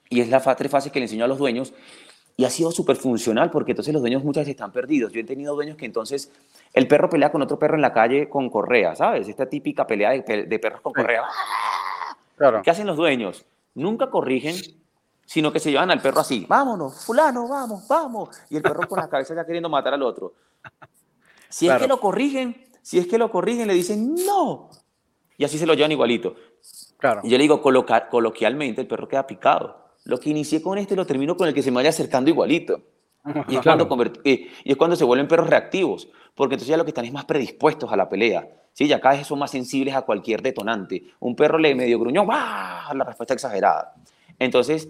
Y 0.08 0.20
es 0.20 0.28
la 0.28 0.40
fa- 0.40 0.56
tres 0.56 0.70
fases 0.70 0.90
que 0.92 1.00
le 1.00 1.04
enseño 1.04 1.24
a 1.24 1.28
los 1.28 1.38
dueños 1.38 1.74
y 2.36 2.44
ha 2.44 2.50
sido 2.50 2.70
súper 2.72 2.96
funcional 2.96 3.50
porque 3.50 3.72
entonces 3.72 3.92
los 3.92 4.02
dueños 4.02 4.24
muchas 4.24 4.42
veces 4.42 4.52
están 4.52 4.72
perdidos. 4.72 5.12
Yo 5.12 5.20
he 5.20 5.24
tenido 5.24 5.54
dueños 5.54 5.76
que 5.76 5.84
entonces 5.86 6.30
el 6.72 6.88
perro 6.88 7.08
pelea 7.10 7.30
con 7.30 7.42
otro 7.42 7.58
perro 7.58 7.74
en 7.74 7.82
la 7.82 7.92
calle 7.92 8.28
con 8.28 8.48
correa, 8.50 8.96
¿sabes? 8.96 9.28
Esta 9.28 9.46
típica 9.46 9.86
pelea 9.86 10.10
de, 10.10 10.46
de 10.46 10.58
perros 10.58 10.80
con 10.80 10.92
correa. 10.92 11.24
Claro. 12.36 12.62
¿Qué 12.62 12.70
hacen 12.70 12.86
los 12.86 12.96
dueños? 12.96 13.44
Nunca 13.74 14.10
corrigen, 14.10 14.56
sino 15.26 15.52
que 15.52 15.60
se 15.60 15.70
llevan 15.70 15.90
al 15.90 16.00
perro 16.00 16.20
así, 16.20 16.44
vámonos, 16.48 17.04
fulano, 17.04 17.46
vamos, 17.48 17.86
vamos. 17.86 18.30
Y 18.50 18.56
el 18.56 18.62
perro 18.62 18.88
con 18.88 18.98
la 18.98 19.08
cabeza 19.08 19.34
ya 19.34 19.44
queriendo 19.46 19.68
matar 19.68 19.94
al 19.94 20.02
otro. 20.02 20.34
Si 21.48 21.66
es 21.66 21.70
Claro. 21.70 21.82
que 21.84 21.88
lo 21.88 22.00
corrigen, 22.00 22.66
si 22.82 22.98
es 22.98 23.06
que 23.06 23.18
lo 23.18 23.30
corrigen, 23.30 23.66
le 23.68 23.74
dicen, 23.74 24.14
no. 24.26 24.70
Y 25.36 25.44
así 25.44 25.58
se 25.58 25.66
lo 25.66 25.74
llevan 25.74 25.92
igualito. 25.92 26.34
Claro. 26.98 27.20
Y 27.24 27.28
yo 27.30 27.36
le 27.36 27.42
digo, 27.42 27.60
coloquialmente, 27.62 28.80
el 28.80 28.86
perro 28.86 29.06
queda 29.08 29.26
picado. 29.26 29.81
Lo 30.04 30.18
que 30.18 30.30
inicié 30.30 30.60
con 30.62 30.78
este 30.78 30.96
lo 30.96 31.06
termino 31.06 31.36
con 31.36 31.48
el 31.48 31.54
que 31.54 31.62
se 31.62 31.70
me 31.70 31.76
vaya 31.76 31.90
acercando 31.90 32.30
igualito. 32.30 32.80
Y 33.48 33.54
es, 33.54 33.60
Claro. 33.60 33.86
cuando 33.86 34.12
eh, 34.24 34.48
y 34.64 34.72
es 34.72 34.76
cuando 34.76 34.96
se 34.96 35.04
vuelven 35.04 35.28
perros 35.28 35.48
reactivos, 35.48 36.08
porque 36.34 36.54
entonces 36.54 36.68
ya 36.68 36.76
lo 36.76 36.84
que 36.84 36.90
están 36.90 37.04
es 37.04 37.12
más 37.12 37.24
predispuestos 37.24 37.92
a 37.92 37.96
la 37.96 38.08
pelea. 38.08 38.48
¿sí? 38.72 38.88
Ya 38.88 39.00
cada 39.00 39.16
vez 39.16 39.26
son 39.26 39.38
más 39.38 39.50
sensibles 39.52 39.94
a 39.94 40.02
cualquier 40.02 40.42
detonante. 40.42 41.04
Un 41.20 41.36
perro 41.36 41.58
le 41.58 41.74
medio 41.74 42.00
gruñó, 42.00 42.26
¡ah! 42.30 42.92
la 42.94 43.04
respuesta 43.04 43.34
exagerada. 43.34 43.94
Entonces, 44.38 44.88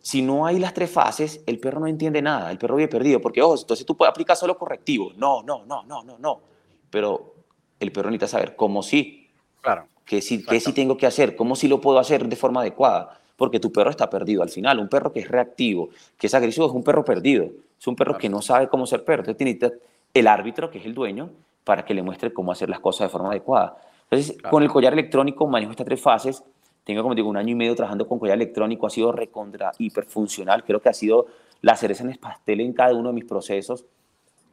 si 0.00 0.22
no 0.22 0.46
hay 0.46 0.58
las 0.58 0.72
tres 0.72 0.90
fases, 0.90 1.42
el 1.46 1.58
perro 1.58 1.80
no 1.80 1.86
entiende 1.86 2.22
nada, 2.22 2.50
el 2.50 2.56
perro 2.56 2.76
vive 2.76 2.88
perdido, 2.88 3.20
porque, 3.20 3.42
ojo, 3.42 3.58
entonces 3.60 3.84
tú 3.84 3.94
puedes 3.94 4.10
aplicar 4.10 4.36
solo 4.36 4.56
correctivo. 4.56 5.12
No, 5.16 5.42
no, 5.42 5.66
no, 5.66 5.82
no, 5.82 6.02
no, 6.02 6.18
no. 6.18 6.40
Pero 6.88 7.34
el 7.78 7.92
perro 7.92 8.08
necesita 8.10 8.28
saber 8.38 8.56
cómo 8.56 8.82
sí, 8.82 9.28
Claro. 9.60 9.86
qué 10.06 10.22
sí, 10.22 10.42
qué 10.42 10.58
sí 10.60 10.72
tengo 10.72 10.96
que 10.96 11.06
hacer, 11.06 11.36
cómo 11.36 11.54
sí 11.56 11.68
lo 11.68 11.82
puedo 11.82 11.98
hacer 11.98 12.26
de 12.26 12.36
forma 12.36 12.62
adecuada, 12.62 13.19
porque 13.40 13.58
tu 13.58 13.72
perro 13.72 13.88
está 13.88 14.10
perdido. 14.10 14.42
Al 14.42 14.50
final, 14.50 14.78
un 14.78 14.88
perro 14.90 15.10
que 15.14 15.20
es 15.20 15.28
reactivo, 15.28 15.88
que 16.18 16.26
es 16.26 16.34
agresivo, 16.34 16.66
es 16.66 16.72
un 16.74 16.84
perro 16.84 17.02
perdido. 17.02 17.46
Es 17.80 17.86
un 17.86 17.96
perro 17.96 18.10
Claro. 18.12 18.20
que 18.20 18.28
no 18.28 18.42
sabe 18.42 18.68
cómo 18.68 18.84
ser 18.86 19.02
perro. 19.02 19.22
Entonces, 19.22 19.42
necesita 19.46 19.72
el 20.12 20.26
árbitro, 20.26 20.70
que 20.70 20.76
es 20.76 20.84
el 20.84 20.92
dueño, 20.92 21.30
para 21.64 21.86
que 21.86 21.94
le 21.94 22.02
muestre 22.02 22.34
cómo 22.34 22.52
hacer 22.52 22.68
las 22.68 22.80
cosas 22.80 23.06
de 23.08 23.12
forma 23.12 23.30
adecuada. 23.30 23.78
Entonces, 24.10 24.36
Claro. 24.36 24.50
con 24.50 24.62
el 24.62 24.68
collar 24.68 24.92
electrónico 24.92 25.46
manejo 25.46 25.70
estas 25.70 25.86
tres 25.86 26.00
fases. 26.02 26.44
tengo 26.84 27.02
como 27.02 27.14
digo 27.14 27.28
un 27.30 27.36
año 27.36 27.52
y 27.52 27.54
medio 27.54 27.74
trabajando 27.76 28.06
con 28.08 28.18
collar 28.18 28.34
electrónico, 28.36 28.86
ha 28.86 28.90
sido 28.90 29.10
recontra 29.12 29.70
hiperfuncional, 29.78 30.64
creo 30.64 30.80
que 30.80 30.88
ha 30.88 30.92
sido 30.94 31.26
la 31.62 31.76
cereza 31.76 32.02
en 32.04 32.10
el 32.10 32.18
pastel 32.18 32.60
en 32.60 32.72
cada 32.72 32.94
uno 32.94 33.08
de 33.10 33.14
mis 33.14 33.24
procesos 33.24 33.84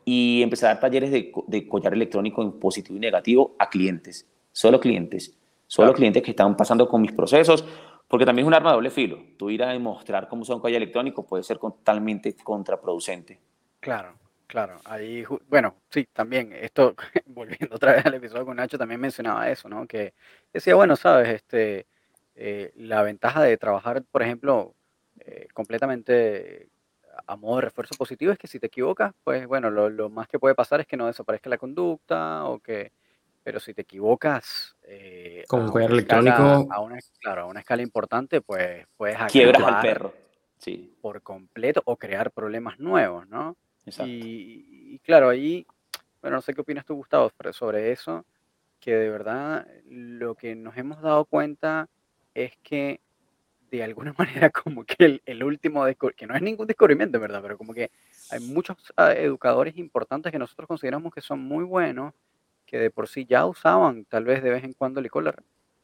y 0.06 0.42
empecé 0.44 0.66
a 0.66 0.70
dar 0.70 0.80
talleres 0.80 1.10
de, 1.12 1.32
de 1.48 1.68
collar 1.68 1.94
electrónico 1.94 2.42
en 2.42 2.52
positivo 2.54 2.96
y 2.98 3.00
negativo 3.00 3.56
a 3.60 3.70
clientes, 3.70 4.26
solo 4.52 4.80
clientes, 4.80 5.34
solo 5.68 5.94
clientes 5.94 6.22
que 6.24 6.32
están 6.32 6.56
pasando 6.56 6.88
con 6.88 7.02
mis 7.02 7.12
procesos, 7.14 7.66
porque 8.08 8.26
también 8.26 8.46
es 8.46 8.48
un 8.48 8.54
arma 8.54 8.70
de 8.70 8.76
doble 8.76 8.90
filo. 8.90 9.20
Tú 9.38 9.50
ir 9.50 9.64
a 9.64 9.70
demostrar 9.70 10.28
cómo 10.28 10.46
son 10.46 10.60
collar 10.60 10.78
electrónico 10.78 11.26
puede 11.26 11.44
ser 11.44 11.58
totalmente 11.58 12.36
contraproducente. 12.36 13.40
Claro, 13.80 14.16
claro. 14.48 14.80
Ahí, 14.86 15.24
bueno, 15.50 15.76
sí, 15.90 16.08
también, 16.14 16.54
esto, 16.54 16.96
volviendo 17.26 17.76
otra 17.76 17.94
vez 17.94 18.06
al 18.06 18.16
episodio 18.16 18.46
con 18.46 18.58
Nacho, 18.58 18.78
también 18.78 19.02
mencionaba 19.02 19.50
eso, 19.50 19.68
¿no? 19.68 19.86
Que 19.88 20.14
decía, 20.54 20.76
bueno, 20.76 20.96
sabes, 20.96 21.30
este, 21.30 21.88
eh, 22.36 22.72
la 22.76 23.04
ventaja 23.04 23.44
de 23.44 23.58
trabajar, 23.58 24.04
por 24.04 24.24
ejemplo, 24.24 24.74
eh, 25.20 25.48
completamente 25.54 26.70
a 27.26 27.36
modo 27.36 27.58
de 27.58 27.62
refuerzo 27.64 27.96
positivo 27.96 28.32
es 28.32 28.38
que 28.38 28.48
si 28.48 28.60
te 28.60 28.68
equivocas, 28.68 29.14
pues 29.24 29.48
bueno, 29.48 29.72
lo, 29.72 29.90
lo, 29.90 30.10
más 30.10 30.28
que 30.28 30.40
puede 30.40 30.56
pasar 30.56 30.80
es 30.82 30.88
que 30.88 30.98
no 30.98 31.08
desaparezca 31.08 31.50
la 31.50 31.58
conducta 31.58 32.46
o 32.46 32.60
que, 32.60 32.92
pero 33.48 33.62
si 33.62 33.74
te 33.74 33.84
equivocas 33.84 34.76
eh, 34.84 35.46
con 35.48 35.62
un 35.62 35.70
collar 35.70 35.92
electrónico, 35.92 36.68
a 36.70 36.82
una, 36.82 37.00
claro, 37.22 37.44
a 37.44 37.46
una 37.46 37.62
escala 37.62 37.82
importante, 37.82 38.42
pues 38.42 38.86
puedes 38.98 39.18
quiebras 39.32 39.64
al 39.64 39.82
perro, 39.82 40.14
sí, 40.58 40.94
por 41.00 41.22
completo 41.22 41.82
o 41.86 41.96
crear 41.96 42.32
problemas 42.32 42.78
nuevos, 42.78 43.26
¿no? 43.30 43.56
Exacto. 43.86 44.12
Y, 44.12 44.90
y, 44.96 45.00
claro, 45.00 45.30
ahí, 45.30 45.66
bueno, 46.22 46.36
no 46.36 46.42
sé 46.42 46.54
qué 46.54 46.60
opinas 46.60 46.84
tú, 46.84 46.96
Gustavo, 46.96 47.32
sobre 47.54 47.94
eso, 47.94 48.26
que 48.82 48.94
de 48.94 49.10
verdad 49.10 49.66
lo 49.90 50.36
que 50.36 50.54
nos 50.54 50.76
hemos 50.76 51.02
dado 51.02 51.24
cuenta 51.24 51.88
es 52.34 52.52
que 52.64 53.00
de 53.72 53.82
alguna 53.82 54.14
manera 54.18 54.50
como 54.50 54.84
que 54.84 55.06
el, 55.06 55.22
el 55.26 55.42
último, 55.42 55.86
que 56.18 56.28
no 56.28 56.36
es 56.36 56.42
ningún 56.42 56.68
descubrimiento, 56.68 57.18
¿verdad? 57.18 57.42
Pero 57.42 57.58
como 57.58 57.74
que 57.74 57.92
hay 58.30 58.42
muchos 58.42 58.76
uh, 58.98 59.04
educadores 59.16 59.78
importantes 59.78 60.34
que 60.34 60.38
nosotros 60.38 60.68
consideramos 60.68 61.14
que 61.14 61.22
son 61.22 61.40
muy 61.40 61.64
buenos, 61.64 62.14
que 62.68 62.78
de 62.78 62.92
por 62.92 63.08
sí 63.08 63.26
ya 63.26 63.48
usaban 63.48 64.06
tal 64.06 64.26
vez 64.26 64.44
de 64.44 64.52
vez 64.52 64.64
en 64.64 64.74
cuando 64.74 65.00
el 65.00 65.08
e 65.08 65.10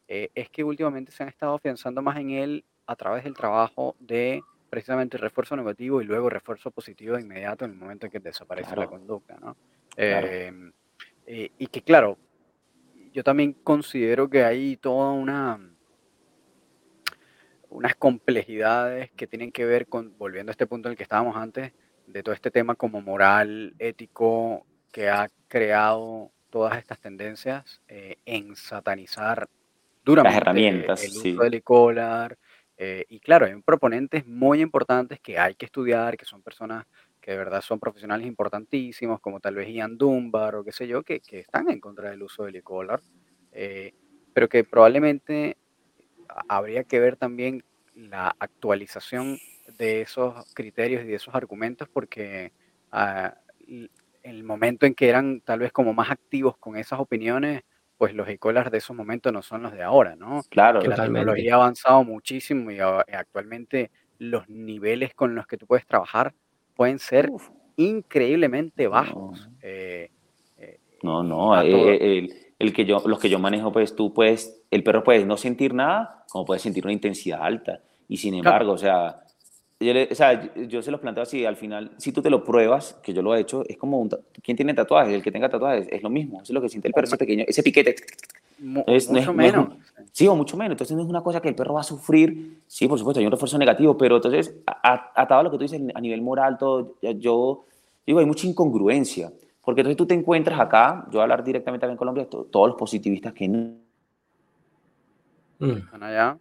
eh, 0.08 0.32
es 0.36 0.50
que 0.50 0.64
últimamente 0.64 1.12
se 1.12 1.24
han 1.24 1.30
estado 1.30 1.56
afianzando 1.56 2.02
más 2.02 2.18
en 2.18 2.32
él 2.32 2.66
a 2.86 2.96
través 2.96 3.24
del 3.24 3.34
trabajo 3.34 3.96
de 4.00 4.44
precisamente 4.70 5.18
refuerzo 5.18 5.56
negativo 5.56 6.02
y 6.02 6.06
luego 6.06 6.30
refuerzo 6.30 6.70
positivo 6.70 7.16
de 7.16 7.22
inmediato 7.22 7.64
en 7.64 7.72
el 7.72 7.78
momento 7.78 8.06
en 8.06 8.12
que 8.12 8.20
desaparece 8.20 8.74
claro. 8.74 8.82
la 8.82 8.88
conducta, 8.88 9.38
¿no? 9.40 9.56
Claro. 9.96 10.28
Eh, 10.28 10.72
eh, 11.26 11.52
y 11.58 11.68
que 11.68 11.82
claro, 11.82 12.18
yo 13.14 13.24
también 13.24 13.54
considero 13.54 14.30
que 14.30 14.44
hay 14.44 14.76
toda 14.78 15.12
una 15.12 15.60
unas 17.70 17.96
complejidades 17.96 19.10
que 19.12 19.26
tienen 19.26 19.52
que 19.52 19.66
ver 19.66 19.88
con, 19.88 20.16
volviendo 20.18 20.52
a 20.52 20.54
este 20.54 20.68
punto 20.68 20.90
en 20.90 20.92
el 20.92 20.98
que 20.98 21.04
estábamos 21.04 21.36
antes, 21.36 21.72
de 22.06 22.22
todo 22.22 22.36
este 22.36 22.52
tema 22.52 22.76
como 22.76 23.02
moral, 23.02 23.74
ético, 23.80 24.66
que 24.92 25.10
ha 25.10 25.28
creado 25.48 26.32
todas 26.54 26.78
estas 26.78 27.00
tendencias 27.00 27.82
eh, 27.88 28.18
en 28.28 28.56
satanizar 28.56 29.50
duramente 30.06 30.36
Las 30.36 30.42
herramientas, 30.44 31.04
el 31.04 31.10
uso 31.10 31.22
sí. 31.24 31.36
del 31.36 31.56
e-collar. 31.56 32.38
Eh, 32.78 33.06
y 33.10 33.20
claro, 33.20 33.48
hay 33.48 33.60
proponentes 33.64 34.28
muy 34.28 34.62
importantes 34.62 35.20
que 35.20 35.40
hay 35.40 35.56
que 35.56 35.66
estudiar, 35.66 36.16
que 36.16 36.26
son 36.26 36.44
personas 36.44 36.86
que 37.20 37.32
de 37.32 37.38
verdad 37.38 37.62
son 37.62 37.80
profesionales 37.80 38.28
importantísimos, 38.28 39.20
como 39.20 39.40
tal 39.40 39.56
vez 39.56 39.68
Ian 39.68 39.98
Dunbar 39.98 40.54
o 40.54 40.64
qué 40.64 40.72
sé 40.72 40.88
yo, 40.88 41.02
que, 41.02 41.22
que 41.22 41.40
están 41.40 41.72
en 41.72 41.80
contra 41.80 42.12
del 42.12 42.22
uso 42.22 42.44
del 42.44 42.58
e-collar, 42.58 43.02
eh, 43.52 43.96
pero 44.32 44.48
que 44.48 44.64
probablemente 44.64 45.58
habría 46.48 46.84
que 46.84 47.00
ver 47.00 47.16
también 47.16 47.64
la 47.96 48.36
actualización 48.38 49.40
de 49.80 50.02
esos 50.02 50.54
criterios 50.54 51.04
y 51.04 51.08
de 51.08 51.16
esos 51.16 51.34
argumentos 51.34 51.90
porque 51.90 52.52
uh, 52.92 53.30
el 54.24 54.44
momento 54.44 54.86
en 54.86 54.96
que 54.96 55.10
eran 55.10 55.42
tal 55.42 55.60
vez 55.60 55.72
como 55.72 55.94
más 55.94 56.10
activos 56.10 56.58
con 56.58 56.78
esas 56.78 57.00
opiniones, 57.00 57.64
pues 57.98 58.14
los 58.16 58.28
e-collars 58.28 58.72
de 58.72 58.80
esos 58.80 58.96
momentos 58.96 59.32
no 59.32 59.42
son 59.42 59.64
los 59.64 59.72
de 59.74 59.84
ahora, 59.84 60.16
¿no? 60.16 60.42
Claro, 60.50 60.80
que 60.82 60.88
la 60.88 60.96
totalmente. 60.96 61.20
tecnología 61.26 61.54
ha 61.54 61.56
avanzado 61.58 62.04
muchísimo 62.04 62.72
y 62.72 62.82
uh, 62.82 63.02
actualmente 63.14 63.92
los 64.18 64.48
niveles 64.50 65.14
con 65.14 65.36
los 65.36 65.46
que 65.48 65.58
tú 65.58 65.68
puedes 65.68 65.86
trabajar 65.86 66.34
pueden 66.76 67.00
ser 67.00 67.30
Uf, 67.30 67.50
increíblemente 67.76 68.86
no, 68.86 68.90
bajos. 68.90 69.50
Eh, 69.62 70.10
eh, 70.58 70.80
no, 71.02 71.24
y 71.24 71.28
no, 71.28 71.62
eh, 71.62 71.96
eh, 71.96 72.18
el, 72.20 72.34
el 72.60 72.74
que 72.74 72.86
yo, 72.86 73.02
los 73.06 73.20
que 73.20 73.30
yo 73.30 73.40
manejo, 73.40 73.72
pues 73.72 73.96
tú 73.96 74.14
puedes, 74.14 74.64
el 74.72 74.84
perro 74.84 75.04
puede 75.04 75.26
no 75.26 75.38
sentir 75.38 75.74
nada, 75.74 76.26
como 76.30 76.46
puede 76.46 76.60
sentir 76.60 76.86
una 76.86 76.94
intensidad 76.94 77.42
alta. 77.44 77.82
Y 78.08 78.18
sin 78.18 78.34
Claro, 78.42 78.56
embargo, 78.56 78.72
o 78.74 78.78
sea, 78.78 79.22
yo, 79.80 79.94
le- 79.94 80.10
o 80.12 80.16
sea, 80.16 80.54
yo, 80.68 80.82
se 80.82 80.92
los 80.92 81.00
planteo 81.02 81.24
así, 81.24 81.46
al 81.46 81.56
final, 81.56 81.92
si 81.98 82.12
tú 82.12 82.22
te 82.22 82.30
lo 82.30 82.44
pruebas, 82.44 82.94
que 83.04 83.14
yo 83.14 83.22
lo 83.22 83.36
he 83.36 83.40
hecho, 83.42 83.64
es 83.68 83.78
como 83.78 84.00
un, 84.00 84.10
¿quién 84.42 84.56
tiene 84.58 84.74
tatuajes? 84.74 85.14
El 85.14 85.22
que 85.24 85.32
tenga 85.32 85.50
tatuajes 85.50 85.88
es 85.92 86.02
lo 86.04 86.10
mismo, 86.10 86.42
es 86.42 86.50
lo 86.52 86.62
que 86.62 86.70
siente 86.70 86.88
el 86.88 86.94
perro, 86.94 87.06
me- 87.08 87.10
ese 87.10 87.18
pequeño, 87.18 87.44
ese 87.48 87.64
piquete, 87.64 87.96
mu- 88.60 88.84
es, 88.88 89.10
no 89.10 89.18
es, 89.18 89.26
mucho 89.28 89.34
no 89.34 89.44
es 89.44 89.54
menos. 89.54 89.78
sí, 90.12 90.28
o 90.28 90.36
mucho 90.36 90.56
menos, 90.58 90.72
entonces 90.74 90.96
no 90.96 91.04
es 91.04 91.10
una 91.10 91.22
cosa 91.22 91.42
que 91.42 91.50
el 91.50 91.56
perro 91.56 91.74
va 91.74 91.82
a 91.82 91.84
sufrir, 91.84 92.62
sí, 92.68 92.88
por 92.88 92.98
supuesto, 92.98 93.20
hay 93.20 93.26
un 93.26 93.32
refuerzo 93.32 93.58
negativo, 93.58 93.98
pero 93.98 94.16
entonces, 94.18 94.56
a- 94.66 94.94
a- 94.94 95.12
atado 95.22 95.42
a 95.42 95.44
lo 95.44 95.52
que 95.52 95.58
tú 95.58 95.64
dices 95.64 95.82
a 95.94 96.00
nivel 96.02 96.22
moral, 96.22 96.58
todo, 96.58 96.96
yo 97.02 97.66
digo, 98.06 98.20
hay 98.20 98.26
mucha 98.26 98.48
incongruencia, 98.48 99.32
porque 99.64 99.82
entonces 99.82 99.98
tú 99.98 100.06
te 100.06 100.14
encuentras 100.14 100.60
acá, 100.60 101.04
yo 101.08 101.12
voy 101.14 101.20
a 101.20 101.24
hablar 101.24 101.44
directamente 101.44 101.86
acá 101.86 101.92
en 101.92 101.98
Colombia, 101.98 102.30
to- 102.30 102.46
todos 102.52 102.68
los 102.70 102.78
positivistas 102.78 103.34
que 103.34 103.48
no, 103.48 103.84
Mm, 105.60 105.72
Están 105.78 106.04
allá. 106.04 106.38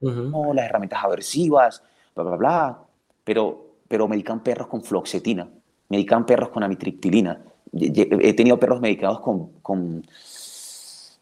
ujú. 0.00 0.54
las 0.54 0.64
herramientas 0.66 1.02
aversivas, 1.02 1.82
bla, 2.22 2.36
bla, 2.36 2.36
bla, 2.36 2.78
pero, 3.24 3.74
pero 3.88 4.08
medican 4.08 4.42
perros 4.42 4.66
con 4.68 4.82
floxetina, 4.82 5.48
medican 5.88 6.26
perros 6.26 6.50
con 6.50 6.62
amitriptilina, 6.62 7.42
he 7.72 8.34
tenido 8.34 8.58
perros 8.58 8.80
medicados 8.80 9.20
con, 9.20 9.52
con 9.62 10.02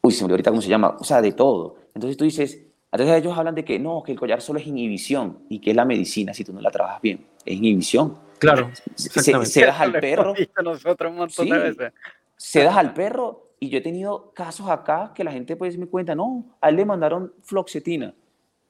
uy, 0.02 0.12
se 0.12 0.22
me 0.22 0.24
olvidó 0.26 0.34
ahorita 0.34 0.50
cómo 0.50 0.62
se 0.62 0.68
llama, 0.68 0.96
o 0.98 1.04
sea, 1.04 1.20
de 1.20 1.32
todo. 1.32 1.76
Entonces 1.94 2.16
tú 2.16 2.24
dices, 2.24 2.66
entonces 2.90 3.16
ellos 3.16 3.36
hablan 3.36 3.54
de 3.54 3.64
que 3.64 3.78
no, 3.78 4.02
que 4.02 4.12
el 4.12 4.18
collar 4.18 4.40
solo 4.40 4.58
es 4.58 4.66
inhibición 4.66 5.40
y 5.48 5.60
que 5.60 5.70
es 5.70 5.76
la 5.76 5.84
medicina 5.84 6.32
si 6.32 6.44
tú 6.44 6.52
no 6.52 6.60
la 6.60 6.70
trabajas 6.70 7.02
bien, 7.02 7.26
es 7.44 7.56
inhibición. 7.56 8.16
Claro, 8.38 8.70
Se, 8.94 9.08
exactamente. 9.08 9.46
se 9.46 9.66
das 9.66 9.74
Eso 9.80 9.82
al 9.82 9.92
perro, 10.00 10.34
nosotros 10.64 11.10
un 11.10 11.18
montón 11.18 11.48
de 11.48 11.54
sí, 11.54 11.60
veces. 11.60 11.92
se 12.36 12.62
das 12.62 12.76
al 12.76 12.94
perro 12.94 13.48
y 13.60 13.68
yo 13.68 13.78
he 13.78 13.82
tenido 13.82 14.30
casos 14.34 14.68
acá 14.70 15.12
que 15.14 15.24
la 15.24 15.32
gente 15.32 15.56
pues 15.56 15.76
me 15.76 15.86
cuenta, 15.86 16.14
no, 16.14 16.44
a 16.60 16.68
él 16.68 16.76
le 16.76 16.84
mandaron 16.84 17.32
floxetina 17.42 18.14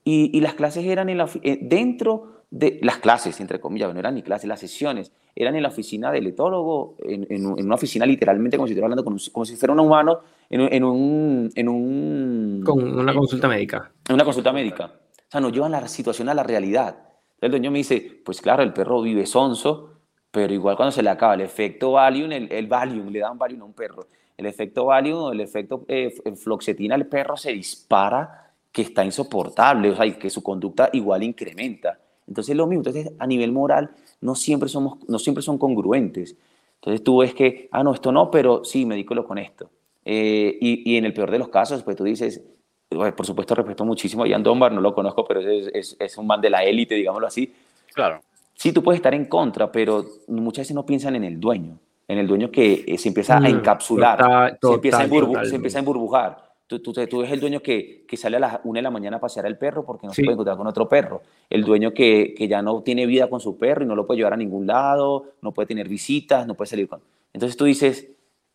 y, 0.08 0.30
y 0.36 0.40
las 0.40 0.54
clases 0.54 0.84
eran 0.84 1.08
en 1.08 1.18
la, 1.18 1.28
eh, 1.42 1.58
dentro 1.60 2.44
de 2.50 2.78
las 2.82 2.96
clases, 2.98 3.40
entre 3.40 3.60
comillas, 3.60 3.92
no 3.92 4.00
eran 4.00 4.14
ni 4.14 4.22
clases, 4.22 4.48
las 4.48 4.60
sesiones 4.60 5.12
eran 5.36 5.54
en 5.54 5.62
la 5.62 5.68
oficina 5.68 6.10
del 6.10 6.26
etólogo, 6.26 6.96
en, 7.04 7.26
en 7.30 7.44
en 7.58 7.66
una 7.66 7.74
oficina 7.74 8.06
literalmente 8.06 8.56
como 8.56 8.66
si 8.66 8.72
estuviera 8.72 8.86
hablando 8.86 9.04
con 9.04 9.12
un- 9.12 9.20
como 9.32 9.44
si 9.44 9.54
fuera 9.56 9.72
un 9.74 9.80
humano 9.80 10.20
en, 10.50 10.60
un- 10.62 10.72
en, 10.72 10.84
un, 10.84 11.50
en, 11.54 11.68
un, 11.68 12.62
Con 12.64 12.98
una 12.98 13.12
consulta 13.14 13.48
médica. 13.48 13.92
en 14.08 14.14
una 14.14 14.24
consulta 14.24 14.52
médica. 14.52 14.84
O 14.86 15.30
sea, 15.30 15.40
nos 15.42 15.52
llevan 15.52 15.72
la 15.72 15.86
situación 15.88 16.28
a 16.30 16.34
la 16.34 16.42
realidad. 16.42 16.96
El 17.40 17.50
dueño 17.50 17.70
me 17.70 17.78
dice, 17.78 18.20
pues 18.24 18.40
claro, 18.40 18.62
el 18.62 18.72
perro 18.72 19.02
vive 19.02 19.26
sonso, 19.26 19.90
pero 20.30 20.52
igual 20.52 20.74
cuando 20.76 20.90
se 20.92 21.02
le 21.02 21.10
acaba 21.10 21.34
el 21.34 21.42
efecto 21.42 21.92
Valium, 21.92 22.32
el, 22.32 22.50
el 22.50 22.66
Valium, 22.66 23.08
le 23.10 23.18
dan 23.20 23.36
Valium 23.38 23.62
a 23.62 23.64
un 23.66 23.74
perro, 23.74 24.06
el 24.38 24.46
efecto 24.46 24.86
Valium 24.86 25.32
el 25.32 25.40
efecto 25.40 25.84
eh, 25.86 26.12
floxetina, 26.34 26.94
el 26.96 27.06
perro 27.06 27.36
se 27.36 27.52
dispara 27.52 28.47
que 28.72 28.82
está 28.82 29.04
insoportable, 29.04 29.90
o 29.90 29.96
sea, 29.96 30.06
y 30.06 30.12
que 30.12 30.30
su 30.30 30.42
conducta 30.42 30.90
igual 30.92 31.22
incrementa. 31.22 31.98
Entonces 32.26 32.54
lo 32.54 32.66
mismo, 32.66 32.80
entonces 32.80 33.12
a 33.18 33.26
nivel 33.26 33.52
moral 33.52 33.90
no 34.20 34.34
siempre, 34.34 34.68
somos, 34.68 34.98
no 35.08 35.18
siempre 35.18 35.42
son 35.42 35.58
congruentes. 35.58 36.36
Entonces 36.76 37.02
tú 37.02 37.18
ves 37.18 37.34
que, 37.34 37.68
ah, 37.72 37.82
no, 37.82 37.94
esto 37.94 38.12
no, 38.12 38.30
pero 38.30 38.64
sí, 38.64 38.84
medícalo 38.86 39.24
con 39.26 39.38
esto. 39.38 39.70
Eh, 40.04 40.56
y, 40.60 40.92
y 40.92 40.96
en 40.96 41.04
el 41.06 41.12
peor 41.14 41.30
de 41.30 41.38
los 41.38 41.48
casos, 41.48 41.82
pues 41.82 41.96
tú 41.96 42.04
dices, 42.04 42.42
bueno, 42.90 43.14
por 43.16 43.26
supuesto 43.26 43.54
respeto 43.54 43.84
muchísimo 43.84 44.24
a 44.24 44.28
Ian 44.28 44.42
Dunbar, 44.42 44.72
no 44.72 44.80
lo 44.80 44.94
conozco, 44.94 45.24
pero 45.26 45.40
es, 45.40 45.70
es, 45.74 45.96
es 45.98 46.18
un 46.18 46.26
man 46.26 46.40
de 46.40 46.50
la 46.50 46.64
élite, 46.64 46.94
digámoslo 46.94 47.26
así. 47.26 47.52
Claro. 47.92 48.20
Sí, 48.54 48.72
tú 48.72 48.82
puedes 48.82 48.98
estar 48.98 49.14
en 49.14 49.26
contra, 49.26 49.70
pero 49.70 50.04
muchas 50.28 50.62
veces 50.62 50.74
no 50.74 50.84
piensan 50.84 51.16
en 51.16 51.24
el 51.24 51.38
dueño, 51.38 51.78
en 52.06 52.18
el 52.18 52.26
dueño 52.26 52.50
que 52.50 52.84
eh, 52.86 52.98
se 52.98 53.08
empieza 53.08 53.36
a 53.38 53.40
Mm, 53.40 53.46
encapsular, 53.46 54.18
total- 54.18 54.58
se, 54.60 54.74
empieza 54.74 55.02
a 55.02 55.08
total, 55.08 55.46
se 55.46 55.56
empieza 55.56 55.78
a 55.78 55.80
emburbujar. 55.80 56.47
Tú, 56.68 56.80
tú, 56.80 56.92
tú 56.92 57.18
ves 57.20 57.32
el 57.32 57.40
dueño 57.40 57.60
que, 57.60 58.04
que 58.06 58.16
sale 58.18 58.36
a 58.36 58.40
las 58.40 58.60
1 58.62 58.76
de 58.76 58.82
la 58.82 58.90
mañana 58.90 59.16
a 59.16 59.20
pasear 59.20 59.46
al 59.46 59.56
perro 59.56 59.86
porque 59.86 60.06
no 60.06 60.12
se 60.12 60.22
puede 60.22 60.34
encontrar 60.34 60.56
con 60.58 60.66
otro 60.66 60.86
perro. 60.86 61.22
El 61.48 61.64
dueño 61.64 61.94
que, 61.94 62.34
que 62.36 62.46
ya 62.46 62.60
no 62.60 62.82
tiene 62.82 63.06
vida 63.06 63.28
con 63.30 63.40
su 63.40 63.56
perro 63.56 63.84
y 63.84 63.86
no 63.86 63.96
lo 63.96 64.06
puede 64.06 64.18
llevar 64.18 64.34
a 64.34 64.36
ningún 64.36 64.66
lado, 64.66 65.32
no 65.40 65.52
puede 65.52 65.66
tener 65.66 65.88
visitas, 65.88 66.46
no 66.46 66.54
puede 66.54 66.68
salir 66.68 66.86
con... 66.86 67.00
Entonces 67.32 67.56
tú 67.56 67.64
dices, 67.64 68.08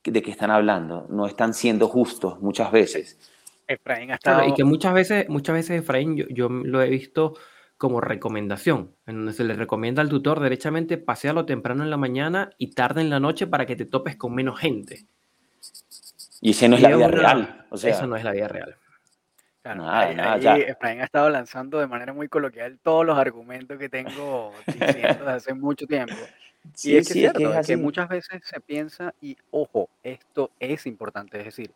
¿de 0.03 0.21
qué 0.21 0.29
están 0.29 0.51
hablando? 0.51 1.07
No 1.09 1.25
están 1.25 1.55
siendo 1.55 1.87
justos 1.87 2.39
muchas 2.39 2.71
veces. 2.71 3.17
Efraín 3.67 4.11
ha 4.11 4.15
estado. 4.15 4.37
Claro, 4.37 4.51
y 4.51 4.55
que 4.55 4.63
muchas 4.63 4.93
veces, 4.93 5.27
muchas 5.27 5.55
veces, 5.55 5.81
Efraín, 5.81 6.15
yo, 6.15 6.25
yo 6.29 6.49
lo 6.49 6.83
he 6.83 6.89
visto 6.89 7.33
como 7.77 7.99
recomendación, 7.99 8.95
en 9.07 9.17
donde 9.17 9.33
se 9.33 9.43
le 9.43 9.55
recomienda 9.55 10.01
al 10.01 10.09
tutor 10.09 10.39
derechamente 10.39 10.97
pasearlo 10.97 11.45
temprano 11.45 11.83
en 11.83 11.89
la 11.89 11.97
mañana 11.97 12.51
y 12.57 12.71
tarde 12.71 13.01
en 13.01 13.09
la 13.09 13.19
noche 13.19 13.47
para 13.47 13.65
que 13.65 13.75
te 13.75 13.85
topes 13.85 14.15
con 14.15 14.33
menos 14.33 14.59
gente. 14.59 15.07
Y 16.45 16.51
ese 16.51 16.67
no 16.67 16.75
es 16.75 16.81
Y 16.81 16.83
la 16.83 16.89
es 16.89 16.97
vida 16.97 17.07
una- 17.07 17.15
real. 17.17 17.65
O 17.69 17.77
sea, 17.77 17.91
eso 17.91 18.05
no 18.05 18.15
es 18.17 18.23
la 18.25 18.31
vida 18.33 18.47
real. 18.49 18.75
Claro, 19.61 19.81
Nada, 19.83 19.99
ahí, 20.01 20.15
nada, 20.15 20.53
ahí. 20.55 20.61
Efraín 20.63 20.99
ha 20.99 21.05
estado 21.05 21.29
lanzando 21.29 21.79
de 21.79 21.87
manera 21.87 22.11
muy 22.11 22.27
coloquial 22.27 22.79
todos 22.83 23.05
los 23.05 23.17
argumentos 23.17 23.77
que 23.79 23.87
tengo 23.87 24.51
diciendo 24.67 25.19
desde 25.23 25.31
hace 25.31 25.53
mucho 25.53 25.87
tiempo. 25.87 26.13
Y 26.65 26.67
Sí, 26.73 26.97
es 26.97 27.07
que 27.07 27.13
es 27.13 27.13
sí, 27.13 27.25
es 27.25 27.31
que 27.31 27.37
cierto, 27.39 27.53
es 27.53 27.59
es 27.61 27.67
que 27.67 27.77
muchas 27.77 28.09
veces 28.09 28.41
se 28.43 28.59
piensa, 28.59 29.13
y 29.21 29.37
ojo, 29.51 29.89
esto 30.03 30.51
es 30.59 30.85
importante, 30.85 31.39
es 31.39 31.45
decir, 31.45 31.71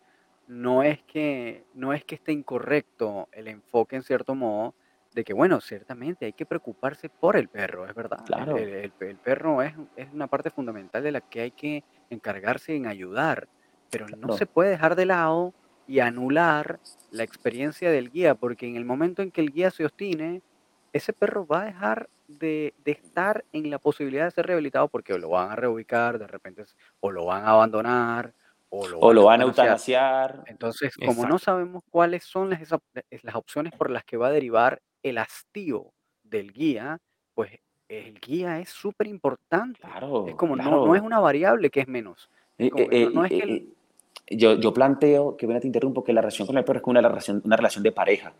no 0.47 0.83
es 0.83 1.01
que, 1.03 1.63
no 1.73 1.93
es 1.93 2.03
que 2.03 2.15
esté 2.15 2.33
incorrecto 2.33 3.29
el 3.31 3.47
enfoque 3.47 3.95
en 3.95 4.03
cierto 4.03 4.35
modo 4.35 4.73
de 5.13 5.23
que, 5.23 5.33
bueno, 5.33 5.61
ciertamente 5.61 6.25
hay 6.25 6.33
que 6.33 6.45
preocuparse 6.45 7.07
por 7.07 7.37
el 7.37 7.47
perro, 7.47 7.87
es 7.87 7.95
verdad. 7.95 8.19
Claro, 8.25 8.57
el- 8.57 8.67
el- 8.73 8.93
el 8.99 9.15
perro 9.15 9.61
es, 9.61 9.73
es 9.95 10.07
una 10.13 10.27
parte 10.27 10.49
fundamental 10.51 11.03
de 11.03 11.11
la 11.13 11.21
que 11.21 11.39
hay 11.41 11.51
que 11.51 11.83
encargarse 12.09 12.75
en 12.75 12.85
ayudar, 12.85 13.47
pero 13.89 14.07
no 14.07 14.37
se 14.37 14.45
puede 14.45 14.71
dejar 14.71 14.95
de 14.95 15.05
lado 15.05 15.53
y 15.87 15.99
anular 15.99 16.79
la 17.11 17.23
experiencia 17.23 17.89
del 17.89 18.11
guía, 18.11 18.35
porque 18.35 18.67
en 18.67 18.75
el 18.75 18.85
momento 18.85 19.21
en 19.21 19.31
que 19.31 19.41
el 19.41 19.51
guía 19.51 19.71
se 19.71 19.85
obstine, 19.85 20.41
ese 20.93 21.13
perro 21.13 21.47
va 21.47 21.61
a 21.61 21.65
dejar 21.65 22.09
de, 22.27 22.73
de 22.83 22.91
estar 22.91 23.45
en 23.53 23.69
la 23.69 23.79
posibilidad 23.79 24.25
de 24.25 24.31
ser 24.31 24.47
rehabilitado 24.47 24.87
porque 24.89 25.17
lo 25.17 25.29
van 25.29 25.51
a 25.51 25.55
reubicar, 25.55 26.19
de 26.19 26.27
repente, 26.27 26.65
o 26.99 27.11
lo 27.11 27.25
van 27.25 27.45
a 27.45 27.51
abandonar, 27.51 28.33
o 28.69 28.87
lo 28.87 28.99
o 28.99 29.01
van 29.01 29.11
a 29.11 29.13
lo 29.13 29.25
van 29.25 29.41
a 29.41 29.43
eutanasiar. 29.45 30.43
Entonces, 30.47 30.95
como 30.97 31.25
no 31.25 31.39
sabemos 31.39 31.83
cuáles 31.89 32.23
son 32.25 32.49
las, 32.49 32.73
opciones 33.33 33.73
por 33.73 33.89
las 33.89 34.03
que 34.03 34.17
va 34.17 34.27
a 34.27 34.31
derivar 34.31 34.81
el 35.03 35.17
hastío 35.17 35.93
del 36.23 36.51
guía, 36.51 36.99
pues 37.33 37.51
el 37.87 38.19
guía 38.19 38.59
es 38.59 38.69
súper 38.69 39.07
importante. 39.07 39.79
Es 39.81 39.89
Claro, 39.89 40.25
como, 40.35 40.55
no, 40.55 40.85
no 40.85 40.95
es 40.95 41.01
una 41.01 41.19
variable 41.19 41.69
que 41.69 41.79
es 41.79 41.87
menos. 41.87 42.29
Eh, 42.59 42.71
eh, 42.91 43.09
no, 43.13 43.23
es 43.25 43.29
que 43.31 43.37
eh, 43.37 43.43
el- 43.43 43.49
eh, 44.29 44.35
yo, 44.37 44.55
yo 44.55 44.73
planteo, 44.73 45.37
que 45.37 45.45
ven 45.47 45.59
te 45.59 45.67
interrumpo, 45.67 46.03
que 46.03 46.11
la 46.13 46.21
relación 46.21 46.47
con 46.47 46.57
el 46.57 46.63
perro 46.65 46.79
es 46.79 46.85
una 46.85 47.01
relación, 47.01 47.41
una 47.45 47.55
relación 47.55 47.83
de 47.83 47.91
pareja. 47.91 48.33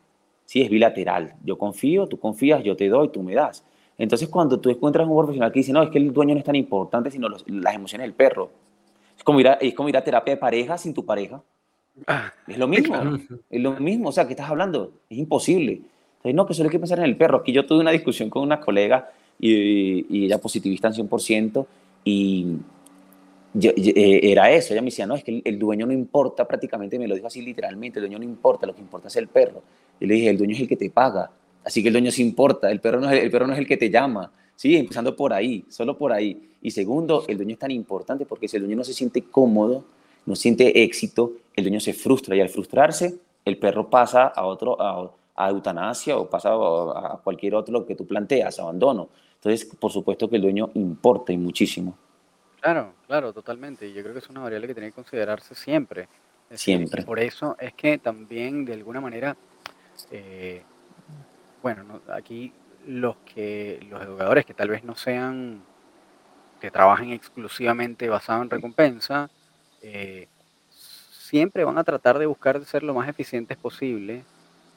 Sí, 0.46 0.62
es 0.62 0.70
bilateral. 0.70 1.34
Yo 1.44 1.58
confío, 1.58 2.08
tú 2.08 2.20
confías, 2.20 2.64
yo 2.64 2.76
te 2.76 2.88
doy, 2.90 3.10
tú 3.10 3.22
me 3.24 3.34
das. 3.36 3.64
Entonces, 3.98 4.30
cuando 4.30 4.60
tú 4.60 4.70
encuentras 4.70 5.08
un 5.08 5.16
profesional 5.18 5.52
que 5.52 5.60
dice, 5.60 5.74
no, 5.74 5.82
es 5.84 5.90
que 5.90 5.98
el 5.98 6.14
dueño 6.14 6.34
no 6.36 6.40
es 6.40 6.46
tan 6.46 6.56
importante, 6.56 7.10
sino 7.12 7.28
los- 7.30 7.44
las 7.50 7.76
emociones 7.76 8.06
del 8.06 8.14
perro. 8.14 8.50
Es 9.18 9.24
como, 9.24 9.40
ir 9.40 9.48
a, 9.48 9.54
es 9.54 9.74
como 9.74 9.90
ir 9.90 9.98
a 9.98 10.04
terapia 10.04 10.36
de 10.36 10.40
pareja 10.40 10.78
sin 10.78 10.94
tu 10.94 11.06
pareja. 11.06 11.42
Ah, 12.06 12.32
Es 12.48 12.58
lo 12.58 12.68
mismo, 12.68 12.96
es 13.50 13.62
lo 13.62 13.72
mismo. 13.80 14.10
O 14.10 14.12
sea, 14.12 14.26
¿qué 14.28 14.34
estás 14.34 14.50
hablando? 14.50 14.92
Es 15.10 15.18
imposible. 15.18 15.82
Entonces, 16.18 16.36
no, 16.36 16.46
que 16.46 16.54
solo 16.54 16.68
hay 16.68 16.72
que 16.72 16.80
pensar 16.80 17.00
en 17.00 17.06
el 17.06 17.18
perro. 17.18 17.38
Aquí 17.38 17.52
yo 17.52 17.66
tuve 17.66 17.80
una 17.80 17.92
discusión 17.92 18.30
con 18.30 18.44
una 18.44 18.60
colega 18.60 19.10
y, 19.40 20.06
y 20.16 20.26
ella 20.26 20.38
positivista 20.38 20.88
en 20.90 20.94
100% 20.94 21.66
y 22.04 22.58
yo- 23.60 23.72
eh, 23.76 24.20
era 24.32 24.52
eso. 24.52 24.74
Ella 24.74 24.82
me 24.82 24.88
decía, 24.88 25.06
no, 25.06 25.16
es 25.16 25.24
que 25.24 25.42
el, 25.44 25.60
dueño 25.60 25.86
no 25.86 25.94
importa 25.94 26.46
prácticamente, 26.48 26.98
me 27.00 27.08
lo 27.08 27.16
dijo 27.16 27.28
así 27.28 27.42
literalmente, 27.42 28.00
el 28.00 28.06
dueño 28.06 28.20
no 28.20 28.26
importa, 28.26 28.66
lo 28.68 28.74
que 28.76 28.82
importa 28.82 29.08
es 29.08 29.16
el 29.16 29.28
perro. 29.28 29.62
Y 30.00 30.06
le 30.06 30.16
dije, 30.16 30.30
el 30.30 30.38
dueño 30.38 30.54
es 30.56 30.62
el 30.62 30.68
que 30.68 30.78
te 30.78 30.90
paga, 30.90 31.32
así 31.64 31.82
que 31.82 31.90
el 31.90 31.94
dueño 31.94 32.12
sí 32.12 32.22
importa, 32.22 32.70
el 32.72 32.80
perro 32.80 33.00
no 33.00 33.08
es 33.10 33.14
el, 33.18 33.26
el 33.26 33.32
perro 33.32 33.48
no 33.48 33.54
es 33.54 33.60
el 33.60 33.68
que 33.68 33.78
te 33.78 33.90
llama. 33.90 34.32
Sí, 34.56 34.76
empezando 34.76 35.16
por 35.16 35.34
ahí, 35.34 35.66
solo 35.70 35.98
por 35.98 36.12
ahí. 36.12 36.50
Y 36.62 36.72
segundo, 36.72 37.26
el 37.28 37.38
dueño 37.38 37.54
es 37.54 37.60
tan 37.60 37.72
importante 37.72 38.26
porque 38.26 38.48
si 38.48 38.58
el 38.58 38.64
dueño 38.64 38.78
no 38.78 38.84
se 38.84 38.94
siente 38.94 39.22
cómodo, 39.22 39.84
no 40.26 40.36
siente 40.36 40.84
éxito, 40.84 41.34
el 41.56 41.64
dueño 41.64 41.80
se 41.80 41.94
frustra 41.94 42.36
y 42.36 42.42
al 42.42 42.50
frustrarse, 42.50 43.20
el 43.46 43.58
perro 43.58 43.90
pasa 43.90 44.26
a 44.28 44.46
otro, 44.46 44.80
a, 44.82 45.10
a 45.36 45.50
eutanasia 45.50 46.18
o 46.18 46.28
pasa 46.30 46.50
a, 46.50 47.14
a 47.14 47.22
cualquier 47.24 47.56
otro 47.56 47.86
que 47.86 47.96
tú 47.96 48.06
planteas, 48.06 48.60
abandono. 48.60 49.10
Entonces, 49.36 49.66
por 49.80 49.92
supuesto 49.92 50.28
que 50.30 50.38
el 50.38 50.42
dueño 50.42 50.72
importa 50.74 51.32
y 51.32 51.38
muchísimo, 51.38 51.96
Claro, 52.62 52.96
claro, 53.06 53.34
totalmente. 53.34 53.88
Y 53.88 53.94
yo 53.94 54.02
creo 54.02 54.14
que 54.14 54.20
es 54.20 54.30
una 54.30 54.42
variable 54.42 54.68
que 54.68 54.74
tiene 54.74 54.90
que 54.90 54.96
considerarse 54.96 55.56
siempre. 55.56 56.10
Es 56.50 56.60
decir, 56.62 56.74
y 56.76 56.78
siempre. 56.88 57.04
por 57.04 57.20
eso 57.20 57.56
es 57.60 57.74
que 57.74 57.98
también 57.98 58.66
de 58.66 58.74
alguna 58.74 59.02
manera, 59.02 59.38
eh, 60.12 60.64
bueno, 61.62 61.84
no- 61.84 62.02
aquí 62.14 62.54
los 62.88 63.18
que 63.20 63.80
los 63.90 64.02
educadores 64.02 64.46
que 64.46 64.54
tal 64.54 64.70
vez 64.70 64.84
no 64.84 64.96
sean, 64.96 65.68
que 66.60 66.72
trabajen 66.72 67.12
exclusivamente 67.12 68.10
basado 68.10 68.44
en 68.44 68.50
recompensa, 68.50 69.30
eh, 69.82 70.30
siempre 70.70 71.64
van 71.66 71.78
a 71.78 71.84
tratar 71.84 72.20
de 72.20 72.26
buscar 72.28 72.60
de 72.60 72.66
ser 72.66 72.84
lo 72.84 72.94
más 72.94 73.10
eficientes 73.10 73.58
posible 73.58 74.28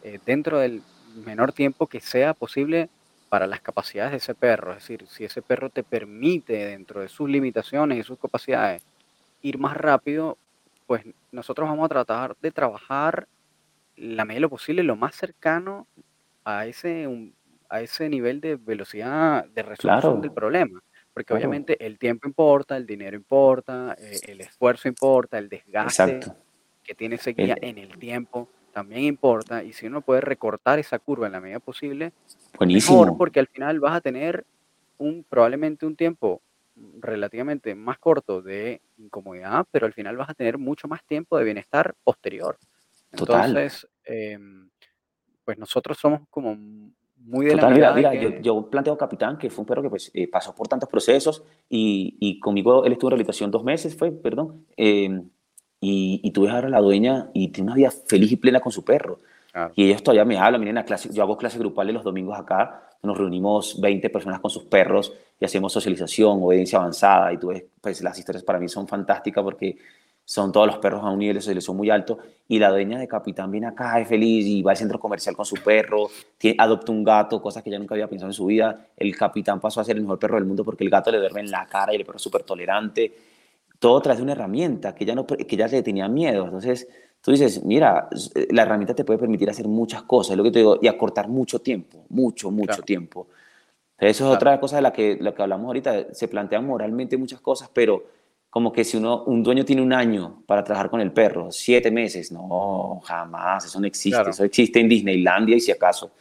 eh, 0.03 0.21
dentro 0.27 0.59
del 0.59 0.85
menor 1.05 1.53
tiempo 1.53 1.87
que 1.89 2.01
sea 2.01 2.35
posible 2.35 2.91
para 3.31 3.47
las 3.47 3.61
capacidades 3.63 4.11
de 4.11 4.17
ese 4.19 4.35
perro. 4.35 4.73
Es 4.73 4.79
decir, 4.79 5.07
si 5.07 5.25
ese 5.25 5.41
perro 5.41 5.71
te 5.71 5.85
permite 5.85 6.53
dentro 6.67 7.01
de 7.01 7.09
sus 7.09 7.31
limitaciones 7.31 7.97
y 7.97 8.03
sus 8.03 8.19
capacidades 8.19 8.83
ir 9.41 9.57
más 9.57 9.77
rápido, 9.77 10.37
pues 10.87 11.05
nosotros 11.31 11.69
vamos 11.69 11.87
a 11.87 11.89
tratar 11.89 12.37
de 12.43 12.51
trabajar 12.51 13.29
la 13.97 14.25
medida 14.25 14.39
de 14.39 14.41
lo 14.43 14.51
posible 14.51 14.83
lo 14.83 14.97
más 14.97 15.15
cercano 15.15 15.87
a 16.45 16.67
ese, 16.67 17.09
a 17.69 17.81
ese 17.81 18.09
nivel 18.09 18.41
de 18.41 18.57
velocidad 18.57 19.45
de 19.47 19.63
resolución 19.63 20.21
del 20.21 20.33
problema. 20.33 20.81
Porque 21.15 21.27
claro, 21.27 21.39
obviamente 21.39 21.85
el 21.85 21.99
tiempo 21.99 22.27
importa, 22.27 22.77
el 22.77 22.87
dinero 22.87 23.17
importa, 23.17 23.95
eh, 23.99 24.19
el 24.27 24.41
esfuerzo 24.41 24.89
importa, 24.89 25.39
el 25.39 25.49
desgaste 25.49 26.03
exacto. 26.17 26.37
que 26.83 26.95
tiene 26.97 27.15
ese 27.15 27.33
guía 27.33 27.55
El- 27.61 27.69
en 27.69 27.79
el 27.79 27.99
tiempo 27.99 28.49
también 28.73 29.05
importa. 29.05 29.63
Y 29.63 29.73
si 29.73 29.87
uno 29.87 30.01
puede 30.01 30.21
recortar 30.21 30.79
esa 30.79 30.99
curva 30.99 31.27
en 31.27 31.33
la 31.33 31.41
medida 31.41 31.61
posible, 31.61 32.07
mejor, 32.07 32.59
buenísimo, 32.59 33.19
porque 33.19 33.41
al 33.41 33.47
final 33.47 33.81
vas 33.81 33.97
a 33.97 34.01
tener 34.01 34.45
un, 34.99 35.25
probablemente 35.29 35.87
un 35.87 35.97
tiempo 35.97 36.41
relativamente 37.01 37.75
más 37.75 37.99
corto 37.99 38.43
de 38.43 38.81
incomodidad, 38.99 39.67
pero 39.71 39.87
al 39.87 39.93
final 39.93 40.17
vas 40.17 40.31
a 40.31 40.35
tener 40.35 40.59
mucho 40.59 40.89
más 40.89 41.05
tiempo 41.05 41.37
de 41.37 41.45
bienestar 41.45 41.95
posterior. 42.05 42.59
total. 43.15 43.51
Entonces, 43.51 43.89
em, 44.05 44.69
pues 45.45 45.59
nosotros 45.59 45.99
somos 45.99 46.23
como 46.31 46.57
muy 47.17 47.47
de 47.47 47.57
la 47.57 47.63
Total, 47.63 47.75
mira, 47.75 47.89
de 47.91 47.97
mira, 47.97 48.15
yo, 48.15 48.31
que, 48.31 48.43
yo 48.43 48.71
planteo 48.71 48.95
a 48.95 48.99
Capitán, 48.99 49.37
que 49.37 49.51
fue 49.51 49.63
un 49.63 49.67
perro 49.67 49.83
que 49.83 49.91
pues, 49.91 50.11
eh, 50.15 50.29
pasó 50.29 50.55
por 50.55 50.69
tantos 50.69 50.89
procesos 50.89 51.43
y, 51.69 52.17
y 52.19 52.41
conmigo 52.41 52.85
él 52.85 52.93
estuvo 52.93 53.09
en 53.09 53.13
rehabilitación 53.13 53.51
dos 53.51 53.65
meses, 53.65 53.97
fue, 53.97 54.11
perdón, 54.11 54.67
eh, 54.77 55.23
y, 55.81 56.21
y 56.23 56.31
tuve 56.33 56.51
ahora 56.51 56.69
a 56.69 56.71
la 56.71 56.81
dueña 56.81 57.31
y 57.33 57.49
tiene 57.49 57.69
una 57.71 57.77
vida 57.77 57.91
feliz 57.91 58.31
y 58.33 58.37
plena 58.37 58.61
con 58.61 58.73
su 58.73 58.85
perro. 58.85 59.21
claro, 59.51 59.73
Y 59.75 59.87
ellos 59.87 60.03
todavía 60.03 60.25
me 60.25 60.39
hablan, 60.39 60.61
miren, 60.61 60.79
a 60.79 60.85
clase, 60.85 61.11
yo 61.13 61.23
hago 61.23 61.37
clases 61.37 61.59
grupales 61.59 61.95
los 61.95 62.05
domingos 62.05 62.39
acá, 62.39 62.91
nos 63.03 63.17
reunimos 63.17 63.81
20 63.81 64.11
personas 64.11 64.41
con 64.41 64.51
sus 64.51 64.65
perros 64.65 65.13
y 65.39 65.45
hacemos 65.45 65.73
socialización, 65.73 66.43
obediencia 66.43 66.79
avanzada, 66.79 67.33
y 67.33 67.39
tú 67.39 67.49
ves, 67.49 67.65
pues 67.81 68.03
las 68.03 68.19
historias 68.19 68.45
para 68.45 68.59
mí 68.59 68.69
son 68.69 68.87
fantásticas 68.87 69.43
porque 69.43 69.79
son 70.23 70.53
todos 70.53 70.67
los 70.67 70.79
perros 70.79 71.03
a 71.03 71.11
un 71.11 71.19
nivel 71.19 71.35
de 71.37 71.41
socialización 71.41 71.77
muy 71.77 71.89
alto, 71.91 72.19
y 72.47 72.59
la 72.59 72.71
dueña 72.71 72.99
de 72.99 73.09
Capitán 73.09 73.51
viene 73.51 73.67
acá, 73.67 73.99
es 74.01 74.07
feliz, 74.07 74.47
y 74.47 74.63
va 74.63 74.73
al 74.73 74.77
centro 74.77 75.01
comercial 75.01 75.35
con 75.35 75.47
su 75.47 75.57
perro, 75.57 76.09
tiene, 76.37 76.57
adopta 76.61 76.93
un 76.93 77.03
gato, 77.03 77.41
cosas 77.41 77.63
que 77.63 77.71
ella 77.71 77.79
nunca 77.79 77.95
había 77.95 78.07
pensado 78.07 78.31
en 78.31 78.35
su 78.35 78.47
vida, 78.47 78.87
el 78.97 79.17
Capitán 79.17 79.61
pasó 79.61 79.81
a 79.81 79.85
ser 79.85 79.97
el 79.97 80.03
mejor 80.03 80.19
perro 80.19 80.35
del 80.37 80.45
mundo 80.45 80.63
porque 80.63 80.85
el 80.85 80.91
gato 80.91 81.11
le 81.11 81.19
duerme 81.19 81.41
en 81.41 81.51
la 81.51 81.67
cara 81.67 81.93
y 81.93 81.97
el 81.97 82.05
perro 82.05 82.17
es 82.17 82.23
súper 82.23 82.43
tolerante, 82.43 83.13
todo 83.81 84.03
tras 84.03 84.21
una 84.21 84.33
herramienta 84.35 84.95
que 84.95 85.07
ya, 85.07 85.17
no, 85.17 85.27
que 85.27 85.57
ya 85.59 85.69
le 85.69 85.83
tenía 85.83 86.09
miedo. 86.09 86.47
Entonces, 86.47 86.89
tú 87.23 87.33
dices, 87.33 87.65
mira, 87.65 88.09
s- 88.13 88.31
la 88.53 88.63
herramienta 88.65 88.95
te 88.95 89.05
puede 89.05 89.21
permitir 89.21 89.51
hacer 89.51 89.69
muchas 89.69 90.05
cosas, 90.05 90.33
es 90.33 90.39
lo 90.39 90.45
que 90.45 90.53
te 90.53 90.61
digo, 90.61 90.79
y 90.83 90.89
acortar 90.89 91.29
mucho 91.29 91.61
tiempo, 91.61 92.05
mucho, 92.11 92.53
mucho 92.53 92.69
claro, 92.69 92.85
tiempo. 92.85 93.29
Entonces, 93.99 94.17
eso 94.17 94.25
es 94.27 94.29
claro. 94.29 94.35
otra 94.37 94.61
cosa 94.61 94.77
de 94.77 94.83
la 94.83 94.93
que, 94.93 95.19
lo 95.21 95.35
que 95.35 95.43
hablamos 95.43 95.67
ahorita, 95.69 96.15
se 96.15 96.29
plantean 96.29 96.67
moralmente 96.67 97.17
muchas 97.19 97.41
cosas, 97.41 97.71
pero 97.75 98.05
como 98.51 98.73
que 98.73 98.85
si 98.85 98.97
uno, 98.97 99.25
un 99.25 99.43
dueño 99.43 99.65
tiene 99.65 99.83
un 99.83 99.93
año 99.93 100.43
para 100.47 100.65
trabajar 100.65 100.91
con 100.91 101.01
el 101.01 101.13
perro, 101.13 101.53
siete 101.53 101.91
meses, 101.91 102.33
no, 102.33 103.01
jamás, 103.05 103.67
eso 103.67 103.81
no 103.81 103.87
existe, 103.87 104.17
Claro, 104.17 104.31
eso 104.31 104.45
existe 104.45 104.81
en 104.81 104.89
Disneylandia 104.89 105.57
y 105.57 105.61
si 105.61 105.71
acaso. 105.73 106.13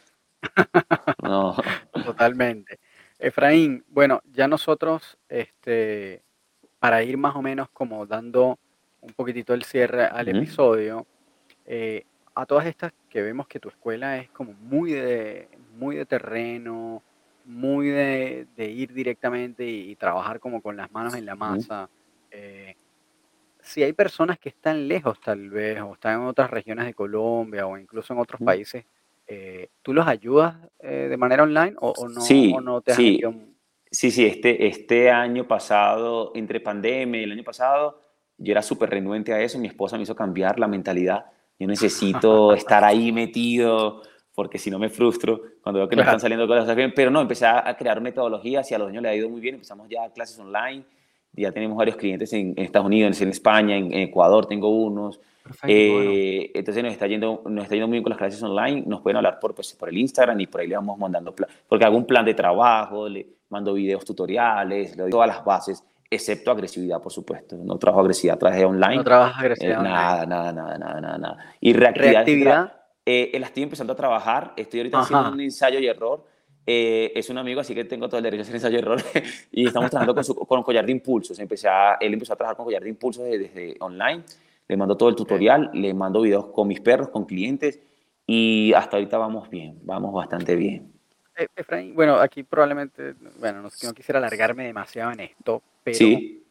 No, 1.22 1.54
totalmente. 2.02 2.78
Efraín, 3.18 3.84
bueno, 3.88 4.20
ya 4.32 4.48
nosotros, 4.48 5.18
este, 5.28 6.22
para 6.80 7.02
ir 7.04 7.16
más 7.16 7.36
o 7.36 7.42
menos 7.42 7.68
como 7.70 8.04
dando 8.06 8.58
un 9.02 9.12
poquitito 9.12 9.54
el 9.54 9.62
cierre 9.64 10.04
al 10.04 10.28
episodio, 10.28 11.06
eh, 11.66 12.04
a 12.34 12.46
todas 12.46 12.66
estas 12.66 12.92
que 13.08 13.22
vemos 13.22 13.46
que 13.46 13.60
tu 13.60 13.68
escuela 13.68 14.16
es 14.18 14.30
como 14.30 14.54
muy 14.54 14.92
de, 14.92 15.48
muy 15.76 15.96
de 15.96 16.06
terreno, 16.06 17.02
muy 17.44 17.88
de, 17.88 18.46
de 18.56 18.70
ir 18.70 18.92
directamente 18.92 19.64
y, 19.64 19.90
y 19.90 19.96
trabajar 19.96 20.40
como 20.40 20.60
con 20.60 20.76
las 20.76 20.90
manos 20.90 21.14
en 21.14 21.26
la 21.26 21.34
masa. 21.36 21.88
eh, 22.30 22.74
si 23.62 23.82
hay 23.82 23.92
personas 23.92 24.38
que 24.38 24.48
están 24.48 24.88
lejos 24.88 25.20
tal 25.20 25.50
vez, 25.50 25.80
o 25.82 25.92
están 25.92 26.20
en 26.22 26.26
otras 26.26 26.50
regiones 26.50 26.86
de 26.86 26.94
Colombia 26.94 27.66
o 27.66 27.76
incluso 27.76 28.14
en 28.14 28.18
otros 28.20 28.40
países, 28.40 28.84
eh, 29.26 29.68
¿tú 29.82 29.92
los 29.92 30.06
ayudas 30.06 30.56
eh, 30.80 31.08
de 31.10 31.16
manera 31.18 31.42
online 31.42 31.74
o, 31.78 31.90
o 31.90 32.08
no, 32.08 32.20
o 32.20 32.24
Sí, 32.24 32.54
no 32.62 32.80
te 32.80 32.92
has 32.92 32.96
sí, 32.96 33.20
sí, 33.90 34.10
sí, 34.10 34.26
este, 34.26 34.66
este 34.66 35.10
año 35.10 35.46
pasado, 35.46 36.32
entre 36.34 36.60
pandemia 36.60 37.20
y 37.20 37.24
el 37.24 37.32
año 37.32 37.44
pasado, 37.44 38.00
yo 38.38 38.52
era 38.52 38.62
súper 38.62 38.90
renuente 38.90 39.32
a 39.32 39.40
eso, 39.40 39.58
mi 39.58 39.68
esposa 39.68 39.96
me 39.96 40.04
hizo 40.04 40.16
cambiar 40.16 40.58
la 40.58 40.68
mentalidad, 40.68 41.26
yo 41.58 41.66
necesito 41.66 42.54
estar 42.54 42.82
ahí 42.84 43.12
metido, 43.12 44.02
porque 44.34 44.58
si 44.58 44.70
no 44.70 44.78
me 44.78 44.88
frustro 44.88 45.42
cuando 45.62 45.80
veo 45.80 45.88
que 45.88 45.96
no 45.96 46.02
están 46.02 46.20
saliendo 46.20 46.48
cosas 46.48 46.74
bien, 46.74 46.92
pero 46.96 47.10
no, 47.10 47.20
empecé 47.20 47.44
a 47.44 47.68
a 47.68 47.76
crear 47.76 48.00
metodologías 48.00 48.70
y 48.70 48.74
a 48.74 48.78
los 48.78 48.88
niños 48.88 49.02
le 49.02 49.10
ha 49.10 49.14
ido 49.14 49.28
muy 49.28 49.40
bien, 49.40 49.56
empezamos 49.56 49.88
ya 49.88 50.08
clases 50.10 50.38
online 50.38 50.84
Ya 51.32 51.52
tenemos 51.52 51.76
varios 51.76 51.96
clientes 51.96 52.32
en, 52.32 52.54
Estados 52.56 52.86
Unidos, 52.86 53.20
en 53.20 53.28
España, 53.28 53.76
en, 53.76 53.92
Ecuador 53.92 54.46
tengo 54.46 54.68
unos. 54.70 55.20
Eh, 55.66 56.50
entonces 56.54 56.82
nos 56.82 56.92
está, 56.92 57.06
yendo, 57.06 57.42
nos 57.46 57.64
está 57.64 57.74
yendo 57.74 57.88
muy 57.88 57.96
bien 57.96 58.02
con 58.02 58.10
las 58.10 58.18
clases 58.18 58.42
online. 58.42 58.84
Nos 58.86 59.00
pueden 59.00 59.16
hablar 59.16 59.38
por, 59.40 59.54
pues, 59.54 59.72
por 59.74 59.88
el 59.88 59.98
Instagram 59.98 60.40
y 60.40 60.46
por 60.46 60.60
ahí 60.60 60.66
le 60.66 60.76
vamos 60.76 60.98
mandando, 60.98 61.34
porque 61.68 61.84
hago 61.84 61.96
un 61.96 62.06
plan 62.06 62.24
de 62.24 62.34
trabajo, 62.34 63.08
le 63.08 63.26
mando 63.48 63.74
videos 63.74 64.04
tutoriales, 64.04 64.96
le 64.96 65.02
doy 65.02 65.10
todas 65.10 65.28
las 65.28 65.44
bases, 65.44 65.84
excepto 66.08 66.50
agresividad, 66.50 67.00
por 67.00 67.12
supuesto. 67.12 67.56
No 67.56 67.78
trabajo 67.78 68.00
agresividad, 68.02 68.38
traje 68.38 68.64
online. 68.64 68.96
No 68.96 69.04
trabajas 69.04 69.38
agresividad. 69.40 69.80
Eh, 69.80 69.82
nada, 69.82 70.26
nada, 70.26 70.52
nada, 70.52 70.78
nada, 70.78 71.18
nada, 71.18 71.38
Y 71.60 71.72
reactividad. 71.72 72.12
¿Reactividad? 72.12 72.72
Eh, 73.06 73.36
la 73.40 73.46
estoy 73.46 73.62
empezando 73.62 73.92
a 73.92 73.96
trabajar. 73.96 74.52
Estoy 74.56 74.80
ahorita 74.80 75.00
haciendo 75.00 75.32
un 75.32 75.40
ensayo 75.40 75.78
y 75.80 75.86
error 75.86 76.24
eh, 76.66 77.12
es 77.16 77.28
un 77.30 77.38
amigo, 77.38 77.60
así 77.60 77.74
que 77.74 77.84
tengo 77.84 78.08
todo 78.08 78.18
el 78.18 78.22
derecho 78.24 78.42
a 78.42 78.44
hacer 78.44 78.54
ensayo 78.54 78.76
y 78.76 78.78
error. 78.78 79.02
y 79.50 79.66
estamos 79.66 79.90
trabajando 79.90 80.14
con, 80.14 80.24
su, 80.24 80.34
con 80.34 80.62
collar 80.62 80.86
de 80.86 80.92
impulsos. 80.92 81.38
Empecé 81.38 81.68
a, 81.68 81.94
él 82.00 82.12
empezó 82.12 82.32
a 82.34 82.36
trabajar 82.36 82.56
con 82.56 82.64
collar 82.64 82.82
de 82.82 82.88
impulsos 82.88 83.24
desde, 83.24 83.76
online. 83.80 84.22
Le 84.70 84.76
mando 84.76 84.96
todo 84.96 85.08
el 85.08 85.16
tutorial, 85.16 85.68
le 85.74 85.92
mando 85.92 86.20
videos 86.20 86.46
con 86.46 86.68
mis 86.68 86.80
perros, 86.80 87.08
con 87.08 87.24
clientes. 87.24 87.80
Y 88.24 88.72
hasta 88.72 88.98
ahorita 88.98 89.18
vamos 89.18 89.50
bien, 89.50 89.80
vamos 89.82 90.14
bastante 90.14 90.54
bien. 90.54 90.92
Eh, 91.36 91.48
Efraín, 91.56 91.92
bueno, 91.92 92.14
aquí 92.20 92.44
probablemente, 92.44 93.14
bueno, 93.40 93.62
no, 93.62 93.68
no, 93.82 93.92
quisiera 93.92 94.18
alargarme 94.18 94.64
demasiado 94.64 95.10
en 95.10 95.18
esto, 95.18 95.60
pero 95.82 95.98
sí. 95.98 96.44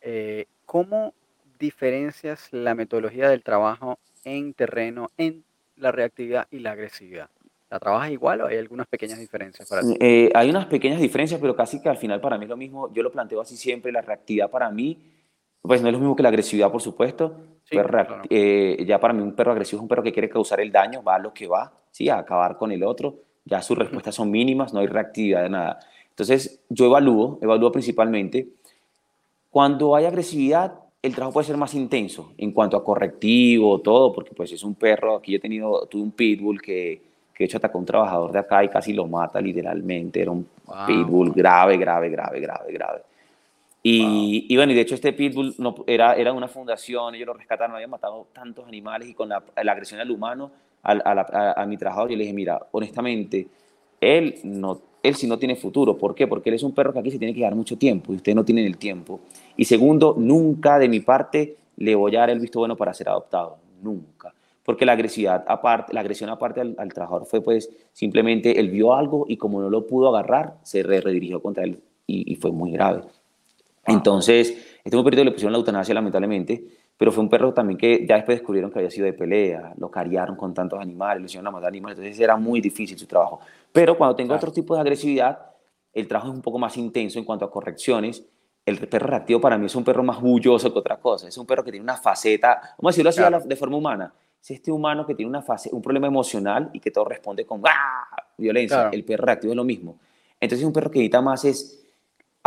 eh, 0.00 0.46
¿cómo 0.64 1.12
diferencias 1.58 2.48
la 2.52 2.74
metodología 2.74 3.28
del 3.28 3.42
trabajo 3.42 3.98
en 4.24 4.54
terreno, 4.54 5.10
en 5.18 5.44
la 5.76 5.92
reactividad 5.92 6.46
y 6.50 6.60
la 6.60 6.70
agresividad? 6.70 7.28
¿La 7.68 7.78
trabajas 7.78 8.12
igual 8.12 8.40
o 8.40 8.46
hay 8.46 8.56
algunas 8.56 8.86
pequeñas 8.86 9.18
diferencias 9.18 9.68
para 9.68 9.82
ti? 9.82 9.94
Eh, 10.00 10.30
hay 10.34 10.48
unas 10.48 10.64
pequeñas 10.64 11.02
diferencias, 11.02 11.38
pero 11.38 11.54
casi 11.54 11.82
que 11.82 11.90
al 11.90 11.98
final 11.98 12.18
para 12.18 12.38
mí 12.38 12.44
es 12.44 12.48
lo 12.48 12.56
mismo. 12.56 12.90
Yo 12.94 13.02
lo 13.02 13.12
planteo 13.12 13.42
así 13.42 13.58
siempre. 13.58 13.92
La 13.92 14.00
reactividad 14.00 14.50
para 14.50 14.70
mí, 14.70 14.96
pues 15.60 15.82
no 15.82 15.88
es 15.88 15.92
lo 15.92 15.98
mismo 15.98 16.16
que 16.16 16.22
la 16.22 16.30
agresividad, 16.30 16.72
por 16.72 16.80
supuesto. 16.80 17.57
Eh, 18.30 18.84
ya 18.86 18.98
para 18.98 19.12
mí 19.12 19.22
un 19.22 19.34
perro 19.34 19.52
agresivo 19.52 19.80
es 19.80 19.82
un 19.82 19.88
perro 19.88 20.02
que 20.02 20.12
quiere 20.12 20.28
causar 20.28 20.60
el 20.60 20.72
daño, 20.72 21.02
va 21.02 21.16
a 21.16 21.18
lo 21.18 21.32
que 21.32 21.46
va, 21.46 21.72
¿sí? 21.90 22.08
a 22.08 22.18
acabar 22.18 22.56
con 22.56 22.72
el 22.72 22.82
otro. 22.82 23.16
Ya 23.44 23.62
sus 23.62 23.78
respuestas 23.78 24.14
son 24.14 24.30
mínimas, 24.30 24.72
no 24.72 24.80
hay 24.80 24.86
reactividad 24.86 25.42
de 25.42 25.50
nada. 25.50 25.78
Entonces 26.10 26.60
yo 26.68 26.86
evalúo, 26.86 27.38
evalúo 27.40 27.72
principalmente. 27.72 28.48
Cuando 29.50 29.96
hay 29.96 30.04
agresividad, 30.04 30.74
el 31.00 31.14
trabajo 31.14 31.34
puede 31.34 31.46
ser 31.46 31.56
más 31.56 31.74
intenso 31.74 32.32
en 32.36 32.52
cuanto 32.52 32.76
a 32.76 32.84
correctivo, 32.84 33.80
todo, 33.80 34.12
porque 34.12 34.32
pues 34.34 34.52
es 34.52 34.62
un 34.64 34.74
perro, 34.74 35.16
aquí 35.16 35.32
yo 35.32 35.38
he 35.38 35.40
tenido, 35.40 35.86
tuve 35.86 36.02
un 36.02 36.12
pitbull 36.12 36.60
que 36.60 37.08
que 37.38 37.44
de 37.44 37.46
hecho 37.46 37.58
atacó 37.58 37.78
a 37.78 37.80
un 37.80 37.86
trabajador 37.86 38.32
de 38.32 38.40
acá 38.40 38.64
y 38.64 38.68
casi 38.68 38.92
lo 38.92 39.06
mata 39.06 39.40
literalmente. 39.40 40.20
Era 40.20 40.32
un 40.32 40.44
pitbull 40.88 41.30
grave, 41.30 41.76
grave, 41.76 42.08
grave, 42.08 42.40
grave, 42.40 42.72
grave. 42.72 43.02
Y, 43.88 44.46
y, 44.48 44.56
bueno, 44.56 44.72
y 44.72 44.74
de 44.74 44.82
hecho 44.82 44.94
este 44.94 45.12
pitbull 45.12 45.54
no, 45.58 45.74
era, 45.86 46.14
era 46.14 46.32
una 46.32 46.48
fundación, 46.48 47.14
ellos 47.14 47.26
lo 47.26 47.34
rescataron, 47.34 47.74
habían 47.74 47.90
matado 47.90 48.26
tantos 48.32 48.66
animales 48.66 49.08
y 49.08 49.14
con 49.14 49.28
la, 49.28 49.42
la 49.62 49.72
agresión 49.72 50.00
al 50.00 50.10
humano, 50.10 50.50
a, 50.82 50.92
a, 50.92 51.62
a, 51.62 51.66
mi 51.66 51.76
trabajador, 51.76 52.10
yo 52.10 52.16
le 52.16 52.24
dije, 52.24 52.34
mira, 52.34 52.60
honestamente, 52.72 53.48
él, 54.00 54.36
no, 54.44 54.80
él 55.02 55.14
sí 55.14 55.26
no 55.26 55.38
tiene 55.38 55.56
futuro. 55.56 55.96
¿Por 55.96 56.14
qué? 56.14 56.26
Porque 56.26 56.50
él 56.50 56.56
es 56.56 56.62
un 56.62 56.72
perro 56.72 56.92
que 56.92 56.98
aquí 56.98 57.10
se 57.10 57.18
tiene 57.18 57.34
que 57.34 57.40
dar 57.40 57.54
mucho 57.54 57.76
tiempo 57.78 58.12
y 58.12 58.16
ustedes 58.16 58.36
no 58.36 58.44
tienen 58.44 58.66
el 58.66 58.76
tiempo. 58.76 59.20
Y 59.56 59.64
segundo, 59.64 60.14
nunca 60.18 60.78
de 60.78 60.88
mi 60.88 61.00
parte 61.00 61.56
le 61.76 61.94
voy 61.94 62.14
a 62.16 62.20
dar 62.20 62.30
el 62.30 62.40
visto 62.40 62.58
bueno 62.58 62.76
para 62.76 62.92
ser 62.94 63.08
adoptado. 63.08 63.58
Nunca 63.82 64.34
porque 64.68 64.84
la 64.84 64.92
agresividad 64.92 65.46
aparte, 65.48 65.94
la 65.94 66.00
agresión 66.00 66.28
aparte 66.28 66.60
al, 66.60 66.92
trabajador 66.92 67.24
fue 67.24 67.40
pues 67.40 67.70
simplemente 67.94 68.60
él 68.60 68.68
vio 68.68 68.92
algo 68.92 69.24
y 69.26 69.38
como 69.38 69.62
no 69.62 69.70
lo 69.70 69.86
pudo 69.86 70.14
agarrar, 70.14 70.58
se 70.62 70.82
redirigió 70.82 71.40
contra 71.40 71.64
él 71.64 71.80
y, 72.06 72.34
fue 72.34 72.52
muy 72.52 72.72
grave. 72.72 73.00
Entonces, 73.88 74.80
este 74.84 74.96
un 74.96 75.04
perrito 75.04 75.24
le 75.24 75.32
pusieron 75.32 75.52
la 75.52 75.58
eutanasia 75.58 75.94
lamentablemente, 75.94 76.64
pero 76.96 77.12
fue 77.12 77.22
un 77.22 77.28
perro 77.28 77.52
también 77.52 77.78
que 77.78 78.06
ya 78.06 78.16
después 78.16 78.38
descubrieron 78.38 78.70
que 78.70 78.78
había 78.78 78.90
sido 78.90 79.06
de 79.06 79.12
pelea, 79.12 79.72
lo 79.76 79.90
cariaron 79.90 80.36
con 80.36 80.52
tantos 80.52 80.80
animales, 80.80 81.20
le 81.20 81.26
hicieron 81.26 81.46
a 81.46 81.50
matar 81.50 81.68
animales, 81.68 81.98
entonces 81.98 82.20
era 82.20 82.36
muy 82.36 82.60
difícil 82.60 82.98
su 82.98 83.06
trabajo. 83.06 83.40
Pero 83.72 83.96
cuando 83.96 84.16
tengo 84.16 84.34
otro 84.34 84.52
tipo 84.52 84.74
de 84.74 84.80
agresividad, 84.80 85.38
el 85.92 86.08
trabajo 86.08 86.30
es 86.30 86.34
un 86.34 86.42
poco 86.42 86.58
más 86.58 86.76
intenso 86.76 87.18
en 87.18 87.24
cuanto 87.24 87.44
a 87.44 87.50
correcciones. 87.50 88.24
El 88.66 88.78
perro 88.88 89.06
reactivo 89.06 89.40
para 89.40 89.56
mí 89.56 89.66
es 89.66 89.74
un 89.74 89.84
perro 89.84 90.02
más 90.02 90.20
bulloso 90.20 90.72
que 90.72 90.78
otra 90.78 90.98
cosa, 90.98 91.28
es 91.28 91.38
un 91.38 91.46
perro 91.46 91.64
que 91.64 91.70
tiene 91.70 91.84
una 91.84 91.96
faceta, 91.96 92.74
vamos 92.78 92.94
a 92.94 93.02
decirlo 93.02 93.10
así 93.10 93.48
de 93.48 93.56
forma 93.56 93.76
humana, 93.76 94.12
si 94.40 94.54
este 94.54 94.70
humano 94.70 95.06
que 95.06 95.14
tiene 95.14 95.28
una 95.28 95.42
fase, 95.42 95.70
un 95.72 95.82
problema 95.82 96.06
emocional 96.06 96.70
y 96.72 96.80
que 96.80 96.90
todo 96.90 97.04
responde 97.04 97.46
con 97.46 97.62
¡ah! 97.64 98.08
violencia, 98.36 98.90
el 98.92 99.04
perro 99.04 99.24
reactivo 99.24 99.52
es 99.52 99.56
lo 99.56 99.64
mismo. 99.64 99.98
Entonces 100.40 100.66
un 100.66 100.72
perro 100.72 100.90
que 100.90 100.98
necesita 100.98 101.20
más 101.20 101.44
es 101.44 101.77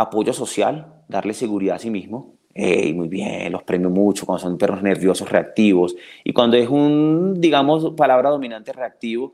apoyo 0.02 0.32
social, 0.32 1.02
darle 1.08 1.34
seguridad 1.34 1.76
a 1.76 1.78
sí 1.78 1.90
mismo. 1.90 2.34
Hey, 2.54 2.92
muy 2.92 3.08
bien, 3.08 3.50
los 3.50 3.62
premio 3.62 3.88
mucho 3.88 4.26
cuando 4.26 4.40
son 4.40 4.58
perros 4.58 4.82
nerviosos, 4.82 5.30
reactivos. 5.30 5.96
Y 6.22 6.32
cuando 6.32 6.56
es 6.56 6.68
un, 6.68 7.40
digamos, 7.40 7.92
palabra 7.94 8.30
dominante 8.30 8.72
reactivo, 8.72 9.32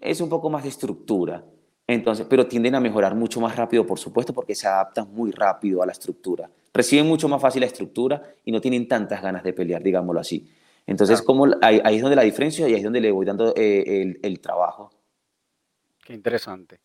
es 0.00 0.20
un 0.20 0.28
poco 0.28 0.48
más 0.48 0.62
de 0.62 0.70
estructura. 0.70 1.44
Entonces, 1.86 2.26
pero 2.30 2.46
tienden 2.46 2.76
a 2.76 2.80
mejorar 2.80 3.14
mucho 3.14 3.40
más 3.40 3.56
rápido, 3.56 3.84
por 3.84 3.98
supuesto, 3.98 4.32
porque 4.32 4.54
se 4.54 4.68
adaptan 4.68 5.12
muy 5.12 5.32
rápido 5.32 5.82
a 5.82 5.86
la 5.86 5.92
estructura. 5.92 6.48
Reciben 6.72 7.06
mucho 7.06 7.28
más 7.28 7.42
fácil 7.42 7.60
la 7.60 7.66
estructura 7.66 8.22
y 8.44 8.52
no 8.52 8.60
tienen 8.60 8.86
tantas 8.86 9.20
ganas 9.20 9.42
de 9.42 9.52
pelear, 9.52 9.82
digámoslo 9.82 10.20
así. 10.20 10.48
Entonces, 10.86 11.20
como 11.20 11.46
ahí, 11.62 11.80
es 11.84 12.02
donde 12.02 12.16
la 12.16 12.22
diferencia 12.22 12.68
y 12.68 12.72
ahí 12.72 12.78
es 12.78 12.84
donde 12.84 13.00
le 13.00 13.10
voy 13.10 13.26
dando 13.26 13.52
eh, 13.56 14.18
el, 14.22 14.40
trabajo. 14.40 14.90
Qué 16.04 16.14
interesante. 16.14 16.80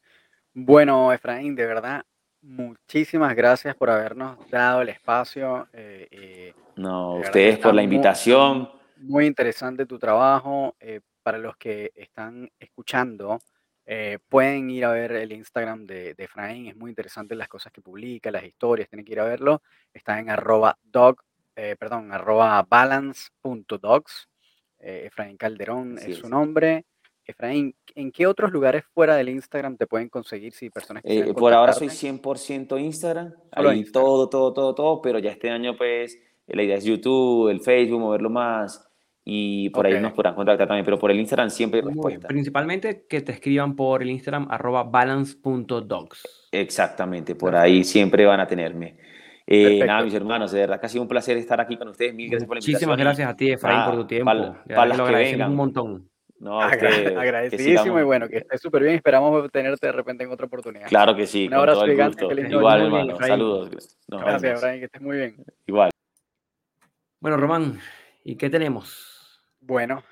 Bueno, 0.53 1.14
Efraín, 1.14 1.56
de 1.56 1.65
verdad, 1.65 2.03
muchísimas 2.45 3.35
gracias 3.35 3.76
por 3.76 3.89
habernos 3.89 4.38
dado 4.49 4.81
el 4.81 4.89
espacio. 4.89 5.67
Eh, 5.73 6.07
eh, 6.11 6.53
no, 6.76 7.15
ustedes 7.15 7.59
por 7.59 7.73
la 7.73 7.84
invitación. 7.84 8.69
Muy, 8.97 9.26
interesante 9.26 9.85
tu 9.85 9.99
trabajo. 9.99 10.76
para 11.22 11.38
los 11.38 11.57
que 11.57 11.91
están 11.95 12.49
escuchando, 12.59 13.39
pueden 14.30 14.69
ir 14.69 14.85
a 14.85 14.91
ver 14.91 15.11
el 15.11 15.31
Instagram 15.31 15.85
de, 15.85 16.13
de, 16.13 16.23
Efraín. 16.23 16.67
Es 16.67 16.76
muy 16.76 16.91
interesante 16.91 17.35
las 17.35 17.47
cosas 17.47 17.72
que 17.72 17.81
publica, 17.81 18.31
las 18.31 18.43
historias, 18.43 18.89
tienen 18.89 19.05
que 19.05 19.13
ir 19.13 19.19
a 19.19 19.26
verlo. 19.26 19.61
Está 19.93 20.19
en 20.19 20.30
arroba 20.30 20.77
dog 20.84 21.17
eh, 21.55 21.76
perdón, 21.80 22.11
arroba 22.11 22.61
balance.dogs. 22.69 24.30
Eh, 24.80 25.03
Efraín 25.05 25.38
Calderón 25.38 25.97
es 25.97 26.17
su 26.17 26.30
nombre. 26.30 26.85
Efraín, 27.31 27.76
¿en 27.95 28.11
qué 28.11 28.27
otros 28.27 28.52
lugares 28.52 28.84
fuera 28.93 29.15
del 29.15 29.30
Instagram 29.30 29.77
te 29.77 29.88
pueden 29.88 30.10
conseguir 30.10 30.53
si 30.53 30.69
personas 30.69 31.03
eh, 31.06 31.34
Por 31.34 31.53
ahora 31.53 31.73
soy 31.73 31.88
100% 31.88 32.80
Instagram, 32.80 33.34
ahí 33.52 33.84
todo, 33.91 34.30
todo, 34.30 34.53
todo, 34.53 34.76
todo, 34.76 35.02
pero 35.02 35.19
ya 35.19 35.31
este 35.31 35.49
año 35.49 35.76
pues 35.77 36.19
la 36.47 36.64
idea 36.64 36.77
es 36.77 36.84
YouTube, 36.84 37.49
el 37.49 37.61
Facebook, 37.61 37.99
moverlo 37.99 38.30
más 38.30 38.88
y 39.27 39.72
por 39.72 39.88
ahí 39.88 39.99
nos 39.99 40.14
podrán 40.14 40.35
contactar 40.35 40.68
también, 40.68 40.85
pero 40.85 40.99
por 40.99 41.10
el 41.10 41.19
Instagram 41.19 41.49
siempre 41.49 41.81
respuesta. 41.81 42.27
Principalmente 42.27 43.06
que 43.10 43.22
te 43.22 43.31
escriban 43.31 43.76
por 43.76 44.03
el 44.03 44.11
Instagram 44.11 44.47
arroba 44.52 44.84
balance.dogs. 44.84 46.47
Exactamente, 46.52 47.34
por 47.34 47.56
ahí 47.56 47.84
siempre 47.84 48.26
van 48.26 48.39
a 48.39 48.47
tenerme. 48.47 48.97
Eh, 49.47 49.84
nada, 49.85 50.03
mis 50.03 50.14
hermanos, 50.14 50.52
de 50.52 50.60
verdad 50.60 50.80
que 50.80 50.85
ha 50.85 50.89
sido 50.89 51.02
un 51.02 51.07
placer 51.07 51.38
estar 51.38 51.60
aquí 51.60 51.76
con 51.76 51.88
ustedes. 51.88 52.14
Mil 52.14 52.30
gracias 52.30 52.47
por 52.47 52.57
la 52.57 52.60
invitación. 52.60 52.89
Muchísimas 52.89 52.97
gracias 52.97 53.30
a 53.30 53.35
ti, 53.35 53.52
Efraín, 53.52 53.85
por 53.85 53.95
tu 53.95 54.07
tiempo. 54.07 54.26
Para, 54.26 54.85
las 54.85 54.97
lo 54.97 55.06
agradecemos 55.06 55.49
un 55.49 55.56
montón. 55.56 56.10
No, 56.40 56.62
agradecidísimo 56.62 57.99
y 57.99 58.03
bueno, 58.03 58.28
que 58.28 58.38
estés 58.38 58.62
súper 58.62 58.84
bien. 58.84 58.95
Esperamos 58.95 59.49
tenerte 59.52 59.88
de 59.88 59.94
repente 59.94 60.24
en 60.24 60.32
otra 60.32 60.45
oportunidad. 60.45 60.88
Claro 60.88 61.16
que 61.16 61.28
sí. 61.28 61.48
Un 61.48 61.53
abrazo 61.53 61.86
gigante. 61.86 62.26
Igual, 62.49 62.82
hermano. 62.82 63.18
Saludos. 63.18 63.98
gracias, 64.07 64.57
Efraín, 64.57 64.80
que 64.80 64.86
estés 64.86 65.02
muy 65.02 65.18
bien. 65.18 65.45
Igual. 65.66 65.90
Bueno, 67.20 67.38
Román, 67.38 67.80
¿y 68.24 68.36
qué 68.36 68.49
tenemos? 68.49 69.41
Bueno, 69.68 70.03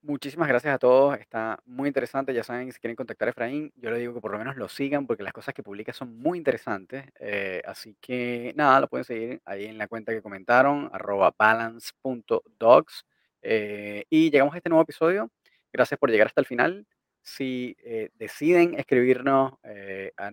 muchísimas 0.00 0.48
gracias 0.48 0.74
a 0.74 0.78
todos. 0.78 1.18
Está 1.18 1.58
muy 1.66 1.88
interesante. 1.88 2.32
Ya 2.32 2.42
saben, 2.42 2.72
si 2.72 2.80
quieren 2.80 2.96
contactar 2.96 3.28
a 3.28 3.32
Efraín, 3.32 3.70
yo 3.76 3.90
les 3.90 3.98
digo 3.98 4.14
que 4.14 4.20
por 4.22 4.32
lo 4.32 4.38
menos 4.38 4.56
lo 4.56 4.66
sigan 4.68 5.06
porque 5.06 5.22
las 5.22 5.34
cosas 5.34 5.52
que 5.52 5.62
publica 5.62 5.92
son 5.92 6.16
muy 6.18 6.38
interesantes. 6.38 7.04
Eh, 7.20 7.60
así 7.66 7.98
que 8.00 8.54
nada, 8.56 8.80
lo 8.80 8.88
pueden 8.88 9.04
seguir 9.04 9.42
ahí 9.44 9.66
en 9.66 9.76
la 9.76 9.88
cuenta 9.88 10.12
que 10.12 10.22
comentaron, 10.22 10.88
arroba 10.90 11.34
balance.dogs. 11.36 13.04
Eh, 13.42 14.04
y 14.08 14.30
llegamos 14.30 14.54
a 14.54 14.56
este 14.56 14.70
nuevo 14.70 14.84
episodio. 14.84 15.30
Gracias 15.74 16.00
por 16.00 16.10
llegar 16.10 16.28
hasta 16.28 16.40
el 16.40 16.46
final. 16.46 16.86
Si 17.20 17.76
eh, 17.84 18.08
deciden 18.14 18.78
escribirnos, 18.78 19.54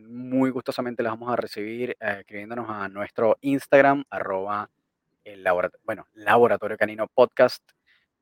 muy 0.07 0.51
gustosamente 0.51 1.03
les 1.03 1.11
vamos 1.11 1.33
a 1.33 1.35
recibir 1.35 1.97
escribiéndonos 1.99 2.69
a 2.69 2.87
nuestro 2.87 3.37
Instagram, 3.41 4.05
arroba 4.09 4.69
el 5.23 5.43
laboratorio, 5.43 6.77
Canino 6.77 7.07
Podcast. 7.07 7.63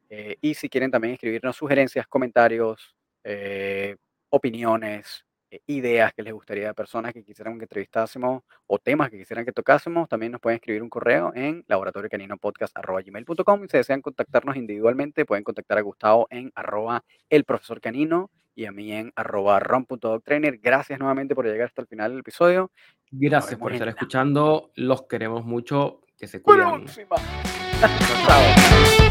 Eh, 0.09 0.37
y 0.41 0.53
si 0.53 0.69
quieren 0.69 0.91
también 0.91 1.13
escribirnos 1.13 1.55
sugerencias, 1.55 2.07
comentarios, 2.07 2.95
eh, 3.23 3.95
opiniones, 4.29 5.23
eh, 5.23 5.28
ideas 5.67 6.13
que 6.13 6.23
les 6.23 6.33
gustaría 6.33 6.67
de 6.67 6.73
personas 6.73 7.13
que 7.13 7.23
quisieran 7.23 7.57
que 7.57 7.65
entrevistásemos 7.65 8.43
o 8.67 8.79
temas 8.79 9.09
que 9.09 9.17
quisieran 9.17 9.45
que 9.45 9.51
tocásemos, 9.51 10.07
también 10.07 10.31
nos 10.31 10.41
pueden 10.41 10.57
escribir 10.57 10.83
un 10.83 10.89
correo 10.89 11.31
en 11.35 11.63
laboratoriocaninopodcast.gmail.com 11.67 13.63
y 13.63 13.67
si 13.67 13.77
desean 13.77 14.01
contactarnos 14.01 14.55
individualmente, 14.55 15.25
pueden 15.25 15.43
contactar 15.43 15.77
a 15.77 15.81
Gustavo 15.81 16.27
en 16.29 16.51
arroba 16.55 17.03
el 17.29 17.45
profesor 17.45 17.81
canino 17.81 18.29
y 18.55 18.65
a 18.65 18.71
mí 18.71 18.91
en 18.91 19.13
arroba 19.15 19.59
ron.dogtrainer. 19.59 20.57
Gracias 20.57 20.99
nuevamente 20.99 21.33
por 21.33 21.45
llegar 21.45 21.67
hasta 21.67 21.81
el 21.81 21.87
final 21.87 22.11
del 22.11 22.19
episodio. 22.19 22.71
Gracias 23.09 23.57
por 23.57 23.71
estar 23.71 23.87
escuchando. 23.87 24.71
Los 24.75 25.03
queremos 25.03 25.45
mucho. 25.45 26.01
Que 26.17 26.27
se 26.27 26.41
cuiden. 26.41 26.85
Chao. 28.27 29.08